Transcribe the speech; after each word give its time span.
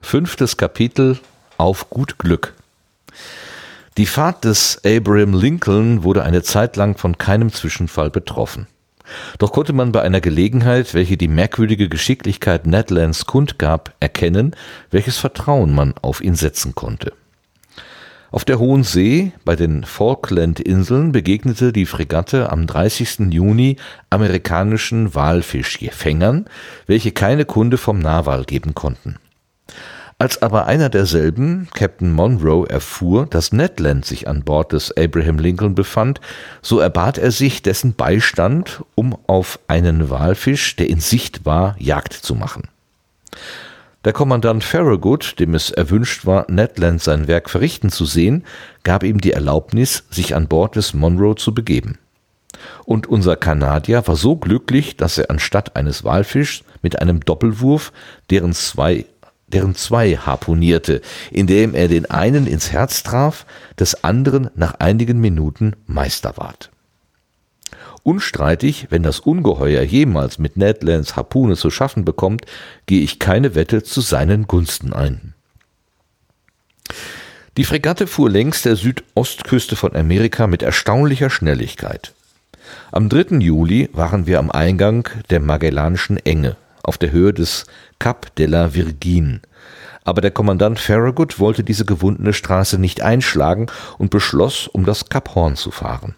Fünftes 0.00 0.56
Kapitel 0.56 1.18
auf 1.56 1.90
gut 1.90 2.18
Glück. 2.18 2.54
Die 3.96 4.06
Fahrt 4.06 4.44
des 4.44 4.80
Abraham 4.84 5.34
Lincoln 5.34 6.02
wurde 6.02 6.22
eine 6.22 6.42
Zeit 6.42 6.76
lang 6.76 6.98
von 6.98 7.18
keinem 7.18 7.52
Zwischenfall 7.52 8.10
betroffen. 8.10 8.66
Doch 9.38 9.52
konnte 9.52 9.72
man 9.72 9.92
bei 9.92 10.02
einer 10.02 10.20
Gelegenheit, 10.20 10.94
welche 10.94 11.16
die 11.16 11.28
merkwürdige 11.28 11.88
Geschicklichkeit 11.88 12.66
Ned 12.66 12.90
Lands 12.90 13.26
kundgab, 13.26 13.94
erkennen, 13.98 14.54
welches 14.90 15.18
Vertrauen 15.18 15.74
man 15.74 15.94
auf 16.02 16.20
ihn 16.20 16.34
setzen 16.34 16.74
konnte. 16.74 17.12
Auf 18.34 18.44
der 18.44 18.58
Hohen 18.58 18.82
See 18.82 19.30
bei 19.44 19.54
den 19.54 19.84
Falklandinseln 19.84 21.12
begegnete 21.12 21.72
die 21.72 21.86
Fregatte 21.86 22.50
am 22.50 22.66
30. 22.66 23.32
Juni 23.32 23.76
amerikanischen 24.10 25.14
Walfischfängern, 25.14 26.46
welche 26.88 27.12
keine 27.12 27.44
Kunde 27.44 27.78
vom 27.78 28.00
Narwal 28.00 28.42
geben 28.44 28.74
konnten. 28.74 29.20
Als 30.18 30.42
aber 30.42 30.66
einer 30.66 30.88
derselben, 30.88 31.68
Captain 31.74 32.12
Monroe, 32.12 32.68
erfuhr, 32.68 33.26
dass 33.26 33.52
Ned 33.52 33.78
Land 33.78 34.04
sich 34.04 34.26
an 34.26 34.42
Bord 34.42 34.72
des 34.72 34.90
Abraham 34.96 35.38
Lincoln 35.38 35.76
befand, 35.76 36.20
so 36.60 36.80
erbat 36.80 37.18
er 37.18 37.30
sich 37.30 37.62
dessen 37.62 37.94
Beistand, 37.94 38.82
um 38.96 39.16
auf 39.28 39.60
einen 39.68 40.10
Walfisch, 40.10 40.74
der 40.74 40.88
in 40.88 40.98
Sicht 40.98 41.44
war, 41.44 41.76
Jagd 41.78 42.14
zu 42.14 42.34
machen. 42.34 42.64
Der 44.04 44.12
Kommandant 44.12 44.62
Farragut, 44.62 45.38
dem 45.38 45.54
es 45.54 45.70
erwünscht 45.70 46.26
war, 46.26 46.44
Ned 46.50 46.78
Land 46.78 47.02
sein 47.02 47.26
Werk 47.26 47.48
verrichten 47.48 47.88
zu 47.90 48.04
sehen, 48.04 48.44
gab 48.82 49.02
ihm 49.02 49.18
die 49.18 49.32
Erlaubnis, 49.32 50.04
sich 50.10 50.34
an 50.34 50.46
Bord 50.46 50.76
des 50.76 50.92
Monroe 50.92 51.36
zu 51.36 51.54
begeben. 51.54 51.98
Und 52.84 53.06
unser 53.06 53.36
Kanadier 53.36 54.06
war 54.06 54.16
so 54.16 54.36
glücklich, 54.36 54.98
dass 54.98 55.16
er 55.16 55.30
anstatt 55.30 55.74
eines 55.74 56.04
Walfischs 56.04 56.64
mit 56.82 57.00
einem 57.00 57.20
Doppelwurf, 57.20 57.92
deren 58.30 58.52
zwei 58.52 59.06
deren 59.46 59.74
zwei 59.74 60.16
harpunierte, 60.16 61.00
indem 61.30 61.74
er 61.74 61.86
den 61.86 62.10
einen 62.10 62.46
ins 62.46 62.72
Herz 62.72 63.02
traf, 63.04 63.46
des 63.78 64.02
anderen 64.02 64.50
nach 64.54 64.74
einigen 64.80 65.20
Minuten 65.20 65.76
Meister 65.86 66.36
ward. 66.36 66.70
Unstreitig, 68.02 68.88
wenn 68.90 69.02
das 69.02 69.20
Ungeheuer 69.20 69.82
jemals 69.82 70.38
mit 70.38 70.56
Ned 70.56 70.82
Lands 70.82 71.16
Harpune 71.16 71.56
zu 71.56 71.70
schaffen 71.70 72.04
bekommt, 72.04 72.44
gehe 72.86 73.02
ich 73.02 73.18
keine 73.18 73.54
Wette 73.54 73.82
zu 73.82 74.00
seinen 74.00 74.46
Gunsten 74.46 74.92
ein. 74.92 75.34
Die 77.56 77.64
Fregatte 77.64 78.06
fuhr 78.06 78.28
längs 78.28 78.62
der 78.62 78.76
Südostküste 78.76 79.76
von 79.76 79.94
Amerika 79.94 80.46
mit 80.46 80.62
erstaunlicher 80.62 81.30
Schnelligkeit. 81.30 82.12
Am 82.90 83.08
3. 83.08 83.38
Juli 83.38 83.88
waren 83.92 84.26
wir 84.26 84.38
am 84.38 84.50
Eingang 84.50 85.08
der 85.30 85.40
Magellanischen 85.40 86.18
Enge 86.18 86.56
auf 86.82 86.98
der 86.98 87.12
Höhe 87.12 87.32
des 87.32 87.64
Cap 87.98 88.34
de 88.36 88.46
la 88.46 88.74
Virgin. 88.74 89.40
Aber 90.04 90.20
der 90.20 90.30
Kommandant 90.30 90.78
Farragut 90.78 91.38
wollte 91.38 91.64
diese 91.64 91.84
gewundene 91.84 92.32
Straße 92.32 92.78
nicht 92.78 93.00
einschlagen 93.00 93.66
und 93.98 94.10
beschloss, 94.10 94.68
um 94.68 94.84
das 94.84 95.08
Kap 95.08 95.34
Horn 95.34 95.56
zu 95.56 95.70
fahren. 95.70 96.14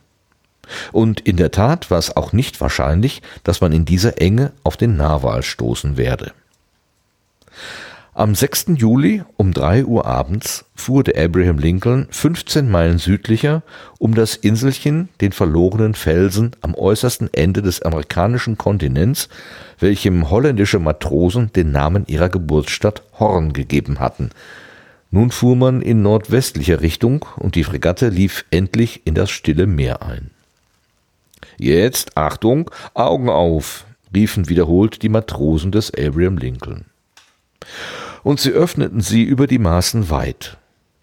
Und 0.93 1.21
in 1.21 1.37
der 1.37 1.51
Tat 1.51 1.91
war 1.91 1.99
es 1.99 2.17
auch 2.17 2.33
nicht 2.33 2.61
wahrscheinlich, 2.61 3.23
dass 3.45 3.61
man 3.61 3.73
in 3.73 3.85
dieser 3.85 4.21
Enge 4.21 4.53
auf 4.65 4.77
den 4.77 4.97
Narwal 4.97 5.43
stoßen 5.43 5.97
werde. 5.97 6.33
Am 8.19 8.35
6. 8.35 8.69
Juli 8.77 9.23
um 9.37 9.53
3 9.53 9.85
Uhr 9.85 10.07
abends 10.07 10.65
fuhr 10.75 11.05
der 11.05 11.23
Abraham 11.23 11.59
Lincoln 11.59 12.07
15 12.09 12.71
Meilen 12.71 12.97
südlicher 12.97 13.63
um 13.99 14.15
das 14.15 14.37
Inselchen, 14.37 15.11
den 15.21 15.33
verlorenen 15.33 15.93
Felsen 15.93 16.53
am 16.63 16.75
äußersten 16.75 17.29
Ende 17.35 17.61
des 17.61 17.83
amerikanischen 17.83 18.57
Kontinents, 18.57 19.29
welchem 19.79 20.31
holländische 20.31 20.79
Matrosen 20.79 21.53
den 21.53 21.73
Namen 21.73 22.07
ihrer 22.07 22.31
Geburtsstadt 22.31 23.03
Horn 23.19 23.53
gegeben 23.53 24.01
hatten. 24.01 24.31
Nun 25.11 25.31
fuhr 25.31 25.55
man 25.55 25.83
in 25.83 26.01
nordwestlicher 26.01 26.81
Richtung 26.81 27.27
und 27.37 27.55
die 27.55 27.65
Fregatte 27.65 28.09
lief 28.09 28.47
endlich 28.51 29.03
in 29.05 29.15
das 29.15 29.31
stille 29.31 29.67
Meer 29.67 30.01
ein. 30.01 30.31
Jetzt, 31.59 32.17
Achtung, 32.17 32.71
Augen 32.95 33.29
auf, 33.29 33.87
riefen 34.15 34.49
wiederholt 34.49 35.03
die 35.03 35.09
Matrosen 35.09 35.73
des 35.73 35.93
Abraham 35.95 36.39
Lincoln 36.39 36.85
und 38.27 38.41
sie 38.41 38.51
öffneten 38.51 39.01
sie 39.01 39.23
über 39.23 39.47
die 39.47 39.61
Maßen 39.61 40.11
weit. 40.11 40.57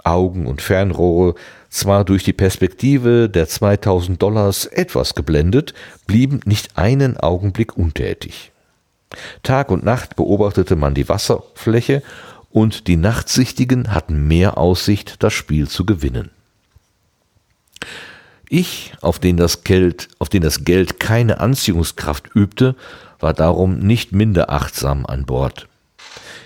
Augen 0.03 0.45
und 0.45 0.61
Fernrohre, 0.61 1.35
zwar 1.69 2.03
durch 2.03 2.25
die 2.25 2.33
Perspektive 2.33 3.29
der 3.29 3.47
2000 3.47 4.21
Dollars 4.21 4.65
etwas 4.65 5.15
geblendet, 5.15 5.73
blieben 6.05 6.41
nicht 6.43 6.77
einen 6.77 7.15
Augenblick 7.15 7.77
untätig. 7.77 8.51
Tag 9.41 9.71
und 9.71 9.85
Nacht 9.85 10.17
beobachtete 10.17 10.75
man 10.75 10.95
die 10.95 11.07
Wasserfläche 11.07 12.03
und 12.51 12.87
die 12.87 12.97
Nachtsichtigen 12.97 13.93
hatten 13.93 14.27
mehr 14.27 14.57
Aussicht, 14.57 15.23
das 15.23 15.31
Spiel 15.31 15.69
zu 15.69 15.85
gewinnen. 15.85 16.29
Ich, 18.55 18.93
auf 19.01 19.17
den 19.17 19.35
das 19.35 19.63
Geld, 19.63 20.09
auf 20.19 20.29
den 20.29 20.43
das 20.43 20.63
Geld 20.63 20.99
keine 20.99 21.39
Anziehungskraft 21.39 22.35
übte, 22.35 22.75
war 23.19 23.33
darum 23.33 23.79
nicht 23.79 24.11
minder 24.11 24.51
achtsam 24.51 25.07
an 25.07 25.25
Bord. 25.25 25.67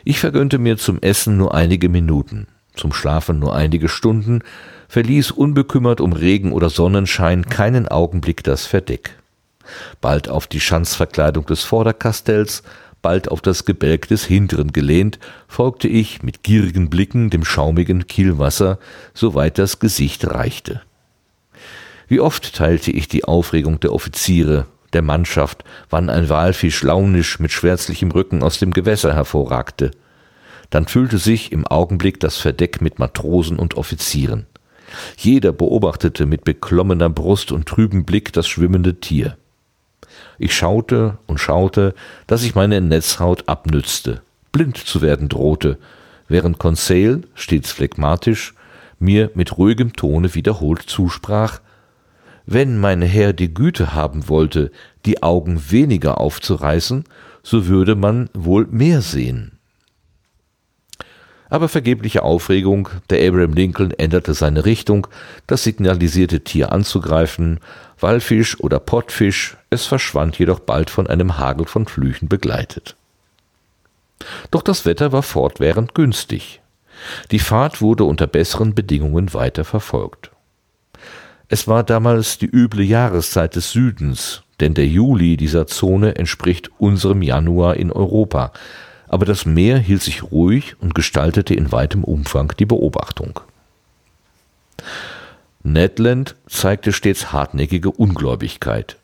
Ich 0.06 0.18
vergönnte 0.18 0.58
mir 0.58 0.78
zum 0.78 1.02
Essen 1.02 1.36
nur 1.36 1.54
einige 1.54 1.90
Minuten, 1.90 2.48
zum 2.76 2.94
Schlafen 2.94 3.40
nur 3.40 3.54
einige 3.54 3.90
Stunden, 3.90 4.42
verließ 4.88 5.32
unbekümmert 5.32 6.00
um 6.00 6.14
Regen 6.14 6.54
oder 6.54 6.70
Sonnenschein 6.70 7.48
keinen 7.48 7.90
Augenblick 7.90 8.42
das 8.42 8.66
Verdeck. 8.66 9.18
Bald 10.00 10.30
auf 10.30 10.48
die 10.48 10.62
Schanzverkleidung 10.62 11.46
des 11.46 11.66
Vorderkastells, 11.66 12.64
bald 13.02 13.30
auf 13.30 13.42
das 13.42 13.66
Gebälk 13.66 14.08
des 14.08 14.24
hinteren 14.24 14.72
gelehnt, 14.72 15.20
folgte 15.50 15.90
ich 15.90 16.24
mit 16.24 16.42
gierigen 16.42 16.90
Blicken 16.90 17.32
dem 17.32 17.44
schaumigen 17.44 18.08
Kielwasser, 18.08 18.80
soweit 19.14 19.58
das 19.58 19.80
Gesicht 19.80 20.26
reichte. 20.26 20.84
Wie 22.08 22.20
oft 22.20 22.56
teilte 22.56 22.92
ich 22.92 23.08
die 23.08 23.26
Aufregung 23.26 23.80
der 23.80 23.94
Offiziere, 23.94 24.66
der 24.94 25.02
Mannschaft, 25.02 25.64
wann 25.90 26.10
ein 26.10 26.30
Walfisch 26.30 26.82
launisch 26.84 27.40
mit 27.40 27.52
schwärzlichem 27.52 28.12
Rücken 28.12 28.44
aus 28.44 28.60
dem 28.60 28.72
Gewässer 28.72 29.14
hervorragte. 29.14 29.92
Dann 30.70 30.88
füllte 30.88 31.18
sich 31.18 31.52
im 31.52 31.68
Augenblick 31.68 32.20
das 32.20 32.38
Verdeck 32.38 32.82
mit 32.82 33.00
Matrosen 33.00 33.60
und 33.60 33.76
Offizieren. 33.76 34.46
Jeder 35.18 35.52
beobachtete 35.52 36.26
mit 36.26 36.46
beklommener 36.46 37.10
Brust 37.10 37.52
und 37.52 37.68
trübem 37.68 38.06
Blick 38.06 38.32
das 38.34 38.48
schwimmende 38.48 39.00
Tier. 39.00 39.38
Ich 40.40 40.56
schaute 40.56 41.18
und 41.28 41.40
schaute, 41.40 41.94
dass 42.26 42.44
ich 42.44 42.56
meine 42.56 42.80
Netzhaut 42.80 43.48
abnützte, 43.48 44.22
blind 44.52 44.78
zu 44.78 45.02
werden 45.02 45.30
drohte, 45.30 45.78
während 46.30 46.58
Conseil, 46.58 47.22
stets 47.34 47.72
phlegmatisch, 47.72 48.54
mir 49.00 49.32
mit 49.36 49.58
ruhigem 49.58 49.94
Tone 49.94 50.34
wiederholt 50.36 50.84
zusprach, 50.84 51.60
wenn 52.48 52.80
mein 52.80 53.02
Herr 53.02 53.34
die 53.34 53.54
Güte 53.54 53.94
haben 53.94 54.30
wollte, 54.30 54.72
die 55.06 55.22
Augen 55.22 55.70
weniger 55.70 56.20
aufzureißen, 56.20 57.04
so 57.44 57.68
würde 57.68 57.96
man 57.96 58.30
wohl 58.34 58.66
mehr 58.68 59.02
sehen. 59.02 59.60
Aber 61.50 61.70
vergebliche 61.70 62.24
Aufregung, 62.24 62.90
der 63.10 63.26
Abraham 63.28 63.54
Lincoln 63.54 63.92
änderte 63.92 64.34
seine 64.34 64.66
Richtung, 64.66 65.08
das 65.46 65.64
signalisierte 65.64 66.44
Tier 66.44 66.72
anzugreifen, 66.72 67.60
Wallfisch 68.00 68.60
oder 68.60 68.80
Pottfisch, 68.80 69.58
es 69.70 69.86
verschwand 69.86 70.40
jedoch 70.40 70.60
bald 70.60 70.90
von 70.90 71.08
einem 71.08 71.38
Hagel 71.38 71.66
von 71.66 71.86
Flüchen 71.86 72.28
begleitet. 72.28 72.96
Doch 74.52 74.62
das 74.62 74.86
Wetter 74.86 75.12
war 75.12 75.24
fortwährend 75.24 75.94
günstig. 75.96 76.62
Die 77.32 77.40
Fahrt 77.40 77.82
wurde 77.82 78.06
unter 78.06 78.28
besseren 78.28 78.74
Bedingungen 78.74 79.34
weiter 79.34 79.64
verfolgt. 79.64 80.32
Es 81.50 81.68
war 81.68 81.84
damals 81.84 82.38
die 82.38 82.46
üble 82.46 82.84
Jahreszeit 82.84 83.56
des 83.56 83.72
Südens, 83.72 84.44
denn 84.60 84.74
der 84.74 84.88
Juli 84.88 85.38
dieser 85.38 85.68
Zone 85.68 86.16
entspricht 86.16 86.70
unserem 86.78 87.22
Januar 87.22 87.78
in 87.78 87.92
Europa, 87.92 88.52
aber 89.08 89.26
das 89.26 89.46
Meer 89.46 89.78
hielt 89.78 90.02
sich 90.02 90.24
ruhig 90.24 90.76
und 90.82 90.94
gestaltete 90.94 91.54
in 91.54 91.72
weitem 91.72 92.04
Umfang 92.04 92.54
die 92.60 92.66
Beobachtung. 92.66 93.40
Ned 95.64 96.00
Land 96.00 96.36
zeigte 96.48 96.92
stets 96.92 97.32
hartnäckige 97.32 97.92
Ungläubigkeit. 97.92 98.98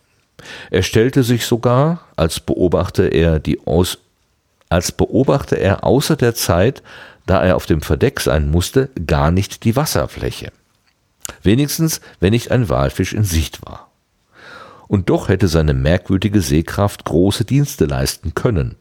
Er 0.70 0.84
stellte 0.84 1.24
sich 1.24 1.46
sogar, 1.46 2.06
als 2.18 2.42
beobachte 2.42 3.08
er 3.08 3.40
die 3.40 3.66
Aus 3.66 4.00
als 4.74 4.92
beobachte 4.92 5.56
er 5.56 5.84
außer 5.84 6.16
der 6.16 6.34
Zeit, 6.34 6.82
da 7.28 7.44
er 7.44 7.56
auf 7.56 7.68
dem 7.68 7.84
Verdeck 7.84 8.20
sein 8.20 8.50
musste, 8.50 8.90
gar 9.06 9.30
nicht 9.30 9.66
die 9.66 9.76
Wasserfläche. 9.76 10.52
Wenigstens, 11.42 12.02
wenn 12.20 12.32
nicht 12.32 12.52
ein 12.52 12.70
Walfisch 12.70 13.14
in 13.14 13.24
Sicht 13.24 13.66
war. 13.66 13.90
Und 14.88 15.10
doch 15.10 15.30
hätte 15.30 15.48
seine 15.48 15.74
merkwürdige 15.74 16.42
Sehkraft 16.42 17.06
große 17.06 17.46
Dienste 17.46 17.86
leisten 17.86 18.34
können. 18.34 18.76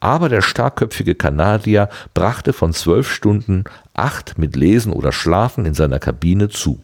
Aber 0.00 0.28
der 0.28 0.42
starkköpfige 0.42 1.14
Kanadier 1.14 1.88
brachte 2.14 2.52
von 2.52 2.72
zwölf 2.72 3.10
Stunden 3.12 3.64
acht 3.94 4.38
mit 4.38 4.56
Lesen 4.56 4.92
oder 4.92 5.12
Schlafen 5.12 5.64
in 5.66 5.74
seiner 5.74 5.98
Kabine 5.98 6.48
zu. 6.48 6.82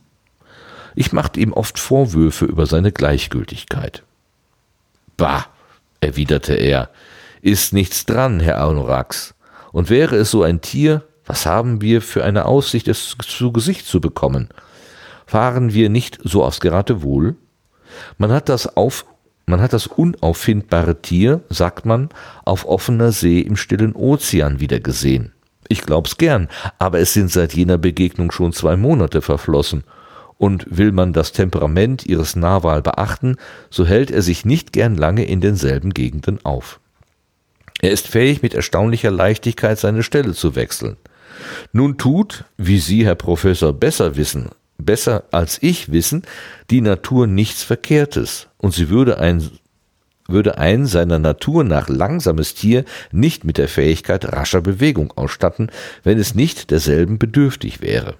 Ich 0.95 1.13
machte 1.13 1.41
ihm 1.41 1.53
oft 1.53 1.79
Vorwürfe 1.79 2.45
über 2.45 2.67
seine 2.67 2.93
Gleichgültigkeit. 2.93 4.03
Bah, 5.17 5.47
erwiderte 6.01 6.55
er, 6.55 6.91
ist 7.41 7.73
nichts 7.73 8.05
dran, 8.07 8.41
Herr 8.41 8.61
Anorax. 8.61 9.35
Und 9.73 9.91
wäre 9.91 10.17
es 10.17 10.31
so 10.31 10.43
ein 10.43 10.61
Tier, 10.61 11.05
was 11.27 11.47
haben 11.47 11.81
wir 11.81 12.03
für 12.03 12.25
eine 12.25 12.47
Aussicht, 12.47 12.89
es 12.89 13.17
zu 13.21 13.53
Gesicht 13.53 13.87
zu 13.87 14.01
bekommen? 14.01 14.49
Fahren 15.29 15.75
wir 15.75 15.91
nicht 15.91 16.19
so 16.25 16.43
aufs 16.43 16.59
Geratewohl? 16.59 17.37
Man 18.17 18.33
hat 18.33 18.49
das 18.49 18.77
auf 18.77 19.05
man 19.49 19.63
hat 19.63 19.73
das 19.73 19.87
unauffindbare 19.87 21.01
Tier, 21.01 21.41
sagt 21.49 21.87
man, 21.87 22.11
auf 22.45 22.67
offener 22.67 23.13
See 23.13 23.41
im 23.41 23.57
stillen 23.57 23.95
Ozean 23.95 24.61
wieder 24.61 24.79
gesehen. 24.79 25.33
Ich 25.69 25.81
glaub's 25.81 26.19
gern, 26.19 26.49
aber 26.79 26.99
es 26.99 27.15
sind 27.15 27.31
seit 27.31 27.55
jener 27.55 27.79
Begegnung 27.79 28.31
schon 28.31 28.53
zwei 28.53 28.77
Monate 28.77 29.23
verflossen. 29.23 29.85
Und 30.37 30.67
will 30.69 30.93
man 30.93 31.15
das 31.15 31.33
Temperament 31.33 32.05
ihres 32.05 32.37
Narwal 32.37 32.83
beachten, 32.83 33.37
so 33.71 33.87
hält 33.87 34.11
er 34.11 34.21
sich 34.21 34.45
nicht 34.45 34.75
gern 34.75 34.97
lange 34.97 35.25
in 35.25 35.41
denselben 35.41 35.95
Gegenden 35.95 36.45
auf. 36.45 36.79
Er 37.81 37.91
ist 37.91 38.07
fähig, 38.07 38.43
mit 38.43 38.53
erstaunlicher 38.53 39.11
Leichtigkeit 39.11 39.79
seine 39.79 40.03
Stelle 40.03 40.35
zu 40.35 40.57
wechseln. 40.57 40.99
Nun 41.73 41.97
tut, 41.97 42.45
wie 42.59 42.79
Sie, 42.79 43.07
Herr 43.07 43.15
Professor, 43.15 43.73
besser 43.73 44.17
wissen, 44.17 44.51
besser 44.79 45.25
als 45.31 45.59
ich 45.63 45.93
wissen, 45.93 46.23
die 46.71 46.81
Natur 46.81 47.27
nichts 47.27 47.63
Verkehrtes, 47.63 48.47
und 48.57 48.73
sie 48.75 48.89
würde 48.89 49.19
ein, 49.19 49.51
würde 50.27 50.59
ein 50.59 50.87
seiner 50.87 51.19
Natur 51.19 51.65
nach 51.65 51.89
langsames 51.89 52.55
Tier 52.55 52.85
nicht 53.13 53.45
mit 53.45 53.59
der 53.59 53.69
Fähigkeit 53.69 54.25
rascher 54.33 54.61
Bewegung 54.61 55.13
ausstatten, 55.17 55.71
wenn 56.05 56.19
es 56.19 56.35
nicht 56.35 56.71
derselben 56.71 57.19
bedürftig 57.19 57.81
wäre. 57.81 58.15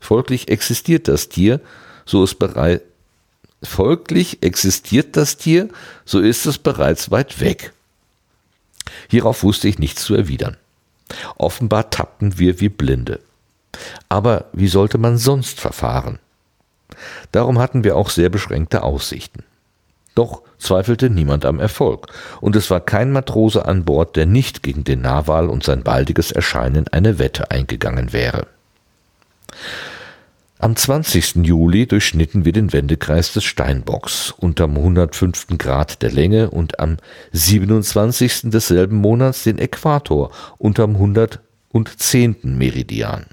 Folglich 0.00 0.48
existiert 0.48 1.08
das 1.08 1.28
Tier, 1.28 1.60
so 2.04 2.24
ist 2.24 2.38
bereits 2.38 2.82
folglich 3.62 4.42
existiert 4.42 5.16
das 5.16 5.36
Tier, 5.36 5.68
so 6.04 6.20
ist 6.20 6.46
es 6.46 6.58
bereits 6.58 7.10
weit 7.10 7.40
weg. 7.40 7.72
Hierauf 9.08 9.42
wusste 9.42 9.68
ich 9.68 9.78
nichts 9.78 10.04
zu 10.04 10.14
erwidern. 10.14 10.56
Offenbar 11.36 11.90
tappten 11.90 12.38
wir 12.38 12.60
wie 12.60 12.68
Blinde. 12.68 13.20
Aber 14.08 14.46
wie 14.52 14.68
sollte 14.68 14.98
man 14.98 15.18
sonst 15.18 15.60
verfahren? 15.60 16.18
Darum 17.32 17.58
hatten 17.58 17.84
wir 17.84 17.96
auch 17.96 18.10
sehr 18.10 18.28
beschränkte 18.28 18.82
Aussichten. 18.82 19.44
Doch 20.14 20.42
zweifelte 20.58 21.08
niemand 21.08 21.46
am 21.46 21.58
Erfolg, 21.58 22.08
und 22.40 22.54
es 22.54 22.70
war 22.70 22.80
kein 22.80 23.12
Matrose 23.12 23.64
an 23.64 23.84
Bord, 23.84 24.16
der 24.16 24.26
nicht 24.26 24.62
gegen 24.62 24.84
den 24.84 25.00
Narwal 25.00 25.48
und 25.48 25.64
sein 25.64 25.82
baldiges 25.82 26.32
Erscheinen 26.32 26.86
eine 26.88 27.18
Wette 27.18 27.50
eingegangen 27.50 28.12
wäre. 28.12 28.46
Am 30.58 30.76
20. 30.76 31.44
Juli 31.44 31.86
durchschnitten 31.86 32.44
wir 32.44 32.52
den 32.52 32.72
Wendekreis 32.72 33.32
des 33.32 33.42
Steinbocks 33.42 34.30
unterm 34.30 34.76
105. 34.76 35.58
Grad 35.58 36.02
der 36.02 36.12
Länge 36.12 36.50
und 36.50 36.78
am 36.78 36.98
27. 37.32 38.42
desselben 38.44 38.98
Monats 38.98 39.42
den 39.42 39.58
Äquator 39.58 40.30
unterm 40.58 40.94
110. 40.94 42.36
Meridian. 42.44 43.26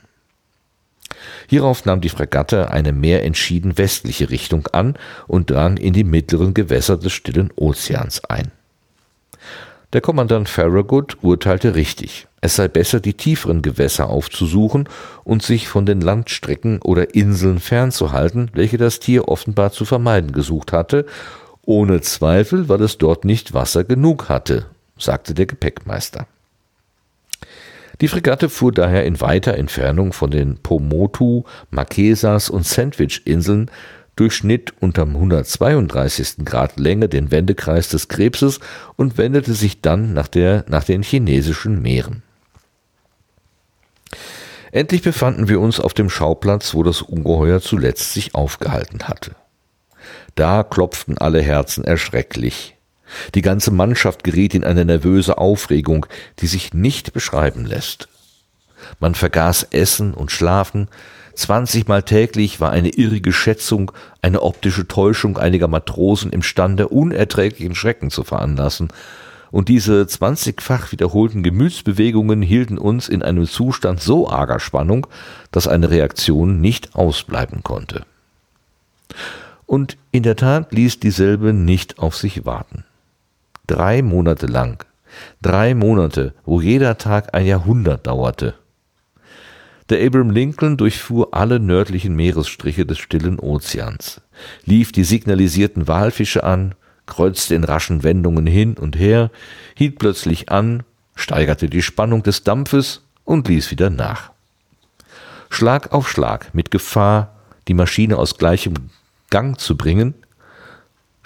Hierauf 1.47 1.85
nahm 1.85 2.01
die 2.01 2.09
Fregatte 2.09 2.71
eine 2.71 2.91
mehr 2.91 3.23
entschieden 3.23 3.77
westliche 3.77 4.29
Richtung 4.29 4.67
an 4.67 4.95
und 5.27 5.49
drang 5.49 5.77
in 5.77 5.93
die 5.93 6.03
mittleren 6.03 6.53
Gewässer 6.53 6.97
des 6.97 7.13
stillen 7.13 7.51
Ozeans 7.55 8.23
ein. 8.25 8.51
Der 9.91 10.01
Kommandant 10.01 10.47
Farragut 10.49 11.17
urteilte 11.21 11.73
richtig. 11.73 12.27
Es 12.41 12.55
sei 12.55 12.67
besser, 12.67 12.99
die 12.99 13.15
tieferen 13.15 13.63
Gewässer 13.63 14.07
aufzusuchen 14.07 14.87
und 15.23 15.41
sich 15.41 15.67
von 15.67 15.85
den 15.85 15.99
Landstrecken 15.99 16.79
oder 16.83 17.15
Inseln 17.15 17.59
fernzuhalten, 17.59 18.51
welche 18.53 18.77
das 18.77 18.99
Tier 18.99 19.27
offenbar 19.27 19.71
zu 19.71 19.85
vermeiden 19.85 20.31
gesucht 20.31 20.73
hatte, 20.73 21.05
ohne 21.63 22.01
Zweifel, 22.01 22.69
weil 22.69 22.81
es 22.81 22.97
dort 22.97 23.25
nicht 23.25 23.53
Wasser 23.53 23.83
genug 23.83 24.29
hatte, 24.29 24.67
sagte 24.97 25.33
der 25.33 25.47
Gepäckmeister. 25.47 26.27
Die 28.01 28.07
Fregatte 28.07 28.49
fuhr 28.49 28.71
daher 28.71 29.05
in 29.05 29.19
weiter 29.19 29.55
Entfernung 29.55 30.13
von 30.13 30.31
den 30.31 30.57
Pomotu, 30.57 31.43
Marquesas 31.69 32.49
und 32.49 32.65
Sandwich-Inseln, 32.65 33.69
durchschnitt 34.15 34.73
unterm 34.79 35.15
132. 35.15 36.45
Grad 36.45 36.79
Länge 36.79 37.09
den 37.09 37.31
Wendekreis 37.31 37.89
des 37.89 38.07
Krebses 38.07 38.59
und 38.95 39.17
wendete 39.17 39.53
sich 39.53 39.81
dann 39.81 40.13
nach, 40.13 40.27
der, 40.27 40.65
nach 40.67 40.83
den 40.83 41.03
chinesischen 41.03 41.81
Meeren. 41.81 42.23
Endlich 44.71 45.01
befanden 45.01 45.47
wir 45.47 45.59
uns 45.59 45.79
auf 45.79 45.93
dem 45.93 46.09
Schauplatz, 46.09 46.73
wo 46.73 46.83
das 46.83 47.01
Ungeheuer 47.01 47.59
zuletzt 47.59 48.13
sich 48.13 48.35
aufgehalten 48.35 49.07
hatte. 49.07 49.35
Da 50.35 50.63
klopften 50.63 51.17
alle 51.17 51.41
Herzen 51.41 51.83
erschrecklich. 51.83 52.77
Die 53.35 53.41
ganze 53.41 53.71
Mannschaft 53.71 54.23
geriet 54.23 54.53
in 54.53 54.63
eine 54.63 54.85
nervöse 54.85 55.37
Aufregung, 55.37 56.05
die 56.39 56.47
sich 56.47 56.73
nicht 56.73 57.13
beschreiben 57.13 57.65
lässt. 57.65 58.07
Man 58.99 59.15
vergaß 59.15 59.67
Essen 59.71 60.13
und 60.13 60.31
Schlafen, 60.31 60.87
zwanzigmal 61.33 62.03
täglich 62.03 62.59
war 62.59 62.71
eine 62.71 62.89
irrige 62.89 63.33
Schätzung, 63.33 63.91
eine 64.21 64.41
optische 64.41 64.87
Täuschung 64.87 65.37
einiger 65.37 65.67
Matrosen 65.67 66.31
imstande, 66.31 66.87
unerträglichen 66.87 67.75
Schrecken 67.75 68.09
zu 68.09 68.23
veranlassen, 68.23 68.89
und 69.51 69.67
diese 69.67 70.05
zwanzigfach 70.05 70.91
wiederholten 70.91 71.41
Gemütsbewegungen 71.41 72.41
hielten 72.41 72.77
uns 72.77 73.09
in 73.09 73.23
einem 73.23 73.47
Zustand 73.47 73.99
so 73.99 74.29
arger 74.29 74.59
Spannung, 74.59 75.07
dass 75.51 75.67
eine 75.67 75.89
Reaktion 75.89 76.61
nicht 76.61 76.95
ausbleiben 76.95 77.63
konnte. 77.63 78.05
Und 79.65 79.97
in 80.11 80.23
der 80.23 80.35
Tat 80.35 80.71
ließ 80.71 80.99
dieselbe 80.99 81.53
nicht 81.53 81.99
auf 81.99 82.15
sich 82.15 82.45
warten. 82.45 82.85
Drei 83.69 84.01
Monate 84.01 84.47
lang. 84.47 84.83
Drei 85.43 85.75
Monate, 85.75 86.33
wo 86.43 86.59
jeder 86.59 86.97
Tag 86.97 87.35
ein 87.35 87.45
Jahrhundert 87.45 88.07
dauerte. 88.07 88.55
Der 89.89 90.03
Abraham 90.03 90.31
Lincoln 90.31 90.75
durchfuhr 90.75 91.35
alle 91.35 91.59
nördlichen 91.59 92.15
Meeresstriche 92.15 92.87
des 92.87 92.97
stillen 92.97 93.37
Ozeans, 93.37 94.21
lief 94.65 94.91
die 94.91 95.03
signalisierten 95.03 95.87
Walfische 95.87 96.43
an, 96.43 96.73
kreuzte 97.05 97.53
in 97.53 97.63
raschen 97.63 98.01
Wendungen 98.01 98.47
hin 98.47 98.73
und 98.73 98.97
her, 98.97 99.29
hielt 99.75 99.99
plötzlich 99.99 100.49
an, 100.49 100.81
steigerte 101.13 101.69
die 101.69 101.83
Spannung 101.83 102.23
des 102.23 102.43
Dampfes 102.43 103.03
und 103.23 103.47
ließ 103.47 103.69
wieder 103.69 103.91
nach. 103.91 104.31
Schlag 105.51 105.93
auf 105.93 106.09
Schlag, 106.09 106.55
mit 106.55 106.71
Gefahr, 106.71 107.35
die 107.67 107.75
Maschine 107.75 108.17
aus 108.17 108.39
gleichem 108.39 108.73
Gang 109.29 109.59
zu 109.59 109.77
bringen, 109.77 110.15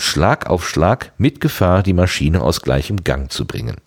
Schlag 0.03 0.48
auf 0.50 0.67
Schlag 0.67 1.12
mit 1.17 1.41
Gefahr, 1.41 1.81
die 1.81 1.93
Maschine 1.93 2.41
aus 2.41 2.62
gleichem 2.62 3.03
Gang 3.03 3.31
zu 3.31 3.48
bringen. 3.48 3.77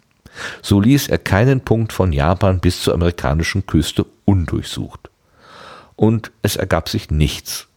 So 0.62 0.80
ließ 0.80 1.08
er 1.08 1.18
keinen 1.18 1.60
Punkt 1.60 1.92
von 1.92 2.12
Japan 2.12 2.58
bis 2.58 2.82
zur 2.82 2.94
amerikanischen 2.94 3.66
Küste 3.66 4.06
undurchsucht. 4.24 5.10
Und 5.94 6.32
es 6.42 6.56
ergab 6.56 6.88
sich 6.88 7.10
nichts. 7.10 7.68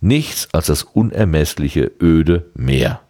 Nichts 0.00 0.48
als 0.52 0.66
das 0.66 0.82
unermessliche 0.82 1.90
öde 2.00 2.44
Meer. 2.54 3.00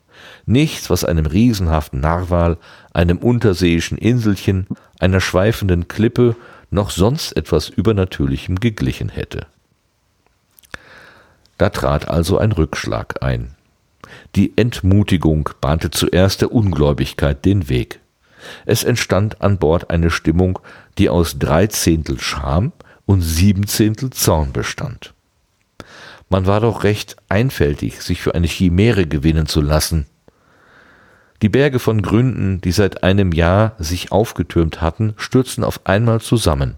Nichts, 0.47 0.91
was 0.91 1.05
einem 1.05 1.27
riesenhaften 1.27 2.01
Narwal, 2.01 2.59
einem 2.93 3.19
unterseeischen 3.19 3.99
Inselchen, 3.99 4.67
einer 5.01 5.21
schweifenden 5.21 5.89
Klippe 5.89 6.37
noch 6.71 6.91
sonst 6.91 7.33
etwas 7.37 7.69
Übernatürlichem 7.69 8.61
geglichen 8.61 9.09
hätte. 9.09 9.47
Da 11.59 11.71
trat 11.71 12.09
also 12.09 12.39
ein 12.39 12.53
Rückschlag 12.53 13.23
ein. 13.23 13.54
Die 14.37 14.53
Entmutigung 14.57 15.51
bahnte 15.61 15.91
zuerst 15.91 16.41
der 16.41 16.53
Ungläubigkeit 16.53 17.45
den 17.45 17.69
Weg. 17.69 18.01
Es 18.67 18.85
entstand 18.85 19.41
an 19.41 19.59
Bord 19.59 19.91
eine 19.91 20.11
Stimmung, 20.11 20.59
die 20.99 21.09
aus 21.09 21.39
drei 21.39 21.67
Zehntel 21.67 22.21
Scham 22.21 22.73
und 23.07 23.23
sieben 23.23 23.67
Zehntel 23.67 24.11
Zorn 24.11 24.53
bestand. 24.53 25.15
Man 26.29 26.47
war 26.47 26.61
doch 26.61 26.85
recht 26.85 27.17
einfältig, 27.29 28.01
sich 28.03 28.21
für 28.21 28.35
eine 28.35 28.47
Chimäre 28.47 29.07
gewinnen 29.07 29.47
zu 29.47 29.61
lassen. 29.61 30.07
Die 31.43 31.49
Berge 31.49 31.79
von 31.79 32.01
Gründen, 32.01 32.61
die 32.61 32.73
seit 32.73 33.03
einem 33.03 33.33
Jahr 33.33 33.75
sich 33.79 34.13
aufgetürmt 34.13 34.81
hatten, 34.81 35.15
stürzten 35.17 35.63
auf 35.63 35.87
einmal 35.87 36.21
zusammen, 36.21 36.77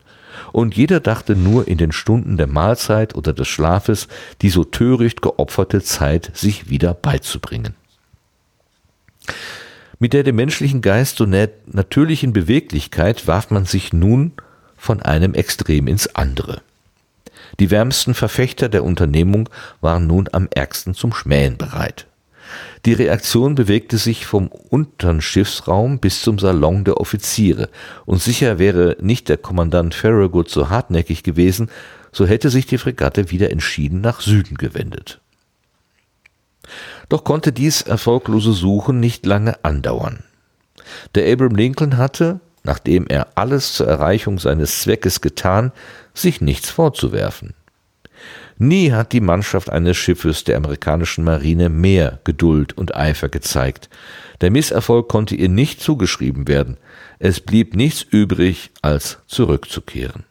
und 0.53 0.77
jeder 0.77 1.01
dachte 1.01 1.37
nur 1.37 1.69
in 1.69 1.79
den 1.79 1.93
Stunden 1.93 2.37
der 2.37 2.47
Mahlzeit 2.47 3.15
oder 3.15 3.33
des 3.33 3.49
Schlafes 3.49 4.09
die 4.43 4.51
so 4.51 4.65
töricht 4.65 5.23
geopferte 5.23 5.83
Zeit 5.83 6.31
sich 6.35 6.69
wieder 6.69 6.95
beizubringen. 6.95 7.75
Mit 9.99 10.13
der 10.13 10.25
dem 10.25 10.37
menschlichen 10.37 10.83
Geist 10.83 11.17
so 11.17 11.27
natürlichen 11.27 12.33
Beweglichkeit 12.33 13.27
warf 13.27 13.51
man 13.51 13.65
sich 13.65 13.93
nun 13.93 14.33
von 14.77 15.01
einem 15.01 15.35
Extrem 15.35 15.89
ins 15.89 16.15
andere. 16.15 16.61
Die 17.59 17.71
wärmsten 17.71 18.15
Verfechter 18.15 18.69
der 18.69 18.85
Unternehmung 18.85 19.49
waren 19.81 20.07
nun 20.07 20.29
am 20.33 20.49
ärgsten 20.55 20.95
zum 20.95 21.13
Schmähen 21.13 21.57
bereit. 21.57 22.07
Die 22.87 22.93
Reaktion 22.93 23.57
bewegte 23.57 23.99
sich 23.99 24.27
vom 24.27 24.47
unteren 24.47 25.21
Schiffsraum 25.21 25.99
bis 25.99 26.23
zum 26.23 26.39
Salon 26.39 26.85
der 26.85 27.01
Offiziere, 27.01 27.69
und 28.05 28.23
sicher 28.23 28.61
wäre 28.61 28.97
nicht 29.01 29.29
der 29.29 29.39
Kommandant 29.39 29.93
Farragut 29.93 30.49
so 30.49 30.71
hartnäckig 30.71 31.25
gewesen, 31.25 31.69
so 32.13 32.27
hätte 32.27 32.49
sich 32.49 32.65
die 32.67 32.79
Fregatte 32.79 33.33
wieder 33.33 33.51
entschieden 33.51 34.01
nach 34.01 34.21
Süden 34.21 34.57
gewendet. 34.57 35.21
Doch 37.09 37.25
konnte 37.25 37.53
dies 37.53 37.83
erfolglose 37.83 38.53
Suchen 38.53 39.01
nicht 39.01 39.27
lange 39.27 39.65
andauern. 39.65 40.21
Der 41.17 41.31
Abraham 41.33 41.57
Lincoln 41.57 41.97
hatte, 41.97 42.39
nachdem 42.63 43.09
er 43.09 43.27
alles 43.35 43.75
zur 43.75 43.89
Erreichung 43.89 44.39
seines 44.39 44.83
Zweckes 44.83 45.21
getan, 45.21 45.73
sich 46.15 46.41
nichts 46.41 46.71
vorzuwerfen. 46.71 47.55
Nie 48.59 48.93
hat 48.93 49.13
die 49.13 49.21
Mannschaft 49.21 49.71
eines 49.71 49.97
Schiffes 49.97 50.45
der 50.45 50.57
amerikanischen 50.57 51.25
Marine 51.25 51.69
mehr 51.69 52.21
Geduld 52.25 52.77
und 52.77 52.97
Eifer 52.97 53.29
gezeigt. 53.29 53.91
Der 54.41 54.51
Misserfolg 54.51 55.09
konnte 55.09 55.35
ihr 55.35 55.49
nicht 55.49 55.81
zugeschrieben 55.81 56.49
werden. 56.49 56.79
Es 57.19 57.41
blieb 57.41 57.77
nichts 57.77 58.03
übrig, 58.03 58.71
als 58.83 59.19
zurückzukehren. 59.27 60.25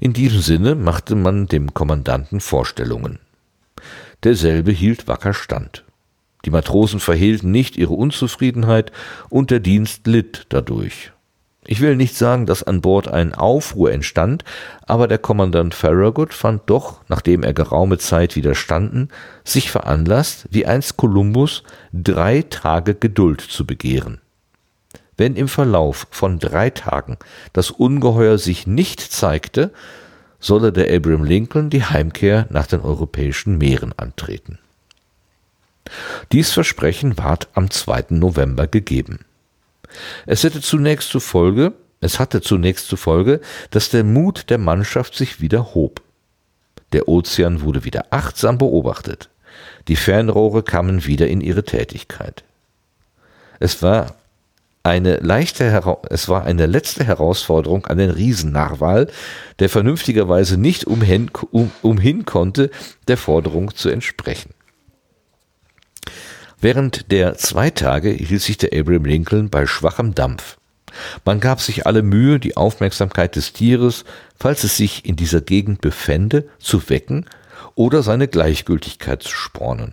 In 0.00 0.12
diesem 0.12 0.40
Sinne 0.40 0.74
machte 0.74 1.14
man 1.14 1.46
dem 1.46 1.72
Kommandanten 1.72 2.40
Vorstellungen. 2.40 3.20
Derselbe 4.22 4.70
hielt 4.70 5.08
wacker 5.08 5.32
stand. 5.32 5.84
Die 6.44 6.50
Matrosen 6.50 7.00
verhehlten 7.00 7.50
nicht 7.50 7.76
ihre 7.76 7.94
Unzufriedenheit 7.94 8.92
und 9.30 9.50
der 9.50 9.60
Dienst 9.60 10.06
litt 10.06 10.46
dadurch. 10.50 11.13
Ich 11.66 11.80
will 11.80 11.96
nicht 11.96 12.16
sagen, 12.16 12.44
dass 12.44 12.62
an 12.62 12.82
Bord 12.82 13.08
ein 13.08 13.34
Aufruhr 13.34 13.90
entstand, 13.90 14.44
aber 14.86 15.08
der 15.08 15.18
Kommandant 15.18 15.74
Farragut 15.74 16.34
fand 16.34 16.62
doch, 16.66 17.00
nachdem 17.08 17.42
er 17.42 17.54
geraume 17.54 17.96
Zeit 17.98 18.36
widerstanden, 18.36 19.08
sich 19.44 19.70
veranlasst, 19.70 20.46
wie 20.50 20.66
einst 20.66 20.98
Kolumbus, 20.98 21.62
drei 21.92 22.42
Tage 22.42 22.94
Geduld 22.94 23.40
zu 23.40 23.66
begehren. 23.66 24.20
Wenn 25.16 25.36
im 25.36 25.48
Verlauf 25.48 26.06
von 26.10 26.38
drei 26.38 26.70
Tagen 26.70 27.16
das 27.52 27.70
Ungeheuer 27.70 28.36
sich 28.36 28.66
nicht 28.66 29.00
zeigte, 29.00 29.72
solle 30.40 30.72
der 30.72 30.94
Abraham 30.94 31.24
Lincoln 31.24 31.70
die 31.70 31.84
Heimkehr 31.84 32.46
nach 32.50 32.66
den 32.66 32.80
europäischen 32.80 33.56
Meeren 33.56 33.94
antreten. 33.96 34.58
Dies 36.32 36.52
Versprechen 36.52 37.16
ward 37.16 37.48
am 37.54 37.70
2. 37.70 38.06
November 38.10 38.66
gegeben. 38.66 39.20
Es 40.26 40.44
hätte 40.44 40.60
zunächst 40.60 41.10
zur 41.10 41.20
Folge, 41.20 41.72
es 42.00 42.18
hatte 42.18 42.40
zunächst 42.40 42.88
zur 42.88 42.98
Folge, 42.98 43.40
dass 43.70 43.90
der 43.90 44.04
Mut 44.04 44.50
der 44.50 44.58
Mannschaft 44.58 45.14
sich 45.14 45.40
wieder 45.40 45.74
hob. 45.74 46.02
Der 46.92 47.08
Ozean 47.08 47.62
wurde 47.62 47.84
wieder 47.84 48.06
achtsam 48.10 48.58
beobachtet. 48.58 49.30
Die 49.88 49.96
Fernrohre 49.96 50.62
kamen 50.62 51.06
wieder 51.06 51.28
in 51.28 51.40
ihre 51.40 51.64
Tätigkeit. 51.64 52.44
Es 53.58 53.82
war 53.82 54.14
eine 54.84 55.16
leichte, 55.16 55.82
es 56.10 56.28
war 56.28 56.44
eine 56.44 56.66
letzte 56.66 57.04
Herausforderung 57.04 57.86
an 57.86 57.98
den 57.98 58.10
Riesennarwal, 58.10 59.08
der 59.58 59.68
vernünftigerweise 59.68 60.58
nicht 60.58 60.86
umhin, 60.86 61.30
um, 61.50 61.72
umhin 61.82 62.26
konnte, 62.26 62.70
der 63.08 63.16
Forderung 63.16 63.74
zu 63.74 63.88
entsprechen. 63.88 64.53
Während 66.64 67.12
der 67.12 67.36
zwei 67.36 67.68
Tage 67.68 68.08
hielt 68.08 68.40
sich 68.40 68.56
der 68.56 68.70
Abraham 68.72 69.04
Lincoln 69.04 69.50
bei 69.50 69.66
schwachem 69.66 70.14
Dampf. 70.14 70.56
Man 71.26 71.38
gab 71.38 71.60
sich 71.60 71.84
alle 71.86 72.00
Mühe, 72.00 72.40
die 72.40 72.56
Aufmerksamkeit 72.56 73.36
des 73.36 73.52
Tieres, 73.52 74.06
falls 74.34 74.64
es 74.64 74.78
sich 74.78 75.04
in 75.04 75.14
dieser 75.14 75.42
Gegend 75.42 75.82
befände, 75.82 76.48
zu 76.58 76.88
wecken 76.88 77.26
oder 77.74 78.02
seine 78.02 78.28
Gleichgültigkeit 78.28 79.22
zu 79.22 79.36
spornen. 79.36 79.92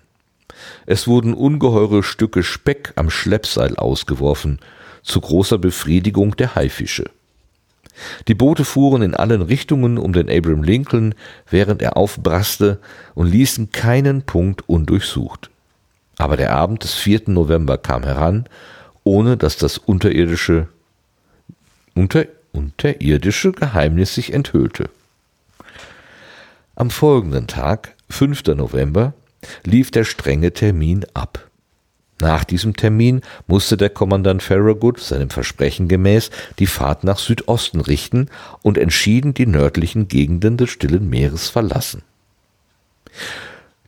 Es 0.85 1.07
wurden 1.07 1.33
ungeheure 1.33 2.03
Stücke 2.03 2.41
Speck 2.41 2.93
am 2.95 3.09
Schleppseil 3.09 3.75
ausgeworfen, 3.75 4.59
zu 5.03 5.19
großer 5.19 5.57
Befriedigung 5.57 6.37
der 6.37 6.55
Haifische. 6.55 7.03
Die 8.29 8.33
Boote 8.33 8.63
fuhren 8.63 9.01
in 9.01 9.13
allen 9.13 9.41
Richtungen 9.41 9.97
um 9.97 10.13
den 10.13 10.29
Abraham 10.29 10.63
Lincoln, 10.63 11.15
während 11.49 11.81
er 11.81 11.97
aufbraste, 11.97 12.79
und 13.13 13.29
ließen 13.29 13.73
keinen 13.73 14.21
Punkt 14.21 14.69
undurchsucht. 14.69 15.51
Aber 16.21 16.37
der 16.37 16.53
Abend 16.53 16.83
des 16.83 16.93
4. 16.93 17.21
November 17.29 17.79
kam 17.79 18.03
heran, 18.03 18.45
ohne 19.03 19.37
dass 19.37 19.57
das 19.57 19.79
unterirdische, 19.79 20.67
unter, 21.95 22.27
unterirdische 22.51 23.51
Geheimnis 23.53 24.13
sich 24.13 24.31
enthüllte. 24.31 24.91
Am 26.75 26.91
folgenden 26.91 27.47
Tag, 27.47 27.95
5. 28.11 28.43
November, 28.55 29.15
lief 29.63 29.89
der 29.89 30.03
strenge 30.03 30.53
Termin 30.53 31.07
ab. 31.15 31.49
Nach 32.19 32.43
diesem 32.43 32.75
Termin 32.75 33.21
musste 33.47 33.75
der 33.75 33.89
Kommandant 33.89 34.43
Farragut 34.43 34.99
seinem 34.99 35.31
Versprechen 35.31 35.87
gemäß 35.87 36.29
die 36.59 36.67
Fahrt 36.67 37.03
nach 37.03 37.17
Südosten 37.17 37.81
richten 37.81 38.29
und 38.61 38.77
entschieden 38.77 39.33
die 39.33 39.47
nördlichen 39.47 40.07
Gegenden 40.07 40.57
des 40.57 40.69
Stillen 40.69 41.09
Meeres 41.09 41.49
verlassen. 41.49 42.03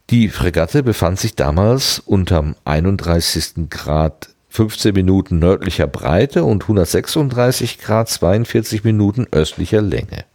Die 0.09 0.29
Fregatte 0.29 0.83
befand 0.83 1.19
sich 1.19 1.35
damals 1.35 1.99
unterm 1.99 2.55
31. 2.65 3.69
Grad 3.69 4.29
15 4.49 4.93
Minuten 4.93 5.39
nördlicher 5.39 5.87
Breite 5.87 6.43
und 6.43 6.63
136 6.63 7.79
Grad 7.79 8.09
42 8.09 8.83
Minuten 8.83 9.27
östlicher 9.31 9.81
Länge. 9.81 10.25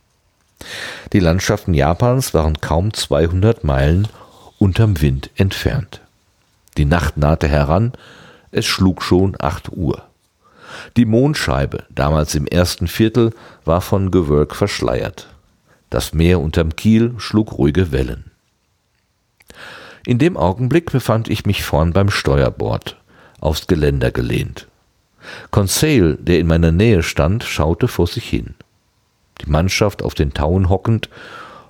Die 1.12 1.20
Landschaften 1.20 1.74
Japans 1.74 2.34
waren 2.34 2.60
kaum 2.60 2.92
200 2.92 3.62
Meilen 3.62 4.08
unterm 4.58 5.00
Wind 5.00 5.30
entfernt. 5.36 6.00
Die 6.78 6.86
Nacht 6.86 7.16
nahte 7.16 7.46
heran, 7.46 7.92
es 8.50 8.66
schlug 8.66 9.02
schon 9.02 9.36
8 9.38 9.70
Uhr. 9.76 10.02
Die 10.96 11.04
Mondscheibe, 11.04 11.84
damals 11.90 12.34
im 12.34 12.46
ersten 12.46 12.88
Viertel, 12.88 13.32
war 13.64 13.82
von 13.82 14.10
Gewölk 14.10 14.56
verschleiert. 14.56 15.28
Das 15.90 16.12
Meer 16.12 16.40
unterm 16.40 16.74
Kiel 16.74 17.14
schlug 17.18 17.52
ruhige 17.58 17.92
Wellen. 17.92 18.27
In 20.08 20.16
dem 20.16 20.38
Augenblick 20.38 20.90
befand 20.90 21.28
ich 21.28 21.44
mich 21.44 21.62
vorn 21.64 21.92
beim 21.92 22.08
Steuerbord, 22.08 22.96
aufs 23.40 23.66
Geländer 23.66 24.10
gelehnt. 24.10 24.66
Conseil, 25.50 26.16
der 26.16 26.38
in 26.38 26.46
meiner 26.46 26.72
Nähe 26.72 27.02
stand, 27.02 27.44
schaute 27.44 27.88
vor 27.88 28.06
sich 28.06 28.26
hin. 28.26 28.54
Die 29.42 29.50
Mannschaft 29.50 30.02
auf 30.02 30.14
den 30.14 30.32
Tauen 30.32 30.70
hockend, 30.70 31.10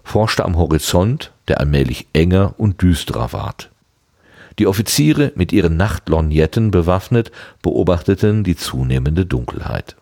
forschte 0.04 0.44
am 0.44 0.56
Horizont, 0.56 1.32
der 1.48 1.58
allmählich 1.58 2.06
enger 2.12 2.54
und 2.58 2.80
düsterer 2.80 3.32
ward. 3.32 3.70
Die 4.60 4.68
Offiziere, 4.68 5.32
mit 5.34 5.52
ihren 5.52 5.76
Nachtlorgnetten 5.76 6.70
bewaffnet, 6.70 7.32
beobachteten 7.60 8.44
die 8.44 8.54
zunehmende 8.54 9.26
Dunkelheit. 9.26 9.96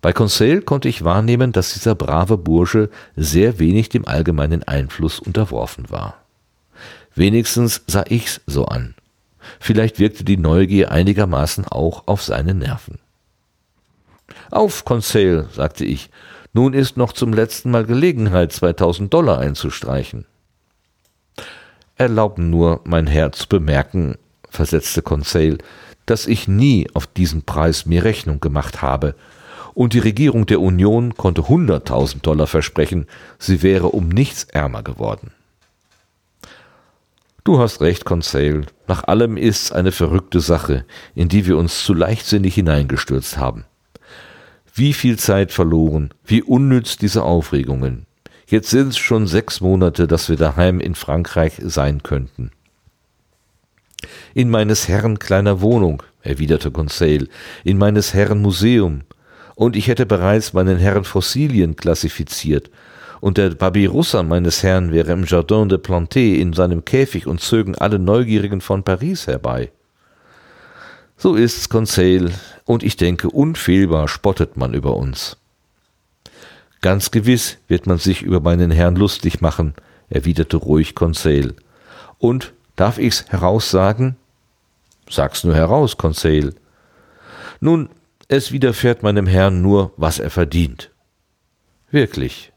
Bei 0.00 0.12
Conseil 0.12 0.62
konnte 0.62 0.88
ich 0.88 1.02
wahrnehmen, 1.02 1.50
dass 1.50 1.72
dieser 1.72 1.96
brave 1.96 2.38
Bursche 2.38 2.88
sehr 3.16 3.58
wenig 3.58 3.88
dem 3.88 4.06
allgemeinen 4.06 4.62
Einfluss 4.62 5.18
unterworfen 5.18 5.90
war. 5.90 6.18
Wenigstens 7.16 7.82
sah 7.86 8.04
ich's 8.08 8.42
so 8.46 8.66
an. 8.66 8.94
Vielleicht 9.58 9.98
wirkte 9.98 10.22
die 10.22 10.36
Neugier 10.36 10.92
einigermaßen 10.92 11.66
auch 11.66 12.06
auf 12.06 12.22
seine 12.22 12.54
Nerven. 12.54 12.98
Auf, 14.50 14.84
Conseil, 14.84 15.48
sagte 15.52 15.84
ich, 15.84 16.10
nun 16.52 16.74
ist 16.74 16.96
noch 16.96 17.12
zum 17.12 17.32
letzten 17.32 17.70
Mal 17.70 17.84
Gelegenheit, 17.84 18.52
2000 18.52 19.12
Dollar 19.12 19.38
einzustreichen. 19.38 20.26
Erlauben 21.96 22.50
nur, 22.50 22.80
mein 22.84 23.06
Herr, 23.06 23.32
zu 23.32 23.48
bemerken, 23.48 24.16
versetzte 24.50 25.00
Conseil, 25.00 25.58
dass 26.04 26.26
ich 26.26 26.48
nie 26.48 26.86
auf 26.92 27.06
diesen 27.06 27.42
Preis 27.42 27.86
mir 27.86 28.04
Rechnung 28.04 28.40
gemacht 28.40 28.82
habe, 28.82 29.14
und 29.72 29.92
die 29.92 29.98
Regierung 29.98 30.46
der 30.46 30.60
Union 30.60 31.14
konnte 31.14 31.48
hunderttausend 31.48 32.26
Dollar 32.26 32.46
versprechen, 32.46 33.06
sie 33.38 33.62
wäre 33.62 33.88
um 33.88 34.08
nichts 34.08 34.44
ärmer 34.44 34.82
geworden. 34.82 35.32
Du 37.46 37.60
hast 37.60 37.80
recht, 37.80 38.04
Conseil. 38.04 38.66
Nach 38.88 39.04
allem 39.04 39.36
ist's 39.36 39.70
eine 39.70 39.92
verrückte 39.92 40.40
Sache, 40.40 40.84
in 41.14 41.28
die 41.28 41.46
wir 41.46 41.56
uns 41.56 41.84
zu 41.84 41.94
leichtsinnig 41.94 42.56
hineingestürzt 42.56 43.38
haben. 43.38 43.64
Wie 44.74 44.92
viel 44.92 45.16
Zeit 45.16 45.52
verloren, 45.52 46.10
wie 46.24 46.42
unnütz 46.42 46.96
diese 46.96 47.22
Aufregungen. 47.22 48.06
Jetzt 48.48 48.70
sind's 48.70 48.98
schon 48.98 49.28
sechs 49.28 49.60
Monate, 49.60 50.08
dass 50.08 50.28
wir 50.28 50.34
daheim 50.34 50.80
in 50.80 50.96
Frankreich 50.96 51.60
sein 51.62 52.02
könnten. 52.02 52.50
In 54.34 54.50
meines 54.50 54.88
Herrn 54.88 55.20
kleiner 55.20 55.60
Wohnung, 55.60 56.02
erwiderte 56.22 56.72
Conseil, 56.72 57.28
in 57.62 57.78
meines 57.78 58.12
Herrn 58.12 58.42
Museum, 58.42 59.02
und 59.54 59.76
ich 59.76 59.86
hätte 59.86 60.04
bereits 60.04 60.52
meinen 60.52 60.78
Herrn 60.78 61.04
Fossilien 61.04 61.76
klassifiziert 61.76 62.72
und 63.20 63.38
der 63.38 63.50
Babirussa 63.50 64.22
meines 64.22 64.62
Herrn 64.62 64.92
wäre 64.92 65.12
im 65.12 65.24
Jardin 65.24 65.68
de 65.68 65.78
Planté 65.78 66.34
in 66.36 66.52
seinem 66.52 66.84
Käfig 66.84 67.26
und 67.26 67.40
zögen 67.40 67.74
alle 67.74 67.98
Neugierigen 67.98 68.60
von 68.60 68.82
Paris 68.82 69.26
herbei. 69.26 69.70
So 71.16 71.34
ist's, 71.34 71.68
Conseil, 71.68 72.32
und 72.64 72.82
ich 72.82 72.96
denke, 72.96 73.30
unfehlbar 73.30 74.08
spottet 74.08 74.56
man 74.56 74.74
über 74.74 74.96
uns. 74.96 75.38
Ganz 76.82 77.10
gewiss 77.10 77.58
wird 77.68 77.86
man 77.86 77.98
sich 77.98 78.22
über 78.22 78.40
meinen 78.40 78.70
Herrn 78.70 78.96
lustig 78.96 79.40
machen, 79.40 79.74
erwiderte 80.10 80.58
ruhig 80.58 80.94
Conseil. 80.94 81.54
Und 82.18 82.52
darf 82.76 82.98
ich's 82.98 83.24
heraussagen? 83.28 84.16
Sag's 85.08 85.44
nur 85.44 85.54
heraus, 85.54 85.96
Conseil. 85.96 86.54
Nun, 87.60 87.88
es 88.28 88.52
widerfährt 88.52 89.02
meinem 89.02 89.26
Herrn 89.26 89.62
nur, 89.62 89.92
was 89.96 90.18
er 90.18 90.30
verdient. 90.30 90.90
Wirklich. 91.90 92.52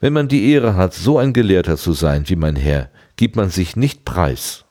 Wenn 0.00 0.14
man 0.14 0.28
die 0.28 0.50
Ehre 0.50 0.76
hat, 0.76 0.94
so 0.94 1.18
ein 1.18 1.32
Gelehrter 1.32 1.76
zu 1.76 1.92
sein 1.92 2.28
wie 2.28 2.36
mein 2.36 2.56
Herr, 2.56 2.90
gibt 3.16 3.36
man 3.36 3.50
sich 3.50 3.76
nicht 3.76 4.04
preis. 4.04 4.64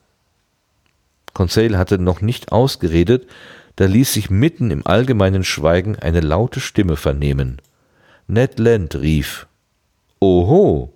Conseil 1.32 1.78
hatte 1.78 1.98
noch 1.98 2.20
nicht 2.20 2.50
ausgeredet, 2.50 3.28
da 3.76 3.86
ließ 3.86 4.12
sich 4.12 4.28
mitten 4.28 4.70
im 4.70 4.86
allgemeinen 4.86 5.44
Schweigen 5.44 5.96
eine 5.96 6.20
laute 6.20 6.60
Stimme 6.60 6.96
vernehmen. 6.96 7.62
Ned 8.26 8.58
Land 8.58 8.96
rief 8.96 9.46
Oho, 10.20 10.92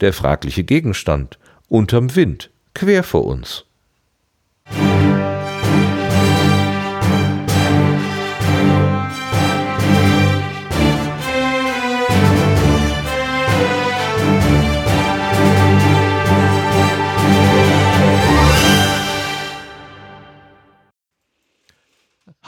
der 0.00 0.12
fragliche 0.12 0.64
Gegenstand, 0.64 1.38
unterm 1.68 2.14
Wind, 2.14 2.50
quer 2.74 3.02
vor 3.02 3.24
uns. 3.24 3.64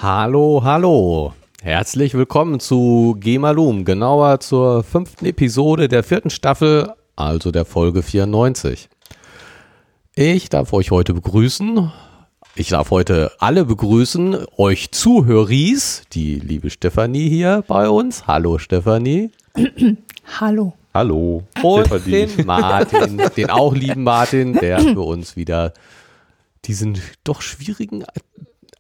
Hallo, 0.00 0.60
hallo. 0.62 1.32
Herzlich 1.60 2.14
willkommen 2.14 2.60
zu 2.60 3.16
Gemalum, 3.18 3.84
genauer 3.84 4.38
zur 4.38 4.84
fünften 4.84 5.26
Episode 5.26 5.88
der 5.88 6.04
vierten 6.04 6.30
Staffel, 6.30 6.92
also 7.16 7.50
der 7.50 7.64
Folge 7.64 8.04
94. 8.04 8.88
Ich 10.14 10.48
darf 10.50 10.72
euch 10.72 10.92
heute 10.92 11.14
begrüßen. 11.14 11.90
Ich 12.54 12.68
darf 12.68 12.92
heute 12.92 13.32
alle 13.40 13.64
begrüßen, 13.64 14.36
euch 14.56 14.92
Zuhöris, 14.92 16.02
die 16.12 16.36
liebe 16.36 16.70
Stefanie 16.70 17.28
hier 17.28 17.64
bei 17.66 17.88
uns. 17.88 18.28
Hallo 18.28 18.58
Stefanie. 18.58 19.32
Hallo. 20.40 20.74
Hallo, 20.94 21.42
Und 21.60 21.86
Stefanie. 21.86 22.26
den 22.26 22.46
Martin, 22.46 23.20
den 23.36 23.50
auch 23.50 23.74
lieben 23.74 24.04
Martin, 24.04 24.52
der 24.52 24.78
für 24.78 25.00
uns 25.00 25.34
wieder 25.34 25.72
diesen 26.66 27.00
doch 27.24 27.42
schwierigen 27.42 28.04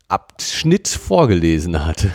Abschnitt 0.08 0.88
vorgelesen 0.88 1.84
hat. 1.84 2.06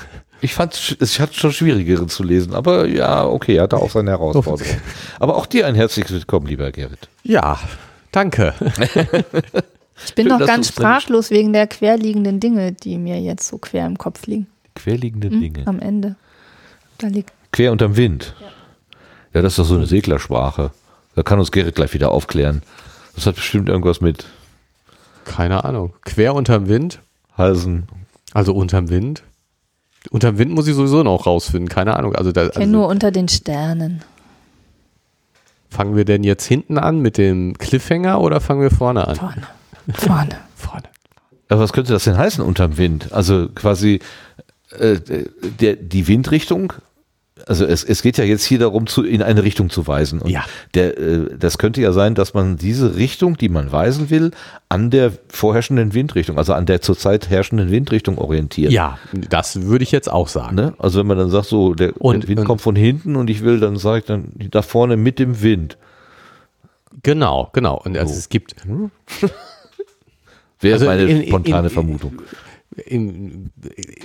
Ich 0.42 0.56
fand 0.56 0.98
es 1.00 1.20
hat 1.20 1.34
schon 1.36 1.54
schwierigere 1.54 2.08
zu 2.08 2.24
lesen, 2.24 2.54
aber 2.54 2.86
ja, 2.88 3.26
okay, 3.26 3.56
er 3.56 3.64
hatte 3.64 3.78
auch 3.78 3.90
seine 3.92 4.12
Herausforderung. 4.12 4.76
Aber 5.20 5.38
auch 5.38 5.46
dir 5.46 5.68
ein 5.68 5.76
herzliches 5.76 6.12
Willkommen, 6.12 6.48
lieber 6.48 6.72
Gerrit. 6.72 7.08
Ja, 7.24 7.60
danke. 8.12 8.54
Ich 10.06 10.16
bin 10.16 10.28
Schön, 10.28 10.40
noch 10.40 10.46
ganz 10.46 10.70
sprachlos 10.70 11.30
wegen 11.30 11.54
der 11.54 11.68
querliegenden 11.68 12.40
Dinge, 12.40 12.72
die 12.72 12.98
mir 12.98 13.22
jetzt 13.22 13.48
so 13.48 13.58
quer 13.58 13.86
im 13.86 13.98
Kopf 13.98 14.26
liegen. 14.26 14.48
Querliegende 14.76 15.30
Hm? 15.30 15.40
Dinge. 15.40 15.68
Am 15.68 15.80
Ende. 15.80 16.16
Da 16.98 17.08
liegt. 17.08 17.32
Quer 17.52 17.72
unterm 17.72 17.96
Wind. 17.96 18.36
Ja. 19.34 19.42
das 19.44 19.54
ist 19.54 19.60
doch 19.60 19.66
so 19.66 19.76
eine 19.76 19.86
Seglersprache. 19.86 20.72
Da 21.16 21.24
kann 21.24 21.40
uns 21.40 21.52
Gerrit 21.52 21.76
gleich 21.76 21.94
wieder 21.94 22.12
aufklären. 22.12 22.64
Das 23.16 23.28
hat 23.28 23.36
bestimmt 23.36 23.70
irgendwas 23.70 24.02
mit 24.02 24.26
Keine 25.26 25.64
Ahnung. 25.64 25.94
Quer 26.02 26.34
unterm 26.34 26.68
Wind. 26.68 27.00
Halsen. 27.38 27.88
Also 28.34 28.54
unterm 28.54 28.90
Wind. 28.90 29.24
Unterm 30.10 30.38
Wind 30.38 30.52
muss 30.52 30.68
ich 30.68 30.76
sowieso 30.76 31.04
noch 31.04 31.26
rausfinden. 31.26 31.70
Keine 31.70 31.96
Ahnung. 31.96 32.16
Also, 32.16 32.32
da, 32.32 32.46
Ich 32.46 32.52
kenne 32.52 32.66
also 32.66 32.72
nur 32.78 32.88
unter 32.88 33.12
den 33.12 33.30
Sternen. 33.30 34.04
fangen 35.70 35.96
wir 35.96 36.06
denn 36.06 36.24
jetzt 36.24 36.46
hinten 36.46 36.78
an 36.78 37.00
mit 37.00 37.18
dem 37.18 37.58
Cliffhanger 37.58 38.22
oder 38.22 38.42
fangen 38.42 38.62
wir 38.62 38.72
vorne 38.72 39.08
an? 39.08 39.16
Vorne. 39.16 39.48
Vorne. 39.94 40.30
Vorne. 40.56 40.84
Aber 41.50 41.62
was 41.62 41.74
könnte 41.74 41.94
das 41.94 42.04
denn 42.06 42.18
heißen 42.18 42.44
unterm 42.44 42.78
Wind? 42.78 43.12
Also 43.12 43.50
quasi 43.54 44.00
äh, 44.80 45.00
der, 45.60 45.76
die 45.76 46.08
Windrichtung. 46.08 46.74
Also 47.46 47.66
es, 47.66 47.84
es 47.84 48.02
geht 48.02 48.18
ja 48.18 48.24
jetzt 48.24 48.46
hier 48.46 48.60
darum, 48.60 48.88
zu, 48.88 49.04
in 49.04 49.22
eine 49.22 49.44
Richtung 49.44 49.70
zu 49.70 49.86
weisen. 49.86 50.22
Und 50.22 50.30
Ja. 50.32 50.46
der, 50.76 50.98
äh, 50.98 51.38
das 51.38 51.58
könnte 51.58 51.82
ja 51.82 51.92
sein, 51.92 52.16
dass 52.16 52.34
man 52.34 52.56
diese 52.58 52.96
Richtung, 52.96 53.38
die 53.38 53.50
man 53.50 53.72
weisen 53.72 54.10
will, 54.10 54.32
an 54.70 54.90
der 54.90 55.12
vorherrschenden 55.28 55.94
Windrichtung, 55.94 56.38
also 56.38 56.54
an 56.54 56.66
der 56.66 56.80
zurzeit 56.82 57.30
herrschenden 57.30 57.70
Windrichtung 57.70 58.18
orientiert. 58.18 58.72
Ja, 58.72 58.98
das 59.30 59.64
würde 59.64 59.84
ich 59.84 59.92
jetzt 59.92 60.10
auch 60.10 60.30
sagen. 60.30 60.56
Ne? 60.56 60.74
Also 60.80 61.00
wenn 61.00 61.08
man 61.08 61.18
dann 61.18 61.30
sagt, 61.30 61.48
so 61.48 61.74
der, 61.74 62.00
Und- 62.02 62.22
der 62.24 62.30
Wind 62.30 62.40
und- 62.40 62.46
kommt 62.46 62.62
von 62.62 62.76
hinten 62.78 63.16
und 63.18 63.30
ich 63.30 63.44
will, 63.44 63.60
dann 63.60 63.76
sage 63.78 64.00
ich 64.00 64.06
dann 64.06 64.32
da 64.52 64.62
vorne 64.62 64.96
mit 64.96 65.20
dem 65.20 65.42
Wind. 65.42 65.78
Genau, 67.04 67.50
genau. 67.54 67.82
Und 67.84 67.98
also 67.98 68.14
So. 68.14 68.20
es 68.20 68.30
gibt 68.30 68.56
Wäre 70.62 70.74
Also 70.76 70.86
meine 70.86 71.04
in- 71.04 71.22
in- 71.22 71.28
spontane 71.28 71.68
in- 71.68 71.74
Vermutung. 71.74 72.22
im, 72.86 73.50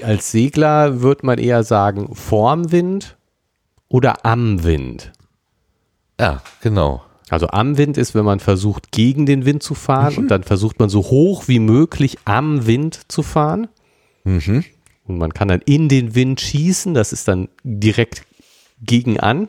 als 0.03 0.33
Segler 0.33 1.01
würde 1.03 1.25
man 1.25 1.39
eher 1.39 1.63
sagen 1.63 2.15
vorm 2.15 2.73
Wind 2.73 3.17
oder 3.89 4.25
am 4.25 4.65
Wind. 4.65 5.13
Ja, 6.21 6.43
genau. 6.61 7.03
Also 7.31 7.49
am 7.49 7.77
Wind 7.77 7.99
ist, 7.99 8.15
wenn 8.15 8.25
man 8.25 8.41
versucht, 8.41 8.91
gegen 8.91 9.27
den 9.27 9.45
Wind 9.45 9.63
zu 9.63 9.75
fahren 9.75 10.17
und 10.17 10.29
dann 10.29 10.43
versucht 10.45 10.79
man 10.79 10.89
so 10.89 11.01
hoch 11.03 11.47
wie 11.47 11.59
möglich 11.59 12.19
am 12.25 12.67
Wind 12.67 13.01
zu 13.09 13.23
fahren. 13.23 13.69
Mhm. 14.25 14.65
Und 15.07 15.19
man 15.19 15.33
kann 15.35 15.49
dann 15.49 15.61
in 15.65 15.89
den 15.89 16.15
Wind 16.15 16.41
schießen, 16.41 16.95
das 16.95 17.13
ist 17.13 17.29
dann 17.29 17.49
direkt 17.65 18.23
gegen 18.83 19.21
an. 19.21 19.49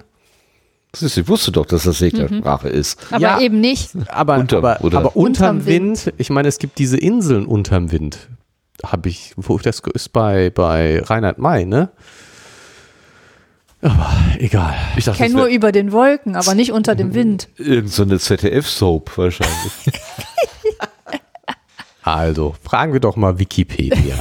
Ich 1.00 1.28
wusste 1.28 1.52
doch, 1.52 1.66
dass 1.66 1.84
das 1.84 2.00
Seglersprache 2.00 2.68
ist. 2.68 3.00
Aber 3.12 3.22
Ja. 3.22 3.40
eben 3.40 3.62
nicht. 3.62 3.92
Aber, 4.10 4.38
Unterm, 4.38 4.66
aber, 4.66 4.84
oder? 4.84 4.98
aber 5.00 5.16
unterm 5.16 5.58
Unterm 5.58 5.66
Wind, 5.68 6.14
ich 6.18 6.30
meine, 6.32 6.48
es 6.48 6.58
gibt 6.58 6.80
diese 6.80 6.98
Inseln 6.98 7.46
unterm 7.46 7.92
Wind. 7.92 8.28
Habe 8.84 9.10
ich, 9.10 9.34
wo 9.36 9.58
das 9.58 9.82
ist 9.94 10.10
bei, 10.14 10.50
bei 10.50 11.02
Reinhard 11.04 11.38
May, 11.38 11.66
ne? 11.66 11.92
Aber 13.82 14.14
egal. 14.40 14.76
Ich 14.98 15.06
dachte, 15.06 15.24
kenne 15.24 15.36
nur 15.36 15.46
über 15.46 15.72
den 15.72 15.92
Wolken, 15.92 16.36
aber 16.36 16.54
nicht 16.54 16.72
unter 16.72 16.96
dem 16.96 17.14
Wind. 17.14 17.48
irgend 17.58 17.92
so 17.92 18.04
eine 18.04 18.20
ZDF-Soap 18.20 19.18
wahrscheinlich. 19.18 19.72
Also, 22.02 22.56
fragen 22.64 22.94
wir 22.94 23.00
doch 23.00 23.18
mal 23.18 23.38
Wikipedia. 23.38 24.16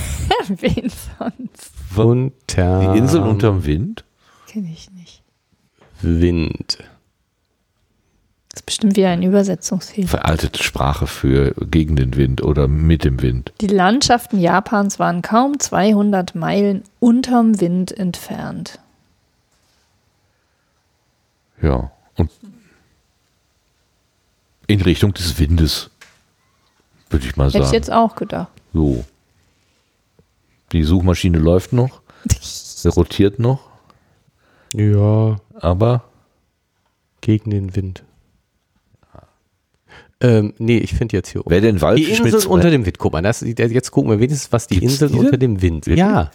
Wen 0.48 0.90
sonst? 1.18 1.72
Unter 1.96 2.80
Die 2.80 2.98
Insel 2.98 3.22
unterm 3.22 3.64
Wind? 3.64 4.04
Kenne 4.46 4.68
ich 4.70 4.90
nicht. 4.90 5.22
Wind. 6.02 6.78
Das 8.50 8.60
ist 8.60 8.66
bestimmt 8.66 8.96
wieder 8.96 9.08
ein 9.08 9.22
Übersetzungsfehler. 9.22 10.08
Veraltete 10.08 10.62
Sprache 10.62 11.06
für 11.06 11.54
gegen 11.70 11.96
den 11.96 12.16
Wind 12.16 12.42
oder 12.42 12.68
mit 12.68 13.04
dem 13.04 13.22
Wind. 13.22 13.52
Die 13.60 13.68
Landschaften 13.68 14.38
Japans 14.38 14.98
waren 14.98 15.22
kaum 15.22 15.58
200 15.58 16.34
Meilen 16.34 16.82
unterm 17.00 17.60
Wind 17.60 17.96
entfernt. 17.96 18.80
Ja. 21.62 21.90
Und 22.16 22.30
in 24.66 24.80
Richtung 24.80 25.14
des 25.14 25.38
Windes, 25.38 25.90
würde 27.10 27.26
ich 27.26 27.36
mal 27.36 27.48
Hätte 27.48 27.58
ich 27.58 27.64
sagen. 27.64 27.74
jetzt 27.74 27.90
auch 27.90 28.14
gedacht. 28.16 28.48
So. 28.72 29.04
Die 30.72 30.82
Suchmaschine 30.82 31.38
läuft 31.38 31.72
noch, 31.72 32.02
sie 32.40 32.88
rotiert 32.90 33.38
noch, 33.38 33.60
Ja, 34.74 35.36
aber 35.54 36.04
gegen 37.22 37.50
den 37.50 37.74
Wind. 37.74 38.04
Ähm, 40.20 40.52
nee, 40.58 40.78
ich 40.78 40.94
finde 40.94 41.16
jetzt 41.16 41.28
hier 41.30 41.42
wer 41.46 41.60
den 41.60 41.80
Wald 41.80 41.98
Die 41.98 42.10
Inseln 42.10 42.46
unter 42.46 42.70
dem 42.70 42.84
Wind. 42.84 42.98
Guck 42.98 43.12
mal, 43.12 43.22
das, 43.22 43.40
jetzt 43.40 43.90
gucken 43.92 44.10
wir 44.10 44.18
wenigstens, 44.18 44.52
was 44.52 44.66
die 44.66 44.80
Gibt's 44.80 44.94
Inseln 44.94 45.12
die 45.12 45.18
unter 45.18 45.36
dem 45.38 45.62
Wind. 45.62 45.86
Wirklich? 45.86 46.00
Ja. 46.00 46.32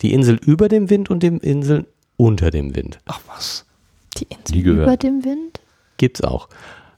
Die 0.00 0.12
Insel 0.12 0.36
über 0.46 0.68
dem 0.68 0.90
Wind 0.90 1.10
und 1.10 1.22
die 1.22 1.26
Inseln 1.26 1.86
unter 2.16 2.50
dem 2.52 2.76
Wind. 2.76 3.00
Ach 3.06 3.20
was. 3.26 3.66
Die 4.16 4.26
Insel 4.28 4.56
Nie 4.56 4.62
gehört. 4.62 4.86
über 4.86 4.96
dem 4.96 5.24
Wind? 5.24 5.60
Gibt's 5.96 6.22
auch. 6.22 6.48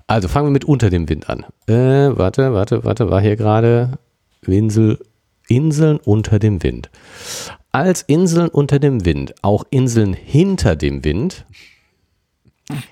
Also 0.07 0.29
fangen 0.29 0.49
wir 0.49 0.53
mit 0.53 0.65
unter 0.65 0.91
dem 0.91 1.09
Wind 1.09 1.29
an. 1.31 1.45
Äh, 1.67 2.17
warte, 2.17 2.53
warte, 2.53 2.85
warte, 2.85 3.11
war 3.11 3.21
hier 3.21 3.37
gerade 3.37 3.99
Insel, 4.47 4.99
Inseln 5.49 5.99
unter 5.99 6.39
dem 6.39 6.63
Wind. 6.63 6.91
Als 7.71 8.03
Inseln 8.03 8.49
unter 8.49 8.79
dem 8.79 9.05
Wind, 9.05 9.35
auch 9.43 9.65
Inseln 9.71 10.13
hinter 10.13 10.77
dem 10.77 11.05
Wind, 11.05 11.47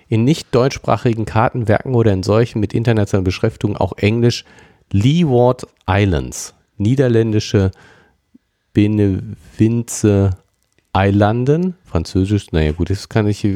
in 0.08 0.24
nicht 0.24 0.54
deutschsprachigen 0.54 1.24
Kartenwerken 1.24 1.94
oder 1.94 2.12
in 2.12 2.22
solchen 2.22 2.60
mit 2.60 2.74
internationaler 2.74 3.24
Beschriftung 3.24 3.76
auch 3.76 3.96
Englisch 3.96 4.44
Leeward 4.90 5.66
Islands, 5.88 6.54
niederländische 6.76 7.70
Benevinze 8.72 10.30
Eilanden, 10.92 11.76
französisch, 11.84 12.50
naja 12.52 12.72
gut, 12.72 12.90
das 12.90 13.08
kann 13.08 13.26
ich, 13.28 13.46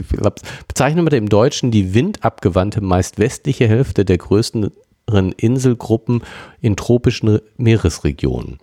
bezeichnen 0.68 1.04
wir 1.10 1.18
im 1.18 1.28
Deutschen 1.28 1.70
die 1.70 1.94
windabgewandte, 1.94 2.80
meist 2.80 3.18
westliche 3.18 3.66
Hälfte 3.66 4.04
der 4.04 4.18
größeren 4.18 5.32
Inselgruppen 5.36 6.22
in 6.60 6.76
tropischen 6.76 7.40
Meeresregionen. 7.56 8.58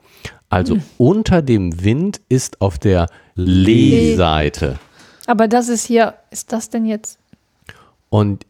Also 0.50 0.78
unter 0.98 1.42
dem 1.42 1.84
Wind 1.84 2.22
ist 2.28 2.62
auf 2.62 2.78
der 2.78 3.08
Lee-Seite. 3.36 4.80
Aber 5.28 5.48
das 5.48 5.70
ist 5.70 5.86
hier, 5.86 6.16
ist 6.30 6.52
das 6.52 6.70
denn 6.70 6.86
jetzt? 6.86 7.20
Und 8.10 8.46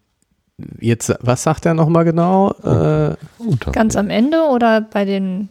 jetzt, 0.80 1.14
was 1.22 1.44
sagt 1.44 1.66
er 1.66 1.74
nochmal 1.74 2.06
genau? 2.06 2.54
Äh. 2.64 3.16
Ganz 3.72 3.96
am 3.96 4.10
Ende 4.10 4.42
oder 4.44 4.82
bei 4.82 5.06
den 5.06 5.50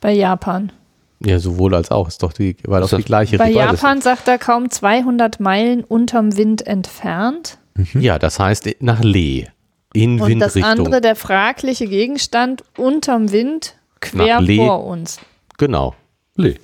bei 0.00 0.12
Japan? 0.12 0.70
Ja, 1.20 1.38
sowohl 1.38 1.74
als 1.74 1.90
auch, 1.90 2.08
ist 2.08 2.22
doch 2.22 2.32
die, 2.32 2.56
war 2.64 2.80
doch 2.80 2.86
Ist 2.86 2.92
das- 2.92 2.98
die 2.98 3.04
gleiche 3.04 3.38
Bei. 3.38 3.50
Japan 3.50 4.00
sagt 4.00 4.28
er 4.28 4.38
kaum 4.38 4.70
200 4.70 5.40
Meilen 5.40 5.82
unterm 5.84 6.36
Wind 6.36 6.66
entfernt. 6.66 7.58
Ja, 7.94 8.18
das 8.18 8.38
heißt 8.38 8.68
nach 8.80 9.02
Lee. 9.02 9.46
In 9.92 10.20
Und 10.20 10.38
das 10.40 10.54
Windrichtung. 10.54 10.64
andere, 10.86 11.00
der 11.00 11.16
fragliche 11.16 11.86
Gegenstand 11.86 12.64
unterm 12.76 13.32
Wind, 13.32 13.76
quer 14.00 14.42
vor 14.56 14.84
uns. 14.84 15.18
Genau. 15.58 15.94
Lee. 16.36 16.56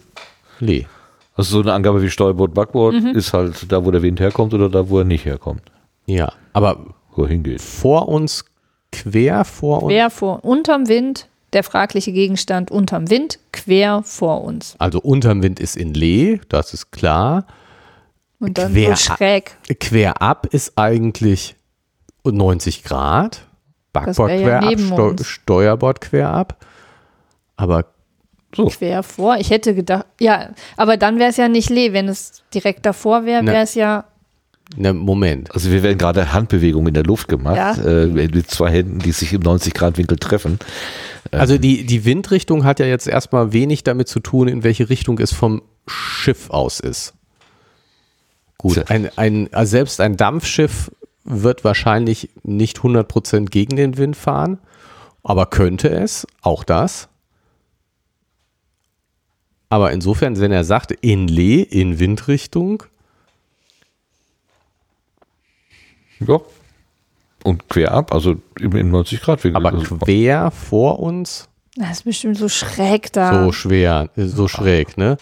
Lee. 0.61 0.87
Also 1.35 1.57
so 1.57 1.63
eine 1.63 1.73
Angabe 1.73 2.03
wie 2.03 2.11
Steuerbord, 2.11 2.53
Backbord 2.53 2.95
ist 2.95 3.33
halt 3.33 3.73
da, 3.73 3.85
wo 3.85 3.91
der 3.91 4.03
Wind 4.03 4.21
herkommt 4.21 4.53
oder 4.53 4.69
da, 4.69 4.89
wo 4.91 4.99
er 4.99 5.05
nicht 5.05 5.25
herkommt. 5.25 5.63
Ja, 6.05 6.31
aber 6.53 6.95
Wo 7.15 7.23
er 7.23 7.29
hingeht. 7.31 7.63
vor 7.63 8.09
uns, 8.09 8.45
quer 8.91 9.45
vor 9.47 9.83
uns. 9.85 9.93
Quer 9.93 10.11
vor, 10.11 10.45
unterm 10.45 10.89
Wind, 10.89 11.27
der 11.53 11.63
fragliche 11.63 12.13
Gegenstand 12.13 12.71
unterm 12.71 13.11
Wind, 13.11 13.39
quer 13.53 14.03
vor 14.05 14.43
uns. 14.45 14.75
Also 14.79 15.01
unterm 15.01 15.43
Wind 15.43 15.61
ist 15.61 15.77
in 15.77 15.93
Lee, 15.95 16.41
das 16.49 16.73
ist 16.75 16.93
klar. 16.93 17.47
Und 18.39 18.59
dann 18.59 18.73
Quer- 18.73 18.97
so 18.97 19.15
schräg. 19.15 19.57
Quer 19.81 20.21
ab 20.23 20.47
ist 20.51 20.77
eigentlich 20.77 21.55
90 22.25 22.83
Grad. 22.85 23.47
Backbord 23.93 24.31
ja 24.31 24.37
quer 24.61 24.63
ab, 24.63 24.79
Steu 24.81 25.09
uns. 25.11 25.27
Steuerbord 25.27 26.01
quer 26.01 26.31
ab. 26.31 26.65
Aber 27.57 27.85
Quer 28.53 29.03
vor. 29.03 29.37
Ich 29.39 29.49
hätte 29.51 29.75
gedacht, 29.75 30.05
ja, 30.21 30.51
aber 30.77 30.97
dann 30.99 31.19
wäre 31.19 31.31
es 31.31 31.37
ja 31.39 31.49
nicht 31.49 31.71
Lee. 31.71 31.93
Wenn 31.95 32.09
es 32.09 32.43
direkt 32.53 32.85
davor 32.85 33.25
wäre, 33.25 33.43
Na. 33.43 33.53
wäre 33.53 33.63
es 33.63 33.75
ja, 33.75 34.05
ne, 34.77 34.93
Moment. 34.93 35.55
Also 35.55 35.71
wir 35.71 35.83
werden 35.83 35.97
gerade 35.97 36.33
Handbewegungen 36.35 36.89
in 36.89 36.95
der 36.95 37.05
Luft 37.05 37.29
gemacht, 37.29 37.57
Ja. 37.57 37.73
äh, 38.03 38.07
mit 38.09 38.51
zwei 38.51 38.71
Händen, 38.71 38.99
die 38.99 39.13
sich 39.13 39.33
im 39.33 39.41
90-Grad-Winkel 39.43 40.19
treffen. 40.19 40.59
Also 41.33 41.59
die, 41.59 41.85
die 41.85 42.05
Windrichtung 42.05 42.65
hat 42.65 42.79
ja 42.79 42.87
jetzt 42.87 43.07
erstmal 43.07 43.53
wenig 43.53 43.85
damit 43.85 44.09
zu 44.09 44.21
tun, 44.21 44.49
in 44.49 44.65
welche 44.65 44.89
Richtung 44.89 45.19
es 45.19 45.33
vom 45.33 45.63
Schiff 45.87 46.51
aus 46.51 46.79
ist. 46.79 47.15
Gut, 48.59 48.91
ein, 48.91 49.11
ein, 49.17 49.53
also 49.53 49.71
selbst 49.71 50.01
ein 50.01 50.17
Dampfschiff 50.17 50.93
wird 51.25 51.65
wahrscheinlich 51.65 52.31
nicht 52.43 52.79
100% 52.79 53.47
gegen 53.47 53.77
den 53.77 53.97
Wind 53.97 54.17
fahren, 54.17 54.59
aber 55.23 55.47
könnte 55.47 55.89
es, 55.89 56.27
auch 56.43 56.65
das. 56.65 57.09
Aber 59.69 59.91
insofern, 59.93 60.39
wenn 60.39 60.53
er 60.53 60.65
sagt, 60.65 60.93
in 60.93 61.29
Lee, 61.29 61.63
in 61.63 61.99
Windrichtung, 61.99 62.85
Ja. 66.27 66.41
Und 67.45 67.69
quer 67.69 67.93
ab, 67.93 68.13
also 68.15 68.37
im 68.61 68.77
im 68.77 68.93
90-Grad-Winkel. 68.95 69.57
aber 69.57 69.77
Also, 69.77 69.97
quer 69.97 70.51
vor 70.51 71.01
uns, 71.01 71.49
das 71.77 71.91
ist 71.99 72.05
bestimmt 72.05 72.37
so 72.39 72.49
schräg 72.49 73.13
da. 73.13 73.45
so 73.45 73.53
schwer, 73.53 74.11
so 74.17 74.47
schräg, 74.49 74.97
ne? 74.97 75.17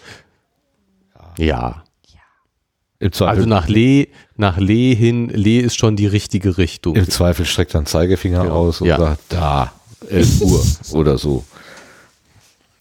Ja. 1.37 1.83
Also 3.21 3.47
nach 3.47 3.67
Lee, 3.67 4.09
nach 4.35 4.57
Lee 4.59 4.93
hin, 4.93 5.29
Lee 5.29 5.59
ist 5.59 5.75
schon 5.79 5.95
die 5.95 6.05
richtige 6.05 6.59
Richtung. 6.59 6.95
Im 6.95 7.09
Zweifel 7.09 7.45
streckt 7.45 7.75
einen 7.75 7.87
Zeigefinger 7.87 8.45
Ja. 8.45 8.51
aus 8.51 8.81
und 8.81 8.87
Ja. 8.87 8.97
sagt, 8.99 9.21
da, 9.29 9.71
11 10.07 10.41
Uhr 10.41 10.63
oder 10.99 11.17
so. 11.17 11.43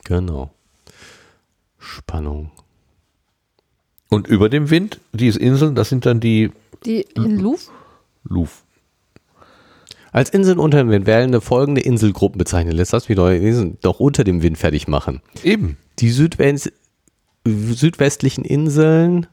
Genau. 0.05 0.51
Spannung. 1.79 2.51
Und 4.11 4.27
über 4.27 4.51
dem 4.51 4.69
Wind, 4.69 5.01
diese 5.13 5.39
Inseln, 5.39 5.75
das 5.75 5.89
sind 5.89 6.05
dann 6.05 6.21
die 6.21 6.51
Die 6.85 7.03
in 7.15 7.39
Luft? 7.39 7.71
Luf. 8.25 8.63
Als 10.13 10.31
Inseln 10.31 10.59
unter 10.59 10.79
dem 10.79 10.91
Wind 10.91 11.07
werden 11.07 11.41
folgende 11.41 11.81
Inselgruppen 11.81 12.39
bezeichnet. 12.39 12.75
Lässt 12.75 12.93
das 12.93 13.09
wieder 13.09 13.35
Inseln 13.35 13.79
doch 13.81 14.01
unter 14.01 14.25
dem 14.25 14.43
Wind 14.43 14.59
fertig 14.59 14.89
machen. 14.89 15.23
Eben. 15.45 15.77
Die 15.99 16.11
Südwest 16.11 16.73
südwestlichen 17.45 18.45
Inseln 18.45 19.27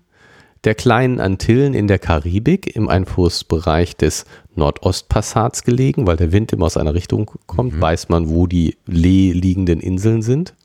der 0.64 0.76
kleinen 0.76 1.20
Antillen 1.20 1.74
in 1.74 1.88
der 1.88 2.00
Karibik 2.00 2.76
im 2.76 2.90
Einflussbereich 2.90 3.96
des 3.96 4.26
Nordostpassats 4.56 5.64
gelegen, 5.64 6.08
weil 6.08 6.18
der 6.18 6.32
Wind 6.32 6.52
immer 6.52 6.66
aus 6.66 6.78
einer 6.78 6.94
Richtung 6.94 7.32
kommt, 7.46 7.80
weiß 7.80 8.10
man, 8.10 8.30
wo 8.30 8.48
die 8.48 8.78
Lee 8.86 9.32
liegenden 9.34 9.80
Inseln 9.80 10.22
sind. 10.22 10.56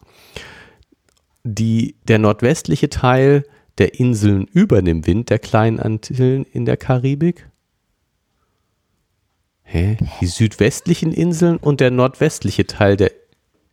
Die, 1.44 1.96
der 2.08 2.18
nordwestliche 2.18 2.88
Teil 2.88 3.44
der 3.78 3.98
Inseln 3.98 4.46
über 4.52 4.82
dem 4.82 5.06
Wind 5.06 5.30
der 5.30 5.38
kleinen 5.38 5.80
Antillen 5.80 6.44
in 6.44 6.64
der 6.64 6.76
Karibik. 6.76 7.48
Hä? 9.72 9.96
Die 10.20 10.26
südwestlichen 10.26 11.14
Inseln 11.14 11.56
und 11.56 11.80
der 11.80 11.90
nordwestliche 11.90 12.66
Teil 12.66 12.98
der 12.98 13.10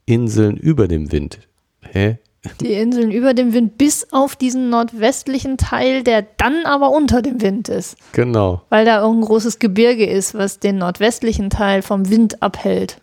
Inseln 0.05 0.55
über 0.55 0.88
dem 0.88 1.12
Wind. 1.12 1.39
Hä? 1.81 2.19
Die 2.62 2.71
Inseln 2.71 3.12
über 3.12 3.33
dem 3.33 3.51
Wind 3.51 3.77
bis 3.77 4.07
auf 4.13 4.38
diesen 4.38 4.69
nordwestlichen 4.69 5.57
Teil, 5.57 6.03
der 6.03 6.25
dann 6.38 6.65
aber 6.65 6.91
unter 6.91 7.21
dem 7.21 7.41
Wind 7.41 7.67
ist. 7.67 7.97
Genau. 8.13 8.62
Weil 8.69 8.85
da 8.85 9.01
irgendein 9.01 9.27
großes 9.27 9.59
Gebirge 9.59 10.05
ist, 10.05 10.35
was 10.35 10.59
den 10.59 10.77
nordwestlichen 10.77 11.49
Teil 11.49 11.81
vom 11.81 12.09
Wind 12.09 12.41
abhält. 12.41 12.95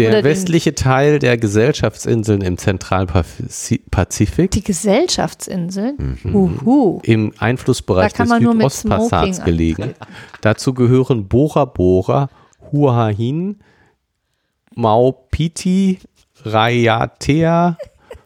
Der 0.00 0.10
Oder 0.10 0.24
westliche 0.24 0.74
Teil 0.74 1.18
der 1.18 1.36
Gesellschaftsinseln 1.36 2.40
im 2.40 2.56
Zentralpazifik 2.56 4.50
Die 4.50 4.64
Gesellschaftsinseln? 4.64 6.18
Mhm. 6.22 6.34
Uhu. 6.34 7.00
im 7.02 7.32
Einflussbereich 7.38 8.12
des 8.14 8.28
Südostpassats 8.28 9.44
gelegen. 9.44 9.94
Dazu 10.40 10.72
gehören 10.72 11.28
Bora 11.28 11.66
Bora, 11.66 12.30
Huahin, 12.72 13.58
Maupiti, 14.74 15.98
Rayatea 16.44 17.76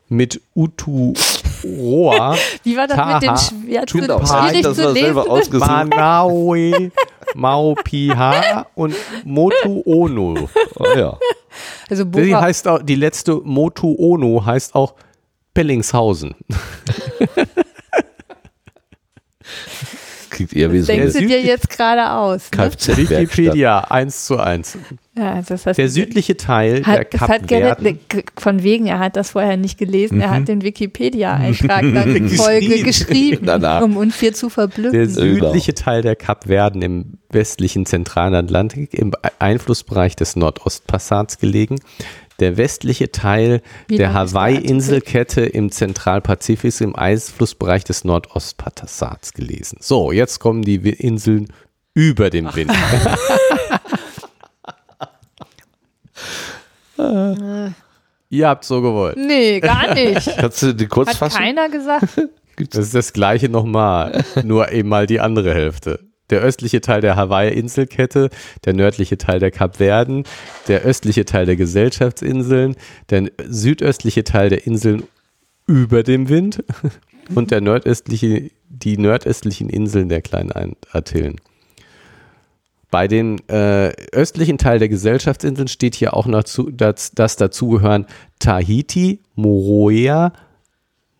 mit 0.09 0.41
Uturoa, 0.55 2.37
Wie 2.63 2.77
war 2.77 2.87
das 2.87 2.97
Taha, 2.97 3.15
mit 3.15 3.23
den 3.23 3.37
Schwerten? 3.37 3.87
Tut 3.87 4.11
auch 4.11 4.21
Tupai, 4.21 4.49
Schwierig 4.49 4.63
das 4.63 4.77
zu 4.77 4.85
war 4.85 4.93
selber 4.93 5.37
lesen. 5.37 5.59
Manaue, 5.59 6.93
Maupiha 7.35 8.67
und 8.75 8.95
Motu 9.25 9.83
Ono. 9.87 10.49
Oh, 10.77 10.85
ja. 10.97 11.19
Also 11.90 12.05
Die 12.05 12.11
Bora, 12.31 12.40
heißt 12.43 12.69
auch, 12.69 12.83
die 12.83 12.95
letzte 12.97 13.35
Motu 13.45 13.95
Ono 13.99 14.45
heißt 14.45 14.75
auch 14.75 14.95
Bellingshausen. 15.55 16.35
Klingt 20.31 20.53
eher 20.53 20.73
wie 20.73 20.81
so 20.81 20.87
denkst 20.87 21.12
du 21.12 21.27
dir 21.27 21.40
jetzt 21.40 21.71
gerade 21.71 22.11
aus? 22.11 22.51
Ne? 22.51 22.57
Kfz-Werkstatt. 22.59 22.97
Wikipedia 22.97 23.79
1 23.83 24.27
zu 24.27 24.38
1. 24.38 24.79
Ja, 25.17 25.40
das 25.47 25.64
heißt, 25.64 25.79
Der 25.79 25.88
südliche 25.88 26.37
Teil 26.37 26.83
der 26.83 26.87
hat, 26.87 27.14
das 27.14 27.21
hat 27.21 27.47
Gerrit, 27.47 27.77
Kapverden. 27.77 28.25
von 28.37 28.62
wegen, 28.64 28.87
er 28.87 28.99
hat 28.99 29.14
das 29.14 29.31
vorher 29.31 29.57
nicht 29.57 29.79
gelesen, 29.79 30.21
er 30.21 30.29
Mhm. 30.29 30.35
hat 30.35 30.49
den 30.49 30.62
Wikipedia-Eintrag 30.62 31.83
dann 31.95 32.17
in 32.17 32.29
Folge 32.31 32.83
geschrieben, 32.83 33.49
um 33.85 33.97
uns 33.97 34.19
hier 34.19 34.33
zu 34.33 34.47
Der 34.47 34.51
verblüffen. 34.51 35.09
südliche 35.09 35.75
Teil 35.75 36.03
der 36.03 36.17
Kapverden 36.17 36.83
im 36.83 37.19
westlichen 37.35 37.85
zentralen 37.87 38.35
Atlantik 38.35 38.94
im 38.94 39.12
Einflussbereich 39.38 40.16
des 40.16 40.37
Nordostpassats 40.37 41.38
gelegen. 41.38 41.81
Der 42.40 42.57
westliche 42.57 43.12
Teil 43.12 43.62
Wie 43.87 43.97
der 43.97 44.12
Hawaii-Inselkette 44.12 45.42
im 45.42 45.70
Zentralpazifik 45.70 46.81
im 46.81 46.97
Einflussbereich 46.97 47.85
des 47.85 48.05
Nordostpassats 48.05 49.35
gelesen. 49.35 49.79
So, 49.81 50.11
jetzt 50.11 50.40
kommen 50.40 50.62
die 50.62 50.77
Inseln 50.77 51.53
über 51.94 52.31
dem 52.31 52.47
Wind. 52.55 52.73
Ihr 58.31 58.49
habt 58.49 58.64
so 58.64 58.83
gewollt. 58.83 59.16
Nee, 59.16 59.61
gar 59.61 59.94
nicht. 59.94 60.37
Kannst 60.37 60.62
du 60.62 60.73
die 60.75 60.87
kurz 60.87 61.11
Hat 61.11 61.16
fassen? 61.16 61.37
keiner 61.38 61.68
gesagt. 61.68 62.09
Das 62.57 62.85
ist 62.85 62.94
das 62.94 63.12
gleiche 63.12 63.49
nochmal, 63.49 64.23
nur 64.44 64.70
eben 64.70 64.88
mal 64.88 65.09
die 65.09 65.18
andere 65.18 65.53
Hälfte. 65.53 65.99
Der 66.31 66.41
östliche 66.41 66.81
Teil 66.81 67.01
der 67.01 67.17
Hawaii-Inselkette, 67.17 68.31
der 68.65 68.73
nördliche 68.73 69.19
Teil 69.19 69.41
der 69.41 69.51
Kapverden, 69.51 70.25
der 70.69 70.83
östliche 70.83 71.25
Teil 71.25 71.47
der 71.47 71.57
Gesellschaftsinseln, 71.57 72.77
der 73.11 73.31
südöstliche 73.47 74.25
Teil 74.25 74.49
der 74.49 74.67
Inseln 74.67 75.05
über 75.67 76.03
dem 76.03 76.29
Wind 76.29 76.65
und 77.35 77.51
der 77.51 77.61
nordöstliche, 77.61 78.51
die 78.69 78.97
nordöstlichen 78.97 79.69
Inseln 79.69 80.09
der 80.09 80.23
kleinen 80.23 80.53
Ein- 80.53 80.77
Antillen. 80.93 81.37
Bei 82.91 83.09
dem 83.09 83.39
äh, 83.49 83.89
östlichen 84.13 84.57
Teil 84.57 84.79
der 84.79 84.89
Gesellschaftsinseln 84.89 85.67
steht 85.67 85.97
hier 85.97 86.15
auch 86.15 86.27
noch 86.27 86.45
zu, 86.45 86.71
dass, 86.71 87.11
dass 87.11 87.35
dazugehören 87.35 88.07
Tahiti, 88.39 89.21
Moroea, 89.35 90.33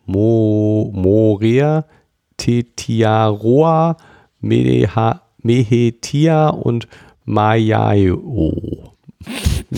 Mo, 0.05 0.91
Morea, 0.95 1.85
Tetiaroa, 2.37 3.97
Mehetia 4.41 5.19
und 6.49 6.87
Mayao. 7.25 8.93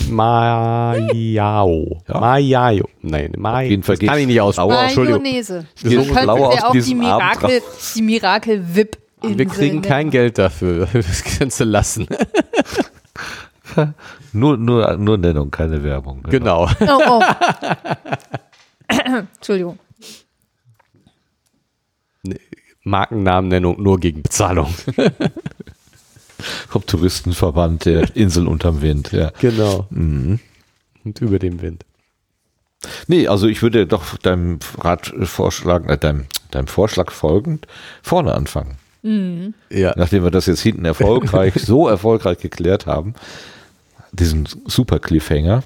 Mayao. 0.08 2.02
Mayao. 2.06 2.88
Nein, 3.02 3.32
May, 3.36 3.68
jeden 3.68 3.82
Fall 3.82 3.96
das 3.96 4.08
kann 4.08 4.18
ich 4.18 4.26
nicht 4.26 4.40
aussprechen. 4.40 5.04
Mayonnaise. 5.04 5.66
Wir 5.82 6.02
So 6.02 6.14
aus 6.14 6.26
wir 6.26 6.66
auch 6.66 6.72
die 6.72 6.94
Mirakel, 6.94 7.62
die 7.94 8.02
Mirakel 8.02 8.74
VIP 8.74 8.98
Wir 9.22 9.46
kriegen 9.46 9.82
kein 9.82 10.10
Geld 10.10 10.38
dafür. 10.38 10.88
Das 10.92 11.24
kannst 11.24 11.60
du 11.60 11.64
lassen. 11.64 12.06
Nur, 14.32 14.56
nur, 14.56 14.96
nur 14.96 15.18
Nennung, 15.18 15.50
keine 15.50 15.82
Werbung. 15.82 16.22
Genau. 16.28 16.68
Oh, 16.80 17.00
oh. 17.06 17.22
Entschuldigung. 19.36 19.78
Markennamennennung 22.88 23.80
nur 23.82 23.98
gegen 23.98 24.22
Bezahlung. 24.22 24.74
Vom 26.68 26.86
Touristenverband 26.86 27.84
der 27.84 28.14
Insel 28.16 28.46
unterm 28.46 28.80
Wind, 28.80 29.12
ja. 29.12 29.32
Genau. 29.40 29.86
Mhm. 29.90 30.38
Und 31.04 31.20
über 31.20 31.38
dem 31.38 31.60
Wind. 31.62 31.84
Nee, 33.08 33.26
also 33.26 33.48
ich 33.48 33.62
würde 33.62 33.86
doch 33.86 34.16
deinem 34.18 34.60
Rat 34.78 35.12
vorschlagen, 35.24 35.88
äh, 35.88 35.98
deinem, 35.98 36.26
deinem 36.52 36.68
Vorschlag 36.68 37.10
folgend 37.10 37.66
vorne 38.02 38.34
anfangen. 38.34 38.76
Ja. 39.70 39.94
Nachdem 39.96 40.24
wir 40.24 40.30
das 40.30 40.46
jetzt 40.46 40.60
hinten 40.60 40.84
erfolgreich, 40.84 41.54
so 41.56 41.88
erfolgreich 41.88 42.38
geklärt 42.38 42.86
haben, 42.86 43.14
diesen 44.12 44.48
super 44.66 44.98
Cliffhanger. 44.98 45.62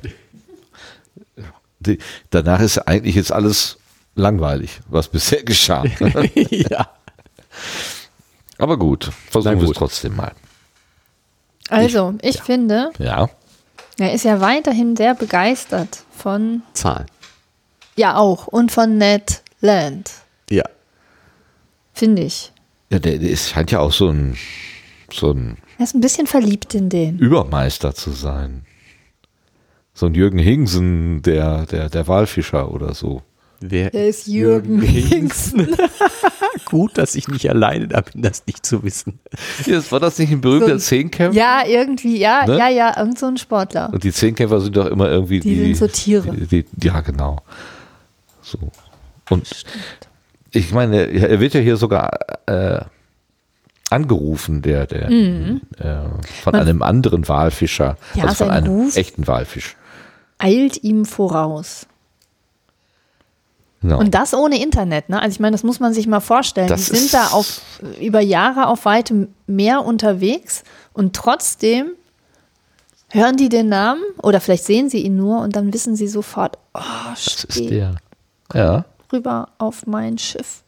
Die, 1.81 1.99
danach 2.31 2.61
ist 2.61 2.79
eigentlich 2.79 3.17
jetzt 3.17 3.33
alles 3.33 3.79
langweilig, 4.15 4.81
was 4.89 5.09
bisher 5.09 5.43
geschah. 5.43 5.85
ja. 6.51 6.89
Aber 8.59 8.77
gut, 8.79 9.11
versuchen 9.31 9.61
wir 9.61 9.69
es 9.71 9.77
trotzdem 9.77 10.17
mal. 10.17 10.33
Also, 11.69 12.15
ich 12.23 12.41
finde, 12.43 12.91
Ja, 12.99 13.31
er 13.99 14.13
ist 14.13 14.25
ja 14.25 14.41
weiterhin 14.41 14.97
sehr 14.97 15.15
begeistert 15.15 16.03
von, 16.17 16.63
Zahlen. 16.75 17.07
ja 17.97 18.17
auch, 18.17 18.47
und 18.47 18.71
von 18.73 18.99
Ned 18.99 19.43
Land, 19.61 20.11
Ja. 20.51 20.65
finde 21.95 22.23
ich. 22.23 22.53
ja 22.91 22.99
der, 22.99 23.19
der 23.19 23.31
ist, 23.31 23.49
scheint 23.51 23.71
ja 23.71 23.79
auch 23.81 23.93
so 23.93 24.09
ein, 24.09 24.37
so 25.13 25.31
ein 25.31 25.57
Er 25.79 25.85
ist 25.85 25.95
ein 25.95 26.01
bisschen 26.01 26.27
verliebt 26.27 26.75
in 26.75 26.89
den. 26.89 27.19
Übermeister 27.19 27.95
zu 27.95 28.11
sein. 28.11 28.65
So 29.95 30.07
ein 30.07 30.15
Jürgen 30.15 30.39
Hingsen, 30.39 31.23
der, 31.23 31.67
der, 31.67 31.89
der 31.91 32.09
Walfischer 32.09 32.71
oder 32.73 32.95
so. 32.95 33.23
Wer 33.61 33.95
Er 33.95 34.09
ist 34.09 34.27
Jürgen 34.27 34.81
Hingsten. 34.83 35.69
Gut, 36.73 36.99
dass 36.99 37.15
ich 37.15 37.29
nicht 37.29 37.49
alleine 37.49 37.87
da 37.87 38.01
bin, 38.01 38.23
das 38.23 38.45
nicht 38.47 38.67
zu 38.67 38.83
wissen. 38.83 39.21
Jetzt 39.67 39.93
war 39.93 40.01
das 40.01 40.19
nicht 40.19 40.33
ein 40.33 40.41
berühmter 40.41 40.67
So 40.69 40.73
ein- 40.75 40.81
Zehnkämpfer? 40.81 41.39
Ja, 41.39 41.63
irgendwie, 41.67 42.19
ja, 42.19 42.47
Ne? 42.47 42.59
ja, 42.59 42.69
ja, 42.69 42.99
irgend 42.99 43.19
so 43.19 43.27
ein 43.27 43.37
Sportler. 43.37 43.91
Und 43.93 44.03
die 44.05 44.13
Zehnkämpfer 44.13 44.61
sind 44.61 44.77
doch 44.77 44.87
immer 44.87 45.09
irgendwie 45.11 45.39
Die 45.41 45.55
die. 45.55 45.75
sind 45.75 45.77
so 45.77 45.87
Tiere. 45.87 46.35
Die, 46.35 46.65
die, 46.65 46.87
ja, 46.87 47.01
genau. 47.03 47.39
So. 48.41 48.59
Und 49.31 49.65
ich 50.51 50.73
meine, 50.73 51.03
er 51.05 51.39
wird 51.41 51.55
ja 51.55 51.61
hier 51.61 51.77
sogar 51.77 52.11
äh, 52.47 52.81
angerufen, 53.91 54.63
der, 54.63 54.87
der 54.87 55.11
äh, 55.11 55.59
von 56.43 56.55
einem 56.55 56.83
anderen 56.83 57.29
Walfischer, 57.29 57.97
Mhm. 58.15 58.19
Ja, 58.21 58.25
also 58.25 58.37
von 58.45 58.47
sein 58.49 58.57
einem 58.65 58.67
Ruf. 58.73 58.97
echten 58.97 59.27
Walfisch. 59.27 59.77
Eilt 60.39 60.83
ihm 60.83 61.05
voraus. 61.05 61.87
Genau. 63.83 63.99
Und 63.99 64.15
das 64.15 64.33
ohne 64.33 64.63
Internet, 64.63 65.09
ne? 65.09 65.21
Also 65.21 65.35
ich 65.35 65.41
meine, 65.41 65.53
das 65.53 65.65
muss 65.65 65.81
man 65.81 65.93
sich 65.93 66.07
mal 66.07 66.21
vorstellen. 66.21 66.69
Das 66.69 66.87
die 66.87 66.97
sind 66.97 67.13
da 67.13 67.29
auf 67.29 67.61
über 68.01 68.21
Jahre 68.21 68.69
auf 68.69 68.85
weitem 68.85 69.29
Meer 69.47 69.85
unterwegs 69.85 70.63
und 70.93 71.15
trotzdem 71.15 71.91
hören 73.11 73.37
die 73.37 73.49
den 73.49 73.69
Namen 73.69 74.03
oder 74.23 74.41
vielleicht 74.41 74.65
sehen 74.65 74.89
sie 74.89 75.03
ihn 75.03 75.17
nur 75.17 75.41
und 75.41 75.57
dann 75.57 75.73
wissen 75.73 75.97
sie 75.97 76.09
sofort, 76.09 76.59
oh, 76.75 76.81
das 77.15 77.45
ist 77.45 77.71
der. 77.71 77.97
Ja. 78.55 78.85
rüber 79.13 79.49
auf 79.59 79.87
mein 79.87 80.19
Schiff. 80.19 80.63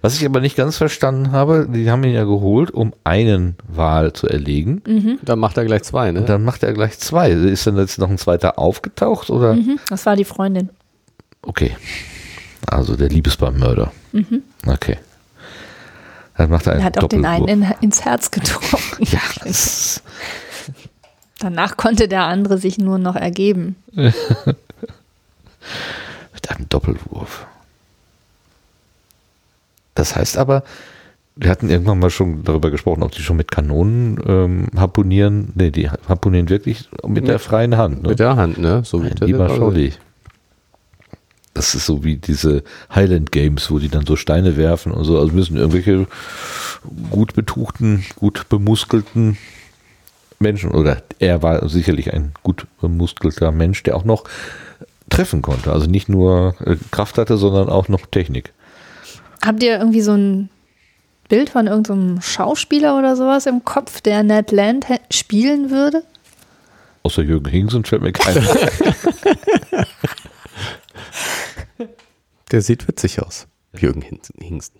Was 0.00 0.16
ich 0.16 0.24
aber 0.24 0.40
nicht 0.40 0.56
ganz 0.56 0.76
verstanden 0.76 1.32
habe, 1.32 1.66
die 1.68 1.90
haben 1.90 2.04
ihn 2.04 2.14
ja 2.14 2.24
geholt, 2.24 2.70
um 2.70 2.92
einen 3.04 3.56
Wal 3.66 4.12
zu 4.12 4.28
erlegen. 4.28 4.82
Mhm. 4.86 5.18
Dann 5.22 5.38
macht 5.38 5.56
er 5.56 5.64
gleich 5.64 5.82
zwei, 5.82 6.12
ne? 6.12 6.20
Und 6.20 6.28
dann 6.28 6.44
macht 6.44 6.62
er 6.62 6.72
gleich 6.72 6.98
zwei. 6.98 7.30
Ist 7.30 7.66
denn 7.66 7.76
jetzt 7.76 7.98
noch 7.98 8.08
ein 8.08 8.18
zweiter 8.18 8.58
aufgetaucht 8.58 9.30
oder? 9.30 9.54
Mhm, 9.54 9.80
das 9.88 10.06
war 10.06 10.14
die 10.14 10.24
Freundin. 10.24 10.70
Okay. 11.42 11.76
Also 12.66 12.96
der 12.96 13.08
Liebesbeimörder. 13.08 13.92
Okay. 14.66 14.98
Dann 16.36 16.50
macht 16.50 16.66
er 16.66 16.72
einen 16.72 16.80
Er 16.80 16.86
hat 16.86 16.98
auch 16.98 17.08
den 17.08 17.24
einen 17.26 17.48
in, 17.48 17.66
ins 17.80 18.04
Herz 18.04 18.30
getroffen. 18.30 19.04
Ja, 19.04 19.20
Danach 21.38 21.76
konnte 21.76 22.06
der 22.06 22.24
andere 22.24 22.58
sich 22.58 22.78
nur 22.78 22.98
noch 22.98 23.16
ergeben. 23.16 23.74
mit 23.92 24.14
einem 26.48 26.68
Doppelwurf. 26.68 27.46
Das 29.94 30.14
heißt 30.16 30.38
aber, 30.38 30.62
wir 31.34 31.50
hatten 31.50 31.68
irgendwann 31.68 31.98
mal 31.98 32.10
schon 32.10 32.44
darüber 32.44 32.70
gesprochen, 32.70 33.02
ob 33.02 33.12
die 33.12 33.22
schon 33.22 33.36
mit 33.36 33.50
Kanonen 33.50 34.20
ähm, 34.26 34.66
harponieren. 34.76 35.52
Nee, 35.54 35.70
die 35.70 35.90
harponieren 35.90 36.48
wirklich 36.48 36.88
mit 37.06 37.26
der 37.26 37.38
freien 37.38 37.76
Hand. 37.76 38.02
Ne? 38.02 38.10
Mit 38.10 38.20
der 38.20 38.36
Hand, 38.36 38.58
ne? 38.58 38.82
So 38.84 39.02
wie 39.02 39.10
das 39.10 39.26
lieber 39.26 39.48
Scholli. 39.48 39.92
Das 41.54 41.74
ist 41.74 41.86
so 41.86 42.02
wie 42.02 42.16
diese 42.16 42.62
Highland 42.94 43.30
Games, 43.30 43.70
wo 43.70 43.78
die 43.78 43.88
dann 43.88 44.06
so 44.06 44.16
Steine 44.16 44.56
werfen 44.56 44.92
und 44.92 45.04
so. 45.04 45.18
Also 45.18 45.32
müssen 45.32 45.56
irgendwelche 45.56 46.06
gut 47.10 47.34
betuchten, 47.34 48.04
gut 48.16 48.48
bemuskelten 48.48 49.36
Menschen, 50.38 50.72
oder 50.72 51.02
er 51.18 51.42
war 51.42 51.68
sicherlich 51.68 52.12
ein 52.12 52.32
gut 52.42 52.66
bemuskelter 52.80 53.52
Mensch, 53.52 53.82
der 53.82 53.96
auch 53.96 54.04
noch 54.04 54.24
treffen 55.10 55.42
konnte. 55.42 55.72
Also 55.72 55.86
nicht 55.86 56.08
nur 56.08 56.54
äh, 56.64 56.76
Kraft 56.90 57.18
hatte, 57.18 57.36
sondern 57.36 57.68
auch 57.68 57.88
noch 57.88 58.06
Technik. 58.06 58.52
Habt 59.44 59.62
ihr 59.62 59.78
irgendwie 59.78 60.00
so 60.00 60.12
ein 60.12 60.48
Bild 61.28 61.50
von 61.50 61.66
irgendeinem 61.66 62.20
Schauspieler 62.22 62.98
oder 62.98 63.14
sowas 63.14 63.46
im 63.46 63.64
Kopf, 63.64 64.00
der 64.00 64.22
Ned 64.22 64.52
Land 64.52 64.86
spielen 65.10 65.70
würde? 65.70 66.02
Außer 67.02 67.22
Jürgen 67.22 67.50
Hingsen 67.50 67.84
fällt 67.84 68.02
mir 68.02 68.12
keiner. 68.12 68.42
Der 72.50 72.60
sieht 72.62 72.86
witzig 72.88 73.22
aus. 73.22 73.46
Jürgen 73.76 74.02
Hinsen- 74.02 74.34
Hingsten. 74.40 74.78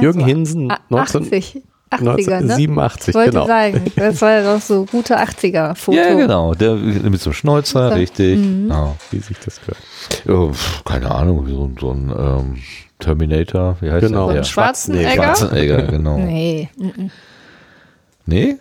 Jürgen 0.00 0.20
Also, 0.22 0.26
Hinsen, 0.34 0.70
a- 0.70 0.80
19 0.90 1.22
80, 1.22 1.62
80er, 1.90 2.00
ne? 2.02 2.10
1987, 2.10 3.08
Ich 3.08 3.14
wollte 3.14 3.30
genau. 3.30 3.46
sagen, 3.46 3.84
das 3.96 4.20
war 4.20 4.30
ja 4.32 4.54
doch 4.54 4.60
so 4.60 4.84
gute 4.84 5.16
80er-Foto. 5.18 5.96
ja, 5.96 6.14
genau. 6.14 6.54
Der 6.54 6.74
mit 6.74 7.20
so 7.20 7.30
einem 7.30 7.34
Schnäuzer, 7.34 7.90
So. 7.90 7.94
richtig. 7.94 8.36
Genau. 8.42 8.96
Wie 9.10 9.20
sich 9.20 9.38
das 9.38 9.60
gehört. 9.60 10.54
Pf, 10.54 10.84
keine 10.84 11.10
Ahnung, 11.14 11.46
wie 11.46 11.52
so, 11.52 11.64
ein- 11.64 11.76
so 11.80 11.90
ein 11.92 12.10
ähm, 12.10 12.62
Terminator, 12.98 13.76
wie 13.80 13.90
heißt 13.90 14.06
Genau. 14.06 14.26
der? 14.26 14.34
So 14.36 14.38
ein 14.40 14.44
Schwarzenegger? 14.52 15.12
Schwarzenegger, 15.14 15.82
genau. 15.84 16.18
Nee. 16.18 16.68
Nee. 16.76 18.54
mhm. 18.54 18.60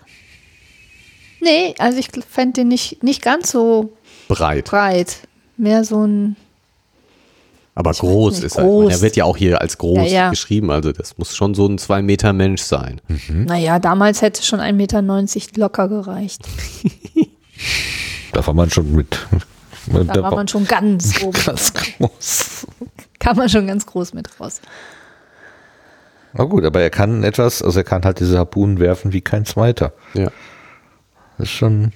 Nee, 1.42 1.76
also 1.80 1.98
ich 2.00 2.08
fände 2.30 2.62
den 2.62 2.70
nicht, 2.70 3.04
nicht 3.04 3.22
ganz 3.22 3.52
so 3.52 3.94
Breit. 4.28 4.66
breit. 4.66 5.18
Mehr 5.58 5.84
so 5.84 6.06
ein, 6.06 6.36
Aber 7.76 7.92
groß 7.92 8.44
ist 8.44 8.56
er. 8.58 8.64
Meine, 8.64 8.74
groß. 8.76 8.92
Er 8.94 9.02
wird 9.02 9.16
ja 9.16 9.24
auch 9.26 9.38
hier 9.38 9.62
als 9.62 9.78
groß 9.78 9.98
Ja, 10.00 10.04
ja. 10.06 10.30
geschrieben. 10.30 10.70
Also 10.72 10.92
das 10.92 11.18
muss 11.18 11.36
schon 11.36 11.54
so 11.56 11.68
ein 11.68 11.78
zwei 11.78 12.02
Meter 12.02 12.34
Mensch 12.34 12.62
sein. 12.62 13.00
naja, 13.30 13.80
damals 13.80 14.22
hätte 14.22 14.44
schon 14.44 14.60
1,90 14.60 14.74
Meter 14.74 15.02
locker 15.58 15.88
gereicht. 15.88 16.42
Da 18.34 18.46
war 18.46 18.54
man 18.54 18.70
schon 18.70 18.92
mit. 18.92 19.18
mit 19.88 20.10
Da 20.14 20.22
war 20.22 20.36
man 20.36 20.46
schon 20.50 20.66
ganz 20.68 21.22
oben. 21.24 21.40
ganz 21.46 21.74
groß. 21.74 22.68
Kam 23.18 23.38
man 23.38 23.48
schon 23.48 23.66
ganz 23.66 23.86
groß 23.86 24.14
mit 24.14 24.28
raus. 24.42 24.60
Na 26.34 26.44
gut, 26.44 26.66
aber 26.66 26.82
er 26.82 26.90
kann 26.90 27.24
etwas, 27.24 27.62
also 27.62 27.80
er 27.80 27.86
kann 27.86 28.04
halt 28.04 28.20
diese 28.20 28.38
Harpunen 28.38 28.80
werfen 28.80 29.14
wie 29.14 29.22
kein 29.22 29.46
zweiter. 29.46 29.94
Ja. 30.16 30.26
Das 31.38 31.48
ist 31.48 31.52
schon. 31.52 31.94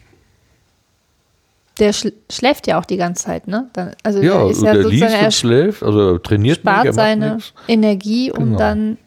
Der 1.79 1.93
schl 1.93 2.11
schläft 2.29 2.67
ja 2.67 2.79
auch 2.79 2.85
die 2.85 2.97
ganze 2.97 3.23
Zeit, 3.25 3.47
ne? 3.47 3.69
Dann, 3.73 3.93
also 4.03 4.21
Ja, 4.21 4.39
der 4.43 4.49
ist 4.51 4.61
ja 4.61 4.73
der 4.73 4.83
liest 4.83 4.99
sozusagen, 5.01 5.13
er 5.19 5.25
und 5.25 5.33
schläft, 5.33 5.83
also 5.83 6.13
er 6.13 6.21
trainiert 6.23 6.57
nicht, 6.57 6.67
er 6.67 6.71
spart 6.73 6.85
macht 6.85 6.93
seine 6.95 7.35
nichts. 7.35 7.53
Energie, 7.67 8.31
um 8.31 8.43
Genau. 8.45 8.57
dann 8.57 8.97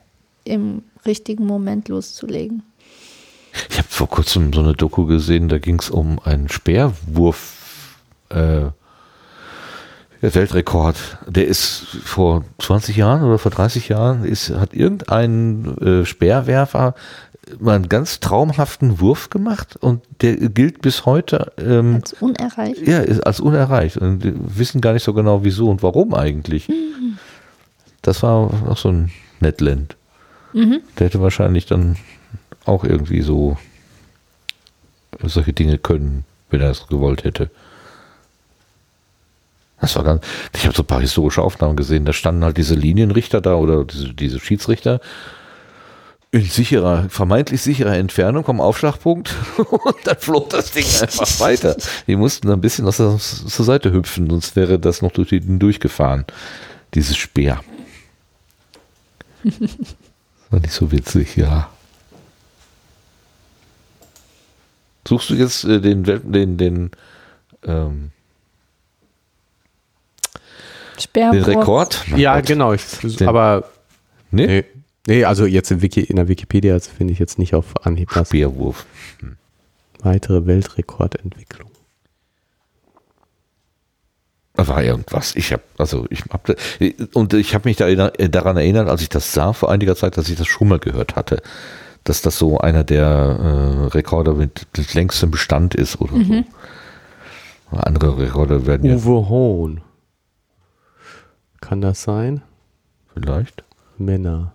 im 0.45 0.83
richtigen 1.07 1.47
Moment 1.47 1.89
loszulegen. 1.89 2.63
Ich 3.71 3.77
habe 3.79 3.89
vor 3.91 4.09
kurzem 4.09 4.53
so 4.53 4.61
eine 4.61 4.73
Doku 4.73 5.05
gesehen, 5.05 5.49
da 5.49 5.59
ging 5.59 5.79
es 5.79 5.91
um 5.91 6.19
einen 6.25 6.49
Speerwurf 6.49 7.99
äh, 8.31 8.71
Weltrekord. 10.23 10.97
Der 11.27 11.47
ist 11.47 11.85
vor 12.05 12.45
20 12.61 12.97
Jahren 12.97 13.25
oder 13.25 13.39
vor 13.39 13.51
30 13.51 13.89
Jahren 13.89 14.25
ist, 14.25 14.51
hat 14.51 14.73
irgendein 14.73 15.77
äh, 15.79 16.05
Speerwerfer 16.07 16.95
mal 17.59 17.75
einen 17.75 17.89
ganz 17.89 18.21
traumhaften 18.21 19.01
Wurf 19.01 19.31
gemacht 19.31 19.77
und 19.77 20.03
der 20.21 20.37
gilt 20.37 20.81
bis 20.81 21.07
heute 21.07 21.53
ähm, 21.59 21.97
Als 21.97 22.13
unerreicht. 22.15 22.87
ja, 22.87 23.01
ist 23.01 23.21
als 23.21 23.41
unerreicht 23.41 23.97
und 23.97 24.23
wir 24.23 24.35
wissen 24.37 24.81
gar 24.81 24.93
nicht 24.93 25.03
so 25.03 25.13
genau 25.13 25.45
wieso 25.45 25.69
und 25.69 25.83
warum 25.83 26.15
eigentlich. 26.15 26.71
Das 28.03 28.23
war 28.23 28.51
auch 28.69 28.77
so 28.77 28.91
ein 28.91 29.11
Netland. 29.41 29.97
Der 30.99 31.07
hätte 31.07 31.21
wahrscheinlich 31.21 31.67
dann 31.67 31.97
auch 32.65 32.85
irgendwie 32.85 33.23
so 33.23 33.57
solche 35.23 35.53
Dinge 35.53 35.79
können, 35.79 36.25
wenn 36.51 36.61
er 36.61 36.71
es 36.71 36.87
gewollt 36.87 37.25
hätte. 37.25 37.51
Das 39.81 39.97
war 39.97 40.05
ganz. 40.05 40.25
Ich 40.55 40.65
habe 40.65 40.77
so 40.77 40.83
ein 40.83 40.87
paar 40.87 41.01
historische 41.01 41.43
Aufnahmen 41.43 41.75
gesehen. 41.75 42.05
Da 42.05 42.13
standen 42.13 42.45
halt 42.45 42.57
diese 42.57 42.75
Linienrichter 42.75 43.41
da 43.41 43.57
oder 43.57 43.85
diese, 43.85 44.15
diese 44.15 44.39
Schiedsrichter 44.39 45.01
in 46.35 46.45
sicherer, 46.47 47.09
vermeintlich 47.11 47.61
sicherer 47.61 47.95
Entfernung 47.97 48.45
vom 48.45 48.61
Aufschlagpunkt 48.61 49.35
und 49.59 49.95
dann 50.05 50.17
flog 50.19 50.49
das 50.51 50.73
Ding 50.73 50.85
einfach 51.01 51.41
weiter. 51.41 51.77
Die 52.07 52.17
mussten 52.17 52.51
ein 52.51 52.61
bisschen 52.63 52.87
aus 52.87 52.97
der, 52.97 53.19
zur 53.19 53.65
Seite 53.67 53.93
hüpfen, 53.93 54.29
sonst 54.31 54.57
wäre 54.57 54.79
das 54.79 55.03
noch 55.03 55.13
durch 55.13 55.29
den 55.29 55.59
durchgefahren, 55.59 56.25
dieses 56.95 57.17
Speer. 57.19 57.61
War 60.51 60.61
nicht 60.61 60.73
so 60.73 60.91
witzig, 60.91 61.37
ja. 61.37 61.69
Suchst 65.07 65.31
du 65.31 65.35
jetzt 65.35 65.65
äh, 65.65 65.81
den, 65.81 66.05
den, 66.05 66.57
den, 66.57 66.91
ähm, 67.65 68.11
den. 71.15 71.43
Rekord? 71.43 72.05
Mein 72.09 72.21
Ja, 72.21 72.37
Gott. 72.37 72.47
genau. 72.47 72.73
Ich, 72.73 72.85
Den- 73.17 73.29
aber 73.29 73.69
Nee? 74.31 74.47
nee, 74.47 74.65
nee, 75.07 75.25
also 75.25 75.47
jetzt 75.47 75.71
in, 75.71 75.83
Wiki, 75.83 76.01
in 76.01 76.17
der 76.17 76.29
Wikipedia 76.29 76.79
finde 76.79 77.13
ich 77.13 77.19
jetzt 77.19 77.39
nicht 77.39 77.55
auf 77.55 77.87
Anhieb 77.87 78.15
was. 78.15 78.29
Speerwurf. 78.29 78.87
Weitere 80.01 80.47
Weltrekordentwicklung. 80.47 81.71
Da 84.55 84.69
war 84.69 84.83
irgendwas. 84.83 85.35
Ich 85.35 85.53
habe, 85.53 85.63
also 85.79 86.07
ich 86.11 86.25
habe, 86.31 86.57
und 87.15 87.33
ich 87.33 87.55
habe 87.55 87.69
mich 87.69 87.77
da 87.79 87.89
äh, 87.89 88.29
daran 88.29 88.57
erinnert, 88.57 88.89
als 88.89 89.01
ich 89.01 89.09
das 89.09 89.33
sah 89.33 89.53
vor 89.53 89.71
einiger 89.71 89.97
Zeit, 89.97 90.17
dass 90.17 90.29
ich 90.29 90.37
das 90.37 90.47
schon 90.47 90.69
mal 90.69 90.79
gehört 90.79 91.17
hatte, 91.17 91.43
dass 92.05 92.21
das 92.21 92.39
so 92.39 92.59
einer 92.59 92.85
der 92.85 93.07
äh, 93.07 93.87
Rekorde 93.87 94.35
mit, 94.35 94.67
mit 94.77 94.95
längstem 94.95 95.31
Bestand 95.31 95.75
ist 95.75 96.01
oder 96.01 96.13
so. 96.25 96.45
Andere 97.71 98.19
Rekorde 98.19 98.67
werden 98.67 98.87
ja 98.87 98.97
Uwe 98.97 99.29
Hohn. 99.29 99.81
Kann 101.61 101.81
das 101.81 102.03
sein? 102.03 102.43
vielleicht. 103.15 103.65
Männer. 103.99 104.55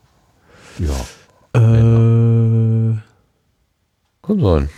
Ja, 0.79 1.05
Äh, 1.53 2.97
kann 4.21 4.39
sein. 4.39 4.69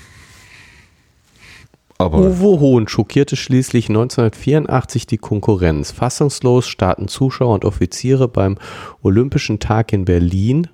Aber 1.97 2.19
Uwe 2.19 2.59
Hohn 2.61 2.87
schockierte 2.87 3.35
schließlich 3.35 3.89
1984 3.89 5.05
die 5.05 5.17
Konkurrenz. 5.17 5.91
Fassungslos 5.91 6.65
starten 6.67 7.09
Zuschauer 7.09 7.55
und 7.55 7.65
Offiziere 7.65 8.29
beim 8.29 8.57
Olympischen 9.01 9.59
Tag 9.59 9.91
in 9.91 10.05
Berlin 10.05 10.69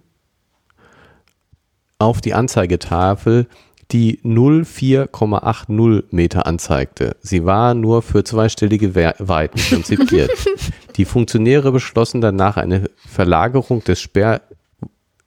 auf 1.98 2.22
die 2.22 2.36
Anzeigetafel, 2.36 3.48
die 3.92 4.20
04,80 4.20 6.04
Meter 6.12 6.46
anzeigte. 6.46 7.16
Sie 7.22 7.46
war 7.46 7.74
nur 7.74 8.04
für 8.04 8.24
zweistellige 8.24 8.94
Weiten 8.94 9.60
konzipiert. 9.70 10.30
die 10.96 11.06
Funktionäre 11.06 11.72
beschlossen 11.72 12.22
danach 12.22 12.58
eine 12.58 12.90
Verlagerung 13.08 13.84
des 13.84 14.00
Sperr 14.00 14.42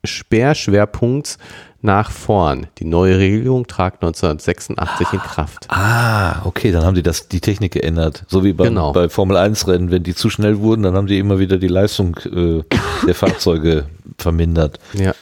Sperrschwerpunkts 0.09 1.39
nach 1.81 2.11
vorn. 2.11 2.67
Die 2.79 2.85
neue 2.85 3.19
Regelung 3.19 3.67
trat 3.69 3.95
1986 4.03 5.13
in 5.13 5.19
Kraft. 5.21 5.67
Ah, 5.71 6.45
okay, 6.45 6.73
dann 6.73 6.85
haben 6.85 6.97
die 6.97 7.05
das, 7.05 7.29
die 7.29 7.41
Technik 7.41 7.73
geändert. 7.73 8.25
So 8.27 8.43
wie 8.43 8.53
beim, 8.53 8.69
Genau. 8.69 8.93
bei 8.93 9.09
Formel 9.09 9.37
1 9.37 9.69
Rennen, 9.69 9.91
wenn 9.93 10.03
die 10.03 10.15
zu 10.15 10.29
schnell 10.29 10.59
wurden, 10.59 10.83
dann 10.83 10.95
haben 10.95 11.07
die 11.07 11.19
immer 11.19 11.39
wieder 11.39 11.57
die 11.59 11.69
Leistung 11.69 12.17
äh, 12.25 12.65
der 13.07 13.15
Fahrzeuge 13.15 13.87
vermindert. 14.19 14.81
Ja. 14.95 15.13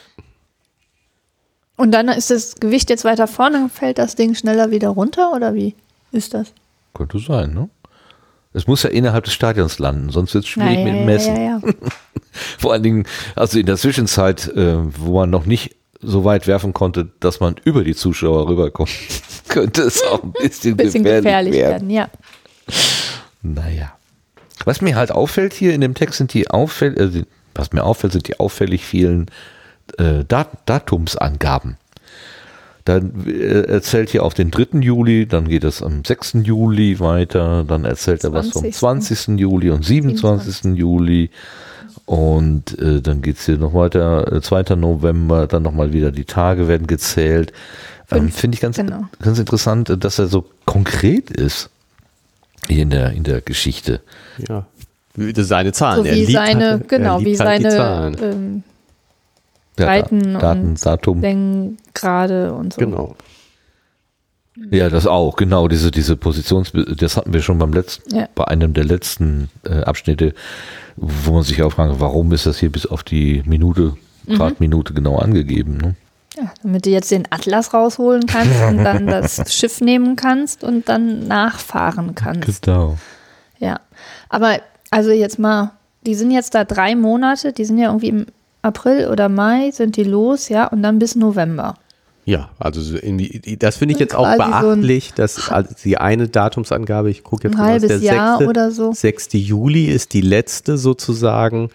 Und 1.75 1.91
dann 1.91 2.07
ist 2.07 2.31
das 2.31 2.55
Gewicht 2.55 2.89
jetzt 2.89 3.05
weiter 3.05 3.27
vorne, 3.27 3.59
dann 3.59 3.69
fällt 3.69 3.99
das 3.99 4.15
Ding 4.15 4.33
schneller 4.33 4.71
wieder 4.71 4.89
runter 4.89 5.31
oder 5.35 5.53
wie 5.53 5.75
ist 6.11 6.33
das? 6.33 6.53
Könnte 6.95 7.19
sein, 7.19 7.53
ne? 7.53 7.69
Es 8.53 8.67
muss 8.67 8.83
ja 8.83 8.89
innerhalb 8.89 9.25
des 9.25 9.33
Stadions 9.33 9.79
landen, 9.79 10.09
sonst 10.09 10.33
wird 10.33 10.43
es 10.45 10.49
schwierig 10.49 10.79
Ja, 10.79 10.83
mit 10.85 10.93
dem 10.93 11.05
Messen. 11.05 11.35
Ja, 11.35 11.41
ja. 11.41 11.61
Vor 12.59 12.73
allen 12.73 12.83
Dingen, 12.83 13.05
also 13.35 13.59
in 13.59 13.65
der 13.65 13.77
Zwischenzeit, 13.77 14.47
äh, 14.49 14.75
wo 14.97 15.19
man 15.19 15.29
noch 15.29 15.45
nicht 15.45 15.75
so 16.01 16.23
weit 16.23 16.47
werfen 16.47 16.73
konnte, 16.73 17.09
dass 17.19 17.39
man 17.39 17.55
über 17.63 17.83
die 17.83 17.95
Zuschauer 17.95 18.47
rüberkommt, 18.47 18.89
könnte 19.47 19.81
es 19.83 20.03
auch 20.03 20.23
ein 20.23 20.31
bisschen, 20.33 20.77
Bisschen 20.77 21.03
gefährlich, 21.03 21.23
gefährlich 21.23 21.53
werden. 21.53 21.89
werden, 21.89 21.89
ja. 21.89 22.09
Naja. 23.41 23.93
Was 24.65 24.81
mir 24.81 24.95
halt 24.95 25.11
auffällt 25.11 25.53
hier 25.53 25.73
in 25.73 25.81
dem 25.81 25.93
Text 25.93 26.17
sind 26.17 26.33
die 26.33 26.49
auffällig, 26.49 26.99
äh, 26.99 27.25
was 27.55 27.71
mir 27.71 27.83
auffällt, 27.83 28.13
sind 28.13 28.27
die 28.27 28.39
auffällig 28.39 28.85
vielen 28.85 29.27
äh, 29.97 30.23
Dat 30.27 30.49
Datumsangaben. 30.65 31.77
Dann 32.87 33.25
äh, 33.27 33.63
erzählt 33.63 34.11
hier 34.11 34.23
auf 34.23 34.33
den 34.33 34.49
3. 34.49 34.79
Juli, 34.79 35.25
dann 35.27 35.49
geht 35.49 35.65
es 35.65 35.83
am 35.83 36.05
6. 36.05 36.37
Juli 36.43 37.01
weiter, 37.01 37.65
dann 37.67 37.83
erzählt 37.83 38.23
er 38.23 38.31
was 38.31 38.51
vom 38.51 38.61
20.. 38.61 39.17
20. 39.17 39.39
Juli 39.39 39.71
und 39.71 39.83
27. 39.83 40.77
Juli 40.77 41.29
und 42.05 42.79
äh, 42.79 43.01
dann 43.01 43.21
geht 43.21 43.39
es 43.39 43.45
hier 43.45 43.57
noch 43.57 43.73
weiter, 43.73 44.31
äh, 44.31 44.41
2. 44.41 44.75
November, 44.75 45.47
dann 45.47 45.63
nochmal 45.63 45.91
wieder 45.91 46.11
die 46.11 46.23
Tage 46.23 46.69
werden 46.69 46.87
gezählt. 46.87 47.51
Ähm, 48.09 48.29
Finde 48.29 48.55
ich 48.55 48.61
ganz, 48.61 48.77
genau. 48.77 49.03
ganz 49.21 49.37
interessant, 49.37 49.89
äh, 49.89 49.97
dass 49.97 50.17
er 50.17 50.27
so 50.27 50.45
konkret 50.63 51.29
ist 51.29 51.69
hier 52.69 52.83
in 52.83 52.89
der, 52.89 53.11
in 53.11 53.23
der 53.25 53.41
Geschichte. 53.41 53.99
ja. 54.47 54.65
Seine 55.35 55.73
Zahlen. 55.73 56.03
So 56.03 56.05
Er 56.09 56.15
wie 56.15 56.19
liebt 56.19 56.31
seine, 56.31 56.69
halt- 56.69 56.81
er 56.83 56.87
genau, 56.99 57.19
wie 57.21 57.25
halt 57.39 57.59
die 57.59 57.63
seine 57.63 57.69
Zahlen. 57.69 58.63
Ähm, 59.77 59.85
Ja, 59.85 59.85
Breiten 59.85 60.33
Da- 60.33 60.39
Daten, 60.39 60.67
und 60.69 60.85
Datum. 60.85 61.21
Längengrade 61.21 62.53
und 62.53 62.73
so. 62.73 62.79
Genau. 62.81 63.15
Ja, 64.71 64.89
das 64.89 65.05
auch, 65.05 65.35
genau, 65.35 65.67
diese, 65.67 65.91
diese 65.91 66.15
Positions, 66.15 66.71
das 66.97 67.15
hatten 67.15 67.31
wir 67.31 67.41
schon 67.43 67.59
beim 67.59 67.73
letzten, 67.73 68.15
Ja. 68.15 68.27
bei 68.33 68.45
einem 68.45 68.73
der 68.73 68.85
letzten 68.85 69.49
äh, 69.63 69.81
Abschnitte, 69.83 70.33
wo 70.95 71.33
man 71.33 71.43
sich 71.43 71.61
auch 71.61 71.71
fragt, 71.71 71.99
warum 71.99 72.31
ist 72.31 72.47
das 72.47 72.57
hier 72.57 72.71
bis 72.71 72.87
auf 72.87 73.03
die 73.03 73.43
Minute, 73.45 73.93
Mhm. 74.25 74.35
Grad-Minute 74.35 74.93
genau 74.93 75.17
angegeben, 75.19 75.77
ne? 75.77 75.95
Ja, 76.35 76.51
damit 76.63 76.85
du 76.85 76.89
jetzt 76.89 77.11
den 77.11 77.23
Atlas 77.29 77.73
rausholen 77.73 78.25
kannst 78.25 78.61
und 78.67 78.83
dann 78.83 79.05
das 79.07 79.53
Schiff 79.53 79.79
nehmen 79.79 80.15
kannst 80.15 80.63
und 80.63 80.89
dann 80.89 81.27
nachfahren 81.27 82.13
kannst. 82.15 82.63
Genau. 82.63 82.97
Ja. 83.59 83.79
Aber 84.27 84.59
also 84.91 85.11
jetzt 85.11 85.39
mal, 85.39 85.71
die 86.05 86.15
sind 86.15 86.31
jetzt 86.31 86.55
da 86.55 86.63
drei 86.65 86.95
Monate, 86.95 87.53
die 87.53 87.63
sind 87.63 87.77
ja 87.77 87.87
irgendwie 87.87 88.09
im 88.09 88.25
April 88.61 89.07
oder 89.07 89.29
Mai 89.29 89.71
sind 89.71 89.97
die 89.97 90.03
los, 90.03 90.49
ja, 90.49 90.67
und 90.67 90.83
dann 90.83 90.99
bis 90.99 91.15
November. 91.15 91.75
Ja, 92.25 92.49
also 92.59 92.81
so 92.81 92.95
irgendwie, 92.95 93.57
das 93.57 93.77
finde 93.77 93.93
ich 93.93 94.01
jetzt 94.01 94.13
auch 94.13 94.25
Quasi 94.25 94.51
so 94.61 94.67
beachtlich, 94.67 95.13
dass 95.13 95.49
also 95.49 95.73
die 95.81 95.97
eine 95.97 96.27
Datumsangabe, 96.27 97.09
ich 97.09 97.23
gucke 97.23 97.47
jetzt 97.47 97.55
Ein 97.55 97.61
mal, 97.61 97.69
halbes 97.69 97.87
der 97.87 97.99
Jahr 97.99 98.39
6. 98.39 98.49
oder 98.49 98.71
so. 98.71 98.91
6. 98.91 99.29
Juli 99.31 99.85
ist 99.85 100.13
die 100.13 100.19
letzte 100.19 100.77
sozusagen, 100.77 101.69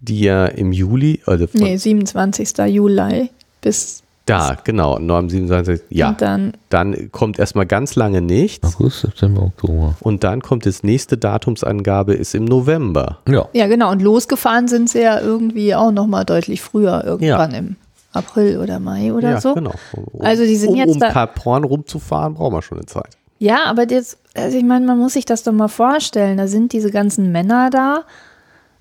die 0.00 0.22
ja 0.22 0.46
im 0.46 0.72
Juli, 0.72 1.20
also 1.24 1.46
Nee, 1.52 1.76
27. 1.76 2.58
Juli 2.66 3.30
bis 3.60 4.01
da, 4.26 4.56
genau, 4.62 4.98
nur 4.98 5.16
am 5.16 5.28
27. 5.28 5.82
Ja, 5.90 6.10
und 6.10 6.22
dann 6.22 6.52
dann 6.68 7.10
kommt 7.10 7.38
erstmal 7.38 7.66
ganz 7.66 7.96
lange 7.96 8.20
nichts 8.22 8.76
August, 8.76 9.00
September, 9.00 9.42
Oktober. 9.42 9.94
und 10.00 10.22
dann 10.22 10.42
kommt 10.42 10.64
das 10.64 10.82
nächste 10.82 11.18
Datumsangabe 11.18 12.14
ist 12.14 12.34
im 12.34 12.44
November. 12.44 13.18
Ja. 13.28 13.48
Ja, 13.52 13.66
genau. 13.66 13.90
Und 13.90 14.00
losgefahren 14.00 14.68
sind 14.68 14.88
sie 14.90 15.02
ja 15.02 15.20
irgendwie 15.20 15.74
auch 15.74 15.90
noch 15.90 16.06
mal 16.06 16.24
deutlich 16.24 16.62
früher, 16.62 17.02
irgendwann 17.04 17.52
im 17.52 17.76
April 18.12 18.58
oder 18.58 18.78
Mai 18.78 19.12
oder 19.12 19.30
ja, 19.30 19.40
so. 19.40 19.54
genau. 19.54 19.72
Um, 19.92 20.20
Also 20.20 20.44
die 20.44 20.56
sind 20.56 20.70
um, 20.70 20.76
jetzt 20.76 20.94
um 20.94 21.00
Kap 21.00 21.44
Horn 21.44 21.64
rumzufahren, 21.64 22.34
brauchen 22.34 22.54
wir 22.54 22.62
schon 22.62 22.78
eine 22.78 22.86
Zeit. 22.86 23.16
Ja, 23.38 23.64
aber 23.64 23.90
jetzt, 23.90 24.18
also 24.34 24.56
ich 24.56 24.64
meine, 24.64 24.86
man 24.86 24.98
muss 24.98 25.14
sich 25.14 25.24
das 25.24 25.42
doch 25.42 25.52
mal 25.52 25.68
vorstellen. 25.68 26.36
Da 26.36 26.46
sind 26.46 26.72
diese 26.72 26.90
ganzen 26.90 27.32
Männer 27.32 27.70
da 27.70 28.04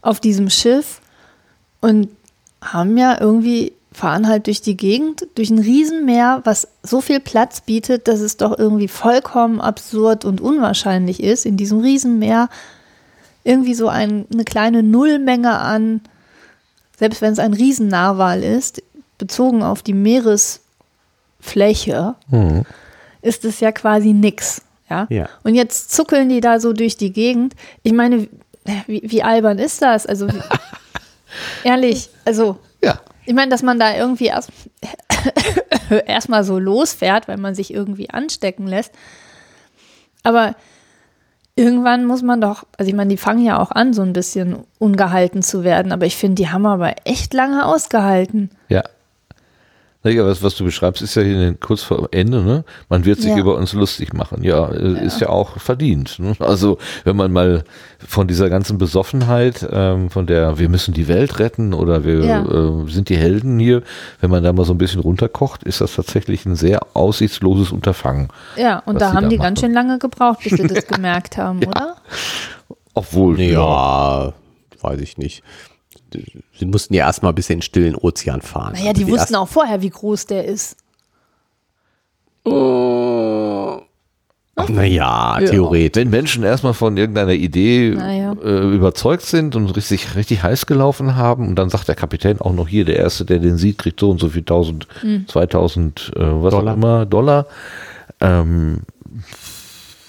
auf 0.02 0.20
diesem 0.20 0.50
Schiff 0.50 1.02
und 1.80 2.10
haben 2.64 2.98
ja 2.98 3.18
irgendwie, 3.20 3.74
fahren 3.94 4.28
halt 4.28 4.48
durch 4.48 4.62
die 4.62 4.78
Gegend, 4.78 5.28
durch 5.36 5.50
ein 5.50 5.60
Riesenmeer, 5.60 6.42
was 6.46 6.68
so 6.82 7.02
viel 7.02 7.20
Platz 7.20 7.60
bietet, 7.62 8.08
dass 8.08 8.22
es 8.22 8.38
doch 8.38 8.58
irgendwie 8.58 8.88
vollkommen 8.88 9.60
absurd 9.60 10.24
und 10.24 10.40
unwahrscheinlich 10.40 11.22
ist, 11.22 11.46
in 11.46 11.58
diesem 11.58 11.80
Riesenmeer 11.82 12.48
irgendwie 13.44 13.74
so 13.74 13.90
ein, 13.90 14.26
eine 14.32 14.46
kleine 14.46 14.82
Nullmenge 14.84 15.58
an, 15.58 16.02
selbst 16.98 17.22
wenn 17.22 17.34
es 17.34 17.40
ein 17.40 17.54
Riesennarwal 17.54 18.44
ist, 18.44 18.82
bezogen 19.18 19.62
auf 19.64 19.82
die 19.84 19.94
Meeresfläche, 19.94 22.16
Mhm. 22.30 22.64
ist 23.22 23.46
es 23.46 23.60
ja 23.60 23.72
quasi 23.72 24.14
nix. 24.14 24.62
Ja? 24.90 25.08
Ja. 25.10 25.30
Und 25.44 25.56
jetzt 25.56 25.92
zuckeln 25.92 26.30
die 26.30 26.42
da 26.42 26.60
so 26.60 26.74
durch 26.74 26.98
die 26.98 27.12
Gegend. 27.12 27.54
Ich 27.84 27.94
meine, 27.94 28.28
wie, 28.88 29.02
wie 29.04 29.24
albern 29.24 29.58
ist 29.60 29.82
das? 29.82 30.06
Also, 30.06 30.28
ehrlich, 31.64 32.10
also, 32.26 32.58
Ja. 32.84 33.00
Ich 33.32 33.36
meine, 33.36 33.50
dass 33.50 33.64
man 33.64 33.80
da 33.80 33.96
irgendwie 33.96 34.26
erst 34.26 34.52
erstmal 36.06 36.44
so 36.44 36.60
losfährt, 36.60 37.30
weil 37.30 37.38
man 37.38 37.56
sich 37.56 37.74
irgendwie 37.74 38.10
anstecken 38.10 38.68
lässt. 38.68 38.94
Aber 40.22 40.58
irgendwann 41.56 42.04
muss 42.04 42.24
man 42.24 42.42
doch, 42.42 42.66
also 42.78 42.90
ich 42.90 42.96
meine, 42.96 43.08
die 43.08 43.16
fangen 43.16 43.46
ja 43.46 43.58
auch 43.58 43.72
an, 43.72 43.94
so 43.94 44.02
ein 44.02 44.12
bisschen 44.12 44.66
ungehalten 44.80 45.44
zu 45.44 45.64
werden, 45.64 45.94
aber 45.94 46.06
ich 46.06 46.18
finde, 46.18 46.36
die 46.36 46.50
haben 46.50 46.66
aber 46.66 46.94
echt 47.06 47.34
lange 47.34 47.66
ausgehalten. 47.66 48.50
Ja. 48.68 48.84
Naja, 50.04 50.26
was, 50.26 50.42
was 50.42 50.56
du 50.56 50.64
beschreibst, 50.64 51.04
ist 51.04 51.14
ja 51.14 51.22
hier 51.22 51.54
kurz 51.60 51.84
vor 51.84 52.08
Ende, 52.12 52.42
ne? 52.42 52.64
Man 52.90 53.06
wird 53.06 53.20
sich 53.22 53.30
Ja. 53.30 53.38
über 53.38 53.56
uns 53.56 53.74
lustig 53.74 54.14
machen. 54.14 54.44
Ja, 54.44 54.68
äh, 54.70 55.06
ist 55.06 55.22
ja 55.22 55.30
auch 55.30 55.58
verdient. 55.60 56.18
Ne? 56.18 56.34
Also, 56.40 56.80
wenn 57.04 57.16
man 57.16 57.32
mal 57.32 57.64
von 58.00 58.28
dieser 58.28 58.50
ganzen 58.50 58.80
Besoffenheit, 58.80 59.64
ähm, 59.72 60.10
von 60.10 60.26
der 60.26 60.58
wir 60.58 60.70
müssen 60.70 60.96
die 60.96 61.08
Welt 61.08 61.38
retten 61.38 61.76
oder 61.76 62.04
wir 62.04 62.20
Ja. 62.26 62.42
äh, 62.44 62.90
sind 62.90 63.10
die 63.10 63.18
Helden 63.18 63.60
hier, 63.60 63.84
wenn 64.22 64.32
man 64.32 64.44
da 64.44 64.52
mal 64.54 64.66
so 64.66 64.74
ein 64.74 64.80
bisschen 64.80 65.02
runterkocht, 65.02 65.62
ist 65.64 65.82
das 65.82 65.94
tatsächlich 65.96 66.48
ein 66.48 66.56
sehr 66.56 66.80
aussichtsloses 66.96 67.72
Unterfangen. 67.72 68.30
Ja, 68.58 68.80
und 68.88 69.00
da 69.00 69.14
haben 69.14 69.24
da 69.26 69.30
die 69.30 69.38
machen. 69.38 69.50
ganz 69.50 69.60
schön 69.60 69.74
lange 69.74 70.00
gebraucht, 70.00 70.40
bis 70.44 70.54
sie 70.54 70.68
das 70.68 70.88
gemerkt 70.88 71.38
haben, 71.38 71.60
oder? 71.64 71.96
Obwohl, 72.96 73.40
Ja, 73.40 74.34
weiß 74.82 75.00
ich 75.00 75.18
nicht. 75.20 75.44
Sie 76.14 76.66
mussten 76.66 76.94
ja 76.94 77.06
erstmal 77.06 77.34
bis 77.34 77.50
in 77.50 77.58
den 77.58 77.62
stillen 77.62 77.96
Ozean 77.96 78.42
fahren. 78.42 78.74
Naja, 78.74 78.94
die, 78.94 79.04
Also 79.04 79.14
wussten 79.16 79.36
auch 79.36 79.48
vorher, 79.48 79.82
wie 79.82 79.90
groß 79.90 80.26
der 80.28 80.46
ist. 80.46 80.78
Naja, 84.70 85.40
Ja. 85.40 85.50
theoretisch. 85.50 86.02
Wenn 86.02 86.10
Menschen 86.10 86.44
erstmal 86.44 86.74
von 86.74 86.96
irgendeiner 86.98 87.32
Idee 87.34 87.92
Naja. 87.96 88.34
äh, 88.44 88.74
überzeugt 88.76 89.24
sind 89.24 89.56
und 89.56 89.68
richtig, 89.76 90.16
richtig 90.16 90.44
heiß 90.44 90.66
gelaufen 90.66 91.16
haben 91.16 91.48
und 91.48 91.56
dann 91.56 91.70
sagt 91.70 91.88
der 91.88 91.96
Kapitän 91.96 92.40
auch 92.42 92.54
noch 92.54 92.68
hier, 92.68 92.86
der 92.86 92.98
Erste, 92.98 93.26
der 93.26 93.40
den 93.40 93.58
sieht, 93.58 93.78
kriegt 93.80 94.00
so 94.00 94.12
und 94.12 94.20
so 94.20 94.30
viel 94.30 94.42
1000, 94.44 94.88
2000, 95.28 96.12
äh, 96.16 96.20
was 96.20 96.52
Dollar. 96.52 96.74
auch 96.74 96.78
immer, 96.78 97.06
Dollar. 97.06 97.46
Ähm, 98.20 98.82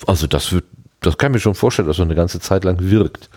also 0.06 0.26
das 0.26 0.52
wird, 0.52 0.64
das 1.00 1.16
kann 1.16 1.30
ich 1.32 1.34
mir 1.34 1.40
schon 1.40 1.54
vorstellen, 1.54 1.88
dass 1.88 1.96
so 1.96 2.02
eine 2.02 2.14
ganze 2.14 2.40
Zeit 2.40 2.64
lang 2.64 2.78
wirkt. 2.80 3.30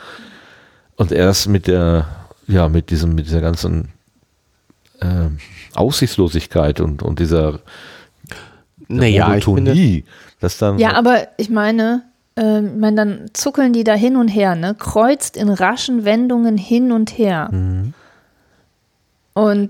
Und 0.98 1.12
erst 1.12 1.48
mit 1.48 1.68
der, 1.68 2.08
ja, 2.48 2.70
mit 2.70 2.90
diesem, 2.90 3.16
mit 3.16 3.28
dieser 3.28 3.42
ganzen 3.42 3.90
ähm, 5.02 5.38
Aussichtslosigkeit 5.74 6.80
und, 6.80 7.04
und 7.04 7.20
dieser 7.20 7.60
Naja, 8.88 9.36
ich 9.36 9.46
finde, 9.46 9.62
Monotonie, 9.62 10.06
dass 10.40 10.58
dann 10.58 10.80
Ja, 10.80 10.94
aber 10.94 11.28
ich 11.38 11.50
meine, 11.50 12.04
ähm, 12.36 12.72
ich 12.76 12.80
meine, 12.80 12.96
dann 12.96 13.26
zuckeln 13.34 13.74
die 13.74 13.84
da 13.84 13.94
hin 13.94 14.16
und 14.16 14.28
her, 14.28 14.56
ne? 14.56 14.76
Kreuzt 14.76 15.38
in 15.38 15.50
raschen 15.50 16.06
Wendungen 16.06 16.58
hin 16.58 16.92
und 16.92 17.18
her. 17.18 17.50
Und 19.34 19.70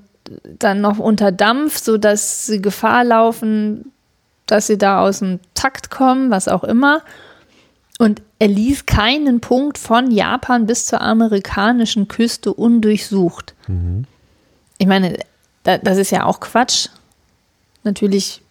dann 0.60 0.82
noch 0.82 1.00
unter 1.00 1.32
Dampf, 1.32 1.78
sodass 1.78 2.48
sie 2.48 2.62
Gefahr 2.62 3.04
laufen, 3.04 3.92
dass 4.46 4.68
sie 4.68 4.78
da 4.78 5.02
aus 5.02 5.20
dem 5.20 5.40
Takt 5.54 5.90
kommen, 5.90 6.32
was 6.32 6.48
auch 6.48 6.64
immer. 6.64 7.02
Und 7.98 8.22
er 8.40 8.50
ließ 8.50 8.86
keinen 8.86 9.40
Punkt 9.40 9.78
von 9.78 10.12
Japan 10.12 10.66
bis 10.66 10.86
zur 10.86 11.02
amerikanischen 11.02 12.08
Küste 12.08 12.54
undurchsucht. 12.54 13.54
Ich 14.78 14.88
meine, 14.88 15.18
da, 15.64 15.78
das 15.78 15.98
ist 15.98 16.12
ja 16.12 16.26
auch 16.26 16.40
Quatsch. 16.42 16.90
Natürlich, 17.84 18.42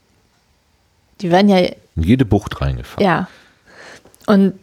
die 1.21 1.31
werden 1.31 1.49
ja 1.49 1.59
in 1.59 2.03
jede 2.03 2.25
Bucht 2.25 2.61
reingefahren. 2.61 3.05
ja. 3.05 3.29
Und 4.27 4.55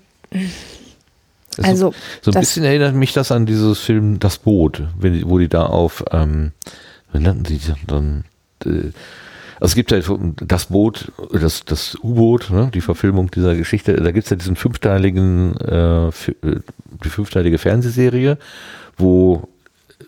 Das 1.55 1.65
also, 1.65 1.93
So 2.21 2.31
ein 2.31 2.39
bisschen 2.39 2.63
erinnert 2.63 2.95
mich 2.95 3.13
das 3.13 3.31
an 3.31 3.45
dieses 3.45 3.79
Film 3.79 4.19
Das 4.19 4.39
Boot, 4.39 4.83
wenn 4.97 5.29
wo 5.29 5.37
die 5.37 5.49
da 5.49 5.65
auf, 5.67 6.03
ähm, 6.11 6.53
wie 7.13 7.19
nannten 7.19 7.43
die 7.43 7.59
das 7.59 7.77
dann? 7.85 8.23
Äh, 8.65 8.91
also 9.61 9.73
es 9.73 9.75
gibt 9.75 9.91
ja 9.91 9.99
das 10.37 10.65
Boot, 10.65 11.11
das, 11.31 11.63
das 11.65 11.95
U-Boot, 12.01 12.49
ne, 12.49 12.71
die 12.73 12.81
Verfilmung 12.81 13.29
dieser 13.29 13.55
Geschichte, 13.55 13.93
da 13.93 14.11
gibt 14.11 14.23
es 14.25 14.31
ja 14.31 14.35
diesen 14.35 14.55
fünfteiligen, 14.55 15.55
äh, 15.57 16.07
äh, 16.07 16.11
die 17.03 17.09
fünfteilige 17.09 17.59
Fernsehserie, 17.59 18.39
wo 18.97 19.47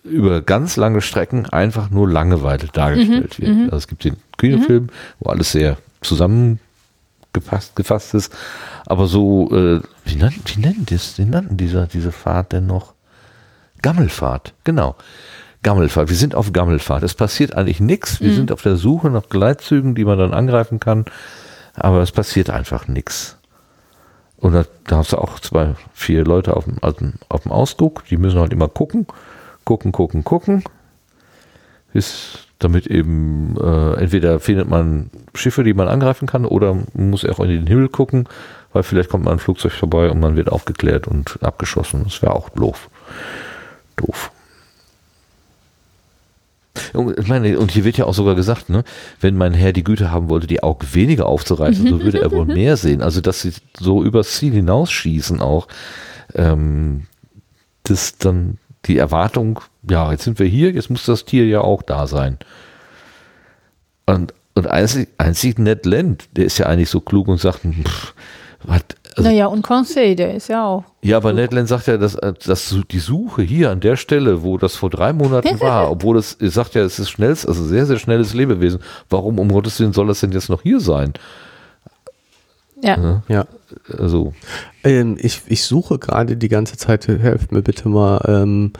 über 0.03 0.41
ganz 0.41 0.75
lange 0.75 1.01
Strecken 1.01 1.45
einfach 1.45 1.91
nur 1.91 2.09
Langeweile 2.09 2.65
dargestellt 2.73 3.39
wird. 3.39 3.65
Also 3.65 3.77
es 3.77 3.87
gibt 3.87 4.03
den 4.05 4.17
Kinofilm, 4.39 4.89
wo 5.19 5.29
alles 5.29 5.51
sehr 5.51 5.77
zusammengefasst 6.01 7.75
gefasst 7.75 8.15
ist, 8.15 8.33
aber 8.87 9.05
so, 9.05 9.51
äh, 9.51 9.81
wie, 10.03 10.15
nannten, 10.15 10.41
wie 10.47 10.61
nennen 10.61 10.87
es, 10.89 11.19
wie 11.19 11.25
nannten 11.25 11.57
diese, 11.57 11.87
diese 11.93 12.11
Fahrt 12.11 12.53
denn 12.53 12.65
noch? 12.65 12.95
Gammelfahrt, 13.83 14.53
genau. 14.63 14.95
Gammelfahrt. 15.63 16.09
Wir 16.09 16.17
sind 16.17 16.35
auf 16.35 16.53
Gammelfahrt. 16.53 17.03
Es 17.03 17.13
passiert 17.13 17.55
eigentlich 17.55 17.79
nichts. 17.79 18.21
Wir 18.21 18.33
sind 18.33 18.51
auf 18.51 18.61
der 18.61 18.75
Suche 18.75 19.09
nach 19.09 19.29
Gleitzügen, 19.29 19.95
die 19.95 20.05
man 20.05 20.17
dann 20.17 20.33
angreifen 20.33 20.79
kann, 20.79 21.05
aber 21.73 22.01
es 22.01 22.11
passiert 22.11 22.49
einfach 22.49 22.87
nichts. 22.87 23.37
Und 24.37 24.53
da, 24.53 24.65
da 24.87 24.97
hast 24.97 25.13
du 25.13 25.17
auch 25.17 25.39
zwei, 25.39 25.75
vier 25.93 26.25
Leute 26.25 26.57
auf 26.57 26.65
dem, 26.65 26.77
auf 26.83 26.97
dem, 26.97 27.13
auf 27.29 27.43
dem 27.43 27.51
Ausguck, 27.53 28.03
die 28.09 28.17
müssen 28.17 28.39
halt 28.39 28.51
immer 28.51 28.67
gucken, 28.67 29.07
gucken, 29.63 29.93
gucken, 29.93 30.25
gucken. 30.25 30.63
Bis 31.93 32.39
damit 32.59 32.87
eben 32.87 33.55
äh, 33.57 33.93
entweder 33.95 34.39
findet 34.39 34.67
man 34.67 35.09
Schiffe, 35.33 35.63
die 35.63 35.73
man 35.73 35.87
angreifen 35.87 36.27
kann, 36.27 36.45
oder 36.45 36.73
man 36.73 37.09
muss 37.09 37.25
auch 37.25 37.39
in 37.39 37.49
den 37.49 37.67
Himmel 37.67 37.87
gucken, 37.87 38.27
weil 38.73 38.83
vielleicht 38.83 39.09
kommt 39.09 39.25
mal 39.25 39.31
ein 39.31 39.39
Flugzeug 39.39 39.71
vorbei 39.71 40.09
und 40.09 40.19
man 40.19 40.35
wird 40.35 40.51
aufgeklärt 40.51 41.07
und 41.07 41.41
abgeschossen. 41.41 42.03
Das 42.03 42.21
wäre 42.21 42.35
auch 42.35 42.49
doof. 42.49 42.89
Doof. 43.95 44.31
Und, 46.93 47.19
ich 47.19 47.27
meine, 47.27 47.59
und 47.59 47.71
hier 47.71 47.83
wird 47.83 47.97
ja 47.97 48.05
auch 48.05 48.13
sogar 48.13 48.35
gesagt, 48.35 48.69
ne, 48.69 48.83
wenn 49.21 49.37
mein 49.37 49.53
Herr 49.53 49.73
die 49.73 49.83
Güte 49.83 50.11
haben 50.11 50.29
wollte, 50.29 50.47
die 50.47 50.63
Augen 50.63 50.87
weniger 50.93 51.27
aufzureißen, 51.27 51.87
so 51.87 52.01
würde 52.01 52.21
er 52.21 52.31
wohl 52.31 52.45
mehr 52.53 52.77
sehen. 52.77 53.01
Also, 53.01 53.21
dass 53.21 53.41
sie 53.41 53.53
so 53.79 54.03
übers 54.03 54.31
Ziel 54.31 54.53
hinausschießen 54.53 55.39
auch, 55.39 55.67
ähm, 56.33 57.05
das 57.83 58.17
dann 58.17 58.57
die 58.85 58.97
Erwartung, 58.97 59.59
ja, 59.87 60.11
jetzt 60.11 60.23
sind 60.23 60.39
wir 60.39 60.47
hier, 60.47 60.71
jetzt 60.71 60.89
muss 60.89 61.05
das 61.05 61.25
Tier 61.25 61.45
ja 61.45 61.61
auch 61.61 61.83
da 61.83 62.07
sein. 62.07 62.37
Und, 64.05 64.33
und 64.55 64.67
einzig, 64.67 65.09
einzig 65.17 65.59
Ned 65.59 65.85
Land, 65.85 66.27
der 66.35 66.45
ist 66.45 66.57
ja 66.57 66.65
eigentlich 66.65 66.89
so 66.89 67.01
klug 67.01 67.27
und 67.27 67.39
sagt, 67.39 67.61
pff, 67.61 68.13
was, 68.63 68.83
also, 69.15 69.29
naja, 69.29 69.47
und 69.47 69.61
Conseil, 69.61 70.15
der 70.15 70.33
ist 70.35 70.47
ja 70.47 70.65
auch. 70.65 70.83
ja, 71.01 71.17
aber 71.17 71.33
Ned 71.33 71.53
Land 71.53 71.67
sagt 71.67 71.87
ja, 71.87 71.97
dass, 71.97 72.15
äh, 72.15 72.33
dass 72.45 72.75
die 72.91 72.99
Suche 72.99 73.41
hier 73.41 73.71
an 73.71 73.79
der 73.79 73.95
Stelle, 73.95 74.43
wo 74.43 74.57
das 74.57 74.75
vor 74.75 74.89
drei 74.89 75.13
Monaten 75.13 75.59
war, 75.59 75.91
obwohl 75.91 76.17
es, 76.17 76.33
er 76.33 76.49
sagt 76.49 76.75
ja, 76.75 76.81
es 76.81 76.99
ist 76.99 77.09
schnellst, 77.09 77.47
also 77.47 77.63
sehr, 77.63 77.85
sehr 77.85 77.99
schnelles 77.99 78.33
Lebewesen. 78.33 78.79
Warum 79.09 79.39
um 79.39 79.49
Gottes 79.49 79.79
Willen 79.79 79.93
soll 79.93 80.07
das 80.07 80.19
denn 80.19 80.31
jetzt 80.31 80.49
noch 80.49 80.61
hier 80.61 80.79
sein? 80.79 81.13
Ja. 82.81 83.23
ja. 83.29 83.45
Also, 83.97 84.33
Ähm, 84.83 85.17
ich, 85.19 85.41
ich 85.47 85.63
suche 85.63 85.97
gerade 85.97 86.35
die 86.35 86.49
ganze 86.49 86.77
Zeit, 86.77 87.07
helft 87.07 87.51
mir 87.51 87.61
bitte 87.61 87.87
mal. 87.87 88.21
Ähm, 88.27 88.73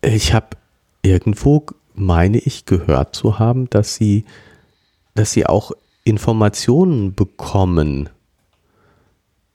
ich 0.00 0.32
habe 0.32 0.56
irgendwo, 1.02 1.66
meine 1.94 2.38
ich, 2.38 2.64
gehört 2.64 3.14
zu 3.14 3.38
haben, 3.38 3.68
dass 3.70 3.94
sie, 3.94 4.24
dass 5.14 5.32
sie 5.32 5.46
auch 5.46 5.72
Informationen 6.04 7.14
bekommen, 7.14 8.08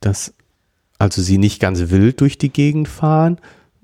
dass 0.06 0.34
also 1.00 1.22
sie 1.22 1.38
nicht 1.38 1.60
ganz 1.60 1.90
wild 1.90 2.22
durch 2.22 2.38
die 2.38 2.50
Gegend 2.50 2.88
fahren, 2.88 3.38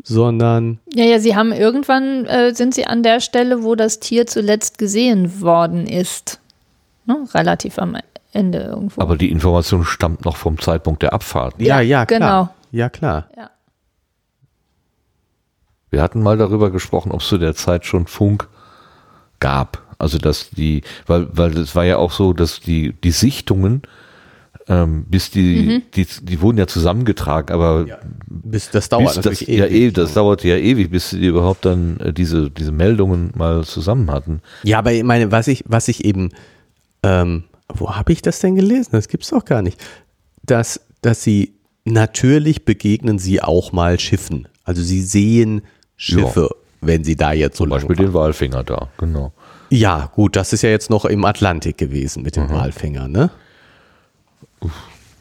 sondern 0.04 0.80
Ja, 0.94 1.04
ja, 1.04 1.20
sie 1.20 1.36
haben 1.36 1.52
irgendwann, 1.52 2.26
äh, 2.26 2.54
sind 2.56 2.74
sie 2.74 2.86
an 2.88 3.04
der 3.04 3.20
Stelle, 3.20 3.64
wo 3.64 3.76
das 3.76 4.00
Tier 4.00 4.28
zuletzt 4.28 4.78
gesehen 4.78 5.42
worden 5.42 5.86
ist. 5.88 6.40
Ne? 7.06 7.28
Relativ 7.34 7.80
am 7.80 7.98
Ende 8.32 8.60
irgendwo. 8.60 9.02
aber 9.02 9.18
die 9.18 9.32
Information 9.32 9.84
stammt 9.84 10.24
noch 10.24 10.38
vom 10.38 10.60
Zeitpunkt 10.60 11.02
der 11.02 11.14
Abfahrt. 11.14 11.56
ja, 11.58 11.82
ja, 11.82 12.06
klar. 12.06 12.20
genau. 12.20 12.50
Ja, 12.72 12.90
klar. 12.90 13.28
ja. 13.36 13.50
Wir 15.90 16.04
hatten 16.04 16.22
mal 16.22 16.38
darüber 16.38 16.70
gesprochen, 16.70 17.12
ob 17.12 17.22
es 17.22 17.28
zu 17.28 17.40
der 17.40 17.56
Zeit 17.56 17.86
schon 17.86 18.06
Funk 18.06 18.48
gab. 19.40 19.82
Also 19.98 20.18
dass 20.18 20.52
die, 20.52 20.84
weil, 21.08 21.28
weil 21.36 21.58
es 21.58 21.76
war 21.76 21.84
ja 21.84 21.98
auch 21.98 22.12
so, 22.12 22.34
dass 22.34 22.60
die, 22.60 22.94
die 22.94 23.12
Sichtungen, 23.12 23.82
ähm, 24.70 25.06
bis 25.10 25.32
die, 25.32 25.84
die, 25.96 26.06
die 26.22 26.42
wurden 26.42 26.60
ja 26.60 26.68
zusammengetragen, 26.68 27.52
aber 27.54 27.88
Bis, 28.28 28.70
das 28.70 28.88
dauert 28.88 29.16
bis 29.16 29.24
das, 29.24 29.40
ja, 29.42 29.66
ewig. 29.66 29.72
eh, 29.72 29.92
das 29.92 30.14
dauerte 30.14 30.48
ja 30.48 30.58
ewig, 30.58 30.92
bis 30.92 31.10
die 31.10 31.26
überhaupt 31.26 31.66
dann 31.66 32.00
äh, 32.00 32.14
diese, 32.14 32.52
diese 32.52 32.72
Meldungen 32.72 33.32
mal 33.36 33.64
zusammen 33.64 34.12
hatten. 34.12 34.42
Ja, 34.64 34.78
aber 34.78 34.94
ich 34.94 35.04
meine, 35.04 35.32
was 35.32 35.48
ich, 35.48 35.64
was 35.68 35.88
ich 35.88 36.06
eben, 36.06 36.30
ähm, 37.02 37.46
wo 37.68 37.96
habe 37.96 38.14
ich 38.14 38.22
das 38.22 38.40
denn 38.40 38.56
gelesen? 38.56 38.90
Das 38.92 39.08
gibt's 39.08 39.32
doch 39.32 39.44
gar 39.44 39.64
nicht. 39.64 39.84
Dass, 40.44 40.80
dass 41.02 41.24
sie 41.24 41.56
natürlich 41.84 42.64
begegnen 42.64 43.18
sie 43.18 43.42
auch 43.42 43.72
mal 43.72 44.00
Schiffen. 44.00 44.48
Also 44.64 44.84
sie 44.84 45.02
sehen 45.02 45.64
Schiffe, 45.98 46.50
wenn 46.82 47.04
sie 47.04 47.16
da 47.16 47.34
jetzt 47.34 47.58
so 47.58 47.64
Zum 47.64 47.72
lang 47.72 47.80
Beispiel 47.80 47.96
fahren. 47.96 48.06
den 48.06 48.14
Walfinger 48.14 48.64
da, 48.64 48.90
genau. 49.00 49.34
Ja, 49.72 50.12
gut, 50.14 50.36
das 50.36 50.54
ist 50.54 50.62
ja 50.62 50.70
jetzt 50.70 50.90
noch 50.92 51.06
im 51.06 51.26
Atlantik 51.26 51.78
gewesen 51.78 52.22
mit 52.24 52.36
dem 52.36 52.50
Walfänger, 52.50 53.08
ne? 53.08 53.32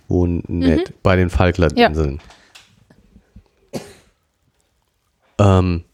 Wo 0.09 0.27
nett, 0.27 1.03
bei 1.03 1.17
den 1.17 1.31
Falklandinseln. 1.31 2.21
Ähm, 5.39 5.85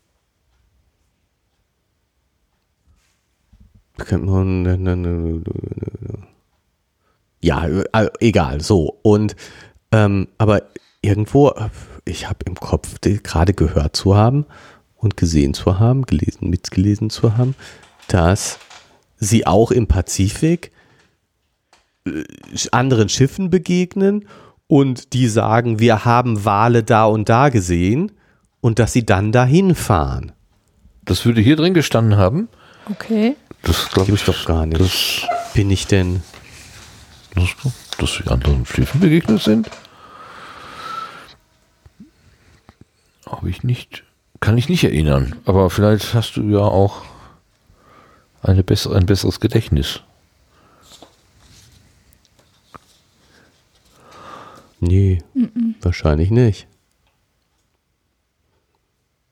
könnte 3.98 4.26
man-. 4.26 5.44
Ja, 7.40 7.66
äh, 7.66 8.08
egal, 8.20 8.60
so. 8.60 8.98
Und, 9.02 9.36
ähm, 9.92 10.28
aber 10.38 10.62
irgendwo, 11.02 11.52
ich 12.04 12.28
habe 12.28 12.38
im 12.46 12.54
Kopf 12.54 13.00
gerade 13.02 13.52
gehört 13.52 13.96
zu 13.96 14.16
haben 14.16 14.46
und 14.96 15.16
gesehen 15.16 15.54
zu 15.54 15.78
haben, 15.78 16.06
gelesen, 16.06 16.48
mitgelesen 16.48 17.10
zu 17.10 17.36
haben, 17.36 17.54
dass 18.08 18.58
sie 19.16 19.46
auch 19.46 19.70
im 19.70 19.86
Pazifik 19.86 20.72
anderen 22.72 23.08
Schiffen 23.08 23.50
begegnen 23.50 24.26
und 24.66 25.12
die 25.12 25.28
sagen, 25.28 25.78
wir 25.78 26.04
haben 26.04 26.44
Wale 26.44 26.82
da 26.82 27.06
und 27.06 27.28
da 27.28 27.48
gesehen 27.48 28.12
und 28.60 28.78
dass 28.78 28.92
sie 28.92 29.06
dann 29.06 29.32
dahin 29.32 29.74
fahren. 29.74 30.32
Das 31.04 31.24
würde 31.24 31.40
hier 31.40 31.56
drin 31.56 31.74
gestanden 31.74 32.16
haben. 32.16 32.48
Okay. 32.90 33.36
Das 33.62 33.90
glaube 33.90 34.12
ich 34.12 34.24
doch 34.24 34.44
gar 34.46 34.66
nicht. 34.66 34.80
Das, 34.80 35.22
Bin 35.54 35.70
ich 35.70 35.86
denn? 35.86 36.22
das, 37.34 37.48
dass 37.98 38.18
die 38.22 38.28
anderen 38.30 38.64
Schiffen 38.66 39.00
begegnet 39.00 39.42
sind. 39.42 39.70
Habe 43.26 43.50
ich 43.50 43.62
nicht 43.64 44.04
Kann 44.40 44.58
ich 44.58 44.68
nicht 44.68 44.84
erinnern. 44.84 45.36
Aber 45.46 45.70
vielleicht 45.70 46.12
hast 46.14 46.36
du 46.36 46.42
ja 46.42 46.58
auch 46.58 47.02
eine 48.42 48.62
bessere, 48.62 48.96
ein 48.96 49.06
besseres 49.06 49.40
Gedächtnis. 49.40 50.02
Nee, 54.84 55.18
wahrscheinlich 55.80 56.30
nicht. 56.30 56.66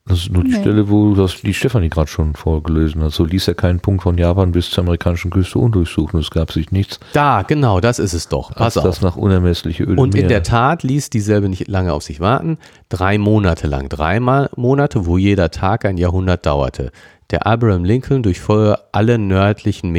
Das 0.05 0.19
ist 0.19 0.31
nur 0.33 0.43
die 0.43 0.49
Nee. 0.51 0.59
Stelle, 0.59 0.89
wo 0.89 1.15
das 1.15 1.39
die 1.41 1.53
Stefanie 1.53 1.87
gerade 1.87 2.09
schon 2.09 2.35
vorgelesen 2.35 3.01
hat. 3.01 3.13
So 3.13 3.23
ließ 3.23 3.47
er 3.47 3.53
keinen 3.55 3.79
Punkt 3.79 4.03
von 4.03 4.17
Japan 4.17 4.51
bis 4.51 4.69
zur 4.69 4.83
amerikanischen 4.83 5.31
Küste 5.31 5.59
undurchsuchen. 5.59 6.19
Es 6.19 6.29
gab 6.29 6.51
sich 6.51 6.71
nichts, 6.71 6.99
Da, 7.13 7.43
genau, 7.43 7.79
das 7.79 7.99
ist 7.99 8.11
es 8.11 8.27
doch. 8.27 8.49
als 8.49 8.57
Pass 8.57 8.77
auf. 8.77 8.83
das 8.83 9.01
nach 9.01 9.15
unermessliche 9.15 9.83
Öde 9.83 10.01
Und 10.01 10.13
in 10.13 10.21
Meer. 10.21 10.27
der 10.27 10.43
Tat 10.43 10.83
ließ 10.83 11.09
dieselbe 11.09 11.47
nicht 11.47 11.69
lange 11.69 11.93
auf 11.93 12.03
sich 12.03 12.19
warten. 12.19 12.57
Drei 12.89 13.17
Monate 13.17 13.67
lang, 13.67 13.87
dreimal 13.87 14.49
Monate, 14.57 15.05
wo 15.05 15.17
jeder 15.17 15.51
Tag 15.51 15.85
ein 15.85 15.95
Jahrhundert 15.97 16.45
dauerte. 16.45 16.91
Der 17.31 17.47
Abraham 17.47 17.85
Lincoln 17.85 18.23
durchfuhr 18.23 18.79
alle 18.91 19.17
nördlichen 19.17 19.89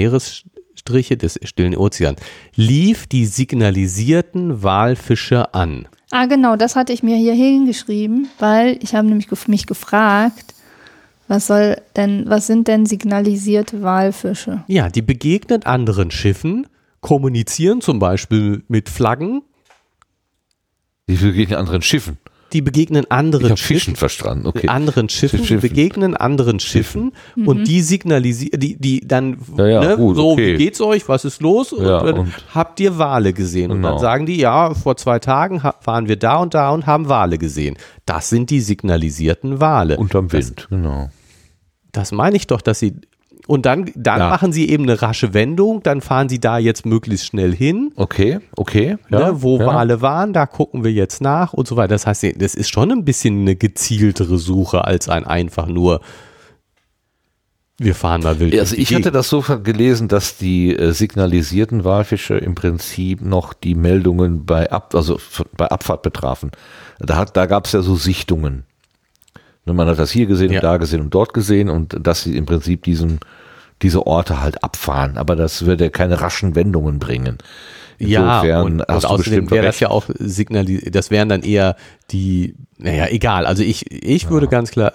Meeresstriche 0.87 1.17
des 1.17 1.39
stillen 1.45 1.77
Ozeans, 1.77 2.21
lief 2.57 3.07
die 3.07 3.25
signalisierten 3.27 4.63
Walfische 4.63 5.55
an. 5.55 5.89
Ah, 6.11 6.27
genau, 6.27 6.57
das 6.57 6.77
hatte 6.77 6.93
ich 6.93 7.03
mir 7.03 7.17
hier 7.17 7.33
hingeschrieben, 7.35 8.29
weil 8.39 8.79
ich 8.83 8.95
habe 8.95 9.09
nämlich 9.09 9.29
gef- 9.29 9.51
mich 9.51 9.67
gefragt, 9.67 10.55
was 11.27 11.47
soll 11.47 11.81
denn, 11.97 12.25
was 12.29 12.47
sind 12.47 12.69
denn 12.69 12.85
signalisierte 12.85 13.81
Walfische? 13.83 14.63
Ja, 14.69 14.91
die 14.91 15.01
begegnen 15.03 15.63
anderen 15.65 16.11
Schiffen, 16.11 16.67
kommunizieren 17.01 17.81
zum 17.81 17.99
Beispiel 17.99 18.63
mit 18.69 18.89
Flaggen, 18.91 19.43
Die 21.09 21.17
begegnen 21.17 21.59
anderen 21.59 21.83
Schiffen. 21.83 22.19
Die 22.55 22.63
begegnen 22.63 23.11
anderen 23.11 23.51
habe 23.51 23.57
Fischen 23.57 23.81
Schiffen. 23.81 23.97
verstanden. 23.97 24.47
Okay. 24.47 24.69
anderen 24.69 25.09
Schiffen, 25.11 25.45
Schiffen. 25.45 25.61
begegnen 25.69 26.17
anderen 26.17 26.61
Schiffen 26.61 27.13
und 27.45 27.67
die 27.69 27.83
signalisieren, 27.83 28.59
die, 28.61 28.77
die 28.81 29.01
dann, 29.07 29.37
Ja, 29.59 29.67
ja, 29.67 29.81
ne, 29.81 29.97
gut, 29.97 30.17
so, 30.17 30.31
okay. 30.33 30.55
wie 30.55 30.65
geht's 30.65 30.81
euch, 30.81 31.09
was 31.09 31.25
ist 31.25 31.43
los? 31.43 31.73
Und, 31.73 31.85
Ja, 31.85 32.03
dann 32.03 32.19
und- 32.21 32.55
habt 32.55 32.81
ihr 32.81 32.97
Wale 32.97 33.33
gesehen? 33.33 33.71
Und 33.73 33.83
dann 33.83 33.93
Genau. 33.93 34.01
sagen 34.03 34.25
die, 34.27 34.37
ja, 34.39 34.73
vor 34.73 34.97
zwei 34.97 35.19
Tagen 35.19 35.63
waren 35.85 36.09
wir 36.09 36.17
da 36.17 36.37
und 36.37 36.55
da 36.55 36.71
und 36.71 36.87
haben 36.87 37.09
Wale 37.09 37.37
gesehen. 37.37 37.77
Das 38.07 38.29
sind 38.31 38.49
die 38.51 38.61
signalisierten 38.61 39.61
Wale. 39.61 39.97
Unterm 39.99 40.33
Wind, 40.33 40.69
genau. 40.71 41.11
Das 41.93 42.13
meine 42.13 42.37
ich 42.37 42.47
doch, 42.47 42.61
dass 42.61 42.79
sie, 42.79 42.95
und 43.47 43.67
dann, 43.67 43.91
dann 43.95 44.21
Ja. 44.21 44.29
machen 44.31 44.53
sie 44.53 44.69
eben 44.71 44.85
eine 44.85 45.03
rasche 45.03 45.35
Wendung, 45.35 45.83
dann 45.83 46.01
fahren 46.01 46.29
sie 46.29 46.41
da 46.41 46.59
jetzt 46.59 46.87
möglichst 46.87 47.27
schnell 47.27 47.55
hin. 47.55 47.93
Okay, 47.97 48.39
okay. 48.57 48.97
Ja, 49.11 49.33
ne, 49.33 49.43
wo 49.43 49.59
ja. 49.59 49.67
Wale 49.67 50.01
waren, 50.01 50.33
da 50.33 50.47
gucken 50.47 50.83
wir 50.85 50.93
jetzt 50.93 51.21
nach 51.21 51.53
und 51.53 51.69
so 51.69 51.77
weiter. 51.77 51.89
Das 51.95 52.07
heißt, 52.07 52.25
das 52.41 52.55
ist 52.55 52.71
schon 52.71 52.91
ein 52.91 53.05
bisschen 53.05 53.41
eine 53.43 53.55
gezieltere 53.57 54.39
Suche 54.39 54.85
als 54.85 55.09
ein 55.09 55.25
einfach 55.27 55.67
nur, 55.67 56.01
wir 57.79 57.95
fahren 57.97 58.23
mal 58.23 58.39
wild. 58.39 58.57
Also 58.59 58.77
ich 58.77 58.95
hatte 58.95 59.11
das 59.11 59.29
so 59.29 59.41
gelesen, 59.63 60.07
dass 60.07 60.37
die 60.37 60.75
äh, 60.77 60.93
signalisierten 60.93 61.83
Walfische 61.85 62.37
im 62.39 62.55
Prinzip 62.55 63.21
noch 63.21 63.53
die 63.53 63.75
Meldungen 63.75 64.47
bei, 64.47 64.71
Ab, 64.71 64.95
also 64.95 65.19
bei 65.57 65.67
Abfahrt 65.69 66.03
betrafen. 66.03 66.53
Da, 67.01 67.17
hat- 67.17 67.37
da 67.37 67.47
gab 67.47 67.67
es 67.67 67.73
ja 67.73 67.83
so 67.83 67.97
Sichtungen. 67.97 68.65
Man 69.67 69.87
hat 69.89 69.99
das 69.99 70.11
hier 70.11 70.27
gesehen 70.27 70.53
Ja. 70.53 70.59
und 70.61 70.65
da 70.65 70.77
gesehen 70.77 71.01
und 71.01 71.15
dort 71.15 71.33
gesehen 71.35 71.71
und 71.71 71.97
dass 72.07 72.23
sie 72.25 72.37
im 72.37 72.45
Prinzip 72.47 72.83
diesen, 72.85 73.21
diese 73.83 74.07
Orte 74.07 74.41
halt 74.41 74.63
abfahren. 74.63 75.17
Aber 75.17 75.37
das 75.37 75.65
würde 75.65 75.91
keine 75.91 76.21
raschen 76.21 76.55
Wendungen 76.55 76.99
bringen. 76.99 77.39
ja, 77.99 78.41
Insofern 78.43 78.65
und, 78.65 78.81
und 78.83 79.03
du 79.03 79.09
außerdem 79.09 79.51
wäre 79.51 79.65
das 79.65 79.81
ja 79.81 79.89
auch 79.89 80.05
signalisiert, 80.19 80.95
das 80.95 81.11
wären 81.11 81.29
dann 81.31 81.43
eher 81.43 81.77
die, 82.11 82.55
naja, 82.77 83.07
egal. 83.09 83.47
Also 83.47 83.63
ich, 83.63 83.91
ich 83.91 84.29
würde 84.29 84.49
ganz 84.49 84.71
klar 84.71 84.93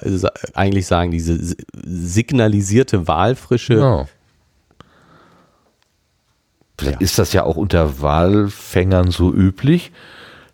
eigentlich 0.53 0.85
sagen, 0.85 1.09
diese 1.11 1.43
si- 1.43 1.55
signalisierte 1.73 3.07
Walfrische, 3.07 3.75
Ja. 3.75 4.05
Vielleicht 6.77 7.01
Ja. 7.01 7.05
ist 7.05 7.19
das 7.19 7.33
ja 7.33 7.43
auch 7.43 7.57
unter 7.57 8.01
Walfängern 8.01 9.11
so 9.11 9.33
üblich, 9.33 9.91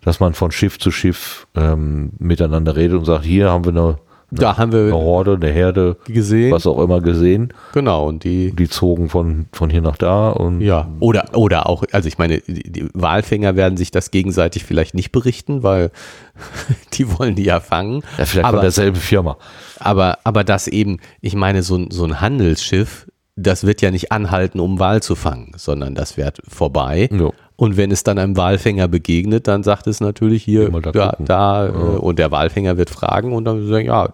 dass 0.02 0.20
man 0.20 0.34
von 0.34 0.52
Schiff 0.52 0.80
zu 0.80 0.90
Schiff 0.92 1.48
ähm, 1.56 2.14
miteinander 2.18 2.76
redet 2.76 2.98
und 3.00 3.06
sagt, 3.06 3.26
hier 3.26 3.50
haben 3.52 3.64
wir 3.66 3.72
eine, 3.72 3.98
da 4.32 4.58
haben 4.58 4.72
eine 4.74 4.88
wir 4.88 4.94
Horde, 4.94 5.34
eine 5.36 5.50
Herde, 5.52 5.98
gesehen, 6.06 6.52
was 6.52 6.66
auch 6.68 6.80
immer 6.82 7.00
gesehen. 7.02 7.54
genau, 7.74 8.08
und 8.08 8.24
die, 8.24 8.52
Die 8.56 8.68
zogen 8.68 9.10
von, 9.10 9.46
von 9.52 9.70
hier 9.70 9.82
nach 9.82 9.98
da 9.98 10.30
und 10.32 10.62
Ja, 10.62 10.88
oder, 11.00 11.26
oder 11.34 11.70
auch, 11.70 11.84
also 11.92 12.08
ich 12.08 12.18
meine, 12.18 12.40
die, 12.42 12.72
die 12.72 12.88
Walfänger 12.94 13.56
werden 13.56 13.78
sich 13.78 13.92
das 13.92 14.12
gegenseitig 14.12 14.64
vielleicht 14.66 14.94
nicht 14.96 15.12
berichten, 15.12 15.64
weil 15.64 15.92
die 16.94 17.18
wollen 17.18 17.36
die 17.36 17.46
ja 17.46 17.60
fangen. 17.60 18.02
ja, 18.18 18.26
vielleicht 18.26 18.46
aber, 18.46 18.58
von 18.58 18.62
derselben 18.64 18.98
Firma. 18.98 19.38
aber, 19.80 20.18
aber 20.24 20.44
das 20.44 20.68
eben, 20.68 21.00
ich 21.22 21.36
meine, 21.36 21.64
so, 21.64 21.76
ein- 21.78 21.92
so 21.92 22.04
ein 22.06 22.20
Handelsschiff, 22.22 23.08
das 23.38 23.66
wird 23.66 23.82
ja 23.82 23.92
nicht 23.92 24.12
anhalten, 24.12 24.60
um 24.62 24.80
Wal 24.80 25.04
zu 25.04 25.16
fangen, 25.16 25.52
sondern 25.58 25.94
das 25.94 26.14
fährt 26.14 26.42
vorbei. 26.48 27.10
Ja. 27.12 27.32
Und 27.58 27.78
wenn 27.78 27.90
es 27.92 28.04
dann 28.04 28.18
einem 28.20 28.36
Walfänger 28.36 28.88
begegnet, 28.88 29.48
dann 29.48 29.64
sagt 29.64 29.88
es 29.88 30.02
natürlich 30.02 30.44
hier, 30.44 30.70
da 30.70 30.92
da, 30.92 31.16
da, 31.20 31.68
äh, 31.68 31.72
und 31.72 32.20
der 32.20 32.32
Walfänger 32.32 32.78
wird 32.78 32.90
fragen 32.90 33.32
und 33.34 33.46
dann 33.46 33.66
sagen, 33.68 33.86
ja, 33.86 34.10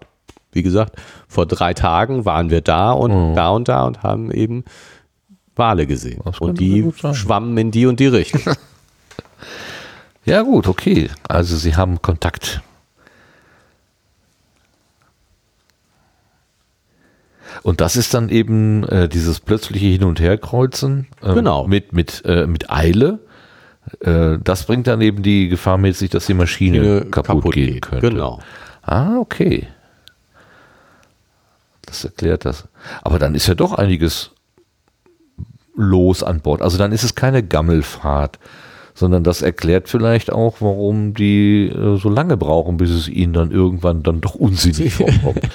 wie 0.52 0.62
gesagt, 0.64 0.96
vor 1.28 1.46
drei 1.46 1.74
Tagen 1.74 2.26
waren 2.26 2.50
wir 2.52 2.62
da 2.62 2.92
und 2.92 3.36
da 3.36 3.50
und 3.50 3.68
da 3.68 3.86
und 3.86 4.04
haben 4.04 4.32
eben 4.32 4.64
Wale 5.56 5.88
gesehen. 5.88 6.22
Und 6.40 6.60
die 6.60 6.92
schwammen 7.14 7.58
in 7.58 7.72
die 7.72 7.86
und 7.86 8.00
die 8.00 8.08
Richtung. 8.08 8.42
Ja 10.24 10.44
gut, 10.44 10.68
okay. 10.68 11.10
Also 11.28 11.56
sie 11.58 11.76
haben 11.76 12.00
Kontakt. 12.04 12.62
Und 17.64 17.82
das 17.82 17.96
ist 17.96 18.14
dann 18.14 18.30
eben 18.30 18.84
äh, 18.84 19.10
dieses 19.10 19.40
plötzliche 19.40 19.88
Hin- 19.88 20.04
und 20.04 20.20
Herkreuzen 20.20 21.08
ähm, 21.24 21.36
Genau. 21.36 21.68
mit, 21.68 21.94
mit, 21.94 22.24
äh, 22.26 22.48
mit 22.48 22.70
Eile. 22.70 23.20
Äh, 24.02 24.38
das 24.44 24.66
bringt 24.66 24.88
dann 24.88 25.02
eben 25.02 25.24
die 25.24 25.50
Gefahr 25.50 25.78
mit 25.78 25.96
sich, 25.96 26.10
dass 26.10 26.26
die 26.26 26.34
Maschine 26.34 27.06
kaputt, 27.12 27.54
gehen 27.54 27.74
geht. 27.74 27.82
könnte. 27.84 28.10
Genau. 28.10 28.40
Ah, 28.84 29.18
okay. 29.18 29.68
Das 31.86 32.06
erklärt 32.06 32.46
das. 32.46 32.68
Aber 33.02 33.20
dann 33.20 33.36
ist 33.36 33.48
ja 33.48 33.56
doch 33.56 33.74
einiges 33.74 34.32
los 35.76 36.24
an 36.24 36.42
Bord. 36.42 36.62
Also 36.62 36.78
dann 36.78 36.92
ist 36.92 37.04
es 37.04 37.16
keine 37.16 37.44
Gammelfahrt, 37.44 38.40
sondern 38.94 39.24
das 39.24 39.42
erklärt 39.42 39.90
vielleicht 39.90 40.32
auch, 40.32 40.58
warum 40.60 41.14
die 41.14 41.68
äh, 41.68 41.98
so 41.98 42.10
lange 42.10 42.38
brauchen, 42.38 42.78
bis 42.78 42.92
es 42.92 43.08
ihnen 43.08 43.34
dann 43.34 43.52
irgendwann 43.52 44.04
dann 44.04 44.22
doch 44.22 44.36
unsinnig 44.36 44.94
vorkommt. 44.94 45.50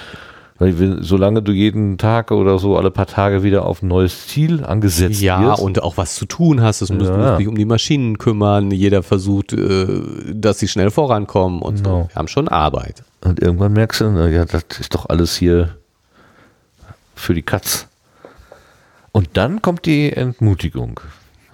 Weil 0.59 1.03
solange 1.03 1.43
du 1.43 1.53
jeden 1.53 1.99
Tag 1.99 2.31
oder 2.31 2.59
so 2.59 2.79
alle 2.79 2.91
paar 2.91 3.07
Tage 3.07 3.43
wieder 3.43 3.67
auf 3.67 3.83
ein 3.83 3.89
neues 3.89 4.27
Ziel 4.29 4.65
angesetzt 4.65 5.21
Ja, 5.21 5.41
wirst, 5.43 5.63
und 5.63 5.83
auch 5.83 5.99
was 5.99 6.15
zu 6.15 6.25
tun 6.25 6.63
hast. 6.63 6.81
Es 6.81 6.91
müssen 6.91 7.13
Ja. 7.21 7.37
sich 7.37 7.47
um 7.47 7.57
die 7.57 7.67
Maschinen 7.67 8.17
kümmern. 8.17 8.71
Jeder 8.71 9.03
versucht, 9.03 9.53
äh, 9.53 9.87
dass 10.33 10.59
sie 10.59 10.69
schnell 10.69 10.91
vorankommen 10.91 11.61
und 11.61 11.79
so. 11.79 11.83
Genau. 11.85 12.09
Wir 12.09 12.15
haben 12.15 12.29
schon 12.29 12.49
Arbeit. 12.49 13.03
Und 13.23 13.41
irgendwann 13.41 13.75
merkst 13.75 14.01
du, 14.01 14.11
na 14.11 14.29
ja, 14.29 14.47
das 14.47 14.65
ist 14.81 14.95
doch 14.95 15.09
alles 15.11 15.37
hier 15.37 15.77
für 17.15 17.35
die 17.35 17.43
Katz. 17.43 17.89
Und 19.13 19.31
dann 19.35 19.61
kommt 19.63 19.85
die 19.87 20.13
Entmutigung. 20.13 21.01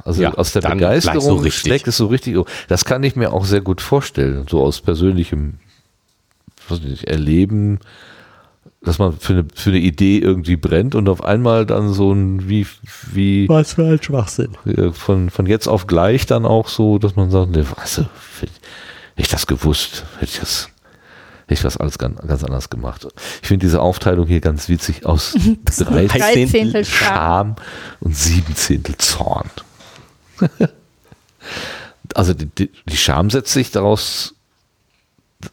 Also 0.05 0.23
Ja, 0.23 0.35
aus 0.35 0.53
der 0.53 0.61
Begeisterung 0.63 1.43
so 1.43 1.51
schlägt 1.51 1.87
es 1.89 1.97
so 1.97 2.07
richtig. 2.07 2.37
Das 2.69 2.85
kann 2.85 3.03
ich 3.03 3.17
mir 3.17 3.33
auch 3.33 3.45
sehr 3.45 3.61
gut 3.61 3.81
vorstellen, 3.81 4.47
so 4.49 4.63
aus 4.63 4.81
persönlichem 4.81 5.59
ich, 6.85 7.07
Erleben, 7.09 7.81
dass 8.85 8.99
man 8.99 9.17
für 9.19 9.33
eine, 9.33 9.47
für 9.55 9.71
eine 9.71 9.79
Idee 9.79 10.19
irgendwie 10.19 10.57
brennt 10.57 10.95
und 10.95 11.09
auf 11.09 11.23
einmal 11.23 11.67
dann 11.67 11.93
so 11.93 12.13
ein 12.13 12.49
wie, 12.49 12.67
wie 13.13 13.49
Was 13.49 13.75
für 13.75 13.85
ein 13.85 14.03
Schwachsinn. 14.03 14.57
von, 14.93 15.31
von 15.31 15.47
jetzt 15.47 15.69
auf 15.69 15.87
gleich 15.87 16.27
dann 16.27 16.45
auch 16.45 16.69
so, 16.69 16.99
dass 16.99 17.15
man 17.15 17.31
sagt, 17.31 17.53
ne, 17.53 17.65
du, 17.65 17.71
hätte 17.71 18.51
ich 19.17 19.29
das 19.29 19.47
gewusst, 19.47 20.05
hätte 20.19 20.33
ich 20.33 20.41
das, 20.41 20.69
hätte 21.43 21.55
ich 21.55 21.63
das 21.63 21.77
alles 21.77 21.99
ganz, 21.99 22.21
ganz 22.27 22.43
anders 22.43 22.71
gemacht. 22.71 23.07
Ich 23.41 23.49
finde 23.49 23.65
diese 23.67 23.81
Aufteilung 23.81 24.27
hier 24.27 24.41
ganz 24.41 24.69
witzig 24.69 25.07
aus 25.07 25.37
drei 25.79 26.07
Dreizehntel 26.07 26.85
Scham. 26.85 27.15
Scham 27.15 27.57
und 28.01 28.17
siebenzehntel 28.17 28.97
Zorn. 28.97 29.49
also 32.15 32.35
die, 32.35 32.47
die, 32.47 32.71
die 32.87 32.97
Scham 32.97 33.31
setzt 33.31 33.53
sich 33.53 33.71
daraus, 33.71 34.35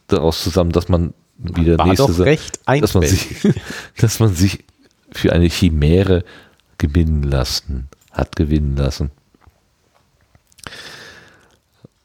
daraus 0.08 0.44
zusammen, 0.44 0.72
dass 0.72 0.90
man 0.90 1.14
wieder 1.40 1.78
War 1.78 1.88
nächste 1.88 2.08
doch 2.08 2.20
recht 2.20 2.60
dass 2.66 2.94
man 2.94 3.04
sich, 3.04 3.48
dass 3.98 4.20
man 4.20 4.34
sich 4.34 4.64
für 5.12 5.34
eine 5.34 5.48
Chimäre 5.48 6.24
gewinnen 6.78 7.24
lassen, 7.24 7.88
hat 8.12 8.36
gewinnen 8.36 8.76
lassen. 8.76 9.12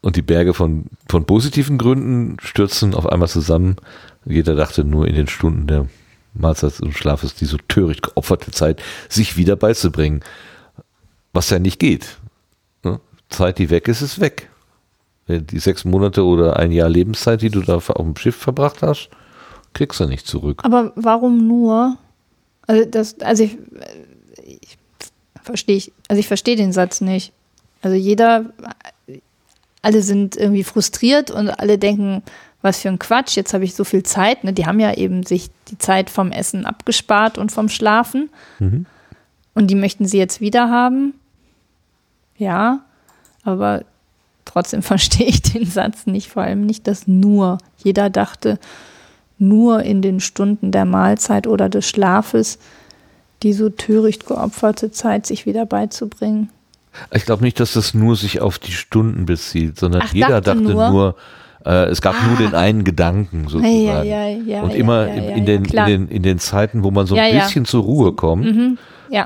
Und 0.01 0.15
die 0.15 0.21
Berge 0.21 0.53
von, 0.53 0.85
von 1.09 1.25
positiven 1.25 1.77
Gründen 1.77 2.37
stürzen 2.39 2.93
auf 2.93 3.07
einmal 3.07 3.27
zusammen. 3.27 3.77
Jeder 4.23 4.55
dachte 4.55 4.83
nur 4.83 5.07
in 5.07 5.15
den 5.15 5.27
Stunden 5.27 5.67
der 5.67 5.87
Mahlzeits- 6.35 6.79
und 6.79 6.93
Schlafes 6.93 7.33
die 7.33 7.45
so 7.45 7.57
töricht 7.67 8.03
geopferte 8.03 8.51
Zeit, 8.51 8.81
sich 9.09 9.37
wieder 9.37 9.55
beizubringen. 9.55 10.21
Was 11.33 11.49
ja 11.49 11.59
nicht 11.59 11.79
geht. 11.79 12.17
Ne? 12.83 12.99
Zeit, 13.29 13.57
die 13.57 13.69
weg 13.69 13.87
ist, 13.87 14.01
ist 14.01 14.19
weg. 14.19 14.49
Die 15.27 15.59
sechs 15.59 15.85
Monate 15.85 16.23
oder 16.23 16.57
ein 16.57 16.71
Jahr 16.71 16.89
Lebenszeit, 16.89 17.41
die 17.41 17.49
du 17.49 17.61
da 17.61 17.75
auf 17.75 17.91
dem 17.97 18.15
Schiff 18.15 18.35
verbracht 18.35 18.83
hast, 18.83 19.09
kriegst 19.75 19.99
du 19.99 20.05
nicht 20.05 20.25
zurück. 20.25 20.61
Aber 20.63 20.91
warum 20.95 21.45
nur? 21.45 21.97
Also 22.65 22.85
das, 22.85 23.19
also 23.19 23.43
ich, 23.43 23.57
ich 24.43 24.77
verstehe 25.43 25.75
ich, 25.75 25.91
also 26.07 26.19
ich 26.19 26.27
verstehe 26.27 26.55
den 26.55 26.73
Satz 26.73 27.01
nicht. 27.01 27.31
Also 27.83 27.95
jeder, 27.95 28.45
alle 29.83 30.01
sind 30.01 30.35
irgendwie 30.35 30.63
frustriert 30.63 31.29
und 31.29 31.49
alle 31.49 31.77
denken, 31.77 32.23
was 32.63 32.79
für 32.79 32.89
ein 32.89 32.97
Quatsch, 32.97 33.35
jetzt 33.35 33.53
habe 33.53 33.63
ich 33.63 33.75
so 33.75 33.83
viel 33.83 34.01
Zeit. 34.01 34.43
Ne? 34.43 34.51
Die 34.51 34.65
haben 34.65 34.79
ja 34.79 34.93
eben 34.95 35.21
sich 35.23 35.51
die 35.67 35.77
Zeit 35.77 36.09
vom 36.09 36.31
Essen 36.31 36.65
abgespart 36.65 37.37
und 37.37 37.51
vom 37.51 37.69
Schlafen. 37.69 38.29
Mhm. 38.57 38.87
Und 39.53 39.67
die 39.67 39.75
möchten 39.75 40.05
sie 40.05 40.17
jetzt 40.17 40.41
wieder 40.41 40.71
haben. 40.71 41.13
Ja, 42.37 42.83
aber 43.43 43.85
trotzdem 44.45 44.81
verstehe 44.81 45.27
ich 45.27 45.43
den 45.43 45.67
Satz 45.67 46.07
nicht, 46.07 46.29
vor 46.29 46.41
allem 46.41 46.65
nicht 46.65 46.87
das 46.87 47.07
nur. 47.07 47.59
Jeder 47.77 48.09
dachte, 48.09 48.57
nur 49.37 49.83
in 49.83 50.01
den 50.01 50.19
Stunden 50.19 50.71
der 50.71 50.85
Mahlzeit 50.85 51.47
oder 51.47 51.69
des 51.69 51.87
Schlafes 51.87 52.57
die 53.43 53.53
so 53.53 53.69
töricht 53.69 54.25
geopferte 54.27 54.91
Zeit 54.91 55.25
sich 55.25 55.45
wieder 55.45 55.65
beizubringen. 55.65 56.49
Ich 57.13 57.25
glaube 57.25 57.43
nicht, 57.43 57.59
dass 57.59 57.73
das 57.73 57.93
nur 57.93 58.15
sich 58.15 58.41
auf 58.41 58.57
die 58.57 58.71
Stunden 58.71 59.25
bezieht, 59.25 59.77
sondern 59.77 60.03
Ach, 60.05 60.13
jeder 60.13 60.41
dachte 60.41 60.61
dachte 60.61 60.73
nur? 60.73 60.89
nur, 60.89 61.15
äh, 61.65 61.85
es 61.89 62.01
gab 62.01 62.15
nur 62.25 62.35
Ah. 62.35 62.41
den 62.41 62.55
einen 62.55 62.83
Gedanken 62.85 63.47
sozusagen. 63.49 63.85
Ja, 63.85 64.03
ja, 64.03 64.27
ja, 64.29 64.61
Und 64.63 64.73
immer 64.73 65.07
in, 65.07 65.45
den, 65.45 65.65
in, 65.65 65.85
den, 65.85 66.07
in 66.07 66.23
den 66.23 66.39
Zeiten, 66.39 66.83
wo 66.83 66.91
man 66.91 67.05
so 67.05 67.15
ein 67.15 67.33
bisschen 67.33 67.65
zur 67.65 67.83
Ruhe 67.83 68.13
kommt, 68.13 68.45
Mhm. 68.45 68.77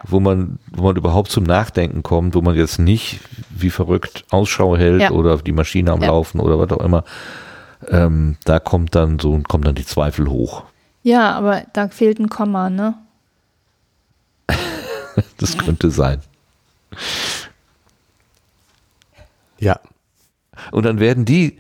Wo 0.07 0.19
man, 0.19 0.59
wo 0.71 0.83
man 0.83 0.97
überhaupt 0.97 1.31
zum 1.31 1.45
Nachdenken 1.45 2.03
kommt, 2.03 2.35
wo 2.35 2.41
man 2.41 2.55
jetzt 2.55 2.79
nicht 2.79 3.21
wie 3.49 3.69
verrückt 3.69 4.25
Ausschau 4.29 4.75
hält 4.75 5.09
oder 5.09 5.37
die 5.37 5.53
Maschine 5.53 5.91
am. 5.93 6.01
Laufen 6.01 6.39
oder 6.41 6.59
was 6.59 6.69
auch 6.71 6.83
immer. 6.83 7.05
Ähm, 7.87 8.37
da 8.43 8.59
kommt 8.59 8.95
dann 8.95 9.19
so 9.19 9.39
kommen 9.47 9.63
dann 9.63 9.75
die 9.75 9.85
Zweifel 9.85 10.29
hoch. 10.29 10.63
ja, 11.03 11.31
aber 11.31 11.63
da 11.73 11.87
fehlt 11.87 12.19
ein 12.19 12.29
Komma, 12.29 12.69
ne? 12.69 12.95
Das 15.37 15.57
könnte 15.57 15.91
sein. 15.91 16.21
Ja. 19.59 19.79
Und 20.71 20.85
dann 20.85 20.99
werden 20.99 21.25
die, 21.25 21.59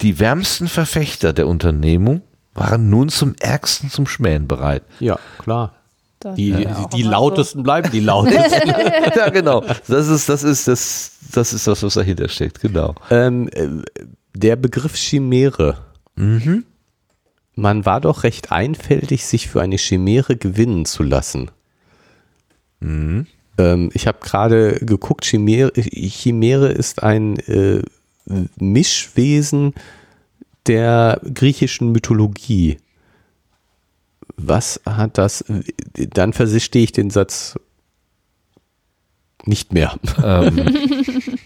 die 0.00 0.18
wärmsten 0.18 0.68
Verfechter 0.68 1.32
der 1.32 1.46
Unternehmung, 1.46 2.22
waren 2.54 2.88
nun 2.88 3.08
zum 3.08 3.34
Ärgsten 3.40 3.90
zum 3.90 4.06
Schmähen 4.06 4.46
bereit. 4.48 4.82
Ja, 5.00 5.18
klar. 5.38 5.74
Das 6.20 6.36
Die, 6.36 6.52
die, 6.52 6.66
die 6.94 7.02
lautesten 7.02 7.62
bleiben 7.62 7.90
die 7.90 8.00
lautesten. 8.00 8.68
ja, 9.16 9.28
genau. 9.28 9.62
Das 9.88 10.08
ist, 10.08 10.28
das 10.28 10.42
ist 10.42 10.68
das, 10.68 11.12
das 11.32 11.52
ist 11.52 11.66
das, 11.66 11.82
was 11.82 11.94
dahinter 11.94 12.28
steckt, 12.28 12.60
genau. 12.60 12.94
ähm, 13.10 13.48
äh, 13.52 13.68
der 14.34 14.56
Begriff 14.56 14.96
Chimäre. 14.96 15.78
Mhm. 16.16 16.64
Man 17.54 17.86
war 17.86 18.00
doch 18.00 18.24
recht 18.24 18.50
einfältig, 18.52 19.24
sich 19.24 19.48
für 19.48 19.62
eine 19.62 19.76
Chimäre 19.76 20.36
gewinnen 20.36 20.84
zu 20.84 21.02
lassen. 21.02 21.50
Mhm. 22.80 23.26
Ähm, 23.58 23.90
ich 23.94 24.06
habe 24.06 24.18
gerade 24.20 24.80
geguckt, 24.80 25.24
Chimäre, 25.24 25.72
Chimäre 25.74 26.68
ist 26.68 27.02
ein 27.02 27.38
äh, 27.40 27.82
Mischwesen 28.58 29.74
der 30.66 31.20
griechischen 31.32 31.92
Mythologie. 31.92 32.78
Was 34.36 34.80
hat 34.84 35.18
das? 35.18 35.44
Dann 35.94 36.32
verstehe 36.32 36.84
ich 36.84 36.92
den 36.92 37.10
Satz 37.10 37.56
nicht 39.44 39.72
mehr. 39.72 39.94
Ähm, 40.22 40.56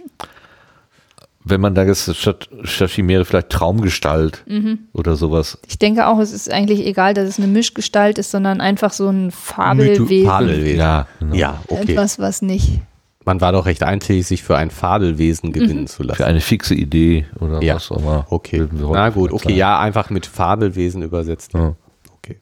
wenn 1.48 1.60
man 1.60 1.74
da 1.74 1.84
jetzt 1.84 2.14
statt, 2.16 2.48
Chimäre 2.64 3.24
vielleicht 3.24 3.50
Traumgestalt 3.50 4.44
oder 4.92 5.16
sowas. 5.16 5.58
Ich 5.66 5.78
denke 5.78 6.06
auch, 6.06 6.18
es 6.18 6.32
ist 6.32 6.50
eigentlich 6.52 6.86
egal, 6.86 7.14
dass 7.14 7.28
es 7.28 7.38
eine 7.38 7.46
Mischgestalt 7.46 8.18
ist, 8.18 8.30
sondern 8.30 8.60
einfach 8.60 8.92
so 8.92 9.08
ein 9.08 9.30
Fabelwesen. 9.30 10.26
Fabelwesen. 10.26 10.78
Ja, 10.78 11.06
genau. 11.18 11.34
Ja, 11.34 11.62
okay. 11.68 11.92
Etwas, 11.92 12.18
was 12.18 12.42
nicht. 12.42 12.80
Man 13.24 13.40
war 13.42 13.52
doch 13.52 13.66
recht 13.66 13.82
einfältig, 13.82 14.26
sich 14.26 14.42
für 14.42 14.56
ein 14.56 14.70
Fabelwesen 14.70 15.52
gewinnen 15.52 15.86
zu 15.86 16.02
lassen. 16.02 16.16
Für 16.16 16.26
eine 16.26 16.40
fixe 16.40 16.74
Idee 16.74 17.26
oder 17.40 17.62
Ja. 17.62 17.74
was 17.74 17.90
auch 17.90 17.98
immer. 17.98 18.26
Okay. 18.30 18.66
Na 18.72 19.10
gut, 19.10 19.32
okay, 19.32 19.54
ja, 19.54 19.78
einfach 19.78 20.08
mit 20.08 20.24
Fabelwesen 20.24 21.02
übersetzt. 21.02 21.52
Ja. 21.52 21.74
Okay. 22.16 22.38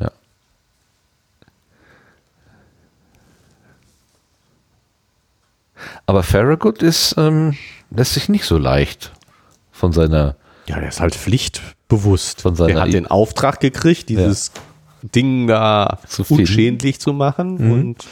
Ja. 0.00 0.10
Aber 6.06 6.22
Farragut 6.22 6.82
ist, 6.82 7.14
ähm, 7.18 7.56
lässt 7.90 8.14
sich 8.14 8.28
nicht 8.28 8.44
so 8.44 8.58
leicht 8.58 9.12
von 9.72 9.92
seiner, 9.92 10.36
Ja, 10.66 10.78
der 10.78 10.88
ist 10.88 11.00
halt 11.00 11.14
pflichtbewusst. 11.14 12.42
Von 12.42 12.54
seiner 12.56 12.72
der 12.74 12.80
hat 12.82 12.88
I- 12.88 12.92
den 12.92 13.06
Auftrag 13.06 13.60
gekriegt, 13.60 14.08
dieses 14.08 14.52
Ding 15.02 15.46
da 15.46 15.98
Zu 16.06 16.24
unschädlich 16.28 17.00
zu 17.00 17.12
machen 17.12 17.56
Mhm. 17.66 17.72
und 17.72 18.06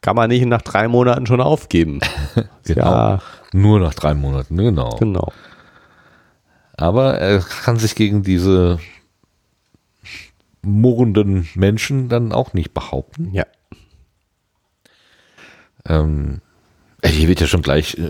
kann 0.00 0.16
man 0.16 0.28
nicht 0.30 0.44
nach 0.46 0.62
drei 0.62 0.86
Monaten 0.88 1.26
schon 1.26 1.40
aufgeben. 1.40 2.00
genau, 2.64 2.80
Ja, 2.90 3.22
nur 3.52 3.80
nach 3.80 3.94
drei 3.94 4.14
Monaten, 4.14 4.56
genau. 4.56 4.96
genau. 4.96 5.32
Aber 6.76 7.18
er 7.18 7.40
kann 7.40 7.78
sich 7.78 7.94
gegen 7.94 8.22
diese 8.22 8.78
murrenden 10.62 11.48
Menschen 11.54 12.08
dann 12.08 12.32
auch 12.32 12.52
nicht 12.52 12.74
behaupten. 12.74 13.32
Ja. 13.32 13.44
Ähm, 15.88 16.40
hier 17.08 17.28
wird 17.28 17.40
ja 17.40 17.46
schon 17.46 17.62
gleich 17.62 17.96
äh, 17.98 18.02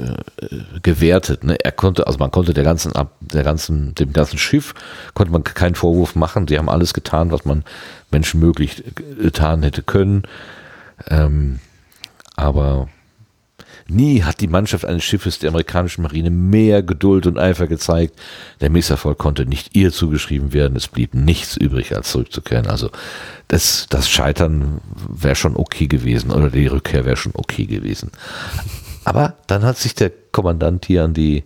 äh, 0.44 0.60
gewertet. 0.82 1.44
Ne? 1.44 1.56
Er 1.62 1.72
konnte, 1.72 2.06
also 2.06 2.18
man 2.18 2.30
konnte 2.30 2.54
der 2.54 2.64
ganzen, 2.64 2.92
der 3.20 3.42
ganzen, 3.44 3.94
dem 3.94 4.12
ganzen 4.12 4.38
Schiff 4.38 4.74
konnte 5.14 5.32
man 5.32 5.44
keinen 5.44 5.74
Vorwurf 5.74 6.14
machen. 6.14 6.46
Sie 6.48 6.58
haben 6.58 6.68
alles 6.68 6.94
getan, 6.94 7.30
was 7.30 7.44
man 7.44 7.64
Menschen 8.10 8.40
möglich 8.40 8.84
äh, 8.86 9.22
getan 9.22 9.62
hätte 9.62 9.82
können. 9.82 10.22
Ähm, 11.08 11.60
aber 12.36 12.88
nie 13.88 14.22
hat 14.22 14.40
die 14.40 14.48
Mannschaft 14.48 14.84
eines 14.84 15.04
Schiffes 15.04 15.38
der 15.38 15.50
amerikanischen 15.50 16.02
Marine 16.02 16.30
mehr 16.30 16.82
Geduld 16.82 17.26
und 17.26 17.38
Eifer 17.38 17.66
gezeigt. 17.66 18.18
Der 18.60 18.70
Misserfolg 18.70 19.18
konnte 19.18 19.46
nicht 19.46 19.74
ihr 19.76 19.92
zugeschrieben 19.92 20.52
werden. 20.52 20.76
Es 20.76 20.88
blieb 20.88 21.14
nichts 21.14 21.56
übrig, 21.56 21.94
als 21.94 22.10
zurückzukehren. 22.10 22.66
Also 22.66 22.90
das, 23.48 23.86
das 23.88 24.08
Scheitern 24.08 24.80
wäre 25.08 25.36
schon 25.36 25.56
okay 25.56 25.86
gewesen 25.86 26.30
oder 26.30 26.50
die 26.50 26.66
Rückkehr 26.66 27.04
wäre 27.04 27.16
schon 27.16 27.32
okay 27.34 27.66
gewesen. 27.66 28.10
Aber 29.06 29.34
dann 29.46 29.62
hat 29.64 29.76
sich 29.78 29.94
der 29.94 30.10
Kommandant 30.32 30.84
hier 30.86 31.04
an 31.04 31.14
die 31.14 31.44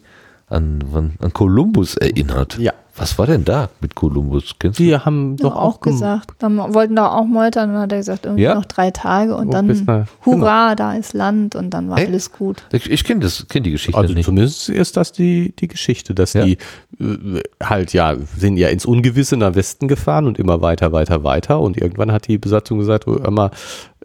an, 0.48 0.82
an, 0.92 1.12
an 1.20 1.32
Kolumbus 1.32 1.94
erinnert. 1.96 2.58
Ja. 2.58 2.72
Was 2.96 3.16
war 3.18 3.26
denn 3.26 3.44
da 3.44 3.68
mit 3.80 3.94
Kolumbus? 3.94 4.56
Kennst 4.58 4.80
du? 4.80 4.82
Die 4.82 4.96
haben 4.96 5.36
Doch 5.36 5.50
doch 5.50 5.56
auch 5.56 5.80
gem- 5.80 5.92
gesagt. 5.92 6.32
Dann 6.40 6.58
wollten 6.58 6.96
da 6.96 7.08
auch 7.12 7.24
meutern 7.24 7.68
und 7.68 7.74
dann 7.74 7.82
hat 7.84 7.92
er 7.92 7.98
gesagt, 7.98 8.24
irgendwie 8.26 8.42
Ja? 8.42 8.56
noch 8.56 8.64
drei 8.64 8.90
Tage 8.90 9.36
und 9.36 9.48
Oh, 9.48 9.52
dann 9.52 10.06
Hurra, 10.26 10.74
da 10.74 10.94
ist 10.94 11.12
Land 11.14 11.54
und 11.54 11.70
dann 11.70 11.88
war 11.88 11.98
Echt? 11.98 12.08
alles 12.08 12.32
gut. 12.32 12.64
Ich, 12.72 12.90
ich 12.90 13.04
kenne 13.04 13.20
das, 13.20 13.46
kenne 13.48 13.62
die 13.62 13.70
Geschichte 13.70 13.96
Also 13.96 14.12
nicht. 14.12 14.24
zumindest 14.24 14.68
ist 14.68 14.96
das 14.96 15.12
die, 15.12 15.54
die 15.56 15.68
Geschichte, 15.68 16.14
dass 16.14 16.32
Ja. 16.32 16.44
die 16.44 16.58
äh, 16.98 17.40
halt 17.62 17.92
ja, 17.92 18.16
sind 18.36 18.56
ja 18.56 18.68
ins 18.68 18.84
Ungewisse 18.86 19.36
nach 19.36 19.54
Westen 19.54 19.86
gefahren 19.86 20.26
und 20.26 20.38
immer 20.40 20.60
weiter, 20.60 20.90
weiter, 20.90 21.22
weiter 21.22 21.60
und 21.60 21.76
irgendwann 21.76 22.10
hat 22.10 22.26
die 22.26 22.38
Besatzung 22.38 22.80
gesagt, 22.80 23.06
oh, 23.06 23.20
hör 23.22 23.30
mal, 23.30 23.50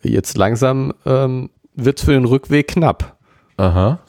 jetzt 0.04 0.38
langsam 0.38 0.94
ähm, 1.08 1.50
wird's 1.74 2.04
für 2.04 2.12
den 2.14 2.26
Rückweg 2.26 2.68
knapp 2.68 3.15
Aha. 3.58 4.00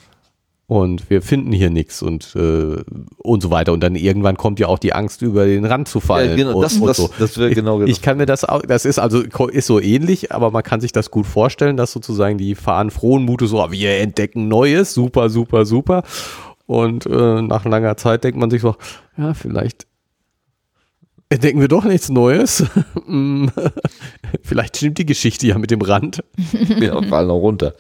und 0.68 1.08
wir 1.10 1.22
finden 1.22 1.52
hier 1.52 1.70
nichts 1.70 2.02
und 2.02 2.34
äh, 2.34 2.82
und 3.18 3.40
so 3.42 3.50
weiter 3.52 3.72
und 3.72 3.80
dann 3.80 3.94
irgendwann 3.94 4.36
kommt 4.36 4.58
ja 4.58 4.66
auch 4.66 4.78
die 4.80 4.92
Angst 4.92 5.22
über 5.22 5.46
den 5.46 5.64
Rand 5.64 5.86
zu 5.86 6.00
fallen 6.00 6.30
Ja, 6.30 6.36
genau, 6.36 6.56
und, 6.56 6.62
das- 6.62 6.76
und 6.78 6.86
das- 6.88 6.96
so. 6.96 7.10
das 7.18 7.38
wäre 7.38 7.54
genau 7.54 7.80
ich, 7.82 7.90
ich 7.90 8.02
kann 8.02 8.16
mir 8.16 8.26
das 8.26 8.44
auch 8.44 8.62
das 8.62 8.84
ist 8.84 8.98
also 8.98 9.20
ist 9.22 9.66
so 9.66 9.78
ähnlich 9.80 10.32
aber 10.32 10.50
man 10.50 10.64
kann 10.64 10.80
sich 10.80 10.90
das 10.92 11.10
gut 11.12 11.26
vorstellen 11.26 11.76
dass 11.76 11.92
sozusagen 11.92 12.38
die 12.38 12.54
fahren 12.56 12.90
frohen 12.90 13.24
Mutes 13.24 13.50
so 13.50 13.60
ah, 13.62 13.70
wir 13.70 13.98
entdecken 13.98 14.48
Neues 14.48 14.92
super 14.94 15.30
super 15.30 15.64
super 15.64 16.02
und 16.66 17.06
äh, 17.06 17.42
nach 17.42 17.64
langer 17.64 17.96
Zeit 17.96 18.24
denkt 18.24 18.38
man 18.40 18.50
sich 18.50 18.62
so 18.62 18.74
ja 19.16 19.34
vielleicht 19.34 19.86
entdecken 21.28 21.60
wir 21.60 21.68
doch 21.68 21.84
nichts 21.84 22.08
Neues 22.08 22.64
Mm, 23.06 23.46
vielleicht 24.42 24.76
stimmt 24.78 24.98
die 24.98 25.06
Geschichte 25.06 25.46
ja 25.46 25.58
mit 25.58 25.70
dem 25.70 25.80
Rand 25.80 26.24
Ja, 26.80 27.00
fallen 27.02 27.30
auch 27.30 27.38
runter. 27.38 27.74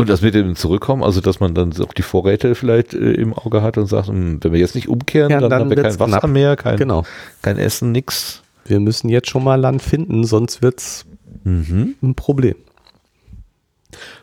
Und 0.00 0.08
das 0.08 0.22
mit 0.22 0.34
dem 0.34 0.56
Zurückkommen, 0.56 1.02
also 1.02 1.20
dass 1.20 1.40
man 1.40 1.54
dann 1.54 1.72
auch 1.82 1.92
die 1.92 2.02
Vorräte 2.02 2.54
vielleicht 2.54 2.94
äh, 2.94 3.12
im 3.12 3.32
Auge 3.34 3.62
hat 3.62 3.78
und 3.78 3.86
sagt, 3.86 4.08
hm, 4.08 4.42
wenn 4.42 4.52
wir 4.52 4.60
jetzt 4.60 4.74
nicht 4.74 4.88
umkehren, 4.88 5.30
Ja, 5.30 5.40
dann, 5.40 5.50
dann 5.50 5.60
haben 5.62 5.70
wir 5.70 5.76
kein 5.76 5.98
Wasser 5.98 6.18
knapp. 6.20 6.30
mehr, 6.30 6.56
kein, 6.56 6.76
genau 6.76 7.04
kein 7.42 7.56
Essen, 7.58 7.92
nix. 7.92 8.42
wir 8.64 8.80
müssen 8.80 9.08
jetzt 9.08 9.28
schon 9.30 9.44
mal 9.44 9.56
Land 9.60 9.82
finden 9.82 10.24
sonst 10.24 10.62
wird's 10.62 11.06
Mhm. 11.44 11.94
ein 12.02 12.14
Problem 12.14 12.54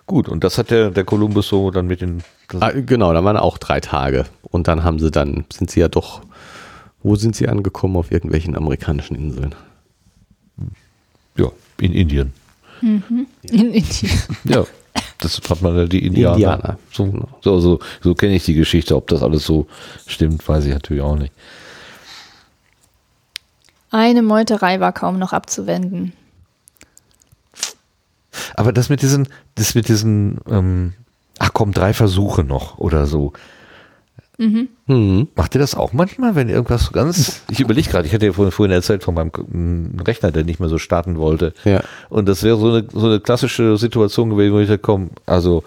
Gut, 0.05 0.30
und 0.30 0.43
das 0.43 0.57
hat 0.57 0.69
der, 0.71 0.91
der 0.91 1.03
Kolumbus 1.03 1.47
so 1.49 1.71
dann 1.71 1.88
mit 1.88 1.99
den. 2.01 2.23
Ah, 2.61 2.71
genau, 2.71 3.11
da 3.11 3.23
waren 3.25 3.36
auch 3.36 3.57
drei 3.57 3.82
Tage. 3.82 4.25
Und 4.43 4.67
dann 4.69 4.84
haben 4.86 4.99
sie 4.99 5.11
dann, 5.11 5.43
sind 5.51 5.69
sie 5.69 5.82
ja 5.82 5.89
doch, 5.89 6.21
wo 7.03 7.15
sind 7.17 7.36
sie 7.36 7.49
angekommen? 7.49 7.97
Auf 7.97 8.09
irgendwelchen 8.11 8.55
amerikanischen 8.55 9.15
Inseln. 9.15 9.53
ja, 11.38 11.47
in 11.82 11.91
Indien. 11.93 12.34
In 12.82 13.03
Indien. 13.73 14.11
Ja, 14.45 14.63
das 15.20 15.41
hat 15.49 15.61
man 15.61 15.76
ja 15.76 15.86
die 15.86 16.05
Indianer. 16.05 16.36
Indianer, 16.36 16.80
So, 16.91 17.28
so, 17.41 17.59
so, 17.59 17.80
so 18.01 18.15
kenne 18.15 18.36
ich 18.36 18.45
die 18.45 18.53
Geschichte. 18.53 18.95
Ob 18.95 19.07
das 19.07 19.24
alles 19.24 19.45
so 19.45 19.68
stimmt, 20.05 20.47
weiß 20.47 20.65
ich 20.65 20.74
natürlich 20.74 21.03
auch 21.03 21.18
nicht. 21.18 21.34
Eine 23.89 24.22
Meuterei 24.22 24.80
war 24.80 24.91
kaum 24.91 25.18
noch 25.18 25.34
abzuwenden. 25.34 26.13
Aber 28.55 28.72
das 28.72 28.89
mit 28.89 29.01
diesen, 29.01 29.28
das 29.55 29.76
mit 29.76 29.88
diesen, 29.88 30.39
ähm, 30.49 30.93
ach 31.39 31.51
komm, 31.53 31.72
drei 31.72 31.93
Versuche 31.93 32.43
noch 32.43 32.78
oder 32.78 33.07
so. 33.07 33.34
Mhm. 34.38 35.27
Macht 35.35 35.55
ihr 35.55 35.59
das 35.59 35.73
auch 35.73 35.93
manchmal, 35.93 36.35
wenn 36.35 36.47
irgendwas 36.47 36.85
so 36.85 36.91
ganz, 36.91 37.41
ich 37.49 37.59
überlege 37.59 37.89
gerade, 37.89 38.07
ich 38.07 38.13
hatte 38.13 38.27
ja 38.27 38.33
vorhin, 38.33 38.51
vorhin 38.51 38.73
erzählt 38.73 39.03
von 39.03 39.15
meinem 39.15 39.31
mm, 39.31 39.99
Rechner, 40.01 40.31
der 40.31 40.43
nicht 40.43 40.59
mehr 40.59 40.69
so 40.69 40.77
starten 40.77 41.17
wollte. 41.17 41.53
Ja. 41.65 41.81
Und 42.09 42.27
das 42.27 42.43
wäre 42.43 42.57
so 42.57 42.71
eine, 42.71 42.88
so 42.91 43.07
eine 43.07 43.19
klassische 43.19 43.77
Situation 43.77 44.29
gewesen, 44.29 44.53
wo 44.53 44.59
ich 44.59 44.67
da 44.67 44.77
komm, 44.77 45.09
also 45.25 45.63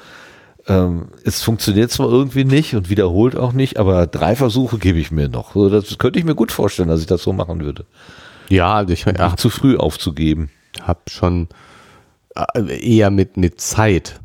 ähm, 0.69 1.09
es 1.25 1.43
funktioniert 1.43 1.91
zwar 1.91 2.09
irgendwie 2.11 2.45
nicht 2.45 2.75
und 2.77 2.91
wiederholt 2.91 3.35
auch 3.35 3.53
nicht, 3.53 3.79
aber 3.79 4.07
drei 4.07 4.37
Versuche 4.37 4.79
gebe 4.79 5.01
ich 5.01 5.11
mir 5.11 5.29
noch. 5.29 5.55
So, 5.55 5.69
das 5.69 5.99
könnte 5.99 6.21
ich 6.21 6.25
mir 6.25 6.37
gut 6.37 6.53
vorstellen, 6.53 6.89
dass 6.89 7.01
ich 7.01 7.07
das 7.07 7.23
so 7.25 7.33
machen 7.33 7.61
würde. 7.61 7.87
Ja, 8.49 8.75
also 8.75 8.93
ich 8.93 9.05
Nicht 9.05 9.39
zu 9.39 9.51
früh 9.51 9.77
aufzugeben. 9.77 10.51
habe 10.81 11.01
schon 11.09 11.49
äh, 12.37 12.79
eher 12.79 13.11
mit, 13.11 13.37
mit 13.37 13.61
Zeit, 13.61 14.21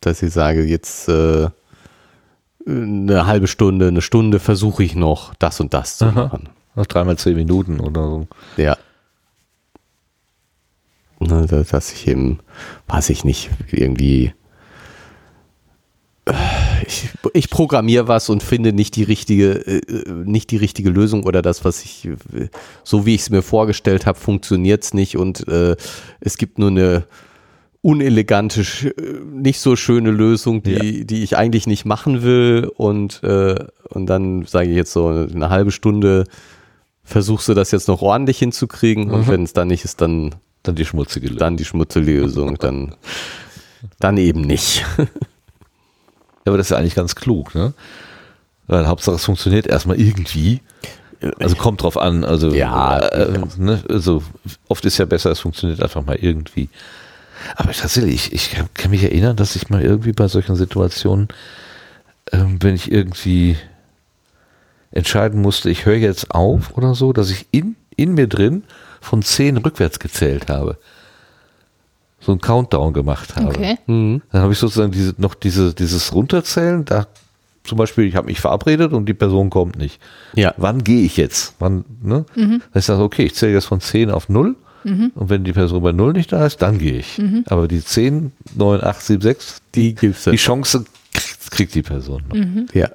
dass 0.00 0.22
ich 0.22 0.32
sage, 0.32 0.64
jetzt 0.64 1.08
äh, 1.08 1.48
eine 2.68 3.26
halbe 3.26 3.46
Stunde, 3.46 3.88
eine 3.88 4.02
Stunde 4.02 4.38
versuche 4.38 4.84
ich 4.84 4.94
noch 4.94 5.34
das 5.38 5.60
und 5.60 5.72
das 5.74 5.98
zu 5.98 6.06
Aha. 6.06 6.24
machen. 6.24 6.48
Noch 6.74 6.86
dreimal 6.86 7.16
zehn 7.16 7.34
Minuten 7.34 7.80
oder 7.80 8.02
so. 8.04 8.28
Ja. 8.56 8.76
Dass 11.20 11.92
ich 11.92 12.06
eben, 12.06 12.38
weiß 12.86 13.10
ich 13.10 13.24
nicht, 13.24 13.50
irgendwie. 13.72 14.32
äh, 16.26 16.32
Ich, 16.86 17.10
ich 17.34 17.50
programmiere 17.50 18.06
was 18.06 18.28
und 18.28 18.42
finde 18.42 18.72
nicht 18.72 18.94
die 18.96 19.02
richtige, 19.02 19.54
äh, 19.66 20.10
nicht 20.24 20.50
die 20.52 20.56
richtige 20.56 20.90
Lösung 20.90 21.24
oder 21.24 21.42
das, 21.42 21.64
was 21.64 21.84
ich, 21.84 22.04
äh, 22.06 22.48
so 22.84 23.04
wie 23.04 23.14
ich 23.16 23.22
es 23.22 23.30
mir 23.30 23.42
vorgestellt 23.42 24.06
habe, 24.06 24.18
funktioniert 24.18 24.84
es 24.84 24.94
nicht 24.94 25.16
und 25.16 25.46
äh, 25.48 25.74
es 26.20 26.38
gibt 26.38 26.58
nur 26.58 26.70
eine 26.70 27.04
unelegante, 27.82 28.62
äh, 28.62 28.92
nicht 29.32 29.60
so 29.60 29.76
schöne 29.76 30.10
Lösung, 30.10 30.62
die, 30.62 31.04
die 31.06 31.22
ich 31.22 31.36
eigentlich 31.36 31.66
nicht 31.66 31.84
machen 31.84 32.22
will 32.22 32.70
und, 32.76 33.22
äh, 33.22 33.54
und 33.88 34.06
dann 34.06 34.44
sage 34.46 34.70
ich 34.70 34.76
jetzt 34.76 34.92
so 34.92 35.08
eine 35.08 35.48
halbe 35.50 35.70
Stunde 35.70 36.24
versuchst 37.04 37.48
du 37.48 37.54
das 37.54 37.70
jetzt 37.70 37.88
noch 37.88 38.02
ordentlich 38.02 38.38
hinzukriegen 38.38 39.10
und 39.10 39.28
wenn 39.28 39.42
es 39.42 39.52
dann 39.54 39.68
nicht 39.68 39.84
ist, 39.84 40.00
dann, 40.00 40.34
Dann 40.62 40.74
die 40.74 40.84
schmutzige 40.84 41.26
Lösung. 41.28 41.38
dann 41.38 41.56
die 41.56 41.64
schmutzige 41.64 42.04
Lösung, 42.20 42.58
dann, 42.58 42.94
dann 43.98 44.16
eben 44.16 44.42
nicht. 44.42 44.84
Ja, 46.44 46.50
aber 46.52 46.56
das 46.56 46.68
ist 46.68 46.70
ja 46.70 46.78
eigentlich 46.78 46.94
ganz 46.94 47.14
klug, 47.14 47.54
ne? 47.54 47.74
Weil 48.68 48.86
Hauptsache 48.86 49.16
es 49.16 49.24
funktioniert 49.26 49.66
erstmal 49.66 50.00
irgendwie. 50.00 50.62
Also 51.38 51.56
kommt 51.56 51.82
drauf 51.82 51.98
an, 51.98 52.24
also 52.24 52.54
Ja, 52.54 53.00
äh, 53.00 53.38
ne, 53.58 53.82
also 53.86 54.22
oft 54.68 54.82
ist 54.86 54.96
ja 54.96 55.04
besser, 55.04 55.30
es 55.30 55.40
funktioniert 55.40 55.82
einfach 55.82 56.06
mal 56.06 56.16
irgendwie. 56.16 56.70
Aber 57.56 57.72
tatsächlich, 57.72 58.32
ich, 58.32 58.52
ich 58.52 58.64
kann 58.74 58.90
mich 58.90 59.02
erinnern, 59.02 59.36
dass 59.36 59.56
ich 59.56 59.70
mal 59.70 59.82
irgendwie 59.82 60.12
bei 60.12 60.28
solchen 60.28 60.56
Situationen, 60.56 61.28
ähm, 62.32 62.58
wenn 62.60 62.74
ich 62.74 62.90
irgendwie 62.90 63.56
entscheiden 64.90 65.40
musste, 65.42 65.70
ich 65.70 65.86
höre 65.86 65.96
jetzt 65.96 66.30
auf 66.30 66.76
oder 66.76 66.94
so, 66.94 67.12
dass 67.12 67.30
ich 67.30 67.46
in, 67.50 67.76
in 67.96 68.14
mir 68.14 68.26
drin 68.26 68.64
von 69.00 69.22
zehn 69.22 69.56
rückwärts 69.56 69.98
gezählt 69.98 70.48
habe. 70.48 70.78
So 72.20 72.32
einen 72.32 72.40
Countdown 72.40 72.92
gemacht 72.92 73.36
habe. 73.36 73.48
Okay. 73.48 73.78
Mhm. 73.86 74.22
Dann 74.32 74.42
habe 74.42 74.52
ich 74.52 74.58
sozusagen 74.58 74.90
diese, 74.90 75.14
noch 75.18 75.34
diese, 75.34 75.74
dieses 75.74 76.12
Runterzählen, 76.12 76.84
da 76.84 77.06
zum 77.62 77.78
Beispiel, 77.78 78.04
ich 78.04 78.16
habe 78.16 78.26
mich 78.26 78.40
verabredet 78.40 78.92
und 78.92 79.06
die 79.06 79.14
Person 79.14 79.50
kommt 79.50 79.76
nicht. 79.76 80.00
Ja. 80.34 80.54
Wann 80.56 80.82
gehe 80.82 81.02
ich 81.02 81.18
jetzt? 81.18 81.54
Wann, 81.58 81.84
ne? 82.02 82.24
Dann 82.72 82.80
ich 82.80 82.86
sage, 82.86 83.02
okay, 83.02 83.24
ich 83.24 83.34
zähle 83.34 83.52
jetzt 83.52 83.66
von 83.66 83.80
10 83.80 84.10
auf 84.10 84.28
0 84.28 84.56
und 85.14 85.30
wenn 85.30 85.44
die 85.44 85.52
Person 85.52 85.82
bei 85.82 85.92
0 85.92 86.12
nicht 86.12 86.32
da 86.32 86.46
ist, 86.46 86.62
dann 86.62 86.78
gehe 86.78 86.98
ich. 86.98 87.20
Aber 87.46 87.68
die 87.68 87.84
10, 87.84 88.32
9, 88.54 88.82
8, 88.82 89.02
7, 89.02 89.20
6, 89.22 89.62
Die 89.74 89.94
gibt's 89.94 90.24
die 90.24 90.30
dann. 90.30 90.36
Chance 90.36 90.84
kriegt, 91.12 91.50
kriegt 91.50 91.74
die 91.74 91.82
Person 91.82 92.22
noch. 92.28 92.74
Ja. 92.74 92.90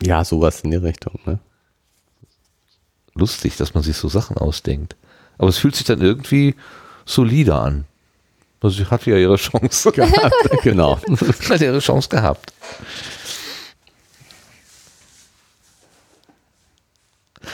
Ja, 0.00 0.24
sowas 0.24 0.62
in 0.62 0.70
die 0.70 0.76
Richtung, 0.78 1.18
ne? 1.26 1.38
Lustig, 3.14 3.56
dass 3.56 3.74
man 3.74 3.82
sich 3.82 3.96
so 3.96 4.08
Sachen 4.08 4.36
ausdenkt. 4.38 4.96
Aber 5.38 5.48
es 5.48 5.58
fühlt 5.58 5.76
sich 5.76 5.86
dann 5.86 6.00
irgendwie 6.00 6.54
solider 7.04 7.60
an. 7.62 7.84
Also 8.60 8.84
sie 8.84 8.90
hat 8.90 9.04
ja 9.06 9.16
ihre 9.16 9.36
Chance. 9.36 9.92
genau. 10.62 10.98
hat 11.50 11.60
ihre 11.60 11.80
Chance 11.80 12.08
gehabt. 12.08 12.52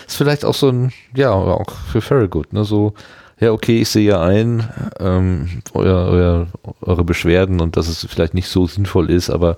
Ist 0.06 0.16
vielleicht 0.16 0.44
auch 0.44 0.54
so 0.54 0.68
ein, 0.68 0.92
ja, 1.14 1.30
auch 1.30 1.70
für 1.90 2.00
Farragut, 2.00 2.52
ne, 2.52 2.64
so, 2.64 2.94
ja, 3.40 3.52
okay, 3.52 3.80
ich 3.82 3.88
sehe 3.88 4.08
ja 4.08 4.20
ein, 4.22 4.68
ähm, 4.98 5.62
euer, 5.74 6.06
euer, 6.06 6.46
eure 6.80 7.04
Beschwerden 7.04 7.60
und 7.60 7.76
dass 7.76 7.88
es 7.88 8.06
vielleicht 8.08 8.34
nicht 8.34 8.48
so 8.48 8.66
sinnvoll 8.66 9.10
ist, 9.10 9.30
aber 9.30 9.56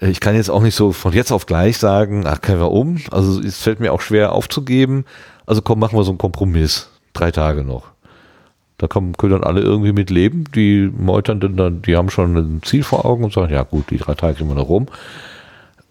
ich 0.00 0.20
kann 0.20 0.34
jetzt 0.34 0.50
auch 0.50 0.62
nicht 0.62 0.74
so 0.74 0.92
von 0.92 1.12
jetzt 1.12 1.30
auf 1.30 1.46
gleich 1.46 1.76
sagen, 1.76 2.26
ach, 2.26 2.40
können 2.40 2.60
wir 2.60 2.70
um. 2.70 2.98
Also 3.10 3.40
es 3.40 3.62
fällt 3.62 3.80
mir 3.80 3.92
auch 3.92 4.00
schwer 4.00 4.32
aufzugeben. 4.32 5.04
Also 5.44 5.60
komm, 5.60 5.78
machen 5.78 5.98
wir 5.98 6.04
so 6.04 6.10
einen 6.10 6.18
Kompromiss. 6.18 6.90
Drei 7.12 7.30
Tage 7.30 7.64
noch. 7.64 7.88
Da 8.78 8.86
kommen, 8.86 9.14
können 9.18 9.32
dann 9.32 9.44
alle 9.44 9.60
irgendwie 9.60 9.92
mit 9.92 10.08
leben. 10.08 10.44
Die 10.54 10.90
Meuternden, 10.96 11.56
dann, 11.56 11.82
die 11.82 11.96
haben 11.96 12.08
schon 12.08 12.34
ein 12.34 12.62
Ziel 12.62 12.82
vor 12.82 13.04
Augen 13.04 13.24
und 13.24 13.34
sagen, 13.34 13.52
ja 13.52 13.62
gut, 13.62 13.90
die 13.90 13.98
drei 13.98 14.14
Tage 14.14 14.36
kriegen 14.36 14.48
wir 14.48 14.54
noch 14.54 14.70
rum. 14.70 14.86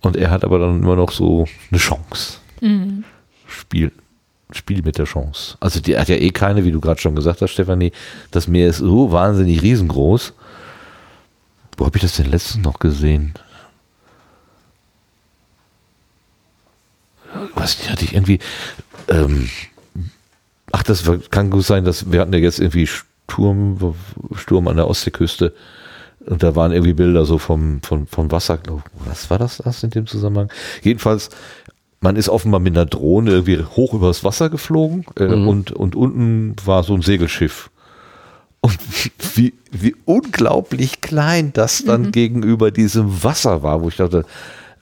Und 0.02 0.16
er 0.16 0.32
hat 0.32 0.44
aber 0.44 0.58
dann 0.58 0.82
immer 0.82 0.96
noch 0.96 1.12
so 1.12 1.46
eine 1.70 1.80
Chance. 1.80 2.40
Spiel, 3.48 3.92
Spiel 4.52 4.82
mit 4.82 4.98
der 4.98 5.06
Chance. 5.06 5.58
Also 5.60 5.80
die 5.80 5.98
hat 5.98 6.10
ja 6.10 6.16
eh 6.16 6.32
keine, 6.32 6.64
wie 6.64 6.72
du 6.72 6.80
gerade 6.80 7.00
schon 7.00 7.16
gesagt 7.16 7.42
hast, 7.42 7.52
Stefanie. 7.52 7.92
Das 8.32 8.48
Meer 8.48 8.70
ist 8.70 8.78
so 8.80 9.12
wahnsinnig 9.12 9.62
riesengroß. 9.62 10.34
Wo 11.78 11.86
habe 11.86 11.98
ich 11.98 12.02
das 12.02 12.16
denn 12.16 12.32
letztens 12.32 12.64
noch 12.66 12.80
gesehen? 12.80 13.34
Was 17.56 17.88
hatte 17.90 18.06
ich 18.06 18.14
irgendwie. 18.14 18.40
Ähm, 19.08 19.50
ach, 20.72 20.84
das 20.84 21.04
kann 21.30 21.52
gut 21.52 21.66
sein, 21.66 21.86
dass 21.86 22.12
wir 22.12 22.20
hatten 22.22 22.34
ja 22.34 22.40
jetzt 22.40 22.60
irgendwie 22.60 22.88
Sturm, 22.88 23.96
Sturm 24.36 24.68
an 24.68 24.78
der 24.78 24.88
Ostseeküste. 24.88 25.54
Und 26.26 26.44
da 26.44 26.56
waren 26.56 26.72
irgendwie 26.72 26.94
Bilder 26.94 27.26
so 27.26 27.38
vom, 27.38 27.82
vom, 27.82 28.08
vom 28.08 28.32
Wasser. 28.32 28.58
glaub- 28.58 28.84
Was 29.06 29.30
war 29.30 29.38
das, 29.38 29.58
das 29.58 29.84
in 29.84 29.92
dem 29.92 30.06
Zusammenhang? 30.06 30.52
Jedenfalls, 30.82 31.30
man 32.02 32.16
ist 32.16 32.30
offenbar 32.30 32.60
mit 32.60 32.76
einer 32.76 32.86
Drohne 32.86 33.32
irgendwie 33.32 33.64
hoch 33.64 33.94
übers 33.94 34.24
Wasser 34.24 34.50
geflogen 34.50 35.06
äh, 35.18 35.26
und, 35.26 35.72
und 35.72 35.96
unten 35.96 36.56
war 36.66 36.84
so 36.84 36.94
ein 36.94 37.02
Segelschiff. 37.02 37.70
Und 38.62 38.78
wie, 39.36 39.54
wie 39.72 39.96
unglaublich 40.06 41.02
klein 41.02 41.54
das 41.54 41.84
dann 41.84 42.12
gegenüber 42.12 42.72
diesem 42.72 43.24
Wasser 43.24 43.64
war, 43.64 43.82
wo 43.82 43.88
ich 43.88 43.96
dachte, 43.96 44.26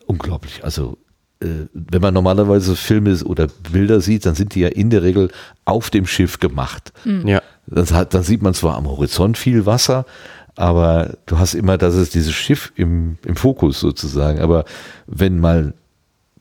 unglaublich. 0.07 0.63
Also, 0.63 0.97
äh, 1.41 1.68
wenn 1.74 2.01
man 2.01 2.13
normalerweise 2.13 2.76
Filme 2.76 3.15
oder 3.24 3.47
Bilder 3.72 4.01
sieht, 4.01 4.26
dann 4.26 4.36
sind 4.36 4.55
die 4.55 4.61
ja 4.61 4.70
in 4.70 4.89
der 4.89 5.03
Regel 5.03 5.30
auf 5.65 5.89
dem 5.91 6.07
Schiff 6.07 6.39
gemacht. 6.39 6.91
Ja. 7.28 7.41
Das 7.68 7.93
hat, 7.93 8.13
dann 8.13 8.24
sieht 8.24 8.41
man 8.41 8.53
zwar 8.53 8.78
am 8.78 8.88
Horizont 8.88 9.38
viel 9.38 9.65
Wasser, 9.65 10.05
aber 10.55 11.18
du 11.28 11.38
hast 11.38 11.53
immer, 11.53 11.78
das 11.78 11.93
ist 11.93 12.15
dieses 12.15 12.34
Schiff 12.34 12.72
im, 12.76 13.18
im 13.26 13.36
Fokus 13.36 13.80
sozusagen. 13.80 14.39
Aber 14.39 14.65
wenn 15.05 15.39
mal 15.39 15.74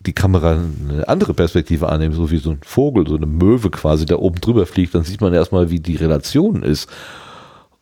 die 0.06 0.12
Kamera 0.12 0.52
eine 0.52 1.08
andere 1.08 1.34
Perspektive 1.34 1.88
annimmt, 1.88 2.14
so 2.14 2.30
wie 2.30 2.38
so 2.38 2.50
ein 2.50 2.60
Vogel, 2.62 3.06
so 3.06 3.16
eine 3.16 3.26
Möwe 3.26 3.70
quasi 3.70 4.06
da 4.06 4.16
oben 4.16 4.40
drüber 4.40 4.66
fliegt, 4.66 4.94
dann 4.94 5.04
sieht 5.04 5.20
man 5.20 5.34
erstmal, 5.34 5.70
wie 5.70 5.80
die 5.80 5.96
Relation 5.96 6.62
ist. 6.62 6.88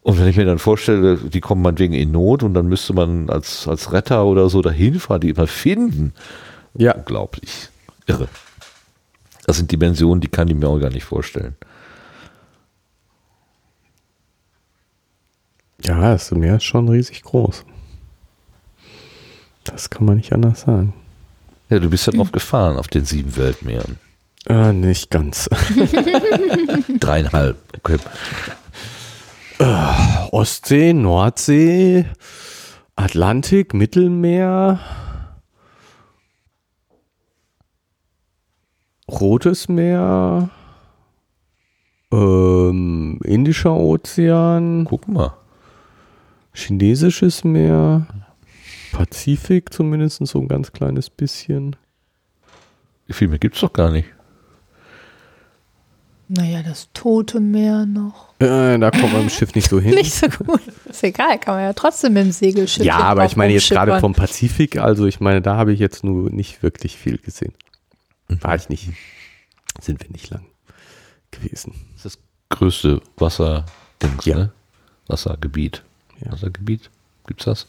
Und 0.03 0.19
wenn 0.19 0.29
ich 0.29 0.37
mir 0.37 0.45
dann 0.45 0.59
vorstelle, 0.59 1.17
die 1.17 1.41
kommen 1.41 1.63
meinetwegen 1.63 1.95
in 1.95 2.13
Not 2.13 2.43
und 2.43 2.55
dann 2.55 2.69
müsste 2.69 2.93
man 2.93 3.31
als, 3.31 3.69
als 3.69 3.93
Retter 3.93 4.25
oder 4.25 4.49
so 4.51 4.61
dahin 4.61 4.99
fahren, 4.99 5.21
die 5.21 5.31
immer 5.31 5.47
finden. 5.47 6.13
Ja. 6.75 6.95
Unglaublich. 6.95 7.69
Irre. 8.07 8.29
Das 9.47 9.57
sind 9.57 9.71
Dimensionen, 9.71 10.21
die 10.21 10.29
kann 10.29 10.49
ich 10.49 10.55
mir 10.55 10.69
auch 10.69 10.79
gar 10.79 10.91
nicht 10.91 11.05
vorstellen. 11.05 11.57
Ja, 15.83 16.13
das 16.13 16.31
Meer 16.31 16.57
ist 16.57 16.65
schon 16.65 16.89
riesig 16.89 17.23
groß. 17.23 17.65
Das 19.65 19.91
kann 19.91 20.07
man 20.07 20.17
nicht 20.17 20.33
anders 20.33 20.63
sagen. 20.63 20.95
Ja, 21.75 21.81
du 21.81 21.91
bist 21.91 22.07
ja 22.07 22.13
drauf 22.13 22.31
gefahren 22.31 22.77
auf 22.77 22.87
den 22.87 23.05
sieben 23.05 23.37
Weltmeeren. 23.37 23.99
Äh, 24.47 24.73
nicht 24.73 25.11
ganz. 25.11 25.51
Dreieinhalb. 27.01 27.57
Okay. 27.77 27.97
Ostsee, 30.31 30.93
Nordsee, 30.93 32.05
Atlantik, 32.95 33.75
Mittelmeer, 33.75 34.79
Rotes 39.11 39.69
Meer, 39.69 40.51
ähm, 42.13 43.19
Indischer 43.25 43.75
Ozean, 43.75 44.85
Guck 44.89 45.09
mal. 45.09 45.37
Chinesisches 46.53 47.43
Meer, 47.43 48.07
Pazifik 48.95 49.73
zumindest 49.73 50.25
so 50.27 50.41
ein 50.41 50.49
ganz 50.49 50.73
kleines 50.73 51.11
bisschen. 51.11 51.77
Viel 53.11 53.29
mehr 53.29 53.39
gibt's 53.39 53.61
doch 53.61 53.73
gar 53.73 53.91
nicht. 53.91 54.09
Naja, 56.29 56.63
das 56.63 56.89
Tote 56.95 57.39
Meer 57.39 57.85
noch. 57.85 58.33
Äh, 58.41 58.79
da 58.79 58.91
kommt 58.91 59.13
man 59.13 59.23
im 59.23 59.31
Schiff 59.31 59.55
nicht 59.55 59.69
so 59.69 59.79
hin. 59.81 59.95
Nicht 59.95 60.15
so 60.15 60.27
gut. 60.29 60.61
Ist 60.89 61.05
egal, 61.05 61.39
kann 61.39 61.57
man 61.57 61.65
ja 61.65 61.73
trotzdem 61.75 62.15
mit 62.15 62.25
dem 62.25 62.33
Segelschiff. 62.33 62.85
ja, 62.85 62.97
aber 62.99 63.27
ich 63.27 63.37
meine 63.37 63.53
jetzt 63.53 63.69
gerade 63.69 64.01
vom 64.01 64.15
Pazifik, 64.15 64.79
also 64.79 65.07
ich 65.07 65.21
meine, 65.21 65.43
da 65.43 65.57
habe 65.57 65.73
ich 65.75 65.81
jetzt 65.81 66.03
nur 66.03 66.31
nicht 66.31 66.63
wirklich 66.63 66.97
viel 66.97 67.19
gesehen. 67.19 67.53
War 68.29 68.55
ich 68.57 68.69
nicht. 68.71 68.89
Sind 69.81 70.01
wir 70.03 70.11
nicht 70.11 70.31
lang 70.31 70.47
gewesen. 71.31 71.75
Das 71.97 72.07
ist 72.07 72.17
das 72.17 72.59
größte 72.59 73.01
Wasserdings, 73.17 74.25
Ja. 74.25 74.37
ne? 74.37 74.53
Wassergebiet. 75.09 75.83
Ja. 76.25 76.33
Wassergebiet? 76.33 76.91
Gibt's 77.27 77.45
das? 77.45 77.67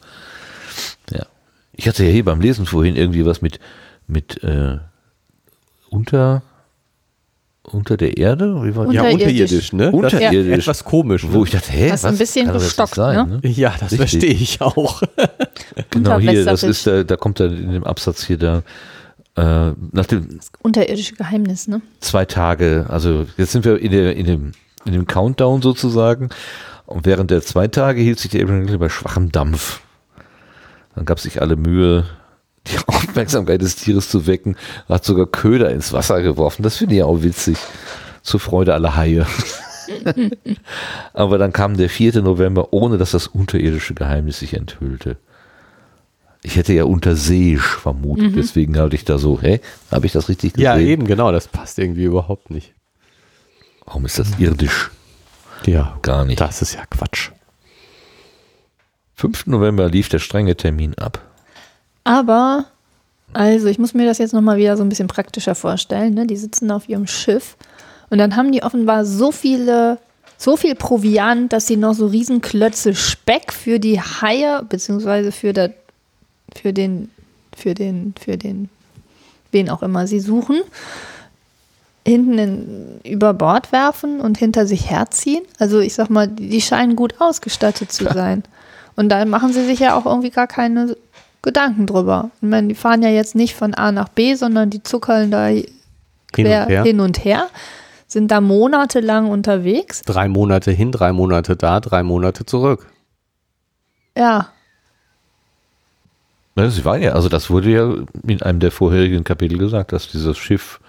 Ja. 1.10 1.26
Ich 1.72 1.86
hatte 1.88 2.04
ja 2.04 2.10
hier 2.10 2.24
beim 2.24 2.40
Lesen 2.40 2.66
vorhin 2.66 2.96
irgendwie 2.96 3.24
was 3.26 3.42
mit, 3.42 3.60
mit 4.06 4.42
äh, 4.42 4.78
unter, 5.90 6.42
unter 7.62 7.96
der 7.96 8.16
Erde? 8.16 8.62
Wie 8.64 8.74
war 8.76 8.90
Ja, 8.92 9.02
Unterirdisch. 9.02 9.70
unterirdisch, 9.70 9.72
ne? 9.72 9.92
Unterirdisch. 9.92 10.46
Das 10.48 10.58
ist 10.58 10.62
etwas 10.64 10.84
komisch. 10.84 11.26
Wo 11.28 11.38
Ne? 11.38 11.44
ich 11.44 11.50
dachte, 11.50 11.72
hä, 11.72 11.90
Hast 11.90 12.04
was 12.04 12.12
ein 12.12 12.18
bisschen 12.18 12.46
das 12.46 12.62
gestockt, 12.64 12.94
sein, 12.94 13.40
ne? 13.42 13.48
Ja, 13.50 13.70
das 13.78 13.92
Richtig. 13.92 13.98
verstehe 13.98 14.30
ich 14.34 14.60
auch. 14.60 15.02
Genau 15.90 16.18
hier, 16.18 16.44
das 16.44 16.62
ist, 16.62 16.86
da, 16.86 17.04
da 17.04 17.16
kommt 17.16 17.40
er 17.40 17.46
in 17.46 17.72
dem 17.72 17.84
Absatz 17.84 18.24
hier 18.24 18.38
da, 18.38 18.62
äh, 19.36 19.72
nach 19.92 20.06
dem 20.06 20.40
Unterirdische 20.62 21.14
Geheimnis, 21.14 21.68
ne? 21.68 21.82
zwei 22.00 22.24
Tage, 22.24 22.86
also 22.88 23.26
jetzt 23.36 23.52
sind 23.52 23.64
wir 23.64 23.78
in, 23.78 23.90
der, 23.92 24.16
in, 24.16 24.24
dem, 24.26 24.52
in 24.86 24.92
dem 24.92 25.06
Countdown 25.06 25.60
sozusagen 25.62 26.30
und 26.86 27.04
während 27.04 27.30
der 27.30 27.42
zwei 27.42 27.68
Tage 27.68 28.00
hielt 28.00 28.18
sich 28.18 28.30
der 28.30 28.42
Abraham 28.42 28.60
Lincoln 28.60 28.78
bei 28.78 28.88
schwachem 28.88 29.30
Dampf. 29.32 29.80
Dann 30.96 31.04
gab 31.04 31.20
sich 31.20 31.40
alle 31.40 31.54
Mühe, 31.56 32.04
die 32.66 32.78
Aufmerksamkeit 32.88 33.62
des 33.62 33.76
Tieres 33.76 34.08
zu 34.08 34.26
wecken, 34.26 34.56
hat 34.88 35.04
sogar 35.04 35.26
Köder 35.26 35.70
ins 35.70 35.92
Wasser 35.92 36.20
geworfen. 36.22 36.62
Das 36.64 36.76
finde 36.78 36.96
ich 36.96 37.02
auch 37.04 37.22
witzig. 37.22 37.58
Zur 38.22 38.40
Freude 38.40 38.74
aller 38.74 38.96
Haie. 38.96 39.24
Aber 41.12 41.38
dann 41.38 41.52
kam 41.52 41.76
der 41.76 41.88
4. 41.88 42.22
November, 42.22 42.72
ohne 42.72 42.98
dass 42.98 43.12
das 43.12 43.28
unterirdische 43.28 43.94
Geheimnis 43.94 44.40
sich 44.40 44.54
enthüllte. 44.54 45.16
Ich 46.42 46.56
hätte 46.56 46.72
ja 46.72 46.84
unterseeisch 46.84 47.76
vermutet, 47.76 48.34
deswegen 48.36 48.76
hatte 48.78 48.94
ich 48.96 49.04
da 49.04 49.18
so, 49.18 49.40
hä, 49.40 49.60
habe 49.90 50.06
ich 50.06 50.12
das 50.12 50.28
richtig 50.28 50.54
gesehen? 50.54 50.64
ja, 50.64 50.78
eben, 50.78 51.04
genau, 51.06 51.32
das 51.32 51.48
passt 51.48 51.78
irgendwie 51.78 52.04
überhaupt 52.04 52.50
nicht. 52.50 52.72
Warum 53.84 54.04
ist 54.06 54.18
das 54.18 54.38
irdisch? 54.38 54.90
Ja, 55.64 55.98
Gar 56.02 56.24
nicht. 56.24 56.40
das 56.40 56.62
ist 56.62 56.74
ja 56.74 56.84
Quatsch. 56.86 57.30
5. 59.16 59.46
November 59.46 59.88
lief 59.88 60.08
der 60.08 60.18
strenge 60.18 60.56
Termin 60.56 60.94
ab. 60.98 61.20
Aber, 62.04 62.66
also 63.32 63.66
ich 63.66 63.78
muss 63.78 63.94
mir 63.94 64.06
das 64.06 64.18
jetzt 64.18 64.34
nochmal 64.34 64.58
wieder 64.58 64.76
so 64.76 64.82
ein 64.82 64.88
bisschen 64.88 65.08
praktischer 65.08 65.54
vorstellen. 65.54 66.14
Ne? 66.14 66.26
Die 66.26 66.36
sitzen 66.36 66.70
auf 66.70 66.88
ihrem 66.88 67.06
Schiff 67.06 67.56
und 68.10 68.18
dann 68.18 68.36
haben 68.36 68.52
die 68.52 68.62
offenbar 68.62 69.04
so 69.04 69.32
viele, 69.32 69.98
so 70.36 70.56
viel 70.56 70.74
Proviant, 70.74 71.52
dass 71.52 71.66
sie 71.66 71.76
noch 71.76 71.94
so 71.94 72.06
Riesenklötze 72.06 72.94
Speck 72.94 73.52
für 73.52 73.80
die 73.80 74.00
Haie, 74.00 74.62
beziehungsweise 74.68 75.32
für, 75.32 75.54
der, 75.54 75.72
für 76.54 76.74
den, 76.74 77.10
für 77.56 77.74
den, 77.74 78.14
für 78.20 78.36
den, 78.36 78.68
wen 79.50 79.70
auch 79.70 79.82
immer 79.82 80.06
sie 80.06 80.20
suchen, 80.20 80.60
hinten 82.06 82.38
in, 82.38 83.00
über 83.02 83.32
Bord 83.32 83.72
werfen 83.72 84.20
und 84.20 84.36
hinter 84.36 84.66
sich 84.66 84.90
herziehen. 84.90 85.42
Also 85.58 85.80
ich 85.80 85.94
sag 85.94 86.10
mal, 86.10 86.28
die 86.28 86.60
scheinen 86.60 86.96
gut 86.96 87.14
ausgestattet 87.18 87.90
zu 87.90 88.04
sein. 88.04 88.44
Und 88.96 89.10
da 89.10 89.24
machen 89.24 89.52
sie 89.52 89.64
sich 89.64 89.78
ja 89.78 89.94
auch 89.94 90.06
irgendwie 90.06 90.30
gar 90.30 90.46
keine 90.46 90.96
Gedanken 91.42 91.86
drüber. 91.86 92.30
Ich 92.40 92.48
meine, 92.48 92.68
die 92.68 92.74
fahren 92.74 93.02
ja 93.02 93.10
jetzt 93.10 93.34
nicht 93.34 93.54
von 93.54 93.74
A 93.74 93.92
nach 93.92 94.08
B, 94.08 94.34
sondern 94.34 94.70
die 94.70 94.82
zuckeln 94.82 95.30
da 95.30 95.50
quer 96.32 96.62
und 96.62 96.68
her. 96.68 96.82
hin 96.82 97.00
und 97.00 97.24
her, 97.24 97.48
sind 98.08 98.30
da 98.30 98.40
monatelang 98.40 99.30
unterwegs. 99.30 100.02
Drei 100.02 100.28
Monate 100.28 100.72
hin, 100.72 100.92
drei 100.92 101.12
Monate 101.12 101.56
da, 101.56 101.80
drei 101.80 102.02
Monate 102.02 102.46
zurück. 102.46 102.86
Ja, 104.16 104.48
Ja, 106.56 106.70
sie 106.70 106.84
waren 106.86 107.02
ja, 107.02 107.12
also 107.12 107.28
das 107.28 107.50
wurde 107.50 107.70
ja 107.70 107.94
in 108.26 108.40
einem 108.40 108.60
der 108.60 108.70
vorherigen 108.72 109.24
Kapitel 109.24 109.58
gesagt, 109.58 109.92
dass 109.92 110.08
dieses 110.08 110.38
Schiff 110.38 110.80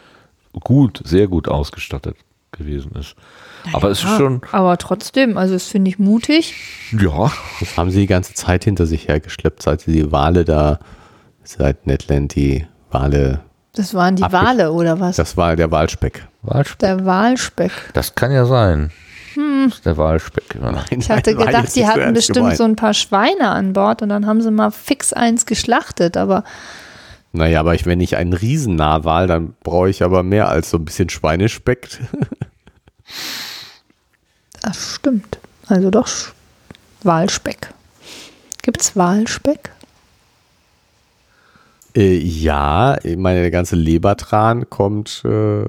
gut, 0.53 1.01
sehr 1.03 1.27
gut 1.27 1.49
ausgestattet 1.49 2.15
gewesen 2.51 2.91
ist. 2.95 3.15
Aber 3.73 3.89
es 3.89 4.03
ist 4.03 4.09
schon, 4.17 4.41
aber 4.51 4.77
trotzdem, 4.77 5.37
also 5.37 5.53
das 5.53 5.65
finde 5.67 5.89
ich 5.89 5.99
mutig. 5.99 6.53
ja, 6.91 7.31
Das 7.59 7.77
haben 7.77 7.91
sie 7.91 7.99
die 8.01 8.07
ganze 8.07 8.33
Zeit 8.33 8.63
hinter 8.63 8.85
sich 8.85 9.07
hergeschleppt, 9.07 9.61
seit 9.61 9.81
sie 9.81 9.91
die 9.91 10.11
Wale 10.11 10.45
da, 10.45 10.79
seit 11.43 11.85
Netland 11.87 12.35
die 12.35 12.65
Wale, 12.91 13.41
Das 13.73 13.93
waren 13.93 14.15
die 14.15 14.23
Wale 14.23 14.71
oder 14.71 14.99
was? 14.99 15.17
das 15.17 15.35
war 15.37 15.55
der 15.55 15.71
Walspeck. 15.71 16.25
Walspeck. 16.41 16.79
Der 16.79 17.05
Walspeck. 17.05 17.71
Das 17.93 18.15
kann 18.15 18.31
ja 18.31 18.45
sein. 18.45 18.91
Das 19.35 19.75
ist 19.75 19.85
der 19.85 19.97
Walspeck. 19.97 20.55
Ja. 20.59 20.83
Ich 20.89 21.09
hatte 21.11 21.35
gedacht, 21.35 21.75
die 21.75 21.85
hatten 21.85 22.13
bestimmt 22.13 22.55
so 22.55 22.63
ein 22.63 22.75
paar 22.75 22.93
Schweine 22.95 23.49
an 23.49 23.73
Bord 23.73 24.01
und 24.01 24.09
dann 24.09 24.25
haben 24.25 24.41
sie 24.41 24.49
mal 24.49 24.71
fix 24.71 25.13
eins 25.13 25.45
geschlachtet, 25.45 26.17
aber 26.17 26.43
Naja, 27.34 27.59
aber 27.59 27.75
ich, 27.75 27.86
wenn 27.86 27.99
ich 28.01 28.15
einen 28.15 28.34
Riesennarwal, 28.34 29.28
dann 29.28 29.53
brauche 29.63 29.89
ich 29.89 30.01
aber 30.03 30.23
mehr 30.23 30.49
als 30.49 30.69
so 30.69 30.78
ein 30.78 30.86
bisschen 30.86 31.09
Schweinespeck. 31.09 31.99
das 34.61 34.95
stimmt. 34.95 35.38
Also 35.67 35.89
doch 35.91 36.07
Walspeck. 37.03 37.69
Gibt's 38.63 38.95
Walspeck? 38.95 39.71
äh, 41.95 42.17
ja, 42.17 42.97
ich 43.03 43.17
meine, 43.17 43.41
der 43.41 43.51
ganze 43.51 43.75
Lebertran 43.75 44.69
kommt, 44.69 45.23
äh, 45.25 45.65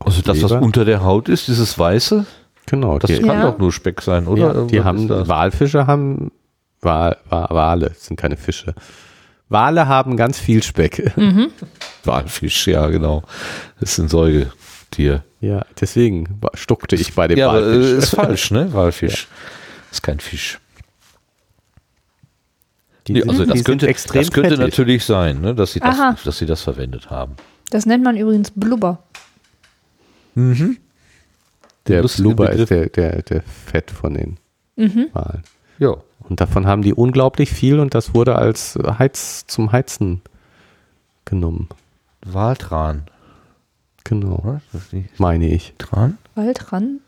Also 0.00 0.22
das, 0.22 0.42
was 0.42 0.50
Leber? 0.50 0.62
unter 0.62 0.84
der 0.84 1.02
Haut 1.04 1.28
ist, 1.28 1.46
dieses 1.48 1.78
Weiße, 1.78 2.26
genau. 2.66 2.98
das 2.98 3.10
die, 3.10 3.18
kann 3.18 3.40
Ja. 3.40 3.50
doch 3.50 3.58
nur 3.58 3.72
Speck 3.72 4.00
sein, 4.02 4.26
oder? 4.26 4.54
ja, 4.54 4.64
die 4.64 4.78
Was 4.78 4.84
haben? 4.84 5.08
Walfische 5.28 5.86
haben, 5.86 6.32
Wal, 6.80 7.18
Wa- 7.28 7.48
Wale, 7.50 7.90
das 7.90 8.06
sind 8.06 8.16
keine 8.18 8.36
Fische. 8.36 8.74
Wale 9.50 9.86
haben 9.88 10.16
ganz 10.16 10.38
viel 10.38 10.62
Speck. 10.62 11.12
Walfisch, 12.04 12.66
ja, 12.66 12.86
genau. 12.88 13.22
Das 13.78 13.92
ist 13.92 13.98
ein 13.98 14.08
Säugetier. 14.08 15.22
Ja, 15.40 15.66
deswegen 15.80 16.40
stuckte 16.54 16.96
ich 16.96 17.14
bei 17.14 17.28
dem 17.28 17.38
Ja, 17.38 17.50
aber 17.50 17.60
äh, 17.60 17.64
Walfisch. 17.72 17.98
ist 17.98 18.08
falsch, 18.14 18.50
ne? 18.52 18.72
Walfisch. 18.72 19.28
Ist 19.90 20.02
kein 20.02 20.20
Fisch. 20.20 20.58
Die 23.06 23.14
Ja, 23.14 23.20
sind- 23.22 23.30
also 23.30 23.42
die 23.42 23.48
das 23.48 23.56
sind 23.58 23.64
könnte, 23.64 23.88
extrem 23.88 24.22
das 24.22 24.30
könnte 24.30 24.50
fettig. 24.50 24.64
natürlich 24.66 25.04
sein, 25.04 25.40
ne? 25.40 25.54
dass, 25.54 25.72
sie 25.72 25.82
Aha. 25.82 26.12
das, 26.12 26.22
dass 26.22 26.38
sie 26.38 26.46
das 26.46 26.62
verwendet 26.62 27.10
haben. 27.10 27.34
Das 27.70 27.86
nennt 27.86 28.04
man 28.04 28.16
übrigens 28.16 28.50
Blubber. 28.50 29.02
Der 30.36 32.02
lustige 32.02 32.28
Blubber 32.28 32.50
ist 32.50 32.70
der, 32.70 32.88
der, 32.88 33.22
der 33.22 33.42
Fett 33.42 33.90
von 33.90 34.14
den 34.14 34.38
Mhm. 34.76 35.08
Walen. 35.12 35.42
Ja. 35.80 35.96
Und 36.28 36.40
davon 36.40 36.66
haben 36.66 36.82
die 36.82 36.94
unglaublich 36.94 37.50
viel 37.50 37.80
und 37.80 37.94
das 37.94 38.14
wurde 38.14 38.36
als 38.36 38.78
Heiz 38.98 39.46
zum 39.48 39.72
Heizen 39.72 40.20
genommen. 41.24 41.68
Waltran. 42.24 43.02
Genau, 44.04 44.60
meine 45.18 45.48
ich. 45.48 45.74
Tran? 45.78 46.18
Waldrand? 46.34 47.00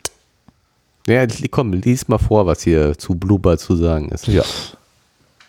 Ja, 1.07 1.27
komm, 1.51 1.73
lies 1.73 2.09
mal 2.09 2.19
vor, 2.19 2.47
was 2.47 2.63
hier 2.63 2.97
zu 2.97 3.15
Blubber 3.15 3.59
zu 3.59 3.77
sagen 3.77 4.11
ist. 4.11 4.27
Ja. 4.29 4.45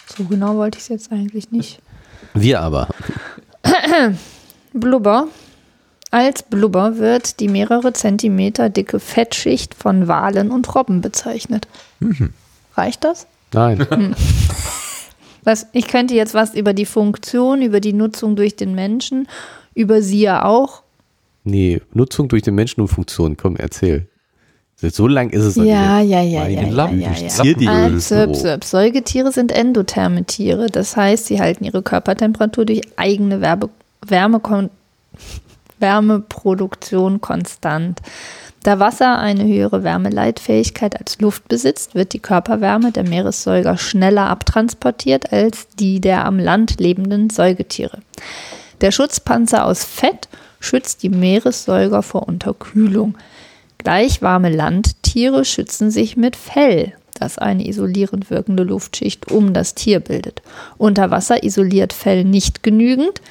So 0.07 0.23
genau 0.25 0.55
wollte 0.55 0.77
ich 0.77 0.83
es 0.83 0.89
jetzt 0.89 1.11
eigentlich 1.11 1.51
nicht. 1.51 1.79
Wir 2.33 2.61
aber. 2.61 2.89
Blubber. 4.73 5.27
Als 6.11 6.43
Blubber 6.43 6.97
wird 6.97 7.39
die 7.39 7.49
mehrere 7.49 7.93
Zentimeter 7.93 8.69
dicke 8.69 8.99
Fettschicht 8.99 9.75
von 9.75 10.07
Walen 10.07 10.51
und 10.51 10.73
Robben 10.73 11.01
bezeichnet. 11.01 11.67
Reicht 12.75 13.03
das? 13.03 13.27
Nein. 13.53 13.85
Was, 15.43 15.67
ich 15.73 15.87
könnte 15.87 16.15
jetzt 16.15 16.33
was 16.33 16.55
über 16.55 16.71
die 16.73 16.85
Funktion, 16.85 17.61
über 17.61 17.81
die 17.81 17.91
Nutzung 17.91 18.37
durch 18.37 18.55
den 18.55 18.75
Menschen, 18.75 19.27
über 19.75 20.01
sie 20.01 20.21
ja 20.21 20.45
auch. 20.45 20.83
nee, 21.43 21.81
Nutzung 21.93 22.29
durch 22.29 22.43
den 22.43 22.55
Menschen 22.55 22.79
und 22.79 22.87
Funktion. 22.87 23.35
Komm, 23.35 23.57
erzähl. 23.57 24.07
So 24.77 25.05
lang 25.07 25.29
ist 25.31 25.43
es 25.43 25.55
Ja, 25.57 25.99
nicht. 25.99 26.11
ja, 26.11 26.21
ja, 26.21 26.47
ja, 26.47 26.61
ja, 26.61 26.69
Lappen, 26.69 27.01
ja, 27.01 27.11
ich 27.11 27.37
ja. 27.37 27.43
die 27.53 27.67
Ah, 27.67 27.89
zirp, 27.97 28.35
so. 28.35 28.41
zirp. 28.41 28.63
Säugetiere 28.63 29.31
sind 29.33 29.51
endotherme 29.51 30.23
Tiere. 30.23 30.67
Das 30.67 30.95
heißt, 30.95 31.25
sie 31.25 31.39
halten 31.41 31.65
ihre 31.65 31.81
Körpertemperatur 31.83 32.63
durch 32.65 32.81
eigene 32.95 33.41
Werbe 33.41 33.69
Wärmekon 34.05 34.69
Wärmeproduktion 35.79 37.19
konstant. 37.21 37.99
Da 38.63 38.79
Wasser 38.79 39.19
eine 39.19 39.43
höhere 39.43 39.83
Wärmeleitfähigkeit 39.83 40.97
als 40.97 41.19
Luft 41.19 41.49
besitzt, 41.49 41.95
wird 41.95 42.13
die 42.13 42.19
Körperwärme 42.19 42.93
der 42.93 43.03
Meeressäuger 43.03 43.77
schneller 43.77 44.29
abtransportiert 44.29 45.33
als 45.33 45.67
die 45.77 45.99
der 45.99 46.23
am 46.23 46.39
Land 46.39 46.79
lebenden 46.79 47.29
Säugetiere. 47.29 47.99
Der 48.79 48.91
Schutzpanzer 48.91 49.65
aus 49.65 49.83
Fett 49.83 50.29
schützt 50.61 51.03
die 51.03 51.09
Meeressäuger 51.09 52.03
vor 52.03 52.25
Unterkühlung. 52.25 53.17
Gleich 53.79 54.21
warme 54.21 54.49
Landtiere 54.49 55.43
schützen 55.43 55.91
sich 55.91 56.15
mit 56.15 56.37
Fell, 56.37 56.93
das 57.19 57.37
eine 57.37 57.67
isolierend 57.67 58.29
wirkende 58.29 58.63
Luftschicht 58.63 59.29
um 59.29 59.53
das 59.53 59.75
Tier 59.75 59.99
bildet. 59.99 60.41
Unter 60.77 61.11
Wasser 61.11 61.43
isoliert 61.43 61.91
Fell 61.91 62.23
nicht 62.23 62.63
genügend, 62.63 63.21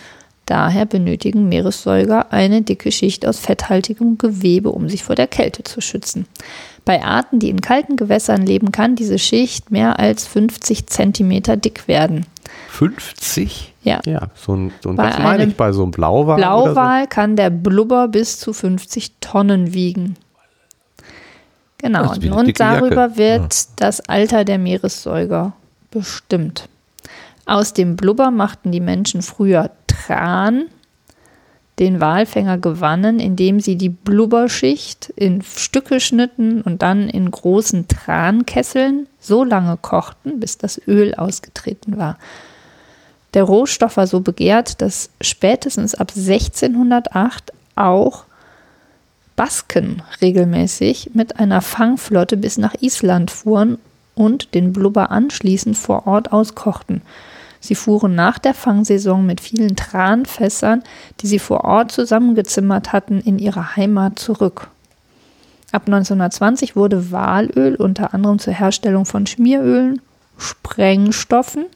Daher 0.47 0.87
benötigen 0.87 1.49
Meeressäuger 1.49 2.33
eine 2.33 2.63
dicke 2.63 2.91
Schicht 2.91 3.27
aus 3.27 3.39
fetthaltigem 3.39 4.19
Gewebe, 4.19 4.71
um 4.71 4.89
sich 4.89 5.05
vor 5.05 5.15
der 5.15 5.29
Kälte 5.29 5.63
zu 5.63 5.81
schützen. 5.81 6.27
Bei 6.85 7.05
Arten, 7.05 7.39
die 7.39 7.49
in 7.49 7.61
kalten 7.61 7.97
Gewässern 7.97 8.45
leben, 8.45 8.73
kann 8.73 8.97
diese 8.97 9.19
Schicht 9.19 9.71
mehr 9.71 10.01
als 10.01 10.27
50 10.27 10.89
Zentimeter 10.89 11.57
dick 11.57 11.87
werden. 11.87 12.27
50? 12.71 13.73
Ja. 13.85 14.01
Ja, 14.05 14.29
so 14.35 14.55
ein, 14.55 14.73
so 14.83 14.91
ein 14.91 14.97
Bei 14.97 15.11
das 15.11 15.19
meine 15.19 15.43
einem 15.43 15.51
ich 15.51 15.57
bei 15.57 15.73
so 15.73 15.83
einem 15.83 15.93
Blauwal. 15.93 16.37
Blauwal 16.37 17.07
kann 17.07 17.37
der 17.37 17.51
Blubber 17.51 18.09
bis 18.09 18.39
zu 18.39 18.53
50 18.53 19.13
Tonnen 19.21 19.75
wiegen. 19.75 20.17
Genau, 21.79 22.11
eine 22.11 22.35
und 22.35 22.47
dicke 22.47 22.63
Jacke. 22.63 22.81
darüber 22.81 23.17
wird 23.17 23.67
das 23.77 24.01
Alter 24.09 24.45
der 24.45 24.59
Meeressäuger 24.59 25.53
bestimmt. 25.91 26.69
Aus 27.45 27.73
dem 27.75 27.97
Blubber 27.97 28.31
machten 28.31 28.71
die 28.71 28.81
Menschen 28.81 29.21
früher 29.21 29.71
Tran. 30.07 30.67
Den 31.79 32.01
Walfänger 32.01 32.59
gewannen, 32.59 33.19
indem 33.19 33.59
sie 33.59 33.77
die 33.77 33.89
Blubberschicht 33.89 35.11
in 35.17 35.43
Stücke 35.43 36.01
schnitten 36.01 36.61
und 36.61 36.83
dann 36.83 37.09
in 37.09 37.31
großen 37.31 37.89
Trankesseln 37.89 39.07
so 39.21 39.43
lange 39.43 39.79
kochten, 39.79 40.39
bis 40.39 40.59
das 40.59 40.81
Öl 40.87 41.15
ausgetreten 41.15 41.97
war. 41.97 42.19
Der 43.35 43.45
Rohstoff 43.45 43.97
war 43.97 44.07
so 44.07 44.21
begehrt, 44.21 44.83
dass 44.83 45.09
spätestens 45.23 45.95
ab 45.95 46.13
1608 46.15 47.53
auch 47.75 48.25
Basken 49.35 50.03
regelmäßig 50.21 51.13
mit 51.15 51.41
einer 51.41 51.63
Fangflotte 51.63 52.37
bis 52.37 52.59
nach 52.59 52.75
Island 52.81 53.31
fuhren 53.31 53.79
und 54.15 54.55
den 54.55 54.75
Blubber 54.75 55.11
anschließend 55.11 55.77
vor 55.77 56.07
Ort 56.07 56.33
auskochten. 56.33 57.01
Sie 57.63 57.77
fuhren 57.77 58.17
nach 58.17 58.41
der 58.41 58.55
Fangsaison 58.55 59.25
mit 59.25 59.41
vielen 59.41 59.77
Tranfässern, 59.77 60.83
die 61.21 61.29
sie 61.29 61.39
vor 61.39 61.63
Ort 61.63 61.93
zusammengezimmert 61.93 62.93
hatten, 62.93 63.21
in 63.21 63.39
ihre 63.39 63.77
Heimat 63.77 64.19
zurück. 64.19 64.69
Ab 65.71 65.83
1920 65.87 66.75
wurde 66.75 67.13
Walöl 67.13 67.77
unter 67.77 68.15
anderem 68.15 68.41
zur 68.41 68.53
Herstellung 68.53 69.07
von 69.07 69.27
Schmierölen, 69.29 70.03
Sprengstoffen, 70.37 71.67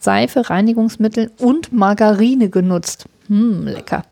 Seife, 0.00 0.50
Reinigungsmitteln 0.50 1.30
und 1.38 1.72
Margarine 1.72 2.50
genutzt. 2.50 3.06
Hm, 3.28 3.64
lecker. 3.64 4.02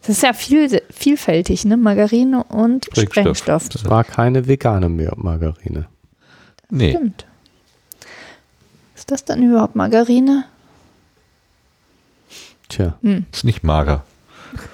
Das 0.00 0.16
ist 0.16 0.22
ja 0.22 0.32
viel, 0.32 0.82
vielfältig, 0.90 1.66
ne? 1.66 1.76
Margarine 1.76 2.44
und 2.44 2.86
Sprengstoff. 2.86 3.12
Sprengstoff. 3.12 3.68
Das 3.68 3.84
war 3.90 4.04
keine 4.04 4.48
vegane 4.48 4.88
mehr 4.88 5.12
Margarine. 5.16 5.86
Nee. 6.70 6.90
Stimmt. 6.90 7.26
Ist 9.04 9.10
das 9.10 9.26
dann 9.26 9.42
überhaupt 9.42 9.76
Margarine? 9.76 10.44
Tja, 12.70 12.96
Ist 13.30 13.44
nicht 13.44 13.62
mager. 13.62 14.02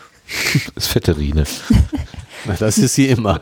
ist 0.77 0.87
Fetterine. 0.87 1.43
das 2.61 2.79
ist 2.79 2.95
sie 2.95 3.09
immer. 3.09 3.41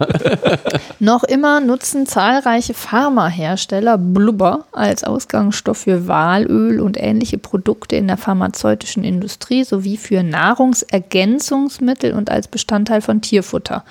Noch 0.98 1.24
immer 1.24 1.60
nutzen 1.60 2.06
zahlreiche 2.06 2.72
Pharmahersteller 2.72 3.98
Blubber 3.98 4.64
als 4.72 5.04
Ausgangsstoff 5.04 5.76
für 5.76 6.08
Walöl 6.08 6.80
und 6.80 6.96
ähnliche 6.98 7.36
Produkte 7.36 7.96
in 7.96 8.06
der 8.06 8.16
pharmazeutischen 8.16 9.04
Industrie 9.04 9.64
sowie 9.64 9.98
für 9.98 10.22
Nahrungsergänzungsmittel 10.22 12.14
und 12.14 12.30
als 12.30 12.48
Bestandteil 12.48 13.02
von 13.02 13.20
Tierfutter. 13.20 13.84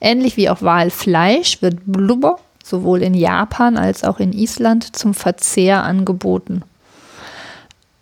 Ähnlich 0.00 0.38
wie 0.38 0.48
auch 0.48 0.62
Walfleisch 0.62 1.60
wird 1.60 1.80
Blubber 1.84 2.38
sowohl 2.64 3.02
in 3.02 3.14
Japan 3.14 3.76
als 3.76 4.02
auch 4.02 4.18
in 4.18 4.32
Island 4.32 4.96
zum 4.96 5.14
Verzehr 5.14 5.84
angeboten. 5.84 6.62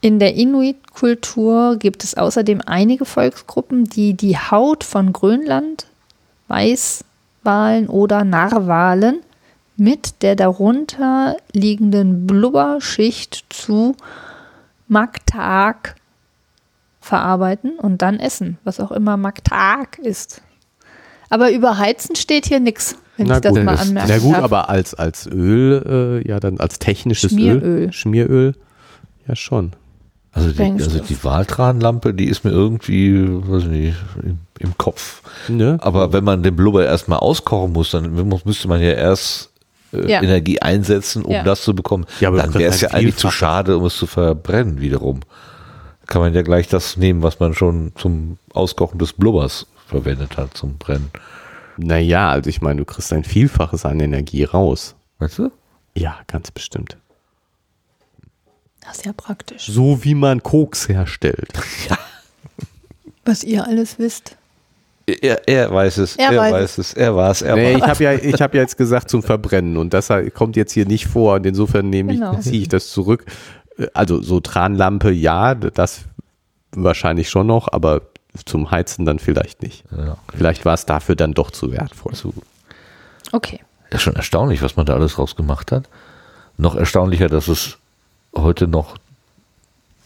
In 0.01 0.19
der 0.19 0.35
Inuit-Kultur 0.35 1.77
gibt 1.77 2.05
es 2.05 2.17
außerdem 2.17 2.61
einige 2.65 3.05
Volksgruppen, 3.05 3.85
die 3.85 4.15
die 4.15 4.39
Haut 4.39 4.85
von 4.85 5.13
Grönland, 5.13 5.87
Weißwalen 6.49 7.89
oder 7.89 8.25
Narwalen 8.25 9.21
mit 9.77 10.23
der 10.23 10.37
darunter 10.37 11.37
liegenden 11.53 12.27
Blubberschicht 12.27 13.47
zu 13.49 13.97
Maktaak 14.87 15.97
verarbeiten 17.01 17.79
und 17.79 18.03
dann 18.03 18.21
essen, 18.21 18.59
was 18.65 18.79
auch 18.79 18.93
immer 18.93 19.17
Maktaak 19.17 19.99
ist. 19.99 20.41
Aber 21.33 21.51
über 21.51 21.79
Heizen 21.79 22.15
steht 22.15 22.45
hier 22.45 22.61
nichts, 22.61 22.95
wenn 23.17 23.25
ich 23.31 23.39
das 23.39 23.55
mal 23.55 23.75
anmerken 23.77 24.07
na 24.11 24.19
gut, 24.19 24.35
darf. 24.35 24.45
aber 24.45 24.69
als, 24.69 24.93
als 24.93 25.27
Öl, 25.27 26.21
äh, 26.23 26.29
ja 26.29 26.39
dann 26.41 26.61
als 26.61 26.79
technisches 26.79 27.31
Schmieröl. 27.33 27.63
Öl, 27.63 27.93
Schmieröl, 27.95 28.55
ja 29.27 29.35
schon. 29.35 29.73
Also 30.33 30.51
die, 30.51 30.63
also 30.63 30.99
die 30.99 31.25
Waltranlampe, 31.25 32.13
die 32.13 32.27
ist 32.27 32.45
mir 32.45 32.51
irgendwie, 32.51 33.27
weiß 33.27 33.63
ich 33.63 33.69
nicht, 33.71 33.97
im, 34.23 34.41
im 34.59 34.77
Kopf. 34.77 35.23
Ne? 35.49 35.79
Aber 35.81 36.13
wenn 36.13 36.23
man 36.23 36.43
den 36.43 36.55
Blubber 36.55 36.85
erstmal 36.85 37.21
auskochen 37.21 37.73
muss, 37.73 37.93
dann 37.93 38.13
müsste 38.45 38.69
man 38.69 38.83
ja 38.83 38.93
erst 38.93 39.49
äh, 39.95 40.11
Ja. 40.11 40.23
Energie 40.23 40.61
einsetzen, 40.61 41.25
um 41.25 41.33
Ja. 41.33 41.45
das 41.45 41.63
zu 41.63 41.75
bekommen. 41.75 42.05
Ja, 42.21 42.29
aber 42.29 42.43
dann 42.43 42.53
wäre 42.53 42.71
es 42.75 42.83
ja 42.83 42.91
eigentlich 42.91 43.17
zu 43.17 43.31
schade, 43.31 43.79
um 43.79 43.87
es 43.87 43.97
zu 43.97 44.07
verbrennen 44.07 44.83
wiederum. 44.83 45.21
Kann 46.09 46.21
man 46.21 46.35
ja 46.35 46.43
gleich 46.43 46.69
das 46.69 46.99
nehmen, 46.99 47.23
was 47.23 47.41
man 47.41 47.55
schon 47.55 47.93
zum 47.97 48.37
Auskochen 48.53 48.99
des 48.99 49.15
Blubbers 49.15 49.67
verwendet 49.93 50.37
hat, 50.37 50.57
zum 50.57 50.77
Brennen. 50.79 51.11
Naja, 51.77 52.31
also 52.31 52.51
ich 52.51 52.61
meine, 52.61 52.81
du 52.81 52.85
kriegst 52.85 53.13
ein 53.13 53.25
Vielfaches 53.25 53.87
an 53.87 54.01
Energie 54.01 54.45
raus. 54.45 54.95
Weißt 55.19 55.39
du? 55.39 55.51
Ja, 55.95 56.19
ganz 56.27 56.51
bestimmt. 56.51 56.97
Das 58.85 58.97
ist 58.99 59.07
ja 59.07 59.13
praktisch. 59.13 59.67
So 59.67 60.03
wie 60.05 60.15
man 60.15 60.43
Koks 60.43 60.89
herstellt. 60.89 61.53
Was 63.25 63.45
ihr 63.45 63.65
alles 63.67 63.99
wisst. 63.99 64.37
Er, 65.07 65.47
er 65.49 65.73
weiß 65.73 65.99
es, 65.99 66.17
Er 66.17 66.33
er, 66.33 66.39
weiß 66.41 66.53
weiß, 66.53 66.79
es, 66.79 66.95
er 66.95 67.15
war 67.17 67.31
es, 67.31 67.43
er 67.43 67.57
Nee, 67.57 67.73
war 67.75 67.79
ich 67.79 67.85
habe 67.85 68.05
ja, 68.05 68.13
ich 68.15 68.41
hab 68.41 68.55
ja 68.55 68.61
jetzt 68.63 68.77
gesagt 68.77 69.11
zum 69.11 69.23
Verbrennen 69.23 69.77
und 69.77 69.93
das 69.95 70.09
kommt 70.35 70.57
jetzt 70.57 70.73
hier 70.73 70.87
nicht 70.87 71.07
vor 71.07 71.35
und 71.35 71.47
insofern 71.47 71.91
nehme 71.91 72.13
ich, 72.13 72.21
Genau. 72.21 72.39
ziehe 72.39 72.63
ich 72.63 72.69
das 72.69 72.91
zurück. 72.91 73.25
Also 73.95 74.23
so 74.23 74.39
Tranlampe, 74.41 75.11
ja, 75.11 75.55
das 75.57 76.03
wahrscheinlich 76.75 77.31
schon 77.31 77.49
noch, 77.49 77.73
aber 77.73 78.03
zum 78.45 78.71
Heizen 78.71 79.05
dann 79.05 79.19
vielleicht 79.19 79.63
nicht. 79.63 79.85
Ja. 79.97 80.17
Vielleicht 80.35 80.65
war 80.65 80.75
es 80.75 80.87
dafür 80.87 81.17
dann 81.17 81.35
doch 81.35 81.51
zu 81.51 81.71
wertvoll. 81.71 82.15
So. 82.15 82.33
Okay. 83.33 83.61
Ja, 83.93 83.99
schon 83.99 84.17
erstaunlich, 84.17 84.63
was 84.63 84.77
man 84.77 84.87
da 84.87 84.95
alles 84.95 85.15
draus 85.15 85.37
gemacht 85.37 85.71
hat. 85.71 85.89
Noch 86.57 86.75
erstaunlicher, 86.75 87.29
dass 87.29 87.49
es 87.49 87.79
heute 88.35 88.67
noch 88.67 88.97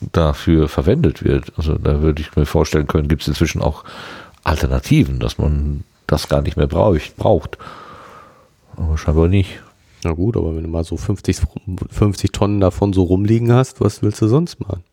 dafür 0.00 0.68
verwendet 0.68 1.24
wird. 1.24 1.52
Also 1.56 1.76
da 1.76 2.02
würde 2.02 2.20
ich 2.20 2.34
mir 2.36 2.46
vorstellen 2.46 2.86
können, 2.86 3.08
gibt 3.08 3.22
es 3.22 3.28
inzwischen 3.28 3.62
auch 3.62 3.84
Alternativen, 4.44 5.20
dass 5.20 5.38
man 5.38 5.84
das 6.06 6.28
gar 6.28 6.42
nicht 6.42 6.56
mehr 6.56 6.66
braucht. 6.66 7.16
braucht. 7.16 7.58
Aber 8.76 8.98
scheinbar 8.98 9.28
nicht. 9.28 9.62
Na 10.04 10.12
gut, 10.12 10.36
aber 10.36 10.54
wenn 10.54 10.62
du 10.62 10.68
mal 10.68 10.84
so 10.84 10.96
50, 10.96 11.38
50 11.90 12.32
Tonnen 12.32 12.60
davon 12.60 12.92
so 12.92 13.02
rumliegen 13.04 13.52
hast, 13.52 13.80
was 13.80 14.02
willst 14.02 14.20
du 14.20 14.28
sonst 14.28 14.60
machen? 14.60 14.84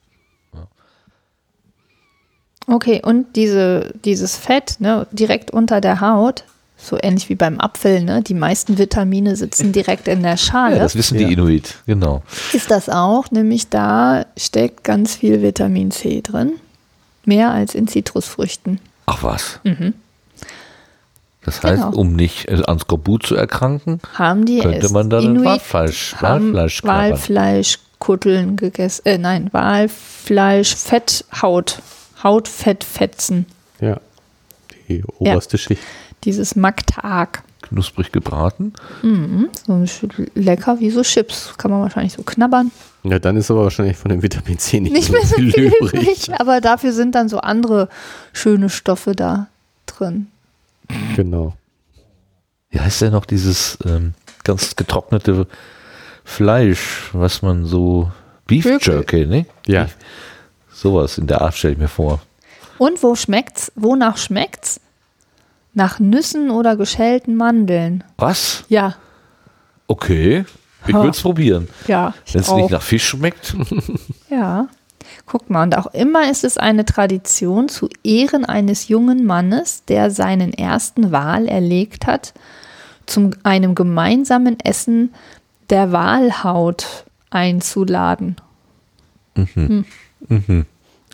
Okay, 2.67 3.01
und 3.03 3.35
diese, 3.35 3.93
dieses 4.05 4.37
Fett 4.37 4.75
ne, 4.79 5.05
direkt 5.11 5.51
unter 5.51 5.81
der 5.81 5.99
Haut, 6.01 6.43
so 6.77 6.97
ähnlich 7.01 7.29
wie 7.29 7.35
beim 7.35 7.59
Apfel, 7.59 8.01
ne, 8.03 8.21
die 8.21 8.33
meisten 8.33 8.77
Vitamine 8.77 9.35
sitzen 9.35 9.71
direkt 9.71 10.07
in 10.07 10.23
der 10.23 10.37
Schale. 10.37 10.77
Ja, 10.77 10.83
das 10.83 10.95
wissen 10.95 11.19
Ja. 11.19 11.27
die 11.27 11.33
Inuit, 11.33 11.75
genau. 11.85 12.23
ist 12.53 12.71
das 12.71 12.89
auch, 12.89 13.31
nämlich 13.31 13.69
da 13.69 14.25
steckt 14.37 14.83
ganz 14.83 15.15
viel 15.15 15.41
Vitamin 15.41 15.91
C 15.91 16.21
drin. 16.21 16.53
Mehr 17.25 17.51
als 17.51 17.73
in 17.73 17.87
Zitrusfrüchten. 17.87 18.79
Ach 19.05 19.23
was. 19.23 19.59
Das 21.45 21.61
heißt, 21.63 21.83
Genau. 21.83 21.95
um 21.97 22.15
nicht 22.15 22.47
äh, 22.49 22.61
an 22.67 22.79
Skorbut 22.79 23.25
zu 23.25 23.35
erkranken, 23.35 23.99
Haben 24.15 24.45
die 24.45 24.59
könnte 24.59 24.89
man 24.91 25.09
dann 25.09 25.23
Inuit 25.23 25.45
Walfleisch, 25.45 26.15
Walfleisch. 26.21 26.83
Walfleischkutteln 26.83 28.55
gegessen. 28.57 29.01
Äh, 29.05 29.17
nein, 29.17 29.49
Walfleisch, 29.53 30.75
Fetthaut, 30.75 31.79
Hautfettfetzen. 32.23 33.45
Ja, 33.79 33.99
die 34.87 35.03
oberste 35.19 35.57
Schicht. 35.57 35.81
Dieses 36.23 36.55
Maktaak. 36.55 37.43
Knusprig 37.63 38.11
gebraten. 38.11 38.73
So 39.01 39.73
sch- 39.73 40.29
lecker 40.35 40.79
wie 40.79 40.89
so 40.89 41.01
Chips. 41.01 41.53
Kann 41.57 41.71
man 41.71 41.81
wahrscheinlich 41.81 42.13
so 42.13 42.21
knabbern. 42.23 42.71
Ja, 43.03 43.19
dann 43.19 43.37
ist 43.37 43.49
aber 43.51 43.63
wahrscheinlich 43.63 43.97
von 43.97 44.09
dem 44.09 44.21
Vitamin 44.21 44.57
C 44.59 44.79
nicht, 44.79 44.91
Nicht 44.93 45.11
mehr 45.11 45.25
so 45.25 45.35
viel 45.35 45.49
übrig. 45.49 45.93
übrig, 45.93 46.33
aber 46.39 46.59
dafür 46.61 46.91
sind 46.93 47.15
dann 47.15 47.29
so 47.29 47.39
andere 47.39 47.87
schöne 48.33 48.69
Stoffe 48.69 49.13
da 49.15 49.47
drin. 49.85 50.27
Genau. 51.15 51.53
Wie 52.69 52.79
heißt 52.79 53.01
denn 53.01 53.11
noch 53.13 53.25
dieses 53.25 53.77
ähm, 53.85 54.13
ganz 54.43 54.75
getrocknete 54.75 55.47
Fleisch, 56.25 57.09
was 57.13 57.41
man 57.41 57.65
so 57.65 58.11
Beef. 58.47 58.65
Jerky, 58.65 59.25
ne? 59.25 59.45
Ja, 59.67 59.87
Sowas 60.83 61.17
in 61.17 61.27
der 61.27 61.41
Art 61.41 61.55
stelle 61.55 61.73
ich 61.75 61.79
mir 61.79 61.87
vor. 61.87 62.19
Und 62.77 63.01
wo 63.01 63.15
schmeckt's? 63.15 63.71
Wonach 63.75 64.17
schmeckt's? 64.17 64.81
Nach 65.73 65.99
Nüssen 65.99 66.51
oder 66.51 66.75
geschälten 66.75 67.35
Mandeln. 67.35 68.03
Was? 68.17 68.65
Ja, 68.67 68.95
Okay. 69.87 70.45
Ich 70.85 70.93
würde 70.93 71.09
es 71.09 71.21
probieren. 71.21 71.69
ja. 71.87 72.13
Wenn 72.31 72.41
es 72.41 72.51
nicht 72.51 72.69
nach 72.71 72.81
Fisch 72.81 73.07
schmeckt, 73.07 73.55
Ja. 74.29 74.67
Guck 75.25 75.49
mal, 75.49 75.63
und 75.63 75.77
auch 75.77 75.87
immer 75.93 76.29
ist 76.29 76.43
es 76.43 76.57
eine 76.57 76.83
Tradition 76.83 77.69
zu 77.69 77.87
Ehren 78.03 78.43
eines 78.43 78.89
jungen 78.89 79.25
Mannes, 79.25 79.85
der 79.85 80.11
seinen 80.11 80.53
ersten 80.53 81.11
Wal 81.13 81.47
erlegt 81.47 82.07
hat, 82.07 82.33
zu 83.05 83.31
einem 83.43 83.75
gemeinsamen 83.75 84.59
Essen 84.59 85.13
der 85.69 85.91
Walhaut 85.93 87.05
einzuladen. 87.29 88.35
Hm. 89.35 89.85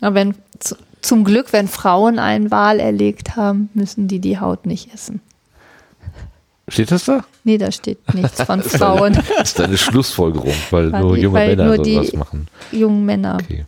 Aber 0.00 0.14
wenn, 0.14 0.34
zu, 0.58 0.76
zum 1.00 1.24
Glück, 1.24 1.52
wenn 1.52 1.68
Frauen 1.68 2.18
einen 2.18 2.50
Wal 2.50 2.80
erlegt 2.80 3.36
haben, 3.36 3.70
müssen 3.74 4.08
die 4.08 4.20
die 4.20 4.38
Haut 4.38 4.66
nicht 4.66 4.92
essen. 4.92 5.20
Steht 6.68 6.92
das 6.92 7.04
da? 7.04 7.24
Nee, 7.42 7.58
da 7.58 7.72
steht 7.72 8.14
nichts 8.14 8.42
von 8.42 8.62
Frauen. 8.62 9.14
Das 9.14 9.50
ist 9.50 9.60
eine 9.60 9.76
Schlussfolgerung, 9.76 10.54
weil 10.70 10.92
Weil 10.92 11.00
nur 11.00 11.16
junge 11.16 11.38
weil 11.38 11.56
Männer 11.56 11.76
nur 11.76 11.84
sowas 11.84 12.12
machen. 12.12 12.46
Jungen 12.70 13.04
Männer. 13.04 13.38
Okay. 13.42 13.64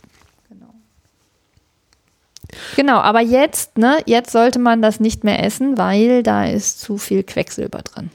Genau, 2.75 2.99
aber 2.99 3.21
jetzt, 3.21 3.77
ne, 3.77 3.97
jetzt 4.05 4.31
sollte 4.31 4.59
man 4.59 4.81
das 4.81 4.99
nicht 4.99 5.23
mehr 5.23 5.43
essen, 5.43 5.77
weil 5.77 6.23
da 6.23 6.45
ist 6.45 6.79
zu 6.79 6.97
viel 6.97 7.23
Quecksilber 7.23 7.79
drin. 7.79 8.09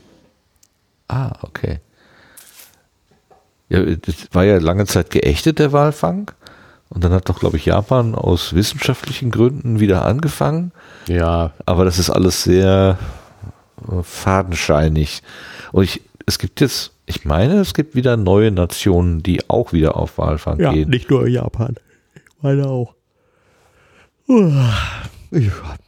Ah, 1.09 1.33
okay. 1.43 1.81
Ja, 3.69 3.83
das 3.83 4.15
war 4.33 4.45
ja 4.45 4.59
lange 4.59 4.87
Zeit 4.87 5.11
geächtet, 5.11 5.59
der 5.59 5.73
Walfang. 5.73 6.31
Und 6.91 7.05
dann 7.05 7.13
hat 7.13 7.29
doch, 7.29 7.39
glaube 7.39 7.59
ich, 7.59 7.67
Japan 7.67 8.15
aus 8.15 8.55
wissenschaftlichen 8.55 9.31
Gründen 9.31 9.79
wieder 9.79 10.05
angefangen. 10.05 10.73
Ja, 11.07 11.53
Aber 11.67 11.85
das 11.85 11.99
ist 11.99 12.11
alles 12.11 12.43
sehr 12.43 12.99
äh, 13.87 14.03
fadenscheinig. 14.03 15.23
Und 15.73 15.85
ich, 15.85 16.01
es 16.27 16.39
gibt 16.39 16.61
jetzt, 16.61 16.93
ich 17.05 17.25
meine, 17.25 17.61
es 17.61 17.75
gibt 17.75 17.95
wieder 17.95 18.17
neue 18.17 18.51
Nationen, 18.51 19.23
die 19.23 19.49
auch 19.49 19.73
wieder 19.73 19.97
auf 19.97 20.17
Walfang 20.19 20.59
gehen. 20.59 20.89
nicht 20.89 21.11
nur 21.11 21.29
Japan. 21.29 21.77
Ich 22.15 22.43
meine 22.43 22.67
auch. 22.67 22.95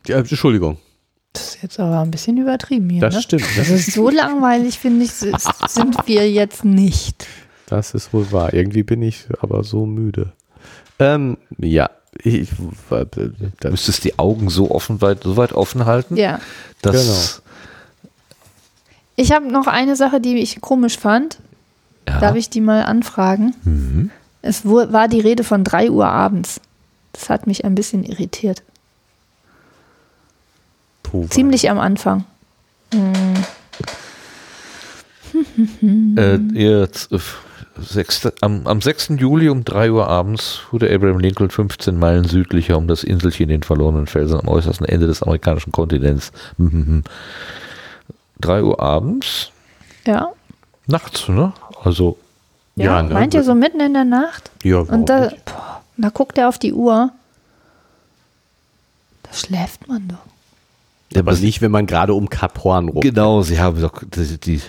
Ja, 0.07 0.19
Entschuldigung. 0.19 0.79
Das 1.33 1.55
ist 1.55 1.63
jetzt 1.63 1.81
aber 1.81 2.01
ein 2.01 2.11
bisschen 2.11 2.37
übertrieben 2.39 2.91
hier. 2.91 3.01
Das 3.01 3.15
ne? 3.15 3.23
stimmt. 3.23 3.45
Das 3.57 3.69
ist 3.69 3.93
so 3.93 4.11
langweilig, 4.11 4.79
finde 4.79 5.05
ich, 5.05 5.13
sind 5.13 5.97
wir 6.07 6.31
jetzt 6.31 6.65
nicht. 6.65 7.27
Das 7.67 7.95
ist 7.95 8.13
wohl 8.13 8.33
wahr. 8.33 8.53
Irgendwie 8.53 8.83
bin 8.83 9.01
ich 9.03 9.27
aber 9.41 9.63
so 9.63 9.87
müde. 9.87 10.33
Ähm, 11.01 11.37
ja. 11.59 11.91
Ich, 12.23 12.51
äh, 12.91 13.07
du 13.07 13.71
müsstest 13.71 14.05
die 14.05 14.19
Augen 14.19 14.51
so 14.51 14.71
offen 14.71 15.01
weit, 15.01 15.23
so 15.23 15.37
weit 15.37 15.53
offen 15.53 15.87
halten, 15.87 16.17
ja. 16.17 16.41
dass. 16.83 17.43
Genau. 17.43 17.51
Ich 19.17 19.33
habe 19.33 19.51
noch 19.51 19.67
eine 19.67 19.97
Sache, 19.97 20.21
die 20.21 20.39
ich 20.39 20.61
komisch 20.61 20.99
fand. 20.99 21.39
Ja. 22.09 22.21
Darf 22.21 22.37
ich 22.37 22.51
die 22.51 22.61
mal 22.61 22.85
anfragen? 22.85 23.55
Mhm. 23.65 24.11
Es 24.43 24.65
war 24.65 25.09
die 25.09 25.21
Rede 25.21 25.45
von 25.45 25.65
3 25.65 25.91
Uhr 25.91 26.07
abends. 26.07 26.61
Das 27.13 27.29
hat 27.29 27.47
mich 27.47 27.65
ein 27.65 27.75
bisschen 27.75 28.05
irritiert. 28.05 28.63
Puh, 31.03 31.27
Ziemlich 31.29 31.71
am 31.71 31.79
Anfang. 31.79 32.25
Hm. 32.95 33.45
äh, 36.17 36.37
jetzt. 36.55 37.13
Äh, 37.13 37.19
6, 37.81 38.33
am, 38.41 38.67
am 38.67 38.81
6. 38.81 39.11
Juli 39.17 39.49
um 39.49 39.65
3 39.65 39.91
Uhr 39.91 40.07
abends 40.09 40.57
fuhr 40.57 40.83
Abraham 40.83 41.19
Lincoln 41.19 41.51
15 41.51 41.99
Meilen 41.99 42.25
südlicher 42.25 42.77
um 42.77 42.87
das 42.87 43.05
Inselchen 43.05 43.49
den 43.49 43.63
verlorenen 43.63 44.07
Felsen 44.07 44.41
am 44.41 44.49
äußersten 44.49 44.87
Ende 44.87 45.07
des 45.07 45.23
amerikanischen 45.23 45.73
Kontinents. 45.73 46.33
3 48.41 48.63
Uhr 48.63 48.81
abends? 48.81 49.51
Ja. 50.07 50.33
Nachts, 50.87 51.29
ne? 51.29 51.53
Also. 51.83 52.17
Ja, 52.77 52.85
ja 52.85 53.03
ne? 53.03 53.15
meint 53.15 53.35
ihr 53.35 53.43
so 53.43 53.55
mitten 53.55 53.81
in 53.81 53.93
der 53.95 54.05
Nacht? 54.05 54.51
Ja, 54.63 54.79
Und 54.79 55.09
da, 55.09 55.33
boah, 55.45 55.83
da 55.97 56.09
guckt 56.09 56.39
er 56.39 56.49
auf 56.49 56.59
die 56.59 56.73
Uhr. 56.73 57.13
Da 59.23 59.33
schläft 59.33 59.89
man 59.89 60.09
doch. 60.09 60.17
Ja, 61.13 61.21
aber 61.21 61.35
nicht, 61.35 61.61
wenn 61.61 61.73
man 61.73 61.87
gerade 61.87 62.15
um 62.15 62.31
Cap 62.31 62.63
Horn 62.63 62.89
rum. 62.89 63.01
Genau, 63.01 63.43
sie 63.43 63.59
haben 63.59 63.81
doch 63.81 64.03
die, 64.03 64.39
die, 64.39 64.63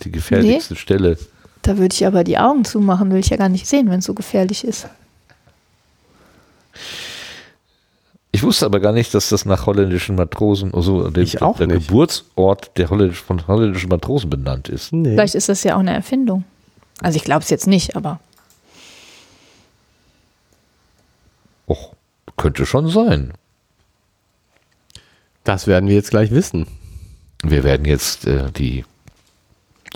die 0.00 0.10
gefährlichste 0.10 0.74
nee. 0.74 0.80
Stelle. 0.80 1.18
Da 1.62 1.76
würde 1.78 1.94
ich 1.94 2.06
aber 2.06 2.24
die 2.24 2.38
Augen 2.38 2.64
zumachen, 2.64 3.10
will 3.12 3.20
ich 3.20 3.28
ja 3.28 3.36
gar 3.36 3.48
nicht 3.48 3.66
sehen, 3.66 3.90
wenn 3.90 3.98
es 3.98 4.06
so 4.06 4.14
gefährlich 4.14 4.64
ist. 4.64 4.86
Ich 8.32 8.42
wusste 8.42 8.64
aber 8.64 8.78
gar 8.80 8.92
nicht, 8.92 9.12
dass 9.12 9.28
das 9.28 9.44
nach 9.44 9.66
holländischen 9.66 10.14
Matrosen, 10.14 10.72
also 10.72 11.10
der, 11.10 11.22
Ich 11.24 11.42
auch 11.42 11.56
der 11.56 11.66
nicht. 11.66 11.88
Geburtsort 11.88 12.70
der 12.78 12.88
holländisch, 12.88 13.20
von 13.20 13.44
holländischen 13.46 13.88
Matrosen 13.88 14.30
benannt 14.30 14.68
ist. 14.68 14.92
Nee. 14.92 15.10
Vielleicht 15.14 15.34
ist 15.34 15.48
das 15.48 15.64
ja 15.64 15.74
auch 15.74 15.80
eine 15.80 15.92
Erfindung. 15.92 16.44
Also 17.02 17.16
ich 17.16 17.24
glaube 17.24 17.42
es 17.42 17.50
jetzt 17.50 17.66
nicht, 17.66 17.96
aber 17.96 18.20
Och, 21.68 21.92
könnte 22.36 22.66
schon 22.66 22.88
sein. 22.88 23.32
Das 25.44 25.66
werden 25.66 25.88
wir 25.88 25.94
jetzt 25.96 26.10
gleich 26.10 26.30
wissen. 26.30 26.66
Wir 27.42 27.64
werden 27.64 27.84
jetzt 27.86 28.26
äh, 28.26 28.50
die 28.52 28.84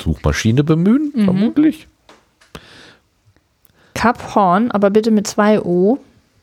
Suchmaschine 0.00 0.64
bemühen, 0.64 1.12
Mhm. 1.14 1.24
vermutlich. 1.24 1.86
Kap 3.94 4.34
Horn, 4.34 4.70
aber 4.70 4.90
bitte 4.90 5.10
mit 5.10 5.26
zwei 5.26 5.60
O, 5.60 5.98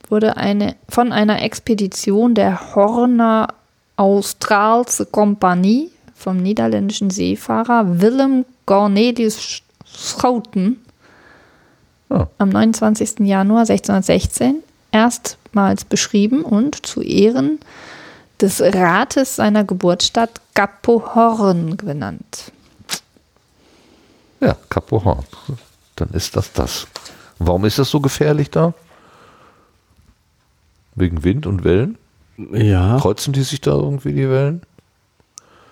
wurde 0.10 0.38
eine, 0.38 0.76
von 0.90 1.12
einer 1.12 1.42
Expedition 1.42 2.34
der 2.34 2.76
Horner 2.76 3.48
Australse 3.98 5.06
Compagnie 5.06 5.90
vom 6.16 6.38
niederländischen 6.38 7.10
Seefahrer 7.10 8.02
Willem 8.02 8.46
Cornelius 8.66 9.62
Schouten 9.86 10.78
Ah. 12.10 12.28
am 12.40 12.50
29. 12.50 13.20
Januar 13.26 13.66
1616 13.66 14.64
erstmals 14.92 15.86
beschrieben 15.86 16.42
und 16.44 16.86
zu 16.86 17.02
Ehren 17.02 17.60
des 18.42 18.60
Rates 18.62 19.38
seiner 19.38 19.64
Geburtsstadt 19.64 20.42
Capo 20.54 21.16
Horn 21.16 21.78
genannt. 21.78 22.52
Ja, 24.42 24.56
Capo 24.70 25.04
Horn. 25.04 25.24
Dann 25.96 26.10
ist 26.10 26.36
das 26.36 26.52
das. 26.52 26.88
Warum 27.40 27.66
ist 27.66 27.80
das 27.80 27.90
so 27.90 28.00
gefährlich 28.00 28.50
da? 28.50 28.74
Wegen 30.96 31.24
Wind 31.24 31.46
und 31.46 31.64
Wellen? 31.64 31.98
Ja, 32.52 32.98
Kreuzen 33.00 33.34
die 33.34 33.44
sich 33.44 33.62
da 33.62 33.72
irgendwie 33.72 34.14
die 34.14 34.30
Wellen? 34.30 34.62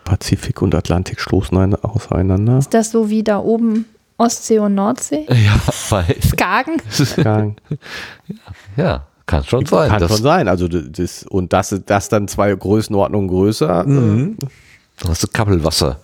Pazifik 0.06 0.62
und 0.62 0.74
Atlantik 0.74 1.20
stoßen 1.20 1.58
ein, 1.58 1.76
auseinander. 1.76 2.60
Ist 2.60 2.74
das 2.74 2.92
so 2.92 3.10
wie 3.10 3.24
da 3.24 3.40
oben 3.40 3.86
Ostsee 4.18 4.60
und 4.60 4.76
Nordsee? 4.76 5.26
Ja, 5.30 5.60
weil, 5.90 6.16
Skagen? 6.22 6.82
Kann, 7.24 7.56
ja 8.78 9.06
kann 9.30 9.44
schon 9.44 9.66
sein. 9.66 9.90
kann 9.90 10.08
schon 10.08 10.22
sein. 10.22 10.48
Also 10.48 10.68
das, 10.68 11.24
und 11.24 11.54
das, 11.54 11.76
das 11.86 12.10
dann 12.10 12.28
zwei 12.28 12.54
Größenordnungen 12.54 13.28
größer. 13.28 13.84
Mhm. 13.84 14.38
Dann 15.00 15.12
hast 15.12 15.24
du 15.24 15.28
Kabbelwasser. 15.28 16.00